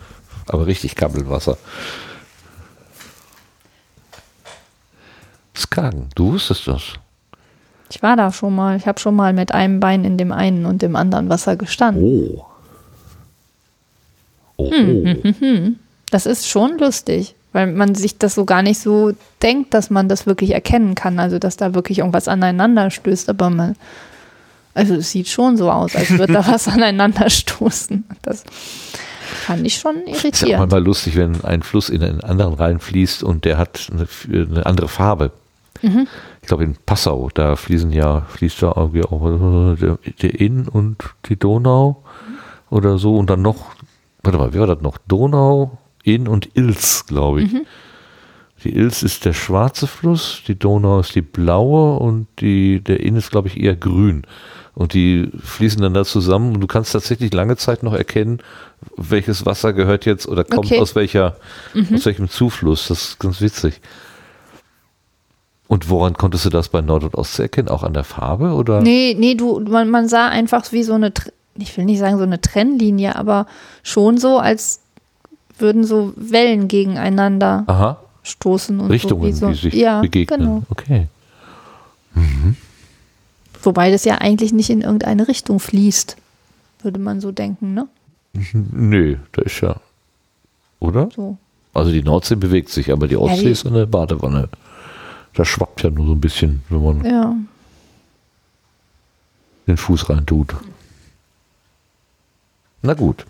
Aber 0.48 0.68
richtig 0.68 0.96
Kabbelwasser. 0.96 1.58
Skagen, 5.58 6.10
du 6.16 6.34
wusstest 6.34 6.68
das. 6.68 6.82
Ich 7.90 8.02
war 8.02 8.16
da 8.16 8.32
schon 8.32 8.56
mal. 8.56 8.78
Ich 8.78 8.88
habe 8.88 9.00
schon 9.00 9.16
mal 9.16 9.32
mit 9.34 9.52
einem 9.54 9.80
Bein 9.80 10.04
in 10.06 10.18
dem 10.18 10.32
einen 10.32 10.66
und 10.66 10.82
dem 10.82 10.96
anderen 10.96 11.30
Wasser 11.30 11.56
gestanden. 11.56 12.04
Oh. 12.04 12.46
Oh, 14.58 14.72
Hm, 14.72 15.76
Das 16.12 16.26
ist 16.26 16.48
schon 16.48 16.78
lustig, 16.78 17.36
weil 17.52 17.68
man 17.68 17.94
sich 17.96 18.18
das 18.18 18.36
so 18.36 18.46
gar 18.46 18.62
nicht 18.62 18.80
so 18.80 19.12
denkt, 19.42 19.74
dass 19.74 19.90
man 19.90 20.08
das 20.10 20.26
wirklich 20.26 20.52
erkennen 20.52 20.96
kann. 20.96 21.20
Also, 21.20 21.40
dass 21.40 21.58
da 21.58 21.74
wirklich 21.74 22.00
irgendwas 22.00 22.28
aneinander 22.28 22.90
stößt. 22.90 23.30
Aber 23.30 23.50
man, 23.50 23.76
also 24.74 24.96
es 24.96 25.12
sieht 25.12 25.28
schon 25.28 25.58
so 25.58 25.70
aus, 25.72 25.96
als 25.96 26.10
würde 26.12 26.34
da 26.34 26.48
was 26.52 26.68
aneinander 26.68 27.30
stoßen. 27.30 28.06
Das 28.22 28.44
fand 29.46 29.66
ich 29.68 29.76
schon 29.78 29.98
Ist 29.98 30.08
ja 30.08 30.14
auch 30.14 30.24
irritierend. 30.24 30.60
manchmal 30.60 30.84
lustig, 30.84 31.16
wenn 31.18 31.44
ein 31.44 31.62
Fluss 31.64 31.90
in 31.90 32.02
einen 32.02 32.22
anderen 32.22 32.54
reinfließt 32.54 33.24
und 33.24 33.44
der 33.46 33.58
hat 33.58 33.90
eine, 33.92 34.08
eine 34.52 34.66
andere 34.66 34.88
Farbe. 34.88 35.32
Mhm. 35.82 36.08
Ich 36.42 36.48
glaube 36.48 36.64
in 36.64 36.76
Passau, 36.86 37.30
da 37.34 37.56
fließen 37.56 37.92
ja, 37.92 38.22
fließt 38.22 38.62
da 38.64 38.74
irgendwie 38.76 39.04
auch 39.04 39.76
der, 39.76 39.98
der 40.22 40.40
Inn 40.40 40.68
und 40.68 40.98
die 41.26 41.38
Donau 41.38 42.04
oder 42.70 42.98
so 42.98 43.18
und 43.18 43.30
dann 43.30 43.42
noch, 43.42 43.72
warte 44.24 44.38
mal, 44.38 44.54
wie 44.54 44.60
war 44.60 44.68
das 44.68 44.82
noch? 44.82 44.98
Donau, 45.08 45.78
Inn 46.04 46.28
und 46.28 46.56
Ilz, 46.56 47.06
glaube 47.08 47.42
ich. 47.42 47.54
Mhm. 47.54 47.66
Die 48.64 48.76
Ilz 48.76 49.04
ist 49.04 49.26
der 49.26 49.34
schwarze 49.34 49.86
Fluss, 49.86 50.42
die 50.48 50.58
Donau 50.58 51.00
ist 51.00 51.14
die 51.14 51.22
blaue 51.22 52.00
und 52.00 52.28
die, 52.40 52.80
der 52.82 53.02
Inn 53.02 53.16
ist, 53.16 53.30
glaube 53.30 53.48
ich, 53.48 53.60
eher 53.60 53.76
grün. 53.76 54.24
Und 54.74 54.94
die 54.94 55.30
fließen 55.44 55.82
dann 55.82 55.94
da 55.94 56.04
zusammen 56.04 56.56
und 56.56 56.62
du 56.62 56.68
kannst 56.68 56.94
tatsächlich 56.94 57.34
lange 57.34 57.58
Zeit 57.58 57.84
noch 57.84 57.94
erkennen, 57.94 58.40
welches 58.98 59.46
Wasser 59.46 59.72
gehört 59.72 60.06
jetzt 60.06 60.28
oder 60.28 60.44
kommt 60.44 60.66
Okay. 60.68 60.80
aus 60.80 60.96
welcher, 60.96 61.38
aus 61.94 62.06
welchem 62.06 62.30
Zufluss. 62.30 62.88
Das 62.88 63.10
ist 63.10 63.20
ganz 63.20 63.40
witzig. 63.40 63.82
Und 65.68 65.90
woran 65.90 66.14
konntest 66.14 66.46
du 66.46 66.50
das 66.50 66.70
bei 66.70 66.82
Nord- 66.82 67.04
und 67.04 67.16
Ostsee 67.16 67.44
erkennen? 67.44 67.70
Auch 67.70 67.84
an 67.84 67.94
der 67.94 68.04
Farbe 68.04 68.54
oder? 68.54 68.82
Nee, 68.82 69.16
nee, 69.18 69.36
du, 69.36 69.60
man, 69.62 69.90
man 69.90 70.08
sah 70.08 70.28
einfach 70.30 70.72
wie 70.72 70.84
so 70.84 70.94
eine, 70.94 71.12
ich 71.56 71.76
will 71.76 71.86
nicht 71.86 72.00
sagen 72.00 72.18
so 72.18 72.24
eine 72.24 72.40
Trennlinie, 72.40 73.16
aber 73.16 73.48
schon 73.82 74.18
so, 74.18 74.38
als 74.38 74.80
würden 75.58 75.84
so 75.84 76.14
Wellen 76.16 76.68
gegeneinander 76.68 77.64
Aha, 77.68 77.98
stoßen 78.24 78.80
und 78.80 78.92
Richtungen, 78.92 79.22
so, 79.22 79.28
wie 79.28 79.32
so. 79.34 79.48
die 79.48 79.70
sich 79.70 79.74
ja, 79.74 80.02
begegnen. 80.02 80.40
Genau. 80.40 80.64
Okay. 80.70 81.08
Mhm. 82.14 82.56
Wobei 83.64 83.90
das 83.90 84.06
ja 84.06 84.16
eigentlich 84.20 84.54
nicht 84.54 84.70
in 84.70 84.82
irgendeine 84.82 85.28
Richtung 85.28 85.60
fließt, 85.60 86.16
würde 86.84 87.00
man 87.00 87.20
so 87.22 87.32
denken, 87.32 87.74
ne? 87.74 87.88
Nö, 88.54 89.16
da 89.32 89.42
ist 89.42 89.62
ja. 89.62 89.78
Oder? 90.80 91.10
So. 91.16 91.38
Also 91.74 91.92
die 91.92 92.04
Nordsee 92.04 92.36
bewegt 92.36 92.70
sich, 92.70 92.92
aber 92.92 93.08
die 93.08 93.18
Ostsee 93.18 93.46
die- 93.46 93.50
ist 93.52 93.66
eine 93.66 93.88
Badewanne. 93.88 94.50
Da 95.36 95.46
schwappt 95.46 95.84
ja 95.84 95.90
nur 95.90 96.06
so 96.08 96.14
ein 96.14 96.22
bisschen, 96.22 96.64
wenn 96.70 96.84
man 96.84 97.06
Ja. 97.06 97.36
den 99.68 99.78
Fuß 99.78 100.10
rein 100.10 100.26
tut. 100.26 100.56
Na 102.82 102.94
gut. 102.94 103.26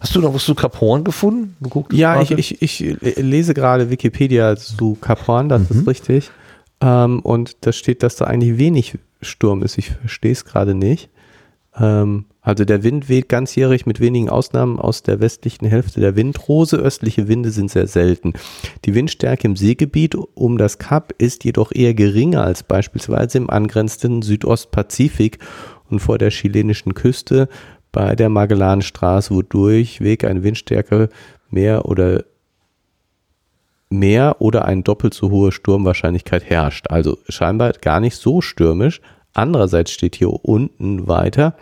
Hast 0.00 0.14
du 0.14 0.20
noch 0.20 0.34
was 0.34 0.44
zu 0.44 0.54
Kap 0.54 0.80
Horn 0.80 1.04
gefunden? 1.04 1.56
Ja, 1.92 2.20
ich, 2.20 2.30
ich, 2.32 2.60
ich 2.62 2.80
lese 3.16 3.54
gerade 3.54 3.88
Wikipedia 3.90 4.56
zu 4.56 4.96
Kap 5.00 5.26
Horn, 5.26 5.48
das 5.48 5.70
ist 5.70 5.86
richtig. 5.86 6.30
Ähm, 6.80 7.20
und 7.20 7.56
da 7.64 7.72
steht, 7.72 8.02
dass 8.02 8.16
da 8.16 8.26
eigentlich 8.26 8.58
wenig 8.58 8.98
Sturm 9.22 9.62
ist. 9.62 9.78
Ich 9.78 9.90
verstehe 9.92 10.32
es 10.32 10.44
gerade 10.44 10.74
nicht. 10.74 11.08
Ähm, 11.78 12.26
also 12.44 12.64
der 12.64 12.82
Wind 12.82 13.08
weht 13.08 13.28
ganzjährig 13.28 13.86
mit 13.86 14.00
wenigen 14.00 14.28
Ausnahmen 14.28 14.80
aus 14.80 15.04
der 15.04 15.20
westlichen 15.20 15.64
Hälfte 15.64 16.00
der 16.00 16.16
Windrose. 16.16 16.76
Östliche 16.76 17.28
Winde 17.28 17.52
sind 17.52 17.70
sehr 17.70 17.86
selten. 17.86 18.32
Die 18.84 18.96
Windstärke 18.96 19.46
im 19.46 19.54
Seegebiet 19.54 20.16
um 20.16 20.58
das 20.58 20.78
Kap 20.78 21.14
ist 21.18 21.44
jedoch 21.44 21.70
eher 21.72 21.94
geringer 21.94 22.42
als 22.42 22.64
beispielsweise 22.64 23.38
im 23.38 23.48
angrenzenden 23.48 24.22
Südostpazifik 24.22 25.38
und 25.88 26.00
vor 26.00 26.18
der 26.18 26.30
chilenischen 26.30 26.94
Küste 26.94 27.48
bei 27.92 28.16
der 28.16 28.28
Magellanstraße, 28.28 29.32
wo 29.32 29.42
durchweg 29.42 30.24
eine 30.24 30.42
Windstärke 30.42 31.10
mehr 31.48 31.86
oder 31.86 32.24
mehr 33.88 34.40
oder 34.40 34.64
eine 34.64 34.82
doppelt 34.82 35.14
so 35.14 35.30
hohe 35.30 35.52
Sturmwahrscheinlichkeit 35.52 36.42
herrscht. 36.50 36.86
Also 36.90 37.18
scheinbar 37.28 37.72
gar 37.74 38.00
nicht 38.00 38.16
so 38.16 38.40
stürmisch. 38.40 39.00
Andererseits 39.32 39.92
steht 39.92 40.16
hier 40.16 40.30
unten 40.44 41.06
weiter, 41.06 41.54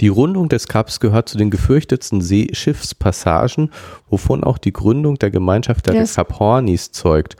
die 0.00 0.08
Rundung 0.08 0.48
des 0.48 0.66
Kaps 0.68 1.00
gehört 1.00 1.28
zu 1.28 1.38
den 1.38 1.50
gefürchtetsten 1.50 2.20
Seeschiffspassagen, 2.20 3.70
wovon 4.10 4.44
auch 4.44 4.58
die 4.58 4.72
Gründung 4.72 5.18
der 5.18 5.30
Gemeinschaft 5.30 5.86
der 5.86 5.94
Yes. 5.94 6.14
Kap 6.16 6.38
Hornis 6.38 6.92
zeugt. 6.92 7.36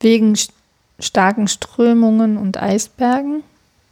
Wegen 0.00 0.34
st- 0.34 0.50
starken 0.98 1.46
Strömungen 1.48 2.36
und 2.36 2.60
Eisbergen 2.60 3.42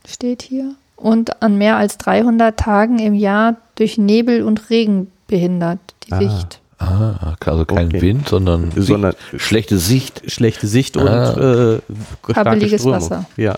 steht 0.07 0.43
hier. 0.43 0.75
Und 0.97 1.43
an 1.43 1.59
mehr 1.59 1.77
als 1.77 1.99
300 1.99 2.59
Tagen 2.59 2.99
im 2.99 3.15
Jahr 3.15 3.57
durch 3.75 3.99
Nebel 3.99 4.43
und 4.43 4.71
Regen 4.71 5.11
behindert 5.27 5.81
die 6.07 6.13
Ah. 6.13 6.19
Sicht. 6.21 6.61
Ah, 6.79 7.37
also 7.45 7.65
kein 7.65 7.87
Okay. 7.89 8.01
Wind, 8.03 8.29
sondern, 8.29 8.71
Sondern- 8.77 9.15
Sicht, 9.31 9.43
schlechte 9.43 9.79
Sicht. 9.79 10.31
Schlechte 10.31 10.67
Sicht 10.67 10.97
und 10.97 11.09
Ah. 11.09 11.75
äh, 11.77 11.81
starke 12.31 12.67
Strömung. 12.79 12.93
Wasser. 12.93 13.25
Ja. 13.37 13.55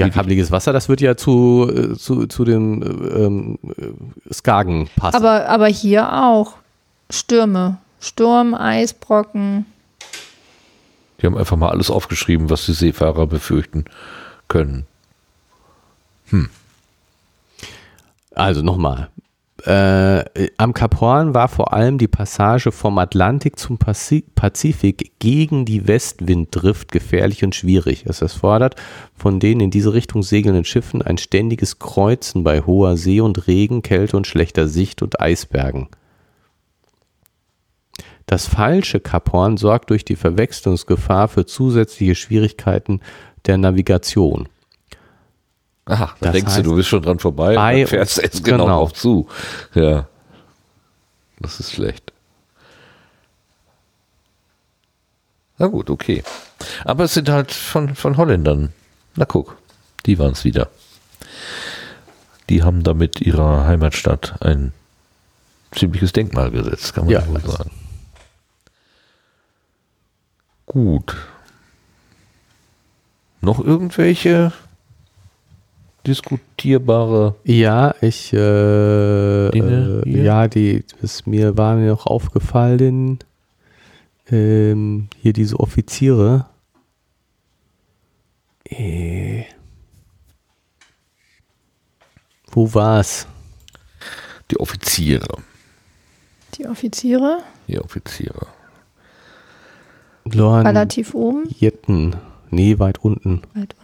Ja, 0.00 0.08
kabbeliges 0.08 0.50
Wasser, 0.50 0.72
das 0.72 0.88
wird 0.88 1.00
ja 1.00 1.16
zu, 1.16 1.70
äh, 1.72 1.96
zu, 1.96 2.26
zu 2.26 2.44
dem 2.44 2.82
ähm, 2.82 3.58
äh, 3.76 4.32
Skagen 4.32 4.88
passen. 4.96 5.16
Aber, 5.16 5.48
aber 5.48 5.66
hier 5.66 6.12
auch 6.12 6.54
Stürme. 7.10 7.78
Sturm, 8.00 8.54
Eisbrocken. 8.54 9.66
Die 11.20 11.26
haben 11.26 11.36
einfach 11.36 11.56
mal 11.56 11.68
alles 11.68 11.90
aufgeschrieben, 11.90 12.48
was 12.48 12.64
die 12.64 12.72
Seefahrer 12.72 13.26
befürchten 13.26 13.84
können. 14.48 14.86
Also 18.34 18.62
nochmal. 18.62 19.10
Äh, 19.66 20.50
am 20.56 20.72
Kap 20.72 21.00
Horn 21.00 21.34
war 21.34 21.48
vor 21.48 21.72
allem 21.72 21.98
die 21.98 22.08
Passage 22.08 22.72
vom 22.72 22.98
Atlantik 22.98 23.58
zum 23.58 23.78
Pazi- 23.78 24.24
Pazifik 24.34 25.12
gegen 25.18 25.64
die 25.64 25.86
Westwinddrift 25.86 26.90
gefährlich 26.90 27.44
und 27.44 27.54
schwierig. 27.54 28.04
Es 28.06 28.22
erfordert 28.22 28.76
von 29.14 29.38
den 29.38 29.60
in 29.60 29.70
diese 29.70 29.92
Richtung 29.92 30.22
segelnden 30.22 30.64
Schiffen 30.64 31.02
ein 31.02 31.18
ständiges 31.18 31.78
Kreuzen 31.78 32.42
bei 32.42 32.62
hoher 32.62 32.96
See 32.96 33.20
und 33.20 33.46
Regen, 33.46 33.82
Kälte 33.82 34.16
und 34.16 34.26
schlechter 34.26 34.66
Sicht 34.66 35.02
und 35.02 35.20
Eisbergen. 35.20 35.88
Das 38.26 38.46
falsche 38.46 39.00
Kap 39.00 39.32
Horn 39.32 39.56
sorgt 39.56 39.90
durch 39.90 40.04
die 40.04 40.16
Verwechslungsgefahr 40.16 41.28
für 41.28 41.46
zusätzliche 41.46 42.14
Schwierigkeiten 42.14 43.00
der 43.46 43.58
Navigation. 43.58 44.48
Aha, 45.86 46.14
da 46.20 46.30
denkst 46.30 46.52
du, 46.52 46.56
heißt, 46.58 46.66
du 46.66 46.76
bist 46.76 46.88
schon 46.88 47.02
dran 47.02 47.18
vorbei 47.18 47.54
bei 47.54 47.82
und 47.82 47.88
fährst 47.88 48.18
du 48.18 48.22
jetzt 48.22 48.44
genau, 48.44 48.64
genau. 48.64 48.80
auf 48.80 48.92
zu. 48.92 49.28
Ja. 49.74 50.06
Das 51.40 51.58
ist 51.58 51.72
schlecht. 51.72 52.12
Na 55.58 55.66
gut, 55.66 55.90
okay. 55.90 56.22
Aber 56.84 57.04
es 57.04 57.14
sind 57.14 57.28
halt 57.28 57.52
von, 57.52 57.94
von 57.94 58.16
Holländern. 58.16 58.72
Na 59.16 59.24
guck, 59.24 59.56
die 60.06 60.18
waren 60.18 60.32
es 60.32 60.44
wieder. 60.44 60.68
Die 62.48 62.62
haben 62.62 62.82
damit 62.82 63.20
ihrer 63.20 63.66
Heimatstadt 63.66 64.34
ein 64.40 64.72
ziemliches 65.72 66.12
Denkmal 66.12 66.50
gesetzt, 66.50 66.94
kann 66.94 67.04
man 67.04 67.12
Ja, 67.12 67.26
wohl 67.26 67.40
sagen. 67.40 67.70
Gut. 70.66 71.16
Noch 73.40 73.58
irgendwelche 73.58 74.52
diskutierbare 76.06 77.34
Ja, 77.44 77.94
ich, 78.00 78.32
äh, 78.32 79.50
Dinge 79.50 80.02
äh, 80.06 80.10
hier? 80.10 80.22
ja, 80.22 80.48
die, 80.48 80.84
das 81.00 81.26
mir 81.26 81.56
war 81.56 81.76
mir 81.76 81.88
noch 81.90 82.06
aufgefallen, 82.06 83.18
ähm, 84.30 85.08
hier 85.20 85.32
diese 85.32 85.58
Offiziere. 85.60 86.46
Äh, 88.64 89.44
wo 92.52 92.72
war's? 92.74 93.26
Die 94.50 94.58
Offiziere. 94.58 95.38
Die 96.54 96.66
Offiziere. 96.66 97.38
Die 97.68 97.78
Offiziere. 97.78 98.46
Lorn 100.24 100.66
Relativ 100.66 101.14
oben. 101.14 101.44
Jetten. 101.48 102.16
Nee, 102.50 102.78
weit 102.78 102.98
unten. 102.98 103.42
Weit 103.54 103.74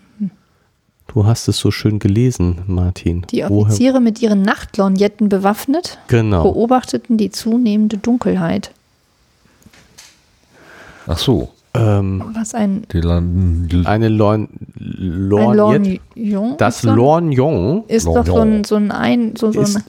Du 1.08 1.24
hast 1.24 1.48
es 1.48 1.58
so 1.58 1.70
schön 1.70 1.98
gelesen, 1.98 2.62
Martin. 2.66 3.22
Die 3.30 3.38
Woher- 3.38 3.50
Offiziere 3.50 4.00
mit 4.00 4.20
ihren 4.20 4.42
Nachtlorgnetten 4.42 5.28
bewaffnet 5.28 5.98
Genau. 6.08 6.42
beobachteten 6.42 7.16
die 7.16 7.30
zunehmende 7.30 7.96
Dunkelheit. 7.98 8.72
Ach 11.06 11.18
so, 11.18 11.50
Ähm, 11.74 12.24
Was 12.34 12.54
ein, 12.54 12.86
die 12.90 13.00
landen. 13.02 13.84
eine 13.86 14.08
Lorn, 14.08 14.48
ein 14.80 15.28
Lorgnette. 15.28 16.00
Lorgnon 16.14 16.56
Das 16.56 16.76
ist 16.78 16.82
Lorgnon 16.84 17.84
ist 17.86 18.06
doch 18.06 18.24
so 18.24 18.38
ein, 18.40 18.64
so 18.64 18.76
ein, 18.76 18.90
ein 18.90 19.36
so, 19.36 19.52
so 19.52 19.60
ist, 19.60 19.76
ein 19.76 19.82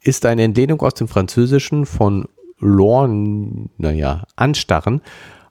ist 0.00 0.24
eine 0.24 0.42
Entlehnung 0.42 0.80
aus 0.80 0.94
dem 0.94 1.08
Französischen 1.08 1.84
von 1.84 2.24
Lorn, 2.60 3.68
naja, 3.76 4.22
anstarren, 4.36 5.02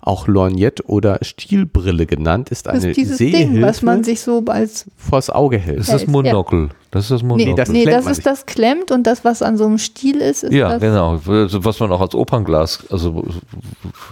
auch 0.01 0.27
Lorgnette 0.27 0.83
oder 0.87 1.19
Stielbrille 1.21 2.05
genannt, 2.05 2.49
ist 2.49 2.65
das 2.65 2.75
eine 2.81 2.89
ist 2.89 2.97
dieses 2.97 3.17
Sehhilfe 3.19 3.53
Ding, 3.53 3.61
was 3.61 3.81
man 3.81 4.03
sich 4.03 4.21
so 4.21 4.43
als 4.47 4.85
vors 4.97 5.29
Auge 5.29 5.57
hält. 5.57 5.79
Das 5.79 5.89
ist 5.89 5.93
das 5.93 6.07
Monokel. 6.07 6.69
Das 6.89 7.05
ist 7.05 7.11
das 7.11 7.23
Monokel. 7.23 7.45
Nee, 7.45 7.55
das 7.55 7.69
nee, 7.69 7.85
das 7.85 8.07
ist 8.07 8.25
das 8.25 8.45
klemmt 8.45 8.91
und 8.91 9.03
das, 9.05 9.23
was 9.23 9.41
an 9.41 9.57
so 9.57 9.65
einem 9.65 9.77
Stiel 9.77 10.17
ist, 10.17 10.43
ist 10.43 10.53
ja, 10.53 10.69
das. 10.69 10.81
genau. 10.81 11.19
Also, 11.25 11.63
Was 11.63 11.79
man 11.79 11.91
auch 11.91 12.01
als 12.01 12.15
Opernglas, 12.15 12.85
also, 12.89 13.23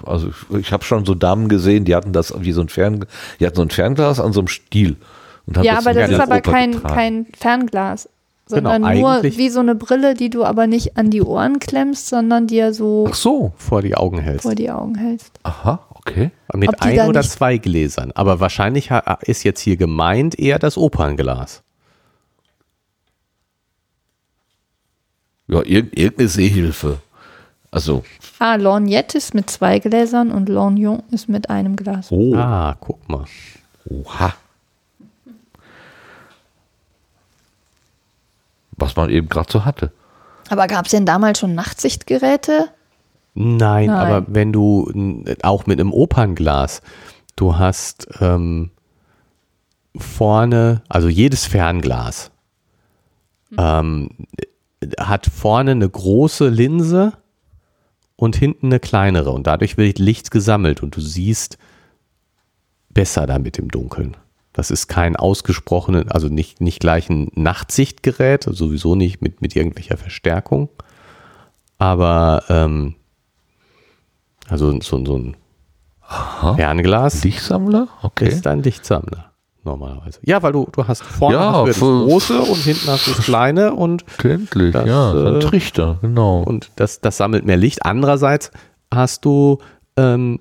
also 0.05 0.29
ich 0.57 0.71
habe 0.71 0.83
schon 0.83 1.05
so 1.05 1.15
Damen 1.15 1.49
gesehen, 1.49 1.85
die 1.85 1.95
hatten 1.95 2.13
das 2.13 2.33
wie 2.39 2.51
so 2.51 2.61
ein 2.61 2.69
Fern, 2.69 3.05
die 3.39 3.45
hatten 3.45 3.57
so 3.57 3.63
ein 3.63 3.69
Fernglas 3.69 4.19
an 4.19 4.31
so 4.31 4.41
einem 4.41 4.47
Stiel. 4.47 4.95
Und 5.47 5.57
haben 5.57 5.65
Ja, 5.65 5.79
aber 5.79 5.93
das 5.93 6.11
ist 6.11 6.19
aber 6.19 6.41
kein, 6.41 6.73
getragen. 6.73 6.93
kein 6.93 7.25
Fernglas, 7.37 8.07
sondern 8.49 8.81
Genau, 8.83 8.99
nur 9.21 9.23
wie 9.23 9.49
so 9.49 9.59
eine 9.59 9.75
Brille, 9.75 10.15
die 10.15 10.29
du 10.31 10.43
aber 10.43 10.65
nicht 10.67 10.97
an 10.97 11.11
die 11.11 11.21
Ohren 11.21 11.59
klemmst, 11.59 12.07
sondern 12.07 12.47
dir 12.47 12.73
so 12.73 13.05
Ach 13.09 13.13
so. 13.13 13.53
vor 13.57 13.81
die 13.83 13.95
Augen 13.95 14.19
hältst. 14.19 14.41
vor 14.43 14.55
die 14.55 14.71
Augen 14.71 14.95
hältst. 14.95 15.39
Aha, 15.43 15.79
okay. 15.93 16.31
Mit 16.55 16.69
Ob 16.69 16.81
ein 16.81 17.07
oder 17.07 17.21
zwei 17.21 17.57
Gläsern. 17.59 18.11
Aber 18.15 18.39
wahrscheinlich 18.39 18.89
ha- 18.91 19.19
ist 19.21 19.43
jetzt 19.43 19.61
hier 19.61 19.77
gemeint 19.77 20.37
eher 20.39 20.57
das 20.59 20.77
Opernglas. 20.77 21.61
Ja, 25.47 25.61
irg 25.63 25.97
irgendeine 25.97 26.27
Sehhilfe. 26.29 26.99
Also, 27.71 28.03
Ah, 28.39 28.55
Lorgnette 28.55 29.17
ist 29.17 29.35
mit 29.35 29.49
zwei 29.49 29.77
Gläsern 29.79 30.31
und 30.31 30.49
Lorgnon 30.49 31.03
ist 31.11 31.29
mit 31.29 31.49
einem 31.51 31.75
Glas. 31.75 32.11
oh, 32.11 32.33
Ah, 32.35 32.75
guck 32.79 33.07
mal. 33.09 33.25
oha. 33.89 34.33
Was 38.79 38.95
man 38.95 39.09
eben 39.09 39.29
gerade 39.29 39.51
so 39.51 39.65
hatte. 39.65 39.91
Aber 40.49 40.67
gab 40.67 40.85
es 40.85 40.91
denn 40.91 41.05
damals 41.05 41.39
schon 41.39 41.53
Nachtsichtgeräte? 41.53 42.69
Nein, 43.35 43.87
Nein. 43.87 43.89
aber 43.89 44.25
wenn 44.27 44.51
du 44.51 44.91
auch 45.43 45.65
mit 45.65 45.79
einem 45.79 45.93
Opernglas, 45.93 46.81
du 47.35 47.57
hast 47.57 48.07
ähm, 48.19 48.71
vorne, 49.95 50.81
also 50.89 51.07
jedes 51.07 51.45
Fernglas 51.45 52.31
ähm, 53.57 54.09
hat 54.99 55.27
vorne 55.27 55.71
eine 55.71 55.89
große 55.89 56.49
Linse 56.49 57.13
und 58.15 58.35
hinten 58.35 58.67
eine 58.67 58.79
kleinere 58.79 59.31
und 59.31 59.47
dadurch 59.47 59.77
wird 59.77 59.99
Licht 59.99 60.31
gesammelt 60.31 60.83
und 60.83 60.95
du 60.95 61.01
siehst 61.01 61.57
besser 62.89 63.27
damit 63.27 63.57
im 63.57 63.69
Dunkeln. 63.69 64.17
Das 64.59 64.71
ist 64.71 64.89
kein 64.89 65.15
ausgesprochenen, 65.15 66.11
also 66.11 66.27
nicht, 66.27 66.59
nicht 66.59 66.81
gleich 66.81 67.09
ein 67.09 67.31
Nachtsichtgerät, 67.33 68.43
sowieso 68.43 68.93
nicht 68.93 69.21
mit, 69.21 69.41
mit 69.41 69.55
irgendwelcher 69.55 69.95
Verstärkung. 69.95 70.67
Aber 71.77 72.43
ähm, 72.49 72.95
also 74.49 74.77
so, 74.81 75.05
so 75.05 75.17
ein 75.17 75.37
Aha. 76.01 76.55
Fernglas 76.55 77.23
Lichtsammler? 77.23 77.87
Okay. 78.01 78.27
ist 78.27 78.47
ein 78.47 78.61
Lichtsammler 78.61 79.31
normalerweise. 79.63 80.19
Ja, 80.23 80.43
weil 80.43 80.51
du, 80.51 80.67
du 80.73 80.85
hast 80.85 81.03
vorne 81.03 81.37
Ja, 81.37 81.53
hast 81.53 81.67
das 81.69 81.79
große 81.79 82.41
und 82.41 82.57
hinten 82.57 82.87
hast 82.87 83.07
du 83.07 83.11
das 83.11 83.23
kleine 83.23 83.73
und, 83.73 84.05
Kenntlich, 84.17 84.73
Das, 84.73 84.85
ja. 84.85 85.13
äh, 85.13 85.35
ein 85.35 85.39
Trichter, 85.39 85.99
genau. 86.01 86.41
und 86.41 86.69
das, 86.75 86.99
das 86.99 87.15
sammelt 87.15 87.45
mehr 87.45 87.55
Licht. 87.55 87.85
Andererseits 87.85 88.51
hast 88.93 89.23
du, 89.23 89.59
ähm, 89.99 90.39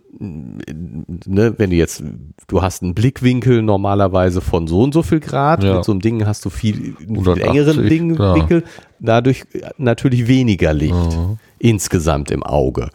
ne, 1.27 1.55
wenn 1.59 1.71
du 1.71 1.77
jetzt, 1.77 2.03
du 2.47 2.63
hast 2.63 2.83
einen 2.83 2.95
Blickwinkel 2.95 3.63
normalerweise 3.63 4.41
von 4.41 4.67
so 4.67 4.83
und 4.83 4.93
so 4.95 5.03
viel 5.03 5.21
Grad, 5.21 5.63
Ja. 5.65 5.77
mit 5.77 5.85
so 5.85 5.93
einem 5.93 6.01
Ding 6.01 6.25
hast 6.27 6.45
du 6.45 6.51
viel, 6.51 6.97
viel 6.97 7.07
180, 7.09 7.45
engeren 7.45 7.89
Ding, 7.89 8.15
klar. 8.17 8.35
Winkel, 8.37 8.65
dadurch 9.01 9.45
natürlich 9.79 10.27
weniger 10.29 10.73
Licht 10.73 10.95
Mhm. 10.95 11.39
insgesamt 11.59 12.31
im 12.31 12.43
Auge. 12.43 12.89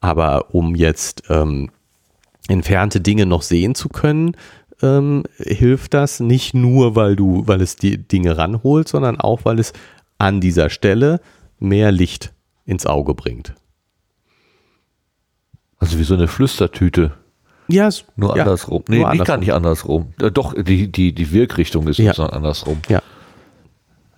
Aber 0.00 0.54
um 0.54 0.74
jetzt 0.74 1.24
ähm, 1.28 1.70
entfernte 2.48 3.00
Dinge 3.00 3.26
noch 3.26 3.42
sehen 3.42 3.74
zu 3.74 3.88
können, 3.88 4.36
ähm, 4.80 5.24
hilft 5.38 5.92
das 5.94 6.20
nicht 6.20 6.54
nur, 6.54 6.94
weil 6.94 7.16
du, 7.16 7.42
weil 7.46 7.60
es 7.60 7.76
die 7.76 7.98
Dinge 7.98 8.38
ranholt, 8.38 8.88
sondern 8.88 9.20
auch, 9.20 9.40
weil 9.44 9.58
es 9.58 9.72
an 10.18 10.40
dieser 10.40 10.70
Stelle 10.70 11.20
mehr 11.58 11.90
Licht 11.92 12.32
ins 12.64 12.86
Auge 12.86 13.14
bringt. 13.14 13.54
Also 15.78 15.98
wie 15.98 16.04
so 16.04 16.14
eine 16.14 16.28
Flüstertüte. 16.28 17.12
Ja, 17.68 17.88
es- 17.88 18.04
Nur 18.16 18.36
ja, 18.36 18.42
andersrum. 18.42 18.82
Nee, 18.88 19.00
nur 19.00 19.12
nicht 19.12 19.24
gar 19.26 19.36
nicht 19.36 19.52
andersrum. 19.52 20.12
Äh, 20.20 20.30
doch, 20.30 20.54
die, 20.60 20.90
die, 20.90 21.12
die 21.12 21.32
Wirkrichtung 21.32 21.86
ist 21.88 21.98
Ja. 21.98 22.12
andersrum. 22.12 22.80
Ja, 22.88 23.02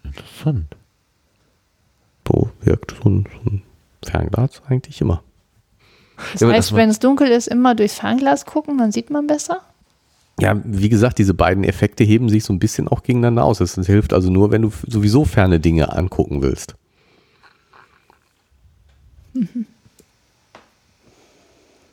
Interessant. 0.04 0.76
so 2.26 2.50
wirkt 2.62 2.94
so 3.02 3.08
ein, 3.10 3.26
so 3.44 3.50
ein 3.50 3.62
Fernglas 4.04 4.62
eigentlich 4.68 5.00
immer. 5.00 5.22
Das 6.32 6.40
Ja, 6.42 6.48
heißt, 6.48 6.70
das- 6.70 6.76
wenn 6.76 6.88
es 6.90 6.98
dunkel 7.00 7.28
ist, 7.28 7.48
immer 7.48 7.74
durchs 7.74 7.94
Fernglas 7.98 8.46
gucken, 8.46 8.78
dann 8.78 8.92
sieht 8.92 9.10
man 9.10 9.26
besser? 9.26 9.60
Ja, 10.38 10.58
wie 10.64 10.88
gesagt, 10.88 11.18
diese 11.18 11.34
beiden 11.34 11.64
Effekte 11.64 12.02
heben 12.04 12.28
sich 12.30 12.44
so 12.44 12.52
ein 12.52 12.58
bisschen 12.58 12.88
auch 12.88 13.02
gegeneinander 13.02 13.44
aus. 13.44 13.60
Es 13.60 13.74
hilft 13.86 14.12
also 14.14 14.30
nur, 14.30 14.50
wenn 14.50 14.62
du 14.62 14.72
sowieso 14.86 15.24
ferne 15.26 15.60
Dinge 15.60 15.92
angucken 15.92 16.40
willst. 16.40 16.76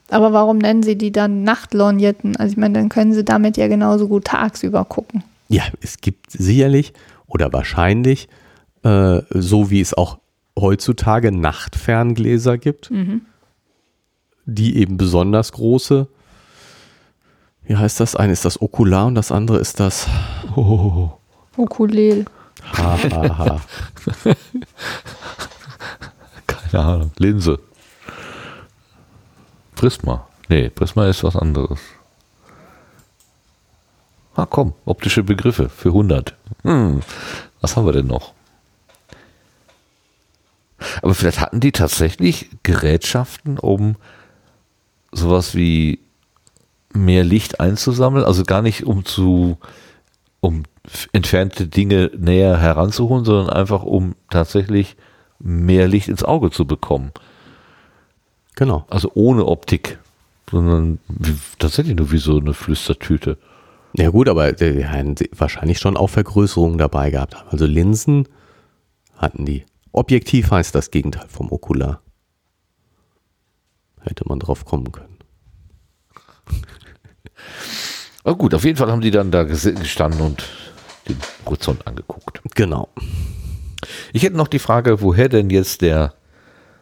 Aber 0.09 0.31
warum 0.33 0.57
nennen 0.57 0.83
sie 0.83 0.97
die 0.97 1.11
dann 1.11 1.43
Nachtlorgnetten? 1.43 2.35
Also 2.37 2.51
ich 2.53 2.57
meine, 2.57 2.75
dann 2.75 2.89
können 2.89 3.13
sie 3.13 3.25
damit 3.25 3.57
ja 3.57 3.67
genauso 3.67 4.07
gut 4.07 4.25
tagsüber 4.25 4.85
gucken. 4.85 5.23
Ja, 5.49 5.63
es 5.81 5.97
gibt 5.97 6.31
sicherlich 6.31 6.93
oder 7.27 7.51
wahrscheinlich, 7.51 8.29
äh, 8.83 9.21
so 9.29 9.69
wie 9.69 9.81
es 9.81 9.93
auch 9.93 10.19
heutzutage 10.57 11.31
Nachtferngläser 11.31 12.57
gibt, 12.57 12.89
die 14.45 14.77
eben 14.77 14.97
besonders 14.97 15.51
große, 15.51 16.07
wie 17.67 17.75
heißt 17.75 17.99
das? 17.99 18.15
Eine 18.15 18.31
ist 18.31 18.45
das 18.45 18.61
Okular 18.61 19.07
und 19.07 19.15
das 19.15 19.31
andere 19.31 19.59
ist 19.59 19.79
das 19.79 20.07
Ukulele. 21.57 22.25
HHH. 22.73 23.61
Keine 26.47 26.83
Ahnung. 26.83 27.11
Linse. 27.17 27.59
Prisma. 29.77 30.27
Nee, 30.49 30.69
Prisma 30.69 31.07
ist 31.07 31.23
was 31.23 31.35
anderes. 31.35 31.79
Ah, 34.35 34.47
komm, 34.47 34.73
optische 34.85 35.23
Begriffe 35.23 35.69
für 35.69 35.89
100. 35.89 36.35
Hm, 36.63 37.01
was 37.61 37.77
haben 37.77 37.85
wir 37.85 37.93
denn 37.93 38.07
noch? 38.07 38.33
Aber 41.01 41.13
vielleicht 41.13 41.39
hatten 41.39 41.59
die 41.59 41.71
tatsächlich 41.71 42.49
Gerätschaften, 42.63 43.59
um 43.59 43.95
sowas 45.11 45.55
wie 45.55 45.99
mehr 46.93 47.23
Licht 47.23 47.59
einzusammeln, 47.59 48.25
also 48.25 48.43
gar 48.43 48.63
nicht 48.63 48.85
um 48.85 49.05
zu, 49.05 49.57
um 50.39 50.63
entfernte 51.13 51.67
Dinge 51.67 52.09
näher 52.17 52.57
heranzuholen, 52.59 53.25
sondern 53.25 53.51
einfach 53.51 53.83
um 53.83 54.15
tatsächlich 54.29 54.95
mehr 55.39 55.87
Licht 55.87 56.07
ins 56.07 56.23
Auge 56.23 56.49
zu 56.49 56.65
bekommen. 56.65 57.11
Genau. 58.57 58.85
Also 58.89 59.11
ohne 59.13 59.45
Optik, 59.45 59.99
sondern 60.49 60.97
tatsächlich 61.59 61.95
nur 61.95 62.11
wie 62.11 62.17
so 62.17 62.39
eine 62.39 62.55
Flüstertüte. 62.55 63.37
Ja 63.93 64.09
gut, 64.09 64.27
aber 64.27 64.51
die 64.51 64.87
haben 64.87 65.13
wahrscheinlich 65.35 65.77
schon 65.77 65.95
auch 65.95 66.07
Vergrößerungen 66.07 66.79
dabei 66.79 67.11
gehabt 67.11 67.35
haben. 67.35 67.47
Also 67.49 67.67
Linsen 67.67 68.27
hatten 69.15 69.45
die. 69.45 69.63
Objektiv 69.91 70.49
heißt 70.49 70.73
das 70.73 70.89
Gegenteil 70.89 71.27
vom 71.27 71.51
Okular. 71.51 72.01
Hätte 74.01 74.23
man 74.27 74.39
drauf 74.39 74.65
kommen 74.65 74.91
können. 74.91 75.17
Aber 78.23 78.35
gut, 78.37 78.55
auf 78.55 78.63
jeden 78.65 78.77
Fall 78.77 78.91
haben 78.91 79.01
die 79.01 79.11
dann 79.11 79.29
da 79.29 79.41
ges- 79.41 79.71
gestanden 79.71 80.21
und 80.21 80.43
den 81.07 81.17
Horizont 81.45 81.85
angeguckt. 81.85 82.41
Genau. 82.55 82.89
Ich 84.13 84.23
hätte 84.23 84.35
noch 84.35 84.47
die 84.47 84.59
Frage, 84.59 85.01
woher 85.01 85.29
denn 85.29 85.51
jetzt 85.51 85.81
der 85.81 86.15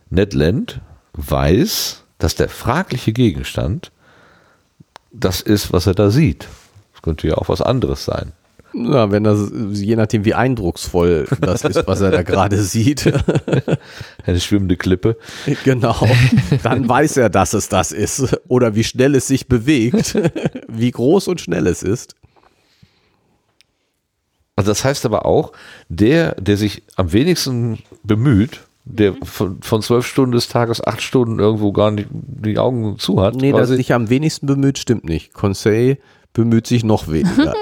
Ned 0.10 0.34
Land 0.34 0.80
weiß, 1.16 2.04
dass 2.18 2.36
der 2.36 2.50
fragliche 2.50 3.14
Gegenstand 3.14 3.92
das 5.12 5.42
ist, 5.42 5.72
was 5.72 5.88
er 5.88 5.94
da 5.94 6.10
sieht. 6.10 6.48
Das 6.94 7.02
könnte 7.02 7.28
ja 7.28 7.36
auch 7.36 7.50
was 7.50 7.62
anderes 7.62 8.06
sein. 8.06 8.34
Ja, 8.74 9.10
wenn 9.10 9.24
das, 9.24 9.52
je 9.72 9.96
nachdem 9.96 10.26
wie 10.26 10.34
eindrucksvoll 10.34 11.28
das 11.40 11.64
ist, 11.64 11.88
was 11.88 12.02
er 12.02 12.12
da 12.12 12.24
gerade 12.24 12.62
sieht, 12.62 13.06
Eine 14.26 14.40
schwimmende 14.42 14.76
Klippe. 14.76 15.18
genau, 15.64 16.08
dann 16.62 16.88
weiß 16.88 17.18
er, 17.18 17.30
dass 17.30 17.54
es 17.54 17.70
das 17.70 17.94
ist. 17.94 18.38
Oder 18.50 18.76
wie 18.76 18.84
schnell 18.84 19.16
es 19.16 19.28
sich 19.28 19.48
bewegt, 19.48 20.18
wie 20.68 20.92
groß 20.92 21.30
und 21.30 21.40
schnell 21.40 21.68
es 21.68 21.84
ist. 21.84 22.16
Also 24.58 24.72
das 24.72 24.84
heißt 24.84 25.06
aber 25.06 25.26
auch, 25.26 25.54
der, 25.88 26.36
der 26.36 26.58
sich 26.58 26.84
am 26.98 27.14
wenigsten 27.14 27.80
bemüht, 28.04 28.62
der 28.86 29.16
von, 29.24 29.62
von 29.62 29.82
zwölf 29.82 30.06
Stunden 30.06 30.32
des 30.32 30.48
Tages 30.48 30.86
acht 30.86 31.02
Stunden 31.02 31.40
irgendwo 31.40 31.72
gar 31.72 31.92
nicht 31.92 32.08
die 32.12 32.58
Augen 32.58 32.98
zu 33.00 33.22
hat. 33.22 33.36
Nee, 33.36 33.52
dass 33.52 33.72
er 33.72 33.76
sich 33.76 33.94
am 33.94 34.10
wenigsten 34.10 34.46
bemüht, 34.46 34.78
stimmt 34.78 35.06
nicht. 35.06 35.34
Conseil 35.34 35.98
bemüht 36.34 36.68
sich 36.68 36.84
noch 36.84 37.08
weniger. 37.08 37.54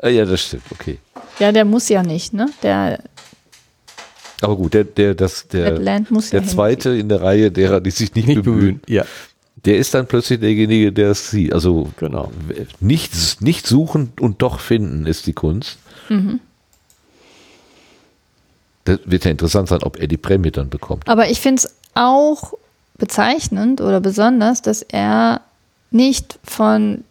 Äh, 0.00 0.10
ja, 0.16 0.24
das 0.24 0.42
stimmt, 0.42 0.62
okay. 0.70 0.98
Ja, 1.40 1.50
der 1.50 1.64
muss 1.64 1.88
ja 1.88 2.02
nicht, 2.02 2.32
ne? 2.32 2.48
Der 2.62 3.00
Aber 4.40 4.56
gut, 4.56 4.74
der, 4.74 4.84
der, 4.84 5.14
das, 5.14 5.48
der, 5.48 5.80
muss 6.10 6.30
ja 6.30 6.38
der 6.38 6.48
zweite 6.48 6.90
in 6.90 7.08
der 7.08 7.20
Reihe 7.20 7.50
derer, 7.50 7.80
die 7.80 7.90
sich 7.90 8.14
nicht, 8.14 8.28
nicht 8.28 8.42
bemühen, 8.44 8.60
bemühen. 8.60 8.80
Ja, 8.86 9.04
der 9.64 9.78
ist 9.78 9.94
dann 9.94 10.06
plötzlich 10.06 10.40
derjenige, 10.40 10.92
der 10.92 11.10
es 11.10 11.30
sieht. 11.30 11.52
Also 11.52 11.90
genau. 11.98 12.30
nicht, 12.80 13.40
nicht 13.40 13.66
suchen 13.66 14.12
und 14.20 14.42
doch 14.42 14.60
finden 14.60 15.06
ist 15.06 15.26
die 15.26 15.32
Kunst. 15.32 15.78
Das 18.88 19.00
wird 19.04 19.24
ja 19.24 19.30
interessant 19.30 19.68
sein, 19.68 19.82
ob 19.82 19.98
er 19.98 20.06
die 20.06 20.16
Prämie 20.16 20.50
dann 20.50 20.68
bekommt. 20.70 21.08
Aber 21.08 21.28
ich 21.30 21.40
finde 21.40 21.62
es 21.62 21.74
auch 21.94 22.54
bezeichnend 22.96 23.80
oder 23.80 24.00
besonders, 24.00 24.62
dass 24.62 24.82
er 24.82 25.40
nicht 25.90 26.38
von 26.42 27.04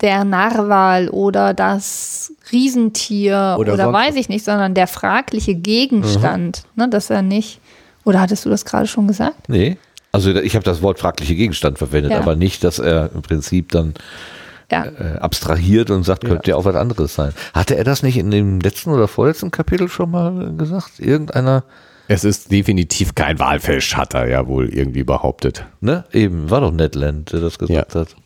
der 0.00 0.24
Narwal 0.24 1.08
oder 1.08 1.54
das 1.54 2.32
Riesentier 2.52 3.56
Oder 3.58 3.74
oder, 3.74 3.92
weiß 3.92 4.16
ich 4.16 4.28
nicht, 4.28 4.44
sondern 4.44 4.74
der 4.74 4.86
fragliche 4.86 5.54
Gegenstand, 5.54 6.64
ne, 6.74 6.88
dass 6.88 7.10
er 7.10 7.22
nicht, 7.22 7.60
oder 8.04 8.20
hattest 8.20 8.44
du 8.44 8.50
das 8.50 8.64
gerade 8.64 8.86
schon 8.86 9.06
gesagt? 9.06 9.48
Nee. 9.48 9.76
Also 10.12 10.30
ich 10.34 10.54
habe 10.54 10.64
das 10.64 10.82
Wort 10.82 10.98
fragliche 11.00 11.34
Gegenstand 11.34 11.78
verwendet, 11.78 12.12
Ja. 12.12 12.18
aber 12.20 12.36
nicht, 12.36 12.62
dass 12.62 12.78
er 12.78 13.10
im 13.14 13.22
Prinzip 13.22 13.72
dann 13.72 13.94
Ja. 14.74 15.14
äh, 15.14 15.18
abstrahiert 15.18 15.90
und 15.90 16.02
sagt, 16.04 16.24
könnte 16.24 16.50
ja 16.50 16.56
auch 16.56 16.64
was 16.64 16.74
anderes 16.76 17.14
sein. 17.14 17.32
Hatte 17.54 17.76
er 17.76 17.84
das 17.84 18.02
nicht 18.02 18.16
in 18.16 18.30
dem 18.30 18.60
letzten 18.60 18.90
oder 18.90 19.08
vorletzten 19.08 19.50
Kapitel 19.50 19.88
schon 19.88 20.10
mal 20.10 20.54
gesagt? 20.56 20.98
Irgendeiner, 20.98 21.64
Es 22.08 22.24
ist 22.24 22.50
definitiv 22.52 23.14
kein 23.14 23.38
Walfisch, 23.38 23.96
hat 23.96 24.14
er 24.14 24.28
ja 24.28 24.46
wohl 24.46 24.68
irgendwie 24.68 25.04
behauptet. 25.04 25.64
ne? 25.80 26.04
Eben, 26.12 26.50
war 26.50 26.60
doch 26.60 26.72
Ned 26.72 26.94
Land, 26.94 27.32
der 27.32 27.40
das 27.40 27.58
gesagt 27.58 27.94
hat. 27.94 28.16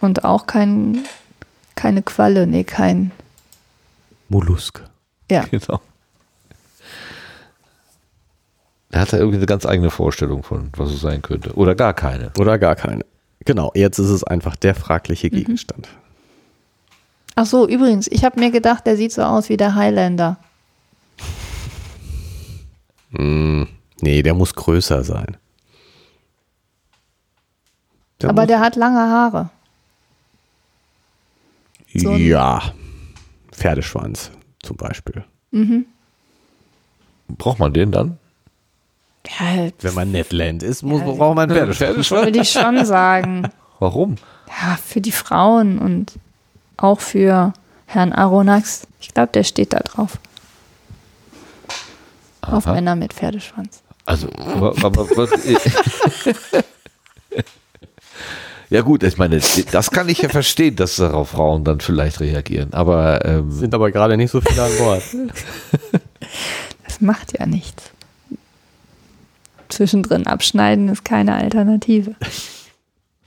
Und 0.00 0.24
auch 0.24 0.46
kein, 0.46 0.98
keine 1.76 2.02
Qualle, 2.02 2.46
nee, 2.46 2.64
kein, 2.64 3.12
Mollusk. 4.28 4.82
ja. 5.30 5.44
Genau. 5.50 5.80
Er 8.90 9.00
hatte 9.00 9.16
irgendwie 9.16 9.38
eine 9.38 9.46
ganz 9.46 9.64
eigene 9.64 9.90
Vorstellung 9.90 10.42
von, 10.42 10.70
was 10.76 10.90
es 10.90 11.00
sein 11.00 11.22
könnte. 11.22 11.54
Oder 11.54 11.74
gar 11.74 11.94
keine. 11.94 12.30
Oder 12.38 12.58
gar 12.58 12.76
keine. 12.76 13.04
Genau, 13.44 13.72
jetzt 13.74 13.98
ist 13.98 14.10
es 14.10 14.24
einfach 14.24 14.56
der 14.56 14.74
fragliche 14.74 15.30
Gegenstand. 15.30 15.88
Ach 17.34 17.46
so, 17.46 17.66
übrigens, 17.66 18.08
ich 18.08 18.24
habe 18.24 18.38
mir 18.38 18.50
gedacht, 18.50 18.86
der 18.86 18.96
sieht 18.96 19.12
so 19.12 19.22
aus 19.22 19.48
wie 19.48 19.56
der 19.56 19.74
Highlander. 19.74 20.38
Hm, 23.12 23.66
nee, 24.00 24.22
der 24.22 24.34
muss 24.34 24.54
größer 24.54 25.02
sein. 25.02 25.36
Der 28.20 28.30
Aber 28.30 28.42
muss, 28.42 28.48
der 28.48 28.60
hat 28.60 28.76
lange 28.76 29.00
Haare. 29.00 29.50
so 31.94 32.14
Ja, 32.14 32.72
Pferdeschwanz 33.50 34.30
zum 34.62 34.76
Beispiel. 34.76 35.24
Braucht 37.28 37.58
man 37.58 37.72
den 37.72 37.90
dann? 37.92 38.18
Ja, 39.28 39.70
Wenn 39.80 39.94
man 39.94 40.12
Netland 40.12 40.62
ist, 40.62 40.82
muss, 40.82 41.02
braucht 41.02 41.36
man 41.36 41.50
einen 41.50 41.72
Pferdeschwanz. 41.72 42.10
würde 42.10 42.40
ich 42.40 42.50
schon 42.50 42.84
sagen. 42.84 43.48
Warum? 43.78 44.16
Ja, 44.48 44.76
für 44.84 45.00
die 45.00 45.12
Frauen 45.12 45.78
und 45.78 46.12
auch 46.76 47.00
für 47.00 47.52
Herrn 47.86 48.12
Aronax. 48.12 48.86
Ich 49.00 49.14
glaube, 49.14 49.32
der 49.32 49.44
steht 49.44 49.72
da 49.72 49.78
drauf. 49.80 50.18
Auf 52.40 52.66
Aha. 52.66 52.74
Männer 52.74 52.96
mit 52.96 53.12
Pferdeschwanz. 53.12 53.82
Also, 54.04 54.28
aber, 54.36 54.74
aber, 54.84 55.08
was, 55.16 55.30
ja 58.70 58.80
gut, 58.80 59.04
ich 59.04 59.16
meine, 59.16 59.40
das 59.70 59.90
kann 59.92 60.08
ich 60.08 60.22
ja 60.22 60.28
verstehen, 60.28 60.74
dass 60.74 60.96
darauf 60.96 61.30
Frauen 61.30 61.62
dann 61.62 61.78
vielleicht 61.80 62.18
reagieren. 62.18 62.72
Aber 62.72 63.24
ähm, 63.24 63.52
Sind 63.52 63.74
aber 63.74 63.92
gerade 63.92 64.16
nicht 64.16 64.32
so 64.32 64.40
viele 64.40 64.62
an 64.62 64.72
Bord. 64.78 65.02
Das 66.84 67.00
macht 67.00 67.38
ja 67.38 67.46
nichts. 67.46 67.91
Zwischendrin 69.72 70.26
abschneiden 70.26 70.88
ist 70.88 71.04
keine 71.04 71.34
Alternative. 71.34 72.14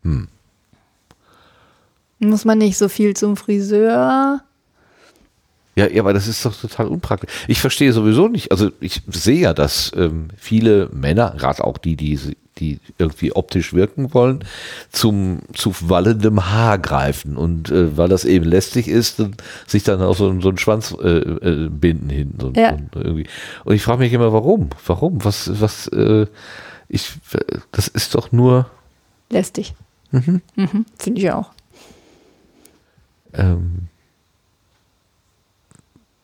Hm. 0.04 0.28
Muss 2.20 2.46
man 2.46 2.58
nicht 2.58 2.78
so 2.78 2.90
viel 2.90 3.16
zum 3.16 3.36
Friseur? 3.38 4.42
Ja, 5.76 5.90
ja, 5.90 6.02
aber 6.02 6.14
das 6.14 6.28
ist 6.28 6.46
doch 6.46 6.56
total 6.56 6.88
unpraktisch. 6.88 7.30
Ich 7.48 7.60
verstehe 7.60 7.92
sowieso 7.92 8.30
nicht, 8.30 8.52
also 8.52 8.72
ich 8.80 9.02
sehe 9.08 9.42
ja, 9.42 9.54
dass 9.54 9.92
ähm, 9.96 10.30
viele 10.38 10.90
Männer, 10.94 11.36
gerade 11.38 11.64
auch 11.64 11.78
die, 11.78 11.98
die, 11.98 12.18
die 12.58 12.80
irgendwie 12.98 13.34
optisch 13.34 13.74
wirken 13.74 14.14
wollen, 14.14 14.44
zum 14.92 15.40
zu 15.54 15.74
wallendem 15.82 16.50
Haar 16.52 16.78
greifen 16.78 17.36
und 17.38 17.70
äh, 17.70 17.98
weil 17.98 18.08
das 18.08 18.24
eben 18.26 18.46
lästig 18.46 18.88
ist, 18.88 19.20
dann, 19.20 19.36
sich 19.68 19.84
dann 19.84 20.02
auch 20.02 20.16
so, 20.16 20.40
so 20.40 20.50
einen 20.50 20.58
Schwanz 20.58 20.96
äh, 21.02 21.08
äh, 21.18 21.70
binden 21.70 22.10
hinten 22.10 22.42
und, 22.42 22.58
Ja. 22.58 22.72
und 22.74 22.96
irgendwie. 22.96 23.28
Und 23.66 23.76
ich 23.76 23.84
frage 23.84 24.00
mich 24.00 24.14
immer, 24.14 24.32
warum? 24.32 24.70
Warum? 24.86 25.24
Was, 25.26 25.60
was? 25.60 25.88
Äh, 25.88 26.28
ich, 26.88 27.14
das 27.72 27.88
ist 27.90 28.16
doch 28.16 28.32
nur. 28.32 28.70
Lästig. 29.30 29.74
Mhm. 30.12 30.42
Finde 30.98 31.20
ich 31.22 31.32
auch. 31.32 31.52
Ähm, 33.34 33.88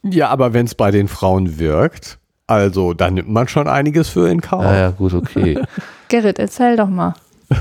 Ja, 0.04 0.30
aber 0.30 0.54
wenn 0.54 0.66
es 0.66 0.76
bei 0.76 0.92
den 0.92 1.08
Frauen 1.08 1.60
wirkt, 1.60 2.18
also 2.52 2.94
dann 2.94 3.16
nimmt 3.16 3.30
man 3.30 3.48
schon 3.48 3.68
einiges 3.68 4.10
für 4.10 4.30
in 4.30 4.42
Kauf. 4.42 4.64
naja, 4.64 4.90
gut, 4.92 5.14
okay. 5.14 5.60
Gerrit, 6.08 6.40
erzähl 6.40 6.76
doch 6.76 6.90
mal. 6.90 7.14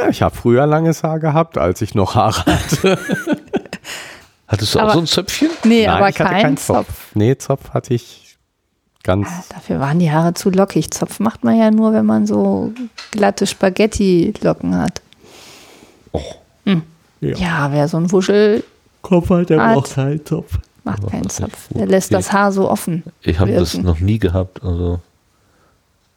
Ja, 0.00 0.08
ich 0.08 0.22
habe 0.22 0.34
früher 0.34 0.66
langes 0.66 1.02
Haar 1.02 1.20
gehabt, 1.20 1.56
als 1.58 1.80
ich 1.82 1.94
noch 1.94 2.14
Haare 2.14 2.44
hatte. 2.46 2.98
Hattest 4.48 4.74
du 4.74 4.78
auch 4.80 4.84
Aber- 4.84 4.92
so 4.94 4.98
ein 5.00 5.06
Zöpfchen? 5.06 5.50
Nee, 5.64 5.86
Nein, 5.86 5.96
aber 5.96 6.08
ich 6.08 6.18
hatte 6.18 6.30
kein 6.32 6.42
keinen 6.42 6.56
Zopf. 6.56 7.14
Nee, 7.14 7.36
Zopf 7.38 7.70
hatte 7.70 7.94
ich 7.94 8.36
ganz. 9.02 9.28
Dafür 9.50 9.80
waren 9.80 9.98
die 9.98 10.10
Haare 10.10 10.34
zu 10.34 10.50
lockig. 10.50 10.90
Zopf 10.90 11.20
macht 11.20 11.44
man 11.44 11.56
ja 11.58 11.70
nur, 11.70 11.92
wenn 11.92 12.06
man 12.06 12.26
so 12.26 12.72
glatte 13.12 13.46
Spaghetti-Locken 13.46 14.76
hat. 14.76 15.00
Oh, 16.12 16.20
Ja. 16.64 17.36
Ja, 17.36 17.72
wer 17.72 17.86
so 17.88 17.96
ein 17.98 18.10
Wuschel 18.10 18.64
Kopf 19.02 19.30
hat, 19.30 19.50
der 19.50 19.60
Art. 19.60 19.94
keinen 19.94 20.24
Zopf. 20.26 20.58
Macht 20.84 21.06
keinen 21.08 21.22
das 21.24 21.32
ist 21.34 21.40
Zopf. 21.40 21.68
Der 21.70 21.86
lässt 21.86 22.08
Okay. 22.08 22.16
das 22.16 22.32
Haar 22.32 22.52
so 22.52 22.70
offen. 22.70 23.02
ich 23.22 23.38
habe 23.40 23.52
das 23.52 23.74
noch 23.74 24.00
nie 24.00 24.18
gehabt. 24.18 24.62
Also 24.62 25.00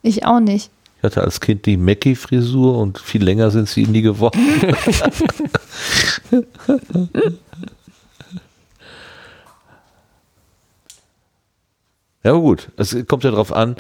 Ich 0.02 0.26
auch 0.26 0.40
nicht. 0.40 0.70
ich 0.98 1.04
hatte 1.04 1.22
als 1.22 1.40
Kind 1.40 1.66
die 1.66 1.78
Mackie-Frisur 1.78 2.78
und 2.78 3.00
viel 3.00 3.24
länger 3.24 3.50
sind 3.52 3.68
sie 3.70 3.86
nie 3.86 4.02
geworden. 4.02 4.40
ja 12.24 12.32
aber 12.32 12.42
gut, 12.42 12.70
es 12.78 12.96
kommt 13.08 13.24
ja 13.24 13.32
darauf 13.32 13.54
an, 13.54 13.76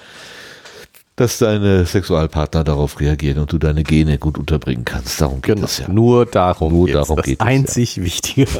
dass 1.15 1.39
deine 1.39 1.85
Sexualpartner 1.85 2.63
darauf 2.63 2.99
reagieren 2.99 3.39
und 3.39 3.51
du 3.51 3.57
deine 3.57 3.83
Gene 3.83 4.19
gut 4.19 4.37
unterbringen 4.37 4.85
kannst. 4.85 5.19
Darum 5.19 5.41
geht 5.41 5.55
Genau. 5.55 5.65
es 5.65 5.79
ja. 5.79 5.87
Nur 5.87 6.25
darum 6.27 6.71
Nur 6.73 6.85
geht's. 6.85 6.93
darum 6.99 7.15
das 7.17 7.25
geht 7.25 7.39
es, 7.41 7.45
ja. 7.45 7.51
einzig 7.51 8.01
Wichtige. 8.03 8.47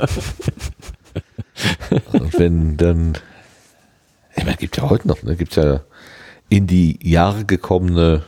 Und 2.13 2.37
wenn 2.37 2.77
dann, 2.77 3.13
ich 4.35 4.43
meine, 4.43 4.57
gibt 4.57 4.77
ja 4.77 4.89
heute 4.89 5.07
noch, 5.07 5.23
ne, 5.23 5.35
gibt 5.35 5.55
ja 5.55 5.81
in 6.49 6.67
die 6.67 6.99
Jahre 7.01 7.45
gekommene 7.45 8.23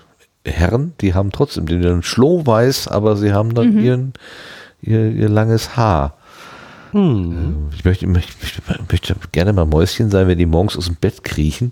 Herren, 0.46 0.94
die 1.02 1.14
haben 1.14 1.32
trotzdem 1.32 1.66
den 1.66 1.82
dann 1.82 2.04
schlohweiß, 2.04 2.88
aber 2.88 3.16
sie 3.16 3.34
haben 3.34 3.54
dann 3.54 3.80
ihren, 3.80 4.14
ihr, 4.82 5.12
ihr 5.12 5.30
langes 5.30 5.76
Haar. 5.76 6.18
Ähm, 6.94 7.70
Ich 7.76 7.86
möchte, 7.86 8.08
möchte, 8.08 8.34
möchte, 8.90 9.16
gerne 9.32 9.54
mal 9.54 9.66
Mäuschen 9.66 10.10
sein, 10.10 10.28
wenn 10.28 10.38
die 10.38 10.46
morgens 10.46 10.78
aus 10.78 10.86
dem 10.86 10.96
Bett 10.96 11.24
kriechen, 11.24 11.72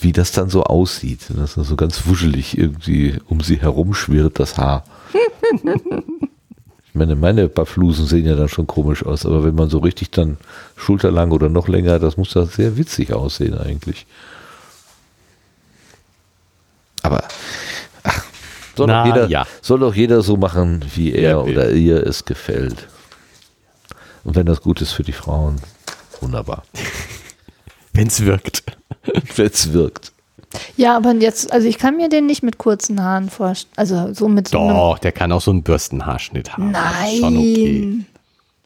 wie 0.00 0.12
das 0.12 0.32
dann 0.32 0.50
so 0.50 0.64
aussieht. 0.64 1.20
Das 1.36 1.56
ist 1.56 1.68
so 1.68 1.76
ganz 1.76 2.06
wuschelig 2.06 2.56
irgendwie 2.56 3.18
um 3.26 3.40
sie 3.40 3.60
herum 3.60 3.94
schwirrt 3.94 4.38
das 4.38 4.56
Haar. 4.56 4.84
Meine, 6.96 7.14
meine 7.14 7.48
paar 7.50 7.66
Flusen 7.66 8.06
sehen 8.06 8.24
ja 8.24 8.36
dann 8.36 8.48
schon 8.48 8.66
komisch 8.66 9.04
aus, 9.04 9.26
aber 9.26 9.44
wenn 9.44 9.54
man 9.54 9.68
so 9.68 9.78
richtig 9.78 10.10
dann 10.12 10.38
schulterlang 10.76 11.30
oder 11.30 11.50
noch 11.50 11.68
länger, 11.68 11.98
das 11.98 12.16
muss 12.16 12.30
da 12.30 12.46
sehr 12.46 12.78
witzig 12.78 13.12
aussehen 13.12 13.56
eigentlich. 13.58 14.06
Aber 17.02 17.22
ach, 18.02 18.24
soll, 18.74 18.86
Na, 18.86 19.04
doch 19.04 19.14
jeder, 19.14 19.28
ja. 19.28 19.46
soll 19.60 19.80
doch 19.80 19.94
jeder 19.94 20.22
so 20.22 20.38
machen, 20.38 20.86
wie 20.94 21.12
er 21.12 21.44
will. 21.44 21.52
oder 21.52 21.70
ihr 21.70 22.06
es 22.06 22.24
gefällt. 22.24 22.88
Und 24.24 24.34
wenn 24.34 24.46
das 24.46 24.62
gut 24.62 24.80
ist 24.80 24.92
für 24.92 25.02
die 25.04 25.12
Frauen, 25.12 25.60
wunderbar. 26.20 26.64
Wenn 27.92 28.08
es 28.08 28.26
wirkt. 28.26 28.62
wenn 29.36 29.46
es 29.46 29.72
wirkt. 29.72 30.12
Ja, 30.76 30.96
aber 30.96 31.12
jetzt, 31.14 31.52
also 31.52 31.66
ich 31.66 31.78
kann 31.78 31.96
mir 31.96 32.08
den 32.08 32.26
nicht 32.26 32.42
mit 32.42 32.58
kurzen 32.58 33.02
Haaren 33.02 33.30
vorstellen. 33.30 33.72
Also 33.76 34.12
so 34.12 34.28
mit 34.28 34.48
so 34.48 34.58
Doch, 34.58 34.98
der 34.98 35.12
kann 35.12 35.32
auch 35.32 35.40
so 35.40 35.50
einen 35.50 35.62
Bürstenhaarschnitt 35.62 36.52
haben. 36.52 36.70
Nein. 36.70 37.06
ist 37.12 37.18
schon 37.20 37.36
okay. 37.36 37.98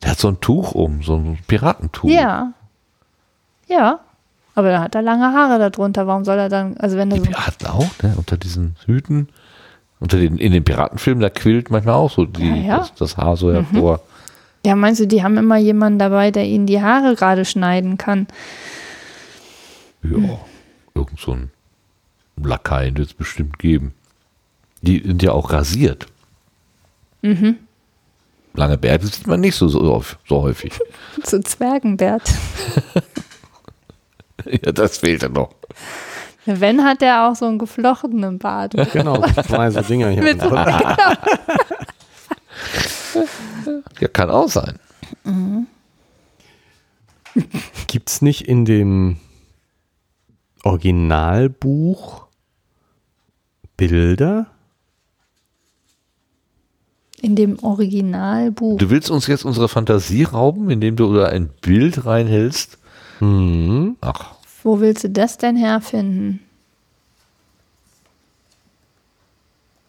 Der 0.02 0.10
hat 0.12 0.18
so 0.18 0.28
ein 0.28 0.40
Tuch 0.40 0.72
um, 0.74 1.02
so 1.02 1.16
ein 1.16 1.38
Piratentuch. 1.46 2.08
Ja. 2.08 2.52
Ja. 3.68 4.00
Aber 4.54 4.70
da 4.70 4.80
hat 4.82 4.94
er 4.94 5.02
lange 5.02 5.32
Haare 5.32 5.70
darunter. 5.70 6.06
Warum 6.06 6.24
soll 6.24 6.38
er 6.38 6.48
dann, 6.48 6.76
also 6.78 6.96
wenn 6.96 7.10
er 7.10 7.18
Die 7.18 7.24
so. 7.24 7.30
Piraten 7.30 7.66
auch, 7.68 8.02
ne? 8.02 8.14
Unter 8.16 8.36
diesen 8.36 8.76
Hüten. 8.86 9.28
Unter 10.00 10.16
den, 10.16 10.38
in 10.38 10.52
den 10.52 10.64
Piratenfilmen, 10.64 11.20
da 11.20 11.28
quillt 11.28 11.70
manchmal 11.70 11.94
auch 11.94 12.10
so 12.10 12.24
die, 12.24 12.48
Ja, 12.48 12.54
ja. 12.56 12.78
Das, 12.78 12.94
das 12.94 13.16
Haar 13.16 13.36
so 13.36 13.52
hervor. 13.52 14.00
Ja, 14.64 14.74
meinst 14.76 15.00
du, 15.00 15.06
die 15.06 15.22
haben 15.22 15.36
immer 15.38 15.56
jemanden 15.56 15.98
dabei, 15.98 16.30
der 16.30 16.44
ihnen 16.44 16.66
die 16.66 16.82
Haare 16.82 17.14
gerade 17.14 17.44
schneiden 17.44 17.96
kann? 17.98 18.26
Ja, 20.02 20.38
irgend 20.94 21.20
so 21.20 21.32
ein 21.32 21.50
Lakaien 22.36 22.96
wird 22.96 23.08
es 23.08 23.14
bestimmt 23.14 23.58
geben. 23.58 23.92
Die 24.82 25.02
sind 25.04 25.22
ja 25.22 25.32
auch 25.32 25.52
rasiert. 25.52 26.06
Mhm. 27.22 27.56
Lange 28.54 28.78
Bärte 28.78 29.06
sieht 29.06 29.26
man 29.26 29.40
nicht 29.40 29.54
so, 29.56 29.68
so, 29.68 29.80
häufig- 29.94 30.16
so 30.28 30.42
häufig. 30.42 30.72
So 31.24 31.38
Zwergenbert. 31.40 32.32
ja, 34.46 34.72
das 34.72 34.98
fehlt 34.98 35.22
ja 35.22 35.28
noch. 35.28 35.54
Wenn 36.46 36.82
hat 36.82 37.02
er 37.02 37.28
auch 37.28 37.36
so 37.36 37.44
einen 37.46 37.58
geflochtenen 37.58 38.38
Bart. 38.38 38.72
Genau, 38.92 39.22
zwei 39.46 39.70
so 39.70 39.82
Dinger 39.82 40.08
hier. 40.08 40.22
Mit 40.22 40.40
so, 40.40 40.50
Ja, 44.00 44.08
kann 44.08 44.30
auch 44.30 44.48
sein. 44.48 44.78
Gibt 47.86 48.08
es 48.08 48.22
nicht 48.22 48.48
in 48.48 48.64
dem 48.64 49.18
Originalbuch 50.64 52.26
Bilder? 53.76 54.46
in 57.22 57.36
dem 57.36 57.58
Originalbuch. 57.62 58.78
Du 58.78 58.90
willst 58.90 59.10
uns 59.10 59.26
jetzt 59.26 59.44
unsere 59.44 59.68
Fantasie 59.68 60.24
rauben, 60.24 60.70
indem 60.70 60.96
du 60.96 61.14
da 61.14 61.26
ein 61.26 61.50
Bild 61.60 62.06
reinhältst? 62.06 62.78
Mhm. 63.20 63.96
Ach, 64.00 64.34
Wo 64.62 64.80
willst 64.80 65.04
du 65.04 65.10
das 65.10 65.38
denn 65.38 65.56
herfinden? 65.56 66.40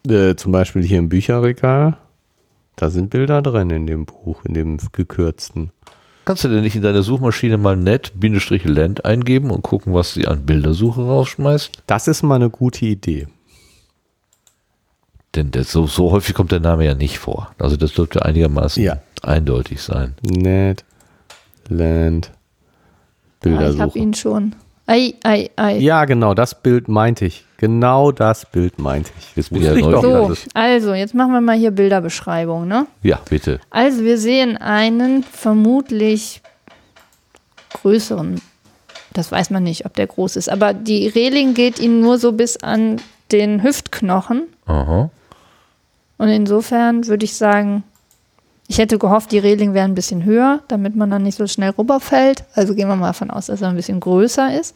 Äh, 0.07 0.35
zum 0.35 0.51
Beispiel 0.51 0.83
hier 0.83 0.99
im 0.99 1.09
Bücherregal. 1.09 1.97
Da 2.75 2.89
sind 2.89 3.11
Bilder 3.11 3.41
drin 3.41 3.69
in 3.69 3.85
dem 3.87 4.05
Buch, 4.05 4.43
in 4.45 4.53
dem 4.53 4.77
gekürzten. 4.91 5.71
Kannst 6.25 6.43
du 6.43 6.47
denn 6.49 6.61
nicht 6.61 6.75
in 6.75 6.81
deine 6.81 7.03
Suchmaschine 7.03 7.57
mal 7.57 7.75
net 7.75 8.11
Land 8.63 9.05
eingeben 9.05 9.51
und 9.51 9.61
gucken, 9.63 9.93
was 9.93 10.13
sie 10.13 10.27
an 10.27 10.45
Bildersuche 10.45 11.01
rausschmeißt? 11.01 11.83
Das 11.87 12.07
ist 12.07 12.23
mal 12.23 12.35
eine 12.35 12.49
gute 12.49 12.85
Idee. 12.85 13.27
Denn 15.35 15.51
der, 15.51 15.63
so, 15.63 15.87
so 15.87 16.11
häufig 16.11 16.35
kommt 16.35 16.51
der 16.51 16.59
Name 16.59 16.85
ja 16.85 16.93
nicht 16.93 17.17
vor. 17.19 17.51
Also 17.57 17.77
das 17.77 17.93
dürfte 17.93 18.25
einigermaßen 18.25 18.83
Ja. 18.83 18.97
eindeutig 19.21 19.81
sein. 19.81 20.15
Net, 20.21 20.83
Land, 21.69 22.31
Ah, 22.33 23.47
ich 23.47 23.51
habe 23.53 23.63
Bildersuche. 23.63 23.99
ihn 23.99 24.13
schon. 24.13 24.55
Ei, 24.87 25.13
ei, 25.23 25.49
ei. 25.55 25.77
Ja, 25.77 26.05
genau, 26.05 26.33
das 26.33 26.61
Bild 26.61 26.87
meinte 26.89 27.25
ich 27.25 27.45
Genau 27.61 28.11
das 28.11 28.47
Bild 28.47 28.79
meinte 28.79 29.11
ich. 29.19 29.35
Jetzt 29.35 29.51
bin 29.51 29.61
ich 29.61 29.67
ja 29.67 29.75
doch, 29.75 30.01
So, 30.01 30.35
also, 30.55 30.95
jetzt 30.95 31.13
machen 31.13 31.31
wir 31.31 31.41
mal 31.41 31.55
hier 31.55 31.69
Bilderbeschreibung, 31.69 32.67
ne? 32.67 32.87
Ja, 33.03 33.19
bitte. 33.29 33.59
Also, 33.69 34.03
wir 34.03 34.17
sehen 34.17 34.57
einen 34.57 35.21
vermutlich 35.21 36.41
größeren. 37.73 38.41
Das 39.13 39.31
weiß 39.31 39.51
man 39.51 39.61
nicht, 39.61 39.85
ob 39.85 39.93
der 39.93 40.07
groß 40.07 40.37
ist. 40.37 40.49
Aber 40.49 40.73
die 40.73 41.07
Reling 41.07 41.53
geht 41.53 41.77
ihm 41.77 42.01
nur 42.01 42.17
so 42.17 42.31
bis 42.31 42.57
an 42.57 42.99
den 43.31 43.61
Hüftknochen. 43.61 44.47
Aha. 44.65 45.11
Und 46.17 46.29
insofern 46.29 47.05
würde 47.05 47.25
ich 47.25 47.35
sagen, 47.35 47.83
ich 48.67 48.79
hätte 48.79 48.97
gehofft, 48.97 49.31
die 49.31 49.37
Reling 49.37 49.75
wäre 49.75 49.85
ein 49.85 49.93
bisschen 49.93 50.25
höher, 50.25 50.61
damit 50.67 50.95
man 50.95 51.11
dann 51.11 51.21
nicht 51.21 51.37
so 51.37 51.45
schnell 51.45 51.69
rüberfällt. 51.69 52.43
Also 52.55 52.73
gehen 52.73 52.87
wir 52.87 52.95
mal 52.95 53.09
davon 53.09 53.29
aus, 53.29 53.45
dass 53.45 53.61
er 53.61 53.69
ein 53.69 53.75
bisschen 53.75 53.99
größer 53.99 54.59
ist. 54.59 54.75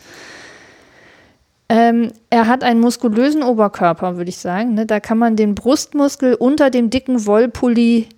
Ähm, 1.67 2.11
er 2.29 2.47
hat 2.47 2.63
einen 2.63 2.79
muskulösen 2.79 3.41
Oberkörper, 3.41 4.17
würde 4.17 4.29
ich 4.29 4.37
sagen. 4.37 4.75
Ne? 4.75 4.85
Da 4.85 4.99
kann 4.99 5.17
man 5.17 5.35
den 5.35 5.55
Brustmuskel 5.55 6.35
unter 6.35 6.69
dem 6.69 6.89
dicken 6.89 7.25
Wollpulli 7.25 8.09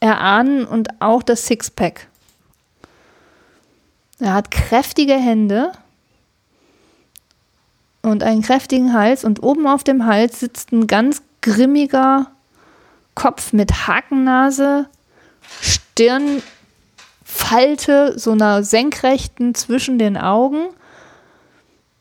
erahnen 0.00 0.66
und 0.66 1.00
auch 1.00 1.22
das 1.22 1.46
Sixpack. 1.46 2.08
Er 4.20 4.34
hat 4.34 4.50
kräftige 4.50 5.14
Hände 5.14 5.72
und 8.02 8.22
einen 8.22 8.42
kräftigen 8.42 8.92
Hals 8.92 9.24
und 9.24 9.42
oben 9.42 9.66
auf 9.66 9.82
dem 9.84 10.04
Hals 10.06 10.40
sitzt 10.40 10.72
ein 10.72 10.86
ganz 10.86 11.22
grimmiger 11.40 12.26
Kopf 13.14 13.52
mit 13.52 13.86
Hakennase, 13.86 14.88
Stirnfalte, 15.60 16.42
so 18.18 18.32
einer 18.32 18.62
senkrechten 18.62 19.54
zwischen 19.54 19.98
den 19.98 20.16
Augen, 20.16 20.68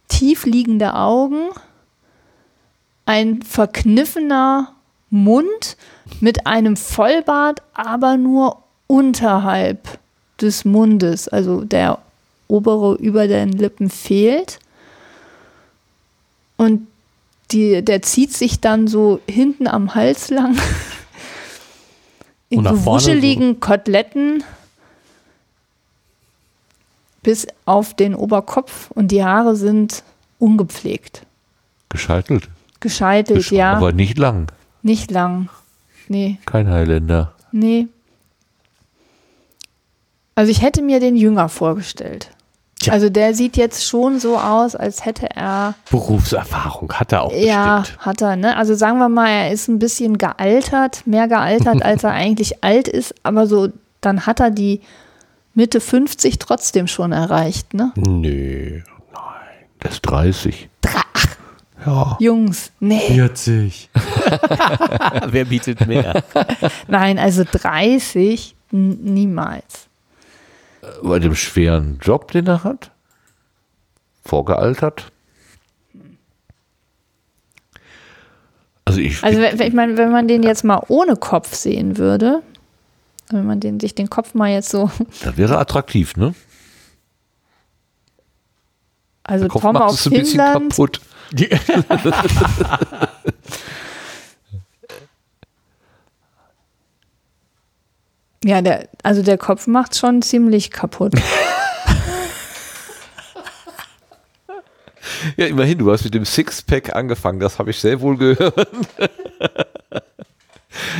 tief 0.07 0.45
liegende 0.45 0.93
Augen, 0.95 1.49
ein 3.05 3.41
verkniffener 3.41 4.73
Mund 5.09 5.77
mit 6.19 6.45
einem 6.45 6.75
Vollbart, 6.75 7.61
aber 7.73 8.17
nur 8.17 8.63
unterhalb 8.87 9.99
des 10.41 10.65
Mundes, 10.65 11.27
also 11.27 11.63
der 11.63 11.99
obere 12.47 12.95
über 12.95 13.27
den 13.27 13.51
Lippen 13.51 13.89
fehlt. 13.89 14.59
Und 16.57 16.87
die, 17.51 17.83
der 17.83 18.01
zieht 18.01 18.33
sich 18.33 18.59
dann 18.59 18.87
so 18.87 19.19
hinten 19.29 19.67
am 19.67 19.95
Hals 19.95 20.29
lang. 20.29 20.57
In 22.49 22.63
so. 22.63 22.85
wuscheligen 22.85 23.59
Koteletten 23.59 24.43
bis 27.27 27.45
auf 27.65 27.93
den 27.93 28.15
Oberkopf 28.15 28.89
und 28.91 29.09
die 29.09 29.21
Haare 29.25 29.57
sind 29.57 30.01
ungepflegt. 30.39 31.23
Gescheitelt. 31.89 32.47
Gescheitelt, 32.79 33.41
Besch- 33.41 33.53
ja. 33.53 33.73
Aber 33.73 33.91
nicht 33.91 34.17
lang. 34.17 34.49
Nicht 34.81 35.11
lang. 35.11 35.49
Nee, 36.07 36.39
Kein 36.45 36.69
Highlander. 36.69 37.33
nee. 37.51 37.87
Also 40.35 40.51
ich 40.51 40.61
hätte 40.61 40.81
mir 40.81 41.01
den 41.01 41.17
jünger 41.17 41.49
vorgestellt. 41.49 42.29
Tja. 42.79 42.93
Also 42.93 43.09
der 43.09 43.33
sieht 43.33 43.57
jetzt 43.57 43.83
schon 43.85 44.19
so 44.21 44.37
aus, 44.37 44.73
als 44.75 45.03
hätte 45.03 45.29
er 45.35 45.73
Berufserfahrung 45.91 46.93
hat 46.93 47.11
er 47.11 47.23
auch 47.23 47.33
Ja, 47.33 47.79
bestimmt. 47.79 48.05
hat 48.05 48.21
er, 48.21 48.35
ne? 48.37 48.55
Also 48.55 48.73
sagen 48.75 48.99
wir 48.99 49.09
mal, 49.09 49.27
er 49.29 49.51
ist 49.51 49.67
ein 49.67 49.79
bisschen 49.79 50.17
gealtert, 50.17 51.05
mehr 51.05 51.27
gealtert, 51.27 51.81
als 51.83 52.05
er 52.05 52.11
eigentlich 52.11 52.63
alt 52.63 52.87
ist, 52.87 53.15
aber 53.23 53.47
so, 53.47 53.67
dann 53.99 54.25
hat 54.27 54.39
er 54.39 54.51
die 54.51 54.79
Mitte 55.57 55.81
50 55.81 56.37
trotzdem 56.37 56.85
schon 56.85 57.11
erreicht, 57.11 57.73
ne? 57.73 57.91
Nö. 57.95 58.81
Der 59.81 59.89
ist 59.89 60.01
30. 60.01 60.69
Ja. 61.83 62.15
Jungs, 62.19 62.71
nee, 62.79 62.99
40. 62.99 63.89
Wer 65.29 65.45
bietet 65.45 65.87
mehr? 65.87 66.23
nein, 66.87 67.17
also 67.17 67.43
30 67.49 68.55
n- 68.71 68.99
niemals. 69.03 69.87
Bei 71.01 71.17
dem 71.17 71.33
schweren 71.33 71.97
Job, 72.03 72.31
den 72.33 72.45
er 72.45 72.63
hat? 72.63 72.91
Vorgealtert? 74.25 75.11
Also 78.85 78.99
ich, 78.99 79.23
Also 79.23 79.39
wenn- 79.41 79.59
ich 79.59 79.73
meine, 79.73 79.97
wenn 79.97 80.11
man 80.11 80.27
den 80.27 80.43
jetzt 80.43 80.63
mal 80.63 80.83
ohne 80.87 81.15
Kopf 81.15 81.55
sehen 81.55 81.97
würde, 81.97 82.43
wenn 83.31 83.45
man 83.45 83.59
den, 83.59 83.79
sich 83.79 83.95
den 83.95 84.09
Kopf 84.09 84.33
mal 84.33 84.49
jetzt 84.51 84.69
so, 84.69 84.89
das 85.23 85.37
wäre 85.37 85.57
attraktiv, 85.57 86.15
ne? 86.15 86.33
also 89.23 89.43
Der 89.43 89.49
Kopf 89.49 89.61
Tom 89.61 89.73
macht 89.73 89.83
aus 89.83 89.99
es 89.99 90.05
ein 90.07 90.11
bisschen 90.11 90.39
Finnland, 90.39 90.69
kaputt. 90.71 91.01
ja, 98.43 98.61
der, 98.61 98.87
also 99.03 99.21
der 99.21 99.37
Kopf 99.37 99.67
macht 99.67 99.97
schon 99.97 100.21
ziemlich 100.21 100.71
kaputt. 100.71 101.13
Ja, 105.35 105.47
immerhin, 105.47 105.77
du 105.79 105.91
hast 105.91 106.03
mit 106.03 106.13
dem 106.13 106.25
Sixpack 106.25 106.95
angefangen, 106.95 107.39
das 107.39 107.59
habe 107.59 107.71
ich 107.71 107.79
sehr 107.79 108.01
wohl 108.01 108.17
gehört. 108.17 108.67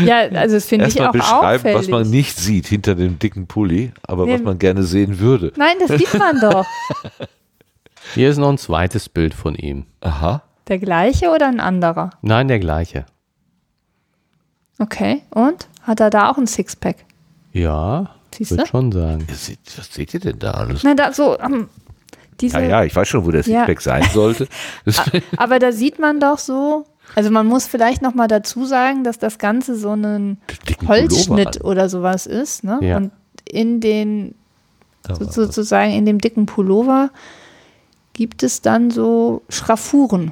Ja, 0.04 0.20
also 0.20 0.56
das 0.56 0.66
finde 0.66 0.88
ich 0.88 1.02
auch 1.02 1.12
beschreiben, 1.12 1.56
auffällig. 1.60 1.78
was 1.78 1.88
man 1.88 2.10
nicht 2.10 2.38
sieht 2.38 2.68
hinter 2.68 2.95
dem 2.95 3.20
dicken 3.20 3.48
Pulli, 3.48 3.91
aber 4.04 4.26
Nee. 4.26 4.34
was 4.36 4.41
man 4.41 4.60
gerne 4.60 4.84
sehen 4.84 5.20
würde. 5.20 5.52
Nein, 5.56 5.76
das 5.86 5.98
sieht 5.99 6.14
man 6.18 6.40
doch. 6.40 6.66
Hier 8.14 8.30
ist 8.30 8.38
noch 8.38 8.49
ein 8.49 8.58
zweites 8.58 9.10
Bild 9.10 9.34
von 9.34 9.56
ihm. 9.56 9.86
Aha. 10.02 10.41
Der 10.68 10.80
gleiche 10.80 11.30
oder 11.30 11.48
ein 11.48 11.60
anderer? 11.60 12.10
Nein, 12.22 12.48
der 12.48 12.60
gleiche. 12.60 13.06
Okay, 14.80 15.24
und? 15.32 15.68
Hat 15.84 15.99
er 15.99 16.10
da 16.10 16.30
auch 16.30 16.38
ein 16.38 16.48
Sixpack? 16.48 16.98
Ja, 17.54 18.12
Siehst 18.36 18.52
würde 18.52 18.68
schon 18.68 18.91
sagen. 18.91 19.26
Seht, 19.34 19.60
was 19.78 19.91
seht 19.94 20.14
ihr 20.14 20.20
denn 20.20 20.38
da 20.40 20.52
alles? 20.52 20.84
Na, 20.84 20.94
da 20.94 21.12
so, 21.12 21.40
ähm, 21.40 21.70
diese, 22.40 22.60
Ja, 22.60 22.64
ja, 22.68 22.84
ich 22.84 22.95
weiß 22.95 23.08
schon, 23.08 23.26
wo 23.26 23.32
der 23.32 23.41
Ja. 23.41 23.66
Sixpack 23.66 23.82
sein 23.82 24.04
sollte. 24.14 24.48
Aber 25.38 25.58
da 25.60 25.72
sieht 25.72 25.98
man 25.98 26.20
doch 26.20 26.38
so, 26.38 26.86
also 27.16 27.32
man 27.32 27.48
muss 27.48 27.68
vielleicht 27.68 28.02
noch 28.02 28.14
mal 28.14 28.28
dazu 28.28 28.66
sagen, 28.66 29.04
dass 29.04 29.18
das 29.18 29.38
Ganze 29.40 29.76
so 29.76 29.94
ein 29.94 30.38
Holzschnitt 30.88 31.60
Pullover 31.60 31.66
oder 31.66 31.90
sowas 31.90 32.26
ist, 32.26 32.64
ne? 32.64 32.80
Ja. 32.82 32.98
Und 32.98 33.12
in 33.46 33.80
den, 33.80 34.36
sozusagen 35.08 35.92
in 35.92 36.06
dem 36.06 36.20
dicken 36.20 36.46
Pullover 36.46 37.12
gibt 38.14 38.44
es 38.44 38.62
dann 38.62 38.92
so 38.92 39.44
Schraffuren. 39.50 40.32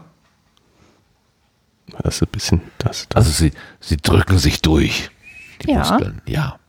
Das 2.03 2.15
ist 2.15 2.23
ein 2.23 2.29
bisschen 2.31 2.61
das. 2.77 3.07
das. 3.09 3.15
Also 3.15 3.31
sie, 3.31 3.51
sie 3.79 3.97
drücken 3.97 4.37
sich 4.37 4.61
durch, 4.61 5.11
die 5.61 5.71
Ja. 5.71 5.79
Muskeln. 5.79 6.21
Ja. 6.25 6.59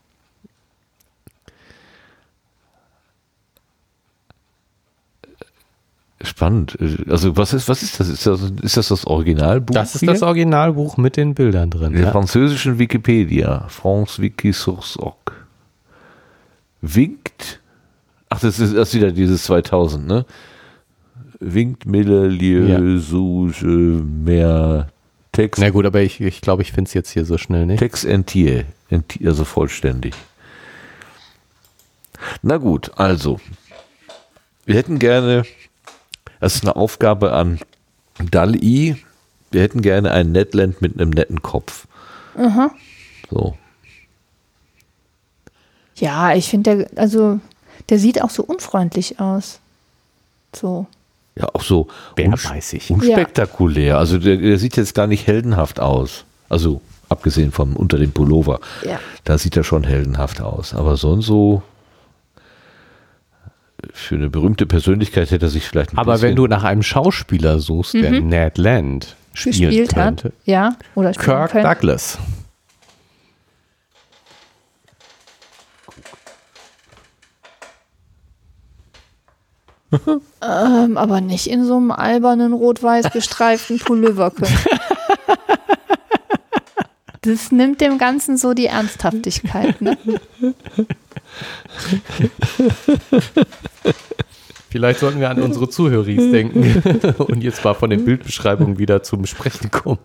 Spannend. 6.27 6.77
Also 7.09 7.37
was 7.37 7.53
ist, 7.55 7.69
was 7.69 7.83
ist 7.83 8.01
das? 8.01 8.09
Ist 8.09 8.27
das 8.27 8.41
ist 8.43 8.77
das, 8.77 8.89
das 8.89 9.07
Originalbuch? 9.07 9.75
Das 9.75 9.95
ist 9.95 10.01
hier? 10.01 10.11
das 10.11 10.23
Originalbuch 10.23 10.97
mit 10.97 11.17
den 11.17 11.35
Bildern 11.35 11.71
drin. 11.71 11.93
der 11.93 12.03
Ja. 12.03 12.11
französischen 12.11 12.79
Wikipedia. 12.79 13.67
France 13.69 14.21
Wiki 14.21 14.53
source 14.53 14.99
org. 14.99 15.33
Winkt. 16.83 17.61
Ach, 18.29 18.41
das 18.41 18.59
ist, 18.59 18.73
ist 18.73 18.95
wieder 18.95 19.13
dieses 19.13 19.45
2000, 19.45 20.07
ne? 20.07 20.27
Winkt 21.39 21.87
Mille, 21.87 22.27
Lieu, 22.29 22.67
Ja. 22.67 23.01
Souge, 23.01 23.65
mehr 23.67 24.89
Text. 25.33 25.61
Na 25.61 25.71
gut, 25.71 25.85
aber 25.87 26.01
ich 26.01 26.17
glaube, 26.17 26.29
ich, 26.29 26.41
glaub, 26.41 26.61
ich 26.61 26.73
finde 26.73 26.89
es 26.89 26.95
jetzt 26.95 27.11
hier 27.11 27.25
so 27.25 27.39
schnell 27.39 27.67
nicht. 27.67 27.79
Text 27.79 28.05
entier, 28.05 28.65
entier, 28.89 29.29
also 29.29 29.45
vollständig. 29.45 30.15
Na 32.43 32.57
gut, 32.57 32.91
also. 32.97 33.39
Wir 34.65 34.75
hätten 34.77 34.99
gerne, 34.99 35.45
das 36.41 36.57
ist 36.57 36.65
eine 36.65 36.77
Aufgabe 36.77 37.33
an 37.33 37.61
DAL-I, 38.19 38.97
wir 39.51 39.63
hätten 39.63 39.83
gerne 39.83 40.11
einen 40.11 40.33
Netland 40.33 40.83
mit 40.83 40.95
einem 40.95 41.11
netten 41.11 41.43
Kopf. 41.43 41.87
So. 43.31 43.57
Ja, 45.97 46.35
ich 46.35 46.49
finde 46.49 46.77
der, 46.77 46.89
also 46.97 47.41
der 47.89 47.99
sieht 47.99 48.23
auch 48.23 48.31
so 48.31 48.43
unfreundlich 48.43 49.21
aus. 49.21 49.61
So. 50.55 50.87
Ja, 51.37 51.49
auch 51.53 51.63
so 51.63 51.89
Bärbeißig. 52.15 52.91
unspektakulär. 52.91 53.99
Also 53.99 54.19
der, 54.19 54.37
der 54.37 54.59
sieht 54.59 54.77
jetzt 54.77 54.95
gar 54.95 55.07
nicht 55.07 55.27
heldenhaft 55.27 55.81
aus. 55.81 56.25
Also 56.49 56.81
abgesehen 57.09 57.53
vom 57.53 57.77
unter 57.77 57.99
dem 57.99 58.13
Pullover. 58.13 58.61
Ja. 58.85 58.99
Da 59.25 59.39
sieht 59.39 59.57
er 59.57 59.65
schon 59.65 59.85
heldenhaft 59.85 60.41
aus. 60.41 60.75
Aber 60.75 60.97
sonst 60.97 61.27
so 61.27 61.63
für 63.93 64.15
eine 64.17 64.31
berühmte 64.31 64.67
Persönlichkeit 64.67 65.31
hätte 65.31 65.47
er 65.47 65.51
sich 65.51 65.65
vielleicht 65.69 65.93
ein 65.93 65.99
Aber 65.99 66.21
wenn 66.23 66.37
du 66.37 66.47
nach 66.47 66.65
einem 66.65 66.83
Schauspieler 66.83 67.59
suchst, 67.61 67.95
der 67.95 68.11
Ned 68.21 68.59
Land 68.59 69.17
spielen 69.35 69.55
Mhm. 69.57 69.61
Gespielt 69.69 69.97
hat. 69.97 70.23
könnte, 70.23 70.33
Ja. 70.45 70.77
Oder 70.95 71.13
spielen 71.15 71.27
Kirk 71.27 71.51
können. 71.53 71.65
Douglas. 71.65 72.19
Ähm, 80.43 80.97
aber 80.97 81.21
nicht 81.21 81.47
in 81.47 81.65
so 81.65 81.77
einem 81.77 81.91
albernen 81.93 82.53
rot-weiß 82.53 83.13
gestreiften 83.13 83.79
Pulloverchen. 83.79 84.47
Das 87.27 87.51
nimmt 87.51 87.81
dem 87.81 87.99
Ganzen 87.99 88.37
so 88.37 88.55
die 88.55 88.67
Ernsthaftigkeit. 88.67 89.81
Ne? 89.83 89.99
Vielleicht 94.71 95.01
sollten 95.01 95.21
wir 95.21 95.31
an 95.31 95.41
unsere 95.41 95.69
Zuhöris 95.69 96.31
denken 96.31 97.15
und 97.19 97.43
jetzt 97.43 97.65
mal 97.65 97.75
von 97.75 97.91
den 97.91 98.05
Bildbeschreibungen 98.05 98.79
wieder 98.79 99.03
zum 99.03 99.27
Sprechen 99.27 99.71
kommen. 99.71 99.99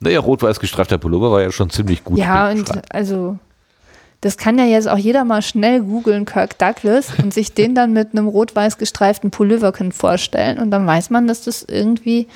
Naja, 0.00 0.20
rot-weiß 0.20 0.60
gestreifter 0.60 0.98
Pullover 0.98 1.30
war 1.32 1.42
ja 1.42 1.52
schon 1.52 1.70
ziemlich 1.70 2.02
gut. 2.04 2.18
Ja, 2.18 2.50
und 2.50 2.70
also 2.92 3.38
das 4.20 4.38
kann 4.38 4.58
ja 4.58 4.64
jetzt 4.64 4.88
auch 4.88 4.96
jeder 4.96 5.24
mal 5.24 5.42
schnell 5.42 5.82
googeln, 5.82 6.24
Kirk 6.24 6.58
Douglas, 6.58 7.08
und 7.22 7.34
sich 7.34 7.52
den 7.52 7.74
dann 7.74 7.92
mit 7.92 8.12
einem 8.12 8.26
rot-weiß 8.26 8.78
gestreiften 8.78 9.30
Pulloverchen 9.30 9.92
vorstellen. 9.92 10.58
Und 10.58 10.70
dann 10.70 10.86
weiß 10.86 11.10
man, 11.10 11.26
dass 11.26 11.42
das 11.42 11.62
irgendwie 11.62 12.26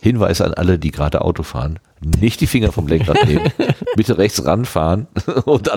Hinweis 0.00 0.40
an 0.40 0.54
alle, 0.54 0.78
die 0.78 0.92
gerade 0.92 1.22
Auto 1.22 1.42
fahren. 1.42 1.80
Nicht 2.00 2.40
die 2.40 2.46
Finger 2.46 2.72
vom 2.72 2.86
Lenkrad 2.86 3.26
nehmen. 3.26 3.50
bitte 3.96 4.18
rechts 4.18 4.44
ranfahren 4.44 5.06
und 5.44 5.70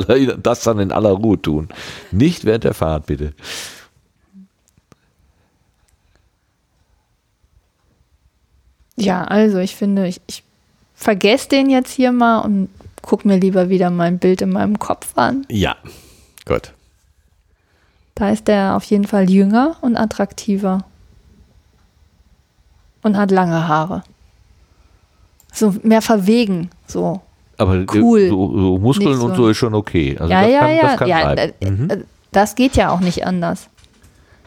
das 0.43 0.63
dann 0.63 0.79
in 0.79 0.91
aller 0.91 1.11
Ruhe 1.11 1.41
tun. 1.41 1.69
Nicht 2.11 2.45
während 2.45 2.65
der 2.65 2.73
Fahrt, 2.73 3.05
bitte. 3.05 3.33
Ja, 8.97 9.23
also 9.23 9.59
ich 9.59 9.75
finde, 9.75 10.07
ich, 10.07 10.19
ich 10.27 10.43
vergesse 10.93 11.47
den 11.47 11.69
jetzt 11.69 11.91
hier 11.91 12.11
mal 12.11 12.39
und 12.39 12.67
guck 13.01 13.23
mir 13.23 13.37
lieber 13.37 13.69
wieder 13.69 13.89
mein 13.89 14.19
Bild 14.19 14.41
in 14.41 14.49
meinem 14.49 14.77
Kopf 14.77 15.17
an. 15.17 15.45
Ja, 15.49 15.77
gut. 16.45 16.73
Da 18.15 18.31
ist 18.31 18.49
der 18.49 18.75
auf 18.75 18.83
jeden 18.83 19.07
Fall 19.07 19.29
jünger 19.29 19.77
und 19.79 19.95
attraktiver. 19.95 20.83
Und 23.01 23.15
hat 23.15 23.31
lange 23.31 23.69
Haare. 23.69 24.03
So 25.53 25.73
mehr 25.83 26.01
verwegen, 26.01 26.69
so. 26.87 27.21
Aber 27.57 27.83
Cool. 27.93 28.29
so, 28.29 28.57
so 28.57 28.77
Muskeln 28.77 29.17
so- 29.17 29.25
und 29.25 29.35
so 29.35 29.49
ist 29.49 29.57
schon 29.57 29.73
okay. 29.73 30.15
Also 30.19 30.31
ja, 30.31 30.41
das 30.43 30.51
ja, 30.51 30.59
kann, 30.59 30.75
ja. 30.75 30.81
Das 30.83 30.97
kann 30.97 31.07
ja 31.07 31.31
bleiben. 31.33 31.53
äh, 31.59 31.69
Mhm. 31.71 31.89
äh, 31.89 31.97
das 32.31 32.55
geht 32.55 32.75
ja 32.75 32.89
auch 32.91 32.99
nicht 33.01 33.25
anders. 33.25 33.67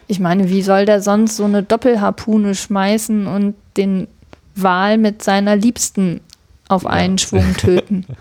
Ich 0.06 0.20
meine, 0.20 0.48
wie 0.48 0.62
soll 0.62 0.84
der 0.86 1.00
sonst 1.02 1.36
so 1.36 1.44
eine 1.44 1.62
Doppelharpune 1.62 2.54
schmeißen 2.54 3.26
und 3.26 3.54
den 3.76 4.06
Wal 4.54 4.98
mit 4.98 5.22
seiner 5.22 5.56
Liebsten 5.56 6.20
auf 6.68 6.86
einen 6.86 7.18
Schwung 7.18 7.54
töten? 7.56 8.06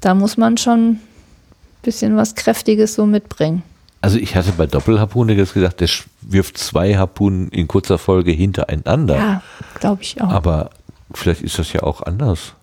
Da 0.00 0.14
muss 0.14 0.36
man 0.36 0.56
schon 0.56 0.88
ein 0.90 1.00
bisschen 1.82 2.16
was 2.16 2.34
Kräftiges 2.34 2.94
so 2.94 3.06
mitbringen. 3.06 3.62
Also 4.02 4.18
ich 4.18 4.36
hatte 4.36 4.52
bei 4.52 4.66
Doppelharpune 4.66 5.32
jetzt 5.32 5.54
gedacht, 5.54 5.80
der 5.80 5.88
wirft 6.20 6.58
zwei 6.58 6.96
Harpunen 6.96 7.48
in 7.48 7.66
kurzer 7.66 7.98
Folge 7.98 8.30
hintereinander. 8.30 9.16
Ja, 9.16 9.42
glaube 9.80 10.02
ich 10.02 10.20
auch. 10.20 10.28
Aber 10.28 10.70
vielleicht 11.12 11.42
ist 11.42 11.58
das 11.58 11.72
ja 11.72 11.82
auch 11.82 12.02
anders. 12.02 12.54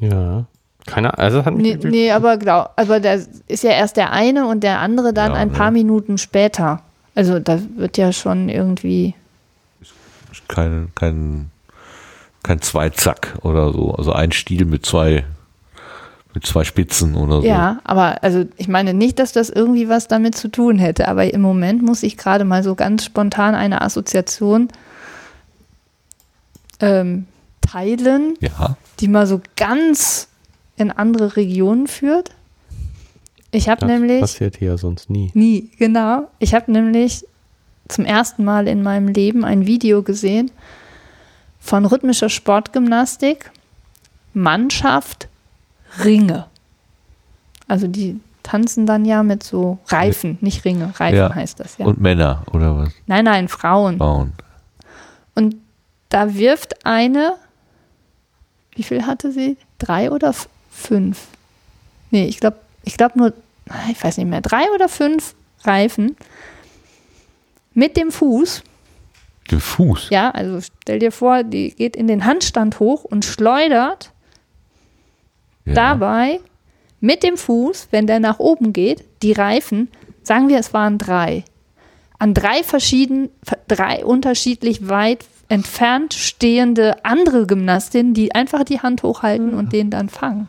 Ja. 0.00 0.46
Keine 0.86 1.18
also 1.18 1.44
hat 1.44 1.54
mich 1.54 1.78
Nee, 1.82 1.88
nee 1.88 2.10
aber, 2.12 2.36
glaub, 2.36 2.72
aber 2.76 3.00
da 3.00 3.14
ist 3.46 3.64
ja 3.64 3.70
erst 3.70 3.96
der 3.96 4.12
eine 4.12 4.46
und 4.46 4.62
der 4.62 4.80
andere 4.80 5.14
dann 5.14 5.32
Ja, 5.32 5.38
ein 5.38 5.48
ne. 5.48 5.54
paar 5.54 5.70
Minuten 5.70 6.18
später. 6.18 6.82
Also 7.14 7.38
da 7.38 7.58
wird 7.76 7.96
ja 7.96 8.12
schon 8.12 8.48
irgendwie. 8.48 9.14
Kein, 10.48 10.90
kein, 10.94 11.50
kein 12.42 12.60
Zweizack 12.60 13.38
oder 13.42 13.72
so. 13.72 13.92
Also 13.92 14.12
ein 14.12 14.32
Stiel 14.32 14.66
mit 14.66 14.84
zwei, 14.84 15.24
mit 16.34 16.44
zwei 16.44 16.64
Spitzen 16.64 17.14
oder 17.14 17.40
so. 17.40 17.46
Ja, 17.46 17.80
aber 17.84 18.22
also 18.22 18.44
ich 18.56 18.68
meine 18.68 18.92
nicht, 18.92 19.18
dass 19.20 19.32
das 19.32 19.48
irgendwie 19.48 19.88
was 19.88 20.08
damit 20.08 20.34
zu 20.34 20.48
tun 20.48 20.78
hätte, 20.78 21.08
aber 21.08 21.32
im 21.32 21.40
Moment 21.40 21.82
muss 21.82 22.02
ich 22.02 22.18
gerade 22.18 22.44
mal 22.44 22.62
so 22.62 22.74
ganz 22.74 23.04
spontan 23.04 23.54
eine 23.54 23.80
Assoziation 23.80 24.68
ähm, 26.80 27.26
teilen, 27.66 28.36
Ja. 28.40 28.76
die 29.00 29.08
mal 29.08 29.26
so 29.26 29.40
ganz 29.56 30.28
in 30.76 30.90
andere 30.90 31.36
Regionen 31.36 31.86
führt. 31.86 32.30
Ich 33.50 33.68
habe 33.68 33.82
Das 33.82 33.88
nämlich 33.88 34.20
passiert 34.20 34.56
hier 34.56 34.76
sonst 34.78 35.10
nie. 35.10 35.30
Nie, 35.34 35.70
genau. 35.78 36.28
Ich 36.40 36.54
habe 36.54 36.72
nämlich 36.72 37.24
zum 37.88 38.04
ersten 38.04 38.44
Mal 38.44 38.66
in 38.66 38.82
meinem 38.82 39.08
Leben 39.08 39.44
ein 39.44 39.66
Video 39.66 40.02
gesehen 40.02 40.50
von 41.60 41.84
rhythmischer 41.86 42.28
Sportgymnastik, 42.28 43.50
Mannschaft, 44.32 45.28
Ringe. 46.04 46.46
Also 47.68 47.86
die 47.86 48.18
tanzen 48.42 48.84
dann 48.86 49.04
ja 49.04 49.22
mit 49.22 49.42
so 49.42 49.78
Reifen, 49.88 50.36
nicht 50.40 50.64
Ringe, 50.64 50.92
Reifen 50.98 51.16
Ja. 51.18 51.34
heißt 51.34 51.60
das 51.60 51.78
ja. 51.78 51.86
Und 51.86 52.00
Männer 52.00 52.42
oder 52.52 52.76
was? 52.76 52.90
nein, 53.06 53.24
nein, 53.24 53.48
Frauen. 53.48 53.98
Frauen. 53.98 54.32
Und 55.34 55.56
da 56.08 56.34
wirft 56.34 56.84
eine, 56.84 57.34
wie 58.74 58.82
viel 58.82 59.06
hatte 59.06 59.32
sie? 59.32 59.56
Drei 59.78 60.10
oder 60.10 60.34
fünf? 60.70 61.26
Nee, 62.10 62.26
ich 62.26 62.38
glaube, 62.40 62.58
ich 62.84 62.96
glaube 62.96 63.18
nur, 63.18 63.32
ich 63.90 64.02
weiß 64.02 64.16
nicht 64.18 64.26
mehr, 64.28 64.40
drei 64.40 64.70
oder 64.74 64.88
fünf 64.88 65.34
Reifen 65.62 66.16
mit 67.72 67.96
dem 67.96 68.10
Fuß. 68.12 68.62
Den 69.50 69.60
Fuß. 69.60 70.08
Ja, 70.10 70.30
also 70.30 70.60
stell 70.82 70.98
dir 70.98 71.12
vor, 71.12 71.42
die 71.42 71.70
geht 71.70 71.96
in 71.96 72.06
den 72.06 72.24
Handstand 72.24 72.80
hoch 72.80 73.04
und 73.04 73.24
schleudert 73.24 74.10
Ja. 75.66 75.74
dabei 75.74 76.40
mit 77.00 77.22
dem 77.22 77.36
Fuß, 77.36 77.88
wenn 77.90 78.06
der 78.06 78.20
nach 78.20 78.38
oben 78.38 78.72
geht, 78.72 79.04
die 79.22 79.32
Reifen, 79.32 79.88
sagen 80.22 80.48
wir, 80.48 80.58
es 80.58 80.72
waren 80.72 80.96
drei, 80.98 81.44
an 82.18 82.32
drei 82.32 82.62
verschieden, 82.62 83.28
drei 83.68 84.04
unterschiedlich 84.04 84.88
weit 84.88 85.24
entfernt 85.48 86.14
stehende 86.14 87.04
andere 87.04 87.46
Gymnastinnen, 87.46 88.14
die 88.14 88.34
einfach 88.34 88.64
die 88.64 88.80
Hand 88.80 89.02
hochhalten 89.02 89.54
und 89.54 89.72
den 89.72 89.90
dann 89.90 90.08
fangen. 90.08 90.48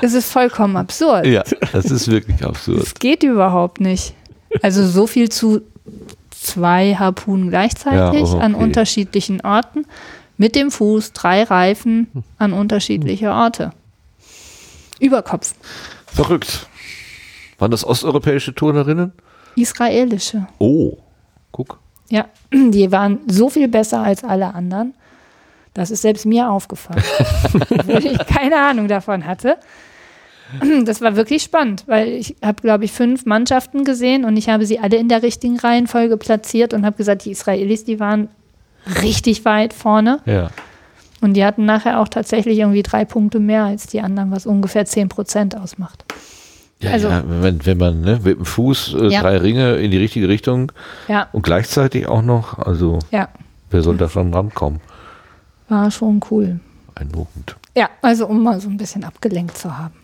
Es 0.00 0.14
ist 0.14 0.30
vollkommen 0.30 0.76
absurd. 0.76 1.26
Ja, 1.26 1.42
das 1.72 1.86
ist 1.86 2.08
wirklich 2.08 2.44
absurd. 2.44 2.82
Es 2.82 2.94
geht 2.94 3.22
überhaupt 3.22 3.80
nicht. 3.80 4.14
Also 4.62 4.86
so 4.86 5.06
viel 5.06 5.28
zu 5.28 5.62
zwei 6.30 6.94
Harpunen 6.94 7.50
gleichzeitig 7.50 8.28
Ja, 8.32 8.38
an 8.38 8.54
okay. 8.54 8.64
unterschiedlichen 8.64 9.40
Orten. 9.42 9.86
Mit 10.36 10.54
dem 10.54 10.70
Fuß 10.70 11.12
drei 11.12 11.42
Reifen 11.42 12.08
an 12.38 12.52
unterschiedliche 12.54 13.30
Orte. 13.30 13.72
Überkopf. 14.98 15.54
Verrückt. 16.06 16.66
Waren 17.58 17.70
das 17.70 17.84
osteuropäische 17.84 18.54
Turnerinnen? 18.54 19.12
Israelische. 19.56 20.46
Oh, 20.58 20.96
guck. 21.52 21.78
Ja, 22.10 22.26
die 22.52 22.92
waren 22.92 23.18
so 23.26 23.48
viel 23.48 23.68
besser 23.68 24.00
als 24.02 24.22
alle 24.24 24.54
anderen. 24.54 24.94
Das 25.74 25.90
ist 25.90 26.02
selbst 26.02 26.26
mir 26.26 26.50
aufgefallen. 26.50 27.02
Obwohl 27.70 28.04
ich 28.04 28.18
keine 28.26 28.60
Ahnung 28.60 28.88
davon 28.88 29.24
hatte. 29.26 29.56
Das 30.84 31.00
war 31.00 31.14
wirklich 31.14 31.44
spannend, 31.44 31.84
weil 31.86 32.08
ich 32.08 32.34
habe, 32.42 32.60
glaube 32.60 32.84
ich, 32.84 32.90
fünf 32.90 33.24
Mannschaften 33.24 33.84
gesehen 33.84 34.24
und 34.24 34.36
ich 34.36 34.48
habe 34.48 34.66
sie 34.66 34.80
alle 34.80 34.96
in 34.96 35.08
der 35.08 35.22
richtigen 35.22 35.56
Reihenfolge 35.56 36.16
platziert 36.16 36.74
und 36.74 36.84
habe 36.84 36.96
gesagt, 36.96 37.24
die 37.24 37.30
Israelis, 37.30 37.84
die 37.84 38.00
waren 38.00 38.26
richtig 39.00 39.44
weit 39.44 39.72
vorne 39.72 40.18
Ja. 40.26 40.50
und 41.20 41.34
die 41.34 41.44
hatten 41.44 41.66
nachher 41.66 42.00
auch 42.00 42.08
tatsächlich 42.08 42.58
irgendwie 42.58 42.82
drei 42.82 43.04
Punkte 43.04 43.38
mehr 43.38 43.62
als 43.62 43.86
die 43.86 44.00
anderen, 44.00 44.32
was 44.32 44.44
ungefähr 44.44 44.84
10 44.84 45.08
Prozent 45.08 45.56
ausmacht. 45.56 46.04
Ja, 46.80 46.92
Also- 46.92 47.08
ja 47.08 47.22
wenn, 47.26 47.64
wenn 47.66 47.78
man 47.78 48.00
ne, 48.00 48.20
mit 48.24 48.38
dem 48.38 48.44
Fuß 48.44 48.94
äh, 48.94 49.08
Ja. 49.08 49.20
drei 49.22 49.36
Ringe 49.38 49.76
in 49.76 49.90
die 49.90 49.98
richtige 49.98 50.28
Richtung 50.28 50.72
Ja, 51.08 51.28
und 51.32 51.42
gleichzeitig 51.42 52.06
auch 52.08 52.22
noch, 52.22 52.58
also 52.58 52.98
ja, 53.10 53.28
wer 53.70 53.82
soll 53.82 53.96
da 53.96 54.08
schon 54.08 54.32
rankommen? 54.32 54.80
war 55.68 55.90
schon 55.90 56.20
cool. 56.30 56.58
Beeindruckend. 56.94 57.56
Ja, 57.76 57.88
also 58.02 58.26
um 58.26 58.42
mal 58.42 58.60
so 58.60 58.68
ein 58.68 58.76
bisschen 58.76 59.04
abgelenkt 59.04 59.56
zu 59.56 59.76
haben. 59.78 59.94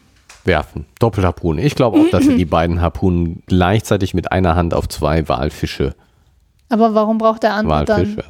Werfen. 0.45 0.87
Doppelharpune. 1.01 1.61
Ich 1.63 1.75
glaube 1.75 1.99
auch, 1.99 2.09
dass 2.11 2.23
sie 2.25 2.37
die 2.37 2.45
beiden 2.45 2.81
Harpunen 2.81 3.43
gleichzeitig 3.47 4.15
mit 4.15 4.31
einer 4.31 4.55
Hand 4.55 4.75
auf 4.75 4.89
zwei 4.89 5.29
Walfische. 5.29 5.97
Aber 6.69 6.95
warum 6.95 7.19
braucht 7.19 7.43
der 7.43 7.55
andere 7.55 7.85
dann 7.85 7.99
Walfische. 7.99 8.25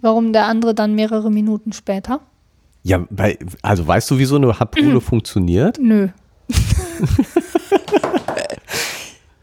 Warum 0.00 0.32
der 0.32 0.46
andere 0.46 0.74
dann 0.74 0.94
mehrere 0.94 1.30
Minuten 1.30 1.72
später? 1.72 2.20
Ja, 2.82 3.04
weil, 3.10 3.38
also 3.62 3.86
weißt 3.86 4.10
du, 4.10 4.18
wie 4.18 4.24
so 4.24 4.36
eine 4.36 4.58
Harpune 4.58 5.00
funktioniert? 5.00 5.78
Nö. 5.80 6.08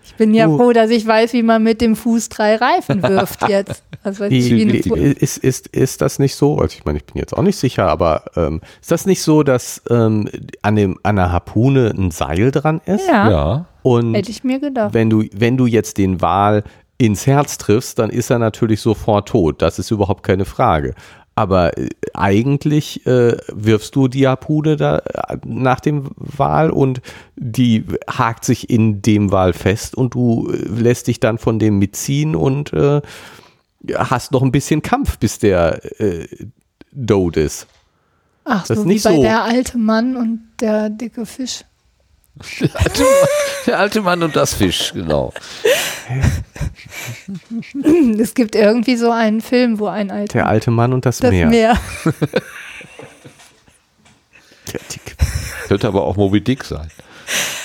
Ich 0.04 0.16
bin 0.16 0.34
ja 0.34 0.48
Du- 0.48 0.58
froh, 0.58 0.72
dass 0.74 0.90
ich 0.90 1.06
weiß, 1.06 1.34
wie 1.34 1.44
man 1.44 1.64
mit 1.64 1.82
dem 1.82 1.96
Fuß 1.96 2.30
drei 2.30 2.56
Reifen 2.56 3.02
wirft 3.04 3.48
jetzt. 3.48 3.84
Also 4.04 4.24
eine 4.26 4.30
Die, 4.34 4.82
Fu- 4.84 4.96
ist, 4.96 5.38
ist, 5.38 5.68
ist 5.68 6.02
das 6.02 6.20
nicht 6.20 6.36
so? 6.36 6.58
Also 6.58 6.76
ich 6.78 6.86
meine, 6.86 7.00
ich 7.00 7.06
bin 7.06 7.18
jetzt 7.20 7.34
auch 7.38 7.42
nicht 7.42 7.58
sicher, 7.58 7.88
aber 7.88 8.24
ähm, 8.36 8.62
ist 8.82 8.92
das 8.92 9.06
nicht 9.06 9.22
so, 9.22 9.44
dass 9.44 9.82
ähm, 9.90 10.30
an, 10.62 10.76
dem, 10.76 10.98
an 11.04 11.18
der 11.18 11.32
Harpune 11.32 11.94
ein 11.98 12.12
Seil 12.12 12.52
dran 12.52 12.82
ist? 12.86 13.08
ja, 13.08 13.30
Ja. 13.30 13.66
Und 13.82 14.14
hätte 14.14 14.32
ich 14.32 14.44
mir 14.44 14.60
gedacht. 14.60 14.94
wenn 14.94 15.10
du, 15.10 15.24
wenn 15.34 15.56
du 15.58 15.66
jetzt 15.66 15.98
den 15.98 16.22
Wal 16.22 16.64
ins 16.98 17.26
Herz 17.28 17.58
triffst, 17.58 17.98
dann 18.00 18.10
ist 18.10 18.30
er 18.30 18.40
natürlich 18.40 18.82
sofort 18.82 19.30
tot. 19.30 19.62
Das 19.62 19.80
ist 19.80 19.90
überhaupt 19.92 20.24
keine 20.24 20.44
Frage. 20.46 20.96
Aber 21.40 21.78
äh, 21.78 21.88
eigentlich 22.14 23.06
äh, 23.08 23.38
wirfst 23.48 23.96
du 23.96 24.10
die 24.10 24.28
Harpune 24.28 24.76
da 24.76 24.98
äh, 24.98 25.38
nach 25.46 25.80
dem 25.80 26.10
Wal 26.18 26.70
und 26.70 27.02
die 27.38 27.86
hakt 28.10 28.44
sich 28.44 28.70
in 28.70 29.02
dem 29.02 29.32
Wal 29.32 29.54
fest 29.54 29.96
und 29.96 30.16
du 30.16 30.52
äh, 30.52 30.58
lässt 30.82 31.08
dich 31.08 31.22
dann 31.22 31.38
von 31.38 31.58
dem 31.58 31.80
mitziehen 31.80 32.36
und 32.36 32.74
äh, 32.74 33.02
hast 33.96 34.34
noch 34.34 34.42
ein 34.42 34.52
bisschen 34.52 34.82
Kampf, 34.82 35.18
bis 35.18 35.40
der 35.40 35.80
äh, 36.02 36.28
tot 37.08 37.38
ist. 37.38 37.68
Ach, 38.44 38.68
Das 38.68 38.68
so 38.68 38.74
ist 38.82 38.84
wie 38.84 38.94
nicht 38.94 39.04
bei 39.06 39.16
so- 39.16 39.22
der 39.22 39.44
alte 39.46 39.78
Mann 39.78 40.18
und 40.18 40.42
der 40.60 40.90
dicke 40.90 41.26
Fisch. 41.26 41.64
Der 42.62 42.70
alte, 42.80 43.02
Mann, 43.04 43.28
der 43.68 43.80
alte 43.80 44.02
Mann 44.02 44.24
und 44.24 44.36
das 44.36 44.54
Fisch, 44.54 44.94
genau. 44.94 45.34
Es 48.20 48.34
gibt 48.34 48.56
irgendwie 48.56 48.96
so 48.96 49.12
einen 49.12 49.42
Film, 49.42 49.80
wo 49.80 49.88
ein 49.88 50.10
alter 50.10 50.34
Der 50.34 50.48
alte 50.48 50.72
Mann 50.72 50.94
und 50.94 51.06
das, 51.06 51.18
das 51.18 51.32
Meer. 51.32 51.48
Meer. 51.48 51.78
Der 54.74 54.80
Tick. 54.88 55.18
Könnte 55.68 55.88
aber 55.88 56.04
auch 56.04 56.16
Moby 56.16 56.42
Dick 56.42 56.64
sein. 56.64 56.90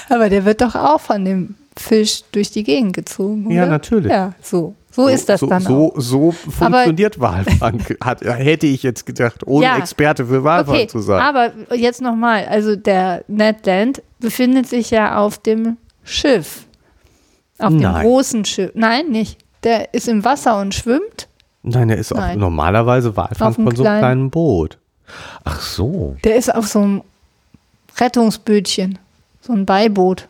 Aber 0.08 0.28
der 0.28 0.44
wird 0.44 0.60
doch 0.60 0.74
auch 0.74 1.00
von 1.00 1.24
dem 1.24 1.54
Fisch 1.76 2.22
durch 2.32 2.50
die 2.50 2.64
Gegend 2.64 2.94
gezogen. 2.94 3.46
Oder? 3.46 3.54
Ja, 3.54 3.66
natürlich. 3.66 4.10
Ja, 4.10 4.34
so. 4.42 4.74
So 4.94 5.08
ist 5.08 5.28
das 5.28 5.40
so, 5.40 5.46
dann 5.46 5.60
so, 5.62 5.92
auch. 5.92 6.00
so 6.00 6.30
funktioniert 6.30 7.18
Walfang. 7.18 7.82
Hat, 8.04 8.20
hätte 8.22 8.66
ich 8.66 8.82
jetzt 8.84 9.06
gedacht, 9.06 9.44
ohne 9.46 9.64
Ja. 9.66 9.78
Experte 9.78 10.26
für 10.26 10.44
Walfang 10.44 10.74
Okay, 10.76 10.86
zu 10.86 11.00
sein. 11.00 11.20
aber 11.20 11.50
jetzt 11.74 12.00
nochmal. 12.00 12.46
Also 12.46 12.76
der 12.76 13.24
Ned 13.26 13.66
Land 13.66 14.02
befindet 14.20 14.68
sich 14.68 14.90
ja 14.90 15.18
auf 15.18 15.38
dem 15.38 15.78
Schiff. 16.04 16.66
Auf 17.58 17.68
dem 17.70 17.78
Nein. 17.80 18.04
großen 18.06 18.44
Schiff. 18.44 18.70
Nein, 18.74 19.08
nicht. 19.10 19.38
Der 19.64 19.92
ist 19.94 20.06
im 20.08 20.24
Wasser 20.24 20.60
und 20.60 20.74
schwimmt. 20.74 21.28
Nein, 21.62 21.88
er 21.90 21.96
ist 21.96 22.12
auch 22.12 22.18
Nein. 22.18 22.38
normalerweise 22.38 23.16
Walfang 23.16 23.48
Auf 23.48 23.54
von 23.56 23.64
so 23.64 23.70
einem 23.70 23.74
kleinen- 23.82 23.98
kleinen 24.00 24.30
Boot. 24.30 24.78
Ach 25.44 25.60
so. 25.60 26.16
Der 26.24 26.36
ist 26.36 26.54
auf 26.54 26.66
so 26.68 26.80
einem 26.80 27.02
Rettungsbötchen. 27.98 28.98
So 29.40 29.52
ein 29.52 29.66
Beiboot. 29.66 30.26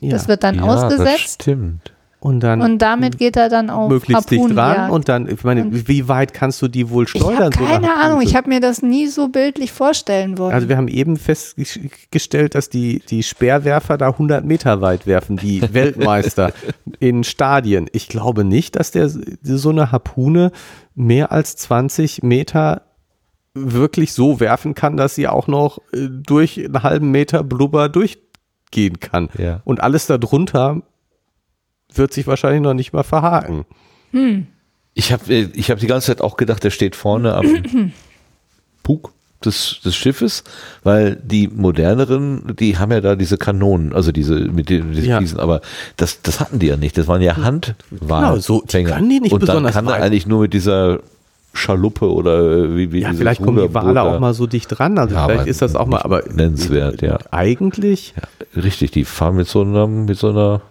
Ja. 0.00 0.10
Das 0.10 0.28
wird 0.28 0.42
dann 0.44 0.56
ja, 0.56 0.66
das 0.66 0.84
ausgesetzt. 0.84 1.42
stimmt. 1.42 1.92
Und 2.26 2.40
dann 2.40 2.60
Und 2.60 2.78
damit 2.78 3.18
geht 3.18 3.36
er 3.36 3.48
dann 3.48 3.70
auf 3.70 3.88
möglichst 3.88 4.32
dicht 4.32 4.56
dran 4.56 4.90
und 4.90 5.08
dann, 5.08 5.28
ich 5.28 5.44
meine, 5.44 5.68
wie 5.86 6.08
weit 6.08 6.34
kannst 6.34 6.60
du 6.60 6.66
die 6.66 6.90
wohl 6.90 7.04
Ich 7.04 7.10
schleudern? 7.10 7.52
so 7.52 7.60
eine 7.60 7.68
keine 7.68 7.94
Ahnung, 7.94 8.02
Harpune? 8.02 8.24
ich 8.24 8.34
habe 8.34 8.48
mir 8.48 8.60
das 8.60 8.82
nie 8.82 9.06
so 9.06 9.28
bildlich 9.28 9.70
vorstellen 9.70 10.36
wollen. 10.36 10.52
Also 10.52 10.68
wir 10.68 10.76
haben 10.76 10.88
eben 10.88 11.18
festgestellt, 11.18 12.56
dass 12.56 12.68
die, 12.68 13.00
die 13.08 13.22
Speerwerfer 13.22 13.96
da 13.96 14.08
100 14.08 14.44
Meter 14.44 14.80
weit 14.80 15.06
werfen, 15.06 15.36
die 15.36 15.62
Weltmeister 15.72 16.52
in 16.98 17.22
Stadien. 17.22 17.86
Ich 17.92 18.08
glaube 18.08 18.42
nicht, 18.42 18.74
dass 18.74 18.90
der 18.90 19.08
so 19.08 19.70
eine 19.70 19.92
Harpune 19.92 20.50
mehr 20.96 21.30
als 21.30 21.54
20 21.54 22.24
Meter 22.24 22.82
wirklich 23.54 24.12
so 24.12 24.40
werfen 24.40 24.74
kann, 24.74 24.96
dass 24.96 25.14
sie 25.14 25.28
auch 25.28 25.46
noch 25.46 25.78
äh, 25.92 26.08
durch 26.10 26.58
einen 26.58 26.82
halben 26.82 27.12
Meter 27.12 27.44
Blubber 27.44 27.88
durchgehen 27.88 28.98
kann. 28.98 29.28
Ja. 29.38 29.60
Und 29.64 29.80
alles 29.80 30.08
darunter 30.08 30.82
wird 31.98 32.12
sich 32.12 32.26
wahrscheinlich 32.26 32.62
noch 32.62 32.74
nicht 32.74 32.92
mal 32.92 33.02
verhaken. 33.02 33.64
Ich 34.94 35.12
habe 35.12 35.32
ich 35.32 35.70
hab 35.70 35.78
die 35.78 35.86
ganze 35.86 36.06
Zeit 36.08 36.20
auch 36.22 36.36
gedacht, 36.36 36.64
der 36.64 36.70
steht 36.70 36.96
vorne 36.96 37.34
am 37.34 37.46
Bug 38.82 39.12
des, 39.44 39.80
des 39.84 39.94
Schiffes, 39.94 40.44
weil 40.82 41.16
die 41.22 41.48
moderneren, 41.48 42.56
die 42.58 42.78
haben 42.78 42.90
ja 42.92 43.00
da 43.02 43.14
diese 43.16 43.36
Kanonen, 43.36 43.92
also 43.92 44.10
diese 44.12 44.34
mit 44.34 44.70
den 44.70 44.92
diese 44.92 45.06
Ja. 45.06 45.18
diesen, 45.20 45.38
aber 45.38 45.60
das, 45.98 46.22
das 46.22 46.40
hatten 46.40 46.58
die 46.58 46.66
ja 46.68 46.76
nicht. 46.78 46.96
Das 46.96 47.06
waren 47.06 47.20
ja 47.20 47.36
Handwahlen. 47.36 47.74
Genau, 48.00 48.36
so- 48.38 48.62
die 48.66 48.84
können 48.84 49.10
die 49.10 49.20
nicht 49.20 49.32
Und 49.32 49.40
besonders 49.40 49.74
dann 49.74 49.84
kann 49.86 49.94
er 49.94 50.02
eigentlich 50.02 50.26
nur 50.26 50.40
mit 50.42 50.54
dieser 50.54 51.00
Schaluppe 51.52 52.10
oder 52.12 52.40
äh, 52.64 52.76
wie, 52.76 52.92
wie 52.92 53.00
Ja, 53.00 53.12
vielleicht 53.12 53.42
kommen 53.42 53.58
die 53.66 53.74
Wale 53.74 54.02
auch 54.02 54.18
mal 54.20 54.34
so 54.34 54.46
dicht 54.46 54.68
dran. 54.78 54.98
Also 54.98 55.14
Ja, 55.14 55.26
vielleicht 55.26 55.46
ist 55.46 55.60
das 55.62 55.74
auch 55.74 55.86
mal, 55.86 56.00
aber 56.02 56.22
nennenswert, 56.32 57.02
ja. 57.02 57.18
eigentlich 57.30 58.14
Ja, 58.16 58.62
richtig, 58.62 58.90
die 58.92 59.04
fahren 59.04 59.36
mit 59.36 59.48
so 59.48 59.62
einer, 59.62 59.86
mit 59.86 60.18
so 60.18 60.30
einer, 60.30 60.62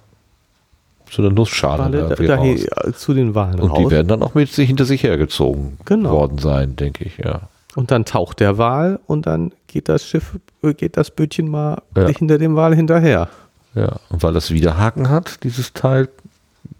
so 1.12 1.22
einer 1.22 1.32
Nussschale 1.32 1.84
Wale 1.84 1.98
da 2.02 2.08
da, 2.10 2.20
wieder 2.20 2.36
dahin, 2.38 2.58
raus. 2.58 2.86
äh, 2.88 2.94
zu 2.94 3.14
den 3.14 3.36
Walen 3.36 3.60
Und 3.60 3.78
die 3.78 3.84
raus. 3.84 3.92
werden 3.92 4.08
dann 4.08 4.24
auch 4.24 4.34
mit 4.34 4.52
sich 4.52 4.68
hinter 4.68 4.86
sich 4.86 5.04
hergezogen 5.04 5.78
Genau. 5.86 6.12
worden 6.12 6.38
sein, 6.38 6.76
denke 6.76 7.04
ich, 7.06 7.18
ja. 7.18 7.42
Und 7.76 7.92
dann 7.92 8.06
taucht 8.06 8.40
der 8.40 8.58
Wal 8.58 9.00
und 9.06 9.26
dann 9.28 9.52
geht 9.68 9.90
das 9.90 10.06
Schiff, 10.06 10.38
äh, 10.64 10.74
geht 10.74 10.96
das 10.98 11.12
Bötchen 11.12 11.50
mal 11.50 11.82
Ja. 11.96 12.08
hinter 12.08 12.38
dem 12.38 12.56
Wal 12.56 12.74
hinterher. 12.76 13.28
Ja, 13.74 13.98
und 14.10 14.24
weil 14.24 14.32
das 14.34 14.52
Widerhaken 14.52 15.10
hat, 15.10 15.44
dieses 15.44 15.74
Teil, 15.74 16.08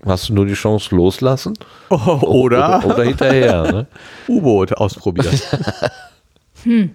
hast 0.06 0.30
du 0.30 0.34
nur 0.34 0.46
die 0.46 0.54
Chance 0.54 0.96
loslassen 0.96 1.54
oder 1.90 2.84
oder 2.86 3.04
hinterher. 3.04 3.72
Ne? 3.72 3.88
U-Boot 4.30 4.74
ausprobieren. 4.78 5.38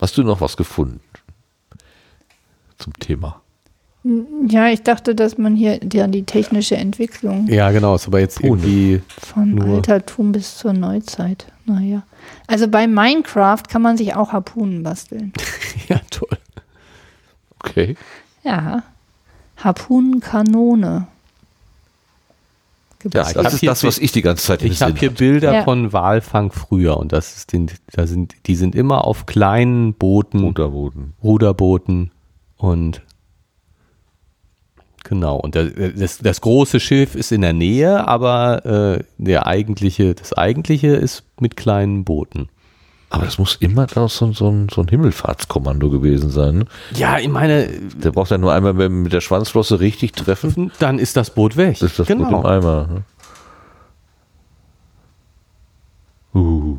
Hast 0.00 0.16
du 0.16 0.22
noch 0.22 0.40
was 0.40 0.56
gefunden 0.56 1.00
zum 2.78 2.92
Thema? 2.94 3.40
ja, 4.48 4.68
ich 4.68 4.82
dachte, 4.84 5.14
dass 5.14 5.36
man 5.36 5.54
hier 5.56 5.80
die, 5.80 6.02
die 6.10 6.22
technische 6.22 6.76
Entwicklung 6.76 7.46
ja, 7.48 7.70
genau, 7.72 7.94
ist 7.96 8.06
aber 8.06 8.20
jetzt 8.20 8.40
irgendwie. 8.40 9.02
von 9.18 9.54
Nur- 9.56 9.76
Altertum 9.76 10.32
bis 10.32 10.56
zur 10.56 10.72
Neuzeit. 10.72 11.46
Naja. 11.66 12.02
Also 12.46 12.68
bei 12.68 12.86
Minecraft 12.86 13.62
kann 13.68 13.82
man 13.82 13.98
sich 13.98 14.14
auch 14.14 14.32
Harpunen 14.32 14.82
basteln. 14.82 15.32
Ja, 15.88 16.00
toll. 16.10 16.28
Okay. 17.60 17.96
Ja. 18.44 18.82
Harpunenkanone. 19.56 21.06
Ja, 23.12 23.26
ich 23.28 23.34
das 23.34 23.54
ist 23.54 23.66
das, 23.66 23.84
was 23.84 23.98
ich 23.98 24.12
die 24.12 24.22
ganze 24.22 24.44
Zeit 24.44 24.62
Ich 24.62 24.82
habe 24.82 24.98
hier 24.98 25.10
hatte. 25.10 25.18
Bilder 25.18 25.54
Ja. 25.54 25.64
von 25.64 25.92
Walfang 25.92 26.50
früher 26.52 26.96
und 26.96 27.12
das 27.12 27.36
ist 27.36 27.52
den, 27.52 27.70
da 27.92 28.06
sind, 28.06 28.34
die 28.46 28.56
sind 28.56 28.74
immer 28.74 29.04
auf 29.04 29.26
kleinen 29.26 29.94
Booten, 29.94 30.42
Unterboden. 30.44 31.14
Ruderbooten 31.22 32.10
und 32.58 33.02
genau. 35.04 35.36
Und 35.36 35.54
das, 35.54 36.18
das 36.18 36.40
große 36.40 36.80
Schiff 36.80 37.14
ist 37.14 37.32
in 37.32 37.40
der 37.40 37.54
Nähe, 37.54 38.06
aber 38.06 38.66
äh, 38.98 39.04
der 39.16 39.46
eigentliche, 39.46 40.14
das 40.14 40.32
eigentliche 40.34 40.88
ist 40.88 41.24
mit 41.40 41.56
kleinen 41.56 42.04
Booten. 42.04 42.48
Aber 43.10 43.24
das 43.24 43.38
muss 43.38 43.56
immer 43.56 43.86
so, 43.88 44.06
so, 44.08 44.50
ein, 44.50 44.68
so 44.70 44.82
ein 44.82 44.88
Himmelfahrtskommando 44.88 45.88
gewesen 45.88 46.28
sein. 46.28 46.58
Ne? 46.58 46.66
Ja, 46.94 47.18
ich 47.18 47.28
meine, 47.28 47.68
Der 47.94 48.10
braucht 48.10 48.30
ja 48.30 48.36
nur 48.36 48.52
einmal 48.52 48.74
mit, 48.74 48.90
mit 48.90 49.12
der 49.14 49.22
Schwanzflosse 49.22 49.80
richtig 49.80 50.12
treffen. 50.12 50.70
dann 50.78 50.98
ist 50.98 51.16
das 51.16 51.30
Boot 51.30 51.56
weg. 51.56 51.78
Das 51.80 51.92
ist 51.92 51.98
das 51.98 52.06
Boot 52.08 52.18
im 52.18 52.24
genau. 52.24 52.44
Eimer. 52.44 52.88
Ne? 56.34 56.38
Uh. 56.38 56.78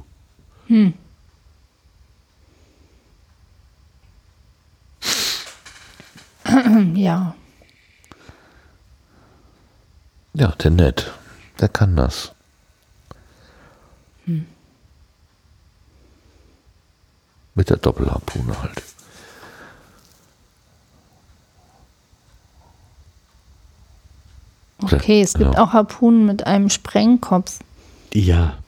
Ja. 6.95 7.35
Ja, 10.33 10.47
der 10.51 10.71
nett. 10.71 11.11
Der 11.59 11.69
kann 11.69 11.95
das. 11.95 12.31
Mit 17.55 17.69
der 17.69 17.77
Doppelharpune 17.77 18.61
halt. 18.61 18.83
Okay, 24.81 25.21
es 25.21 25.33
gibt 25.33 25.55
Ja. 25.55 25.61
auch 25.63 25.73
Harpunen 25.73 26.25
mit 26.25 26.47
einem 26.47 26.69
Sprengkopf. 26.69 27.59
Ja, 28.13 28.58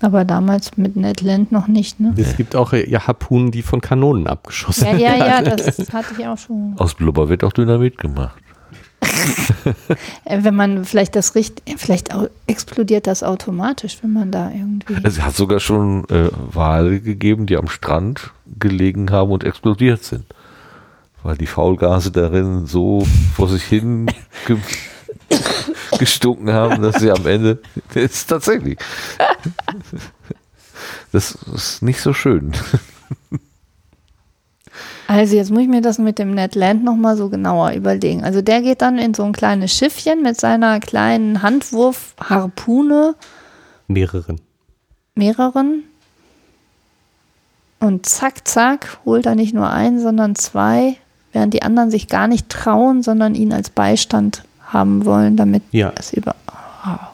Aber 0.00 0.24
damals 0.24 0.76
mit 0.76 0.94
Ned 0.96 1.20
Land 1.22 1.50
noch 1.50 1.66
nicht, 1.66 1.98
ne? 1.98 2.14
es 2.16 2.36
gibt 2.36 2.54
auch 2.54 2.72
äh, 2.72 2.88
ja, 2.88 3.06
Harpunen, 3.06 3.50
die 3.50 3.62
von 3.62 3.80
Kanonen 3.80 4.26
abgeschossen 4.28 4.86
Ja, 4.86 4.96
ja, 4.96 5.16
ja, 5.16 5.42
das 5.42 5.92
hatte 5.92 6.14
ich 6.18 6.26
auch 6.26 6.38
schon. 6.38 6.74
Aus 6.78 6.94
Blubber 6.94 7.28
wird 7.28 7.42
auch 7.44 7.52
Dynamit 7.52 7.98
gemacht. 7.98 8.36
Äh, 10.24 10.44
Wenn 10.44 10.54
man 10.54 10.84
vielleicht 10.84 11.16
das 11.16 11.34
richt, 11.34 11.62
vielleicht 11.76 12.14
au- 12.14 12.28
explodiert 12.46 13.06
das 13.06 13.22
automatisch, 13.22 13.98
wenn 14.02 14.12
man 14.12 14.30
da 14.30 14.50
irgendwie. 14.50 14.94
Es 15.02 15.20
hat 15.20 15.34
sogar 15.34 15.60
schon 15.60 16.04
äh, 16.10 16.28
Wale 16.52 17.00
gegeben, 17.00 17.46
die 17.46 17.56
am 17.56 17.68
Strand 17.68 18.30
gelegen 18.58 19.10
haben 19.10 19.30
und 19.30 19.44
explodiert 19.44 20.04
sind. 20.04 20.24
Weil 21.22 21.36
die 21.36 21.46
Faulgase 21.46 22.10
darin 22.12 22.66
so 22.66 23.06
vor 23.34 23.48
sich 23.48 23.64
hin 23.64 24.06
gestunken 25.98 26.52
haben, 26.52 26.82
dass 26.82 26.96
sie 26.96 27.10
am 27.10 27.26
Ende. 27.26 27.58
Das 27.94 28.02
ist 28.02 28.26
tatsächlich. 28.26 28.78
Das 31.12 31.36
ist 31.54 31.82
nicht 31.82 32.00
so 32.00 32.12
schön. 32.12 32.52
Also 35.08 35.36
jetzt 35.36 35.50
muss 35.50 35.62
ich 35.62 35.68
mir 35.68 35.80
das 35.80 35.98
mit 35.98 36.18
dem 36.18 36.34
Ned 36.34 36.54
Land 36.54 36.84
nochmal 36.84 37.16
so 37.16 37.30
genauer 37.30 37.72
überlegen. 37.72 38.24
Also 38.24 38.42
der 38.42 38.60
geht 38.60 38.82
dann 38.82 38.98
in 38.98 39.14
so 39.14 39.24
ein 39.24 39.32
kleines 39.32 39.72
Schiffchen 39.72 40.22
mit 40.22 40.38
seiner 40.38 40.80
kleinen 40.80 41.42
Handwurf-Harpune, 41.42 43.14
Mehreren. 43.86 44.38
mehreren. 45.14 45.84
Und 47.80 48.04
zack, 48.04 48.46
zack, 48.46 48.98
holt 49.06 49.24
er 49.24 49.34
nicht 49.34 49.54
nur 49.54 49.70
einen, 49.70 49.98
sondern 49.98 50.34
zwei, 50.34 50.96
während 51.32 51.54
die 51.54 51.62
anderen 51.62 51.90
sich 51.90 52.08
gar 52.08 52.28
nicht 52.28 52.50
trauen, 52.50 53.02
sondern 53.02 53.34
ihn 53.34 53.52
als 53.54 53.70
Beistand 53.70 54.42
haben 54.68 55.04
wollen, 55.04 55.36
damit 55.36 55.62
Ja. 55.72 55.92
es 55.96 56.12
über. 56.12 56.34
Ah. 56.46 57.08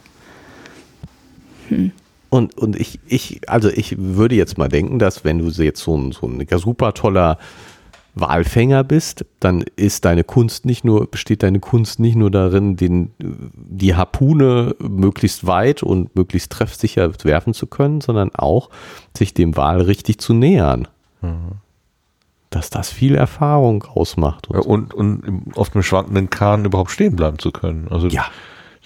Und, 2.31 2.59
und 2.59 2.77
ich, 2.79 2.99
ich, 3.07 3.49
also 3.49 3.69
ich 3.71 3.97
würde 3.97 4.35
jetzt 4.35 4.59
mal 4.59 4.69
denken, 4.69 4.99
dass 4.99 5.25
wenn 5.25 5.39
du 5.39 5.47
jetzt 5.63 5.81
so 5.81 5.97
ein, 5.97 6.13
so 6.13 6.27
ein 6.27 6.47
super 6.59 6.93
toller 6.93 7.39
Walfänger 8.17 8.85
bist, 8.85 9.25
dann 9.41 9.65
ist 9.77 10.05
deine 10.05 10.25
Kunst 10.25 10.67
nicht 10.67 10.85
nur, 10.85 11.07
besteht 11.11 11.43
deine 11.43 11.61
Kunst 11.61 11.99
nicht 11.99 12.17
nur 12.17 12.31
darin, 12.31 12.77
den, 12.77 13.11
die 13.19 13.95
Harpune 13.95 14.77
möglichst 14.81 15.47
weit 15.47 15.83
und 15.83 16.15
möglichst 16.15 16.53
treffsicher 16.53 17.11
werfen 17.25 17.55
zu 17.55 17.67
können, 17.67 18.01
sondern 18.01 18.31
auch 18.35 18.71
sich 19.17 19.35
dem 19.35 19.57
Wal 19.57 19.81
richtig 19.81 20.19
zu 20.19 20.33
nähern. 20.33 20.87
Dass 22.55 22.71
das 22.71 22.91
viel 22.91 23.17
Erfahrung 23.17 23.83
ausmacht. 23.85 24.47
Ja, 24.53 24.61
und, 24.61 24.95
und 24.95 25.43
auf 25.57 25.71
dem 25.71 25.83
schwankenden 25.83 26.31
Kahn 26.31 26.65
überhaupt 26.65 26.91
stehen 26.93 27.17
bleiben 27.17 27.39
zu 27.41 27.51
können. 27.51 27.89
Also 27.91 28.07
Ja. 28.09 28.27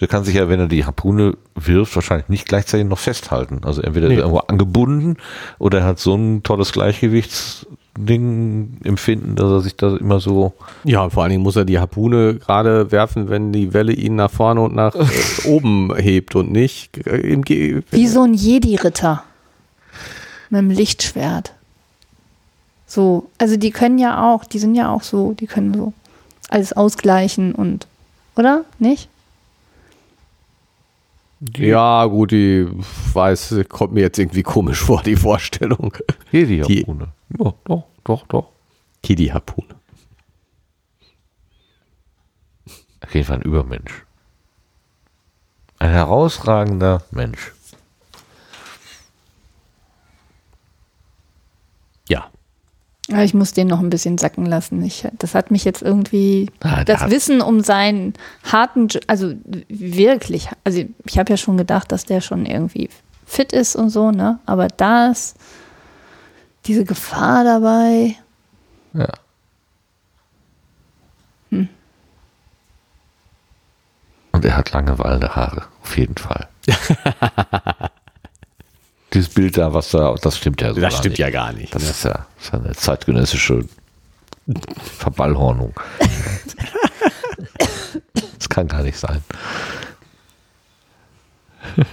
der 0.01 0.09
kann 0.09 0.25
sich 0.25 0.37
ja, 0.37 0.49
wenn 0.49 0.59
er 0.61 0.69
die 0.69 0.87
Harpune 0.87 1.37
wirft, 1.55 1.95
wahrscheinlich 1.95 2.29
nicht 2.31 2.49
gleichzeitig 2.49 2.87
noch 2.87 2.99
festhalten. 2.99 3.61
Also 3.65 3.83
entweder 3.83 4.09
Nee. 4.09 4.15
ist 4.15 4.21
er 4.21 4.25
irgendwo 4.25 4.41
angebunden 4.47 5.17
oder 5.59 5.81
er 5.81 5.85
hat 5.85 5.99
so 5.99 6.15
ein 6.15 6.43
tolles 6.45 6.73
Gleichgewichtsding 6.73 8.79
empfinden, 8.85 9.35
dass 9.37 9.51
er 9.51 9.61
sich 9.61 9.77
da 9.77 9.97
immer 9.97 10.21
so 10.21 10.55
Ja, 10.85 11.03
und 11.05 11.11
vor 11.13 11.23
allen 11.25 11.31
Dingen 11.33 11.43
muss 11.43 11.57
er 11.57 11.65
die 11.65 11.79
Harpune 11.79 12.35
gerade 12.37 12.91
werfen, 12.93 13.29
wenn 13.29 13.53
die 13.53 13.75
Welle 13.75 13.93
ihn 13.93 14.17
nach 14.17 14.31
vorne 14.31 14.61
und 14.63 14.75
nach 14.75 14.95
äh, 14.95 15.07
oben 15.47 15.95
hebt 15.97 16.35
und 16.37 16.53
nicht 16.53 17.07
äh, 17.07 17.17
im 17.19 17.43
Ge 17.43 17.83
Wie 17.91 18.07
so 18.07 18.23
ein 18.23 18.35
Jedi-Ritter. 18.35 19.23
Mit 20.51 20.61
dem 20.61 20.71
Lichtschwert. 20.71 21.53
So, 22.89 23.29
also 23.39 23.57
die 23.57 23.71
können 23.71 23.99
ja 23.99 24.33
auch, 24.33 24.45
die 24.45 24.59
sind 24.59 24.75
ja 24.75 24.91
auch 24.91 25.03
so, 25.03 25.35
die 25.35 25.47
können 25.47 25.75
so 25.75 25.93
alles 26.49 26.73
ausgleichen 26.73 27.55
und, 27.55 27.87
oder? 28.35 28.65
Nicht? 28.79 29.09
Ja, 31.57 32.05
gut, 32.07 32.31
die 32.33 32.67
weiß, 33.13 33.55
kommt 33.69 33.93
mir 33.93 34.01
jetzt 34.01 34.19
irgendwie 34.19 34.43
komisch 34.43 34.81
vor, 34.81 35.03
die 35.03 35.15
Vorstellung. 35.17 35.93
hier 36.31 36.47
die 36.47 36.63
Die- 36.63 36.81
Harpune. 36.81 37.09
Ja, 37.39 37.55
doch, 37.65 37.85
doch, 38.05 38.27
doch. 38.27 38.49
Hier 39.05 39.15
die 39.17 39.33
Harpune. 39.33 39.69
Auf 43.05 43.15
jeden 43.15 43.27
Fall 43.27 43.37
ein 43.37 43.43
Übermensch. 43.43 44.05
Ein 45.79 45.91
herausragender 45.91 47.03
Mensch. 47.13 47.53
Ja. 52.09 52.19
Ja, 52.19 52.31
ich 53.09 53.33
muss 53.35 53.53
den 53.53 53.69
noch 53.69 53.81
ein 53.81 53.91
bisschen 53.91 54.19
sacken 54.19 54.45
lassen. 54.47 54.83
Ich, 54.85 55.07
das 55.19 55.35
hat 55.35 55.51
mich 55.51 55.65
jetzt 55.65 55.83
irgendwie, 55.83 56.51
Ah, 56.61 56.85
das 56.85 57.01
hat- 57.01 57.11
Wissen 57.11 57.41
um 57.41 57.61
seinen 57.61 58.13
harten, 58.45 58.89
also 59.07 59.33
wirklich, 59.69 60.49
also 60.65 60.85
ich 61.07 61.19
habe 61.19 61.31
ja 61.31 61.37
schon 61.37 61.57
gedacht, 61.57 61.91
dass 61.91 62.05
der 62.05 62.21
schon 62.21 62.45
irgendwie 62.47 62.91
fit 63.27 63.53
ist 63.53 63.77
und 63.77 63.91
so, 63.91 64.11
ne? 64.11 64.39
Aber 64.47 64.69
das, 64.69 65.35
diese 66.67 66.85
Gefahr 66.85 67.45
dabei, 67.45 68.15
Ja. 68.95 69.09
Und 74.33 74.45
er 74.45 74.57
hat 74.57 74.73
lange 74.73 74.99
wallende 74.99 75.35
Haare, 75.35 75.65
auf 75.83 75.97
jeden 75.97 76.17
Fall. 76.17 76.49
Dieses 79.15 79.33
Bild 79.33 79.57
da, 79.57 79.73
was 79.73 79.91
da, 79.91 80.15
das 80.21 80.37
stimmt 80.37 80.61
ja 80.61 80.75
so 80.75 80.81
Das 80.81 80.91
gar 80.93 80.99
stimmt 80.99 81.13
nicht. 81.15 81.19
ja 81.21 81.31
gar 81.31 81.53
nicht. 81.53 81.75
Das 81.75 81.83
ne? 81.83 81.91
ist 81.91 82.05
ja, 82.05 82.27
das 82.37 82.45
ist 82.47 82.55
eine 82.55 82.73
zeitgenössische 82.75 83.65
Verballhornung. 84.99 85.75
das 88.39 88.49
kann 88.49 88.69
gar 88.69 88.83
nicht 88.83 88.99
sein. 88.99 89.23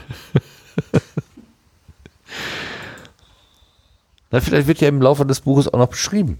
Na, 4.32 4.42
vielleicht 4.42 4.68
wird 4.68 4.82
ja 4.82 4.90
im 4.90 5.02
Laufe 5.02 5.26
des 5.26 5.42
Buches 5.42 5.68
auch 5.68 5.78
noch 5.80 5.88
beschrieben. 5.90 6.40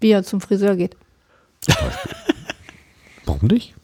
wie 0.00 0.10
er 0.12 0.22
zum 0.24 0.40
Friseur 0.40 0.76
geht. 0.76 0.96
Warum 3.26 3.46
nicht? 3.48 3.74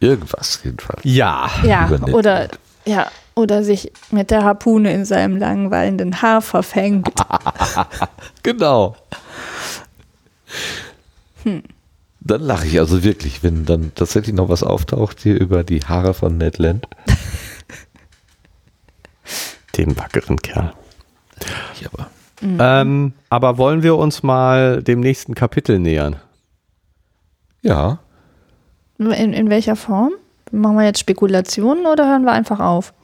Irgendwas 0.00 0.60
jedenfalls. 0.62 1.00
Ja. 1.04 1.50
Ja, 1.62 1.90
oder, 2.12 2.48
ja, 2.84 3.10
oder 3.34 3.64
sich 3.64 3.92
mit 4.10 4.30
der 4.30 4.44
Harpune 4.44 4.92
in 4.92 5.04
seinem 5.04 5.36
langweilenden 5.36 6.22
Haar 6.22 6.42
verfängt. 6.42 7.12
Genau. 8.42 8.94
Dann 12.20 12.42
lache 12.42 12.66
ich 12.68 12.78
also 12.78 13.02
wirklich, 13.02 13.42
wenn 13.42 13.64
dann 13.64 13.90
tatsächlich 13.96 14.36
noch 14.36 14.48
was 14.48 14.62
auftaucht 14.62 15.18
hier 15.20 15.40
über 15.40 15.64
die 15.64 15.84
Haare 15.84 16.14
von 16.14 16.38
Ned 16.38 16.58
Land. 16.58 16.86
Dem 19.76 19.98
wackeren 19.98 20.38
Kerl. 20.38 20.72
Ich 21.74 21.84
aber. 21.86 22.08
Ähm, 22.42 23.12
aber 23.30 23.58
wollen 23.58 23.82
wir 23.82 23.96
uns 23.96 24.22
mal 24.22 24.82
dem 24.82 25.00
nächsten 25.00 25.34
Kapitel 25.34 25.78
nähern? 25.78 26.16
Ja, 27.62 27.98
In, 28.98 29.10
in 29.32 29.50
welcher 29.50 29.76
Form? 29.76 30.12
Machen 30.52 30.76
wir 30.78 30.84
jetzt 30.84 31.00
Spekulationen 31.00 31.86
oder 31.86 32.08
hören 32.08 32.24
wir 32.24 32.32
einfach 32.32 32.60
auf? 32.60 32.94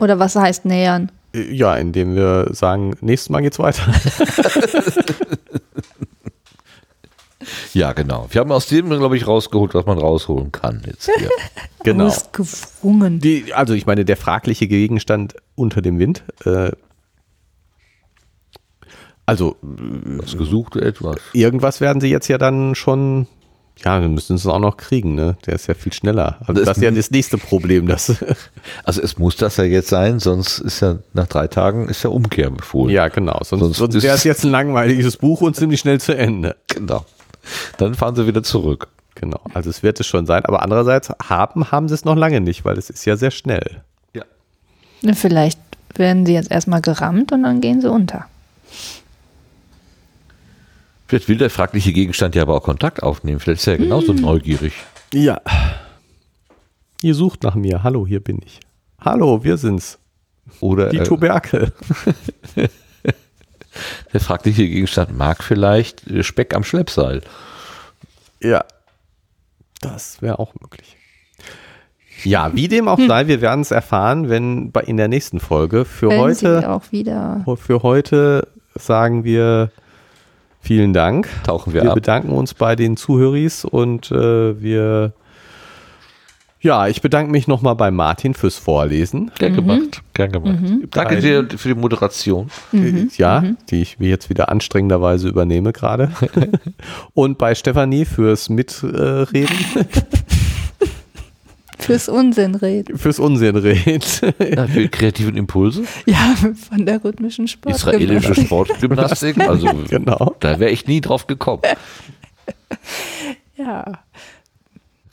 Oder 0.00 0.18
was 0.18 0.36
heißt 0.36 0.64
nähern? 0.64 1.10
Äh, 1.34 1.52
Ja, 1.52 1.74
indem 1.76 2.14
wir 2.14 2.48
sagen, 2.52 2.94
nächstes 3.00 3.28
Mal 3.30 3.42
geht's 3.42 3.58
weiter. 3.58 3.82
ja, 7.72 7.92
genau. 7.92 8.26
Wir 8.30 8.40
haben 8.40 8.52
aus 8.52 8.66
dem, 8.66 8.88
glaube 8.88 9.16
ich, 9.16 9.26
rausgeholt, 9.26 9.74
was 9.74 9.84
man 9.86 9.98
rausholen 9.98 10.52
kann 10.52 10.82
jetzt 10.86 11.10
hier. 11.18 11.28
genau. 11.84 12.04
Du 12.04 12.10
bist 12.10 12.32
gefrungen. 12.32 13.18
Die, 13.20 13.52
also 13.52 13.74
ich 13.74 13.84
meine, 13.86 14.04
der 14.04 14.16
fragliche 14.16 14.68
Gegenstand 14.68 15.34
unter 15.56 15.82
dem 15.82 15.98
Wind. 15.98 16.22
Äh, 16.44 16.70
also 19.26 19.56
Das 20.20 20.36
gesuchte 20.36 20.80
etwas. 20.82 21.16
irgendwas 21.32 21.80
werden 21.80 22.00
sie 22.00 22.08
jetzt 22.08 22.28
ja 22.28 22.38
dann 22.38 22.74
schon. 22.74 23.26
Ja, 23.84 24.00
wir 24.00 24.08
müssen 24.08 24.36
es 24.36 24.46
auch 24.46 24.60
noch 24.60 24.76
kriegen, 24.76 25.14
ne? 25.16 25.36
Der 25.46 25.54
ist 25.54 25.66
ja 25.66 25.74
viel 25.74 25.92
schneller. 25.92 26.36
Also 26.40 26.52
Das 26.52 26.64
das, 26.64 26.76
ist 26.76 26.82
ja 26.84 26.90
das 26.92 27.10
nächste 27.10 27.36
Problem. 27.38 27.86
Das, 27.88 28.12
Also 28.84 29.02
es 29.02 29.18
muss 29.18 29.36
das 29.36 29.56
ja 29.56 29.64
jetzt 29.64 29.88
sein, 29.88 30.20
sonst 30.20 30.58
ist 30.60 30.80
ja 30.80 30.98
nach 31.14 31.26
drei 31.26 31.48
Tagen 31.48 31.88
ist 31.88 32.02
ja 32.04 32.10
Umkehr 32.10 32.50
befohlen. 32.50 32.94
ja, 32.94 33.08
genau. 33.08 33.40
Sonst, 33.42 33.60
Sonst 33.62 33.76
sonst 33.78 33.94
ist- 33.96 34.02
wäre 34.04 34.14
es 34.14 34.24
jetzt 34.24 34.44
ein 34.44 34.50
langweiliges 34.52 35.16
Buch 35.16 35.40
und 35.40 35.56
ziemlich 35.56 35.80
schnell 35.80 36.00
zu 36.00 36.16
Ende. 36.16 36.54
Genau. 36.68 37.04
Dann 37.78 37.94
fahren 37.94 38.14
sie 38.14 38.26
wieder 38.26 38.42
zurück. 38.44 38.88
Genau. 39.16 39.40
Also 39.52 39.68
es 39.70 39.82
wird 39.82 39.98
es 40.00 40.06
schon 40.06 40.26
sein. 40.26 40.44
Aber 40.44 40.62
andererseits 40.62 41.10
haben, 41.28 41.70
haben 41.72 41.88
sie 41.88 41.94
es 41.94 42.04
noch 42.04 42.16
lange 42.16 42.40
nicht, 42.40 42.64
weil 42.64 42.78
es 42.78 42.88
ist 42.88 43.04
ja 43.04 43.16
sehr 43.16 43.30
schnell. 43.32 43.82
Ja. 44.14 44.22
Vielleicht 45.14 45.58
werden 45.96 46.24
sie 46.24 46.34
jetzt 46.34 46.50
erstmal 46.50 46.80
gerammt 46.80 47.32
und 47.32 47.42
dann 47.42 47.60
gehen 47.60 47.80
sie 47.80 47.90
unter. 47.90 48.26
Vielleicht 51.12 51.28
will 51.28 51.36
der 51.36 51.50
fragliche 51.50 51.92
Gegenstand 51.92 52.34
ja 52.34 52.40
aber 52.40 52.54
auch 52.54 52.62
Kontakt 52.62 53.02
aufnehmen. 53.02 53.38
Vielleicht 53.38 53.60
ist 53.60 53.66
er 53.66 53.74
ja 53.74 53.80
genauso 53.80 54.14
neugierig. 54.14 54.72
Ja. 55.12 55.42
Ihr 57.02 57.14
sucht 57.14 57.42
nach 57.42 57.54
mir. 57.54 57.82
Hallo, 57.82 58.06
hier 58.06 58.20
bin 58.20 58.40
ich. 58.42 58.60
Hallo, 58.98 59.44
wir 59.44 59.58
sind's. 59.58 59.98
Oder 60.60 60.88
Die 60.88 60.96
äh, 60.96 61.02
Tuberkel. 61.02 61.74
der 64.14 64.20
fragliche 64.20 64.66
Gegenstand 64.66 65.14
mag 65.14 65.42
vielleicht 65.42 66.06
äh, 66.06 66.22
Speck 66.22 66.54
am 66.54 66.64
Schleppseil. 66.64 67.20
Ja. 68.40 68.64
Das 69.82 70.22
wäre 70.22 70.38
auch 70.38 70.54
möglich. 70.62 70.96
Ja, 72.24 72.54
wie 72.54 72.68
dem 72.68 72.88
auch 72.88 72.98
sei, 72.98 73.26
wir 73.26 73.42
werden 73.42 73.60
es 73.60 73.70
erfahren, 73.70 74.30
wenn 74.30 74.72
bei 74.72 74.80
in 74.80 74.96
der 74.96 75.08
nächsten 75.08 75.40
Folge. 75.40 75.84
Für 75.84 76.08
sie 76.08 76.16
heute, 76.16 76.70
auch 76.70 76.90
wieder. 76.90 77.44
für 77.60 77.82
heute 77.82 78.48
sagen 78.76 79.24
wir 79.24 79.70
vielen 80.62 80.92
Dank. 80.92 81.28
Tauchen 81.44 81.74
wir 81.74 81.82
Wir 81.82 81.90
ab. 81.90 81.94
bedanken 81.96 82.30
uns 82.30 82.54
bei 82.54 82.76
den 82.76 82.96
Zuhöris 82.96 83.64
und 83.64 84.10
äh, 84.10 84.60
wir 84.60 85.12
ja, 86.64 86.86
ich 86.86 87.02
bedanke 87.02 87.32
mich 87.32 87.48
nochmal 87.48 87.74
bei 87.74 87.90
Martin 87.90 88.34
fürs 88.34 88.56
Vorlesen. 88.56 89.32
Gern 89.36 89.56
gemacht. 89.56 90.00
Gern 90.14 90.30
gemacht. 90.30 90.58
Danke 90.92 91.18
dir 91.18 91.44
für 91.56 91.70
die 91.70 91.74
Moderation. 91.74 92.50
Äh, 92.72 93.08
Ja, 93.16 93.42
die 93.68 93.82
ich 93.82 93.98
mir 93.98 94.08
jetzt 94.08 94.30
wieder 94.30 94.48
anstrengenderweise 94.48 95.28
übernehme 95.28 95.72
gerade. 95.72 96.12
und 97.14 97.36
bei 97.36 97.56
Stefanie 97.56 98.04
fürs 98.04 98.48
Mitreden, 98.48 99.48
Fürs 101.84 102.08
Unsinn 102.08 102.54
reden. 102.54 102.98
fürs 102.98 103.18
Unsinnreden. 103.18 104.02
Ja, 104.38 104.66
für 104.66 104.80
die 104.80 104.88
kreativen 104.88 105.36
Impulse. 105.36 105.84
Ja, 106.06 106.34
von 106.68 106.86
der 106.86 107.02
rhythmischen 107.04 107.48
Sport. 107.48 107.76
Israelische 107.76 108.34
Sportgymnastik. 108.34 109.36
Also 109.48 109.68
genau. 109.88 110.36
da 110.40 110.58
wäre 110.60 110.70
ich 110.70 110.86
nie 110.86 111.00
drauf 111.00 111.26
gekommen. 111.26 111.62
Ja. 113.56 113.84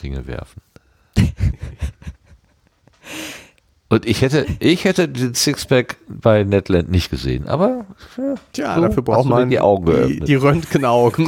Dinge 0.01 0.25
werfen. 0.25 0.61
Und 3.89 4.05
ich 4.07 4.21
hätte, 4.21 4.45
ich 4.59 4.85
hätte 4.85 5.07
den 5.07 5.33
Sixpack 5.35 5.97
bei 6.07 6.43
Netland 6.43 6.89
nicht 6.89 7.09
gesehen, 7.09 7.47
aber 7.47 7.85
ja, 8.17 8.35
Tja, 8.53 8.75
so 8.75 8.81
dafür 8.81 9.03
braucht 9.03 9.27
man 9.27 9.49
die 9.49 9.59
Augen 9.59 9.85
die, 9.85 9.91
geöffnet. 9.91 10.27
die 10.27 10.35
Röntgenaugen. 10.35 11.27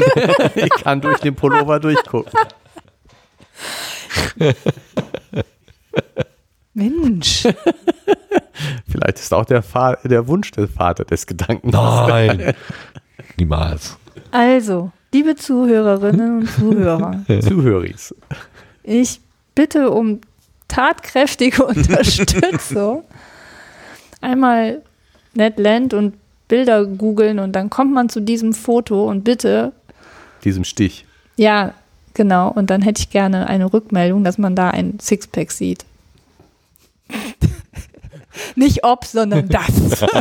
ich 0.55 0.69
kann 0.83 1.01
durch 1.01 1.19
den 1.19 1.35
Pullover 1.35 1.79
durchgucken. 1.79 2.31
Mensch. 6.73 7.43
Vielleicht 8.89 9.19
ist 9.19 9.33
auch 9.33 9.45
der, 9.45 9.61
Fa 9.61 9.95
der 10.03 10.27
Wunsch 10.27 10.51
des 10.51 10.69
Vater 10.71 11.03
des 11.05 11.25
Gedanken. 11.25 11.69
Nein. 11.69 12.53
Niemals. 13.37 13.97
Also, 14.31 14.91
liebe 15.13 15.35
Zuhörerinnen 15.35 16.39
und 16.39 16.47
Zuhörer, 16.51 17.21
Zuhöris. 17.41 18.15
ich 18.83 19.19
bitte 19.55 19.89
um 19.91 20.21
tatkräftige 20.67 21.65
Unterstützung. 21.65 23.03
Einmal 24.21 24.81
Ned 25.33 25.59
Land 25.59 25.93
und 25.93 26.13
Bilder 26.47 26.85
googeln 26.85 27.39
und 27.39 27.53
dann 27.53 27.69
kommt 27.69 27.93
man 27.93 28.09
zu 28.09 28.19
diesem 28.21 28.53
Foto 28.53 29.09
und 29.09 29.23
bitte, 29.23 29.71
Diesem 30.43 30.63
Stich. 30.63 31.05
ja, 31.37 31.73
genau, 32.13 32.49
und 32.49 32.69
dann 32.69 32.81
hätte 32.81 33.01
ich 33.01 33.09
gerne 33.09 33.47
eine 33.47 33.71
Rückmeldung, 33.71 34.23
dass 34.23 34.37
man 34.37 34.55
da 34.55 34.69
ein 34.69 34.99
Sixpack 34.99 35.51
sieht. 35.51 35.85
Nicht 38.55 38.83
ob, 38.83 39.05
sondern 39.05 39.49
das. 39.49 39.69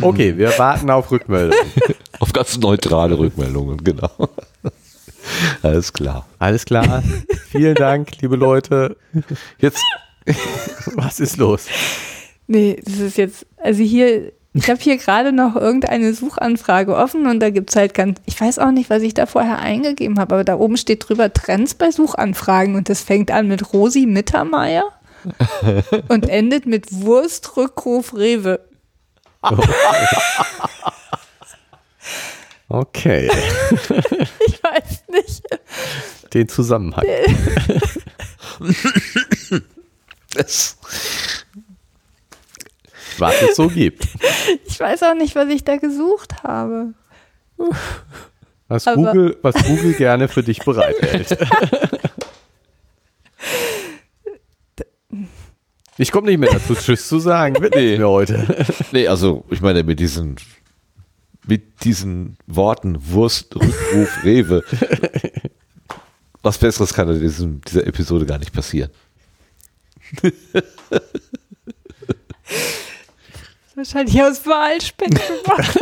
Okay, 0.00 0.36
wir 0.36 0.56
warten 0.58 0.90
auf 0.90 1.10
Rückmeldung. 1.10 1.58
Auf 2.20 2.32
ganz 2.32 2.58
neutrale 2.58 3.18
Rückmeldungen, 3.18 3.82
genau. 3.82 4.10
Alles 5.62 5.92
klar. 5.92 6.26
Alles 6.38 6.64
klar. 6.64 7.02
Vielen 7.48 7.74
Dank, 7.74 8.20
liebe 8.20 8.36
Leute. 8.36 8.96
Jetzt, 9.58 9.82
Was 10.94 11.18
ist 11.18 11.38
los? 11.38 11.66
Nee, 12.46 12.80
das 12.84 12.98
ist 12.98 13.16
jetzt, 13.16 13.46
also 13.56 13.82
hier, 13.82 14.32
ich 14.52 14.68
habe 14.68 14.80
hier 14.80 14.96
gerade 14.96 15.32
noch 15.32 15.54
irgendeine 15.56 16.12
Suchanfrage 16.12 16.96
offen 16.96 17.26
und 17.26 17.40
da 17.40 17.50
gibt 17.50 17.70
es 17.70 17.76
halt 17.76 17.94
ganz, 17.94 18.20
ich 18.26 18.40
weiß 18.40 18.58
auch 18.58 18.72
nicht, 18.72 18.90
was 18.90 19.02
ich 19.02 19.14
da 19.14 19.26
vorher 19.26 19.58
eingegeben 19.60 20.18
habe, 20.18 20.34
aber 20.34 20.44
da 20.44 20.56
oben 20.56 20.76
steht 20.76 21.08
drüber 21.08 21.32
Trends 21.32 21.74
bei 21.74 21.90
Suchanfragen 21.90 22.74
und 22.74 22.88
das 22.88 23.00
fängt 23.00 23.30
an 23.30 23.46
mit 23.48 23.72
Rosi 23.72 24.06
Mittermeier 24.06 24.84
und 26.08 26.28
endet 26.28 26.66
mit 26.66 26.92
Wurstrückruf 26.92 28.14
Rewe. 28.14 28.60
Okay, 32.72 33.28
Ich 34.46 34.62
weiß 34.62 35.02
nicht. 35.08 35.42
den 36.32 36.48
Zusammenhang. 36.48 37.04
das, 40.34 40.76
Was 43.18 43.40
es 43.42 43.56
so 43.56 43.68
gibt. 43.68 44.06
Ich 44.66 44.80
weiß 44.80 45.02
auch 45.02 45.14
nicht, 45.14 45.34
was 45.36 45.48
ich 45.48 45.64
da 45.64 45.76
gesucht 45.76 46.42
habe. 46.42 46.94
Was 48.68 48.86
Aber- 48.86 48.96
Google, 48.96 49.36
was 49.42 49.54
Google 49.64 49.92
gerne 49.94 50.28
für 50.28 50.42
dich 50.42 50.60
bereithält. 50.60 51.36
Ich 55.98 56.12
komme 56.12 56.28
nicht 56.28 56.38
mehr 56.38 56.50
dazu, 56.50 56.74
Tschüss 56.74 57.06
zu 57.08 57.18
sagen. 57.18 57.60
Wird 57.60 57.74
nicht 57.74 57.98
mehr 57.98 58.08
heute. 58.08 58.46
nee, 58.92 59.06
also, 59.06 59.44
ich 59.50 59.60
meine, 59.60 59.82
mit 59.82 60.00
diesen, 60.00 60.36
mit 61.46 61.84
diesen 61.84 62.38
Worten 62.46 62.96
Wurst, 63.12 63.54
Rückruf, 63.54 64.24
Rewe. 64.24 64.64
Was 66.40 66.56
Besseres 66.56 66.94
kann 66.94 67.10
in 67.10 67.20
diesem, 67.20 67.60
dieser 67.60 67.86
Episode 67.86 68.24
gar 68.24 68.38
nicht 68.38 68.50
passieren. 68.54 68.90
Wahrscheinlich 73.80 74.22
aus 74.22 74.44
Walspeck 74.44 75.08
gemacht. 75.08 75.78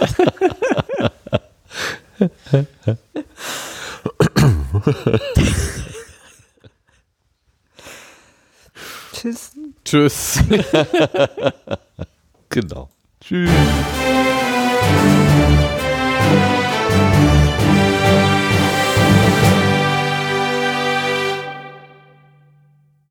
Tschüss. 9.12 9.50
Tschüss. 9.84 10.38
Genau. 12.50 12.88
Tschüss. 13.20 13.50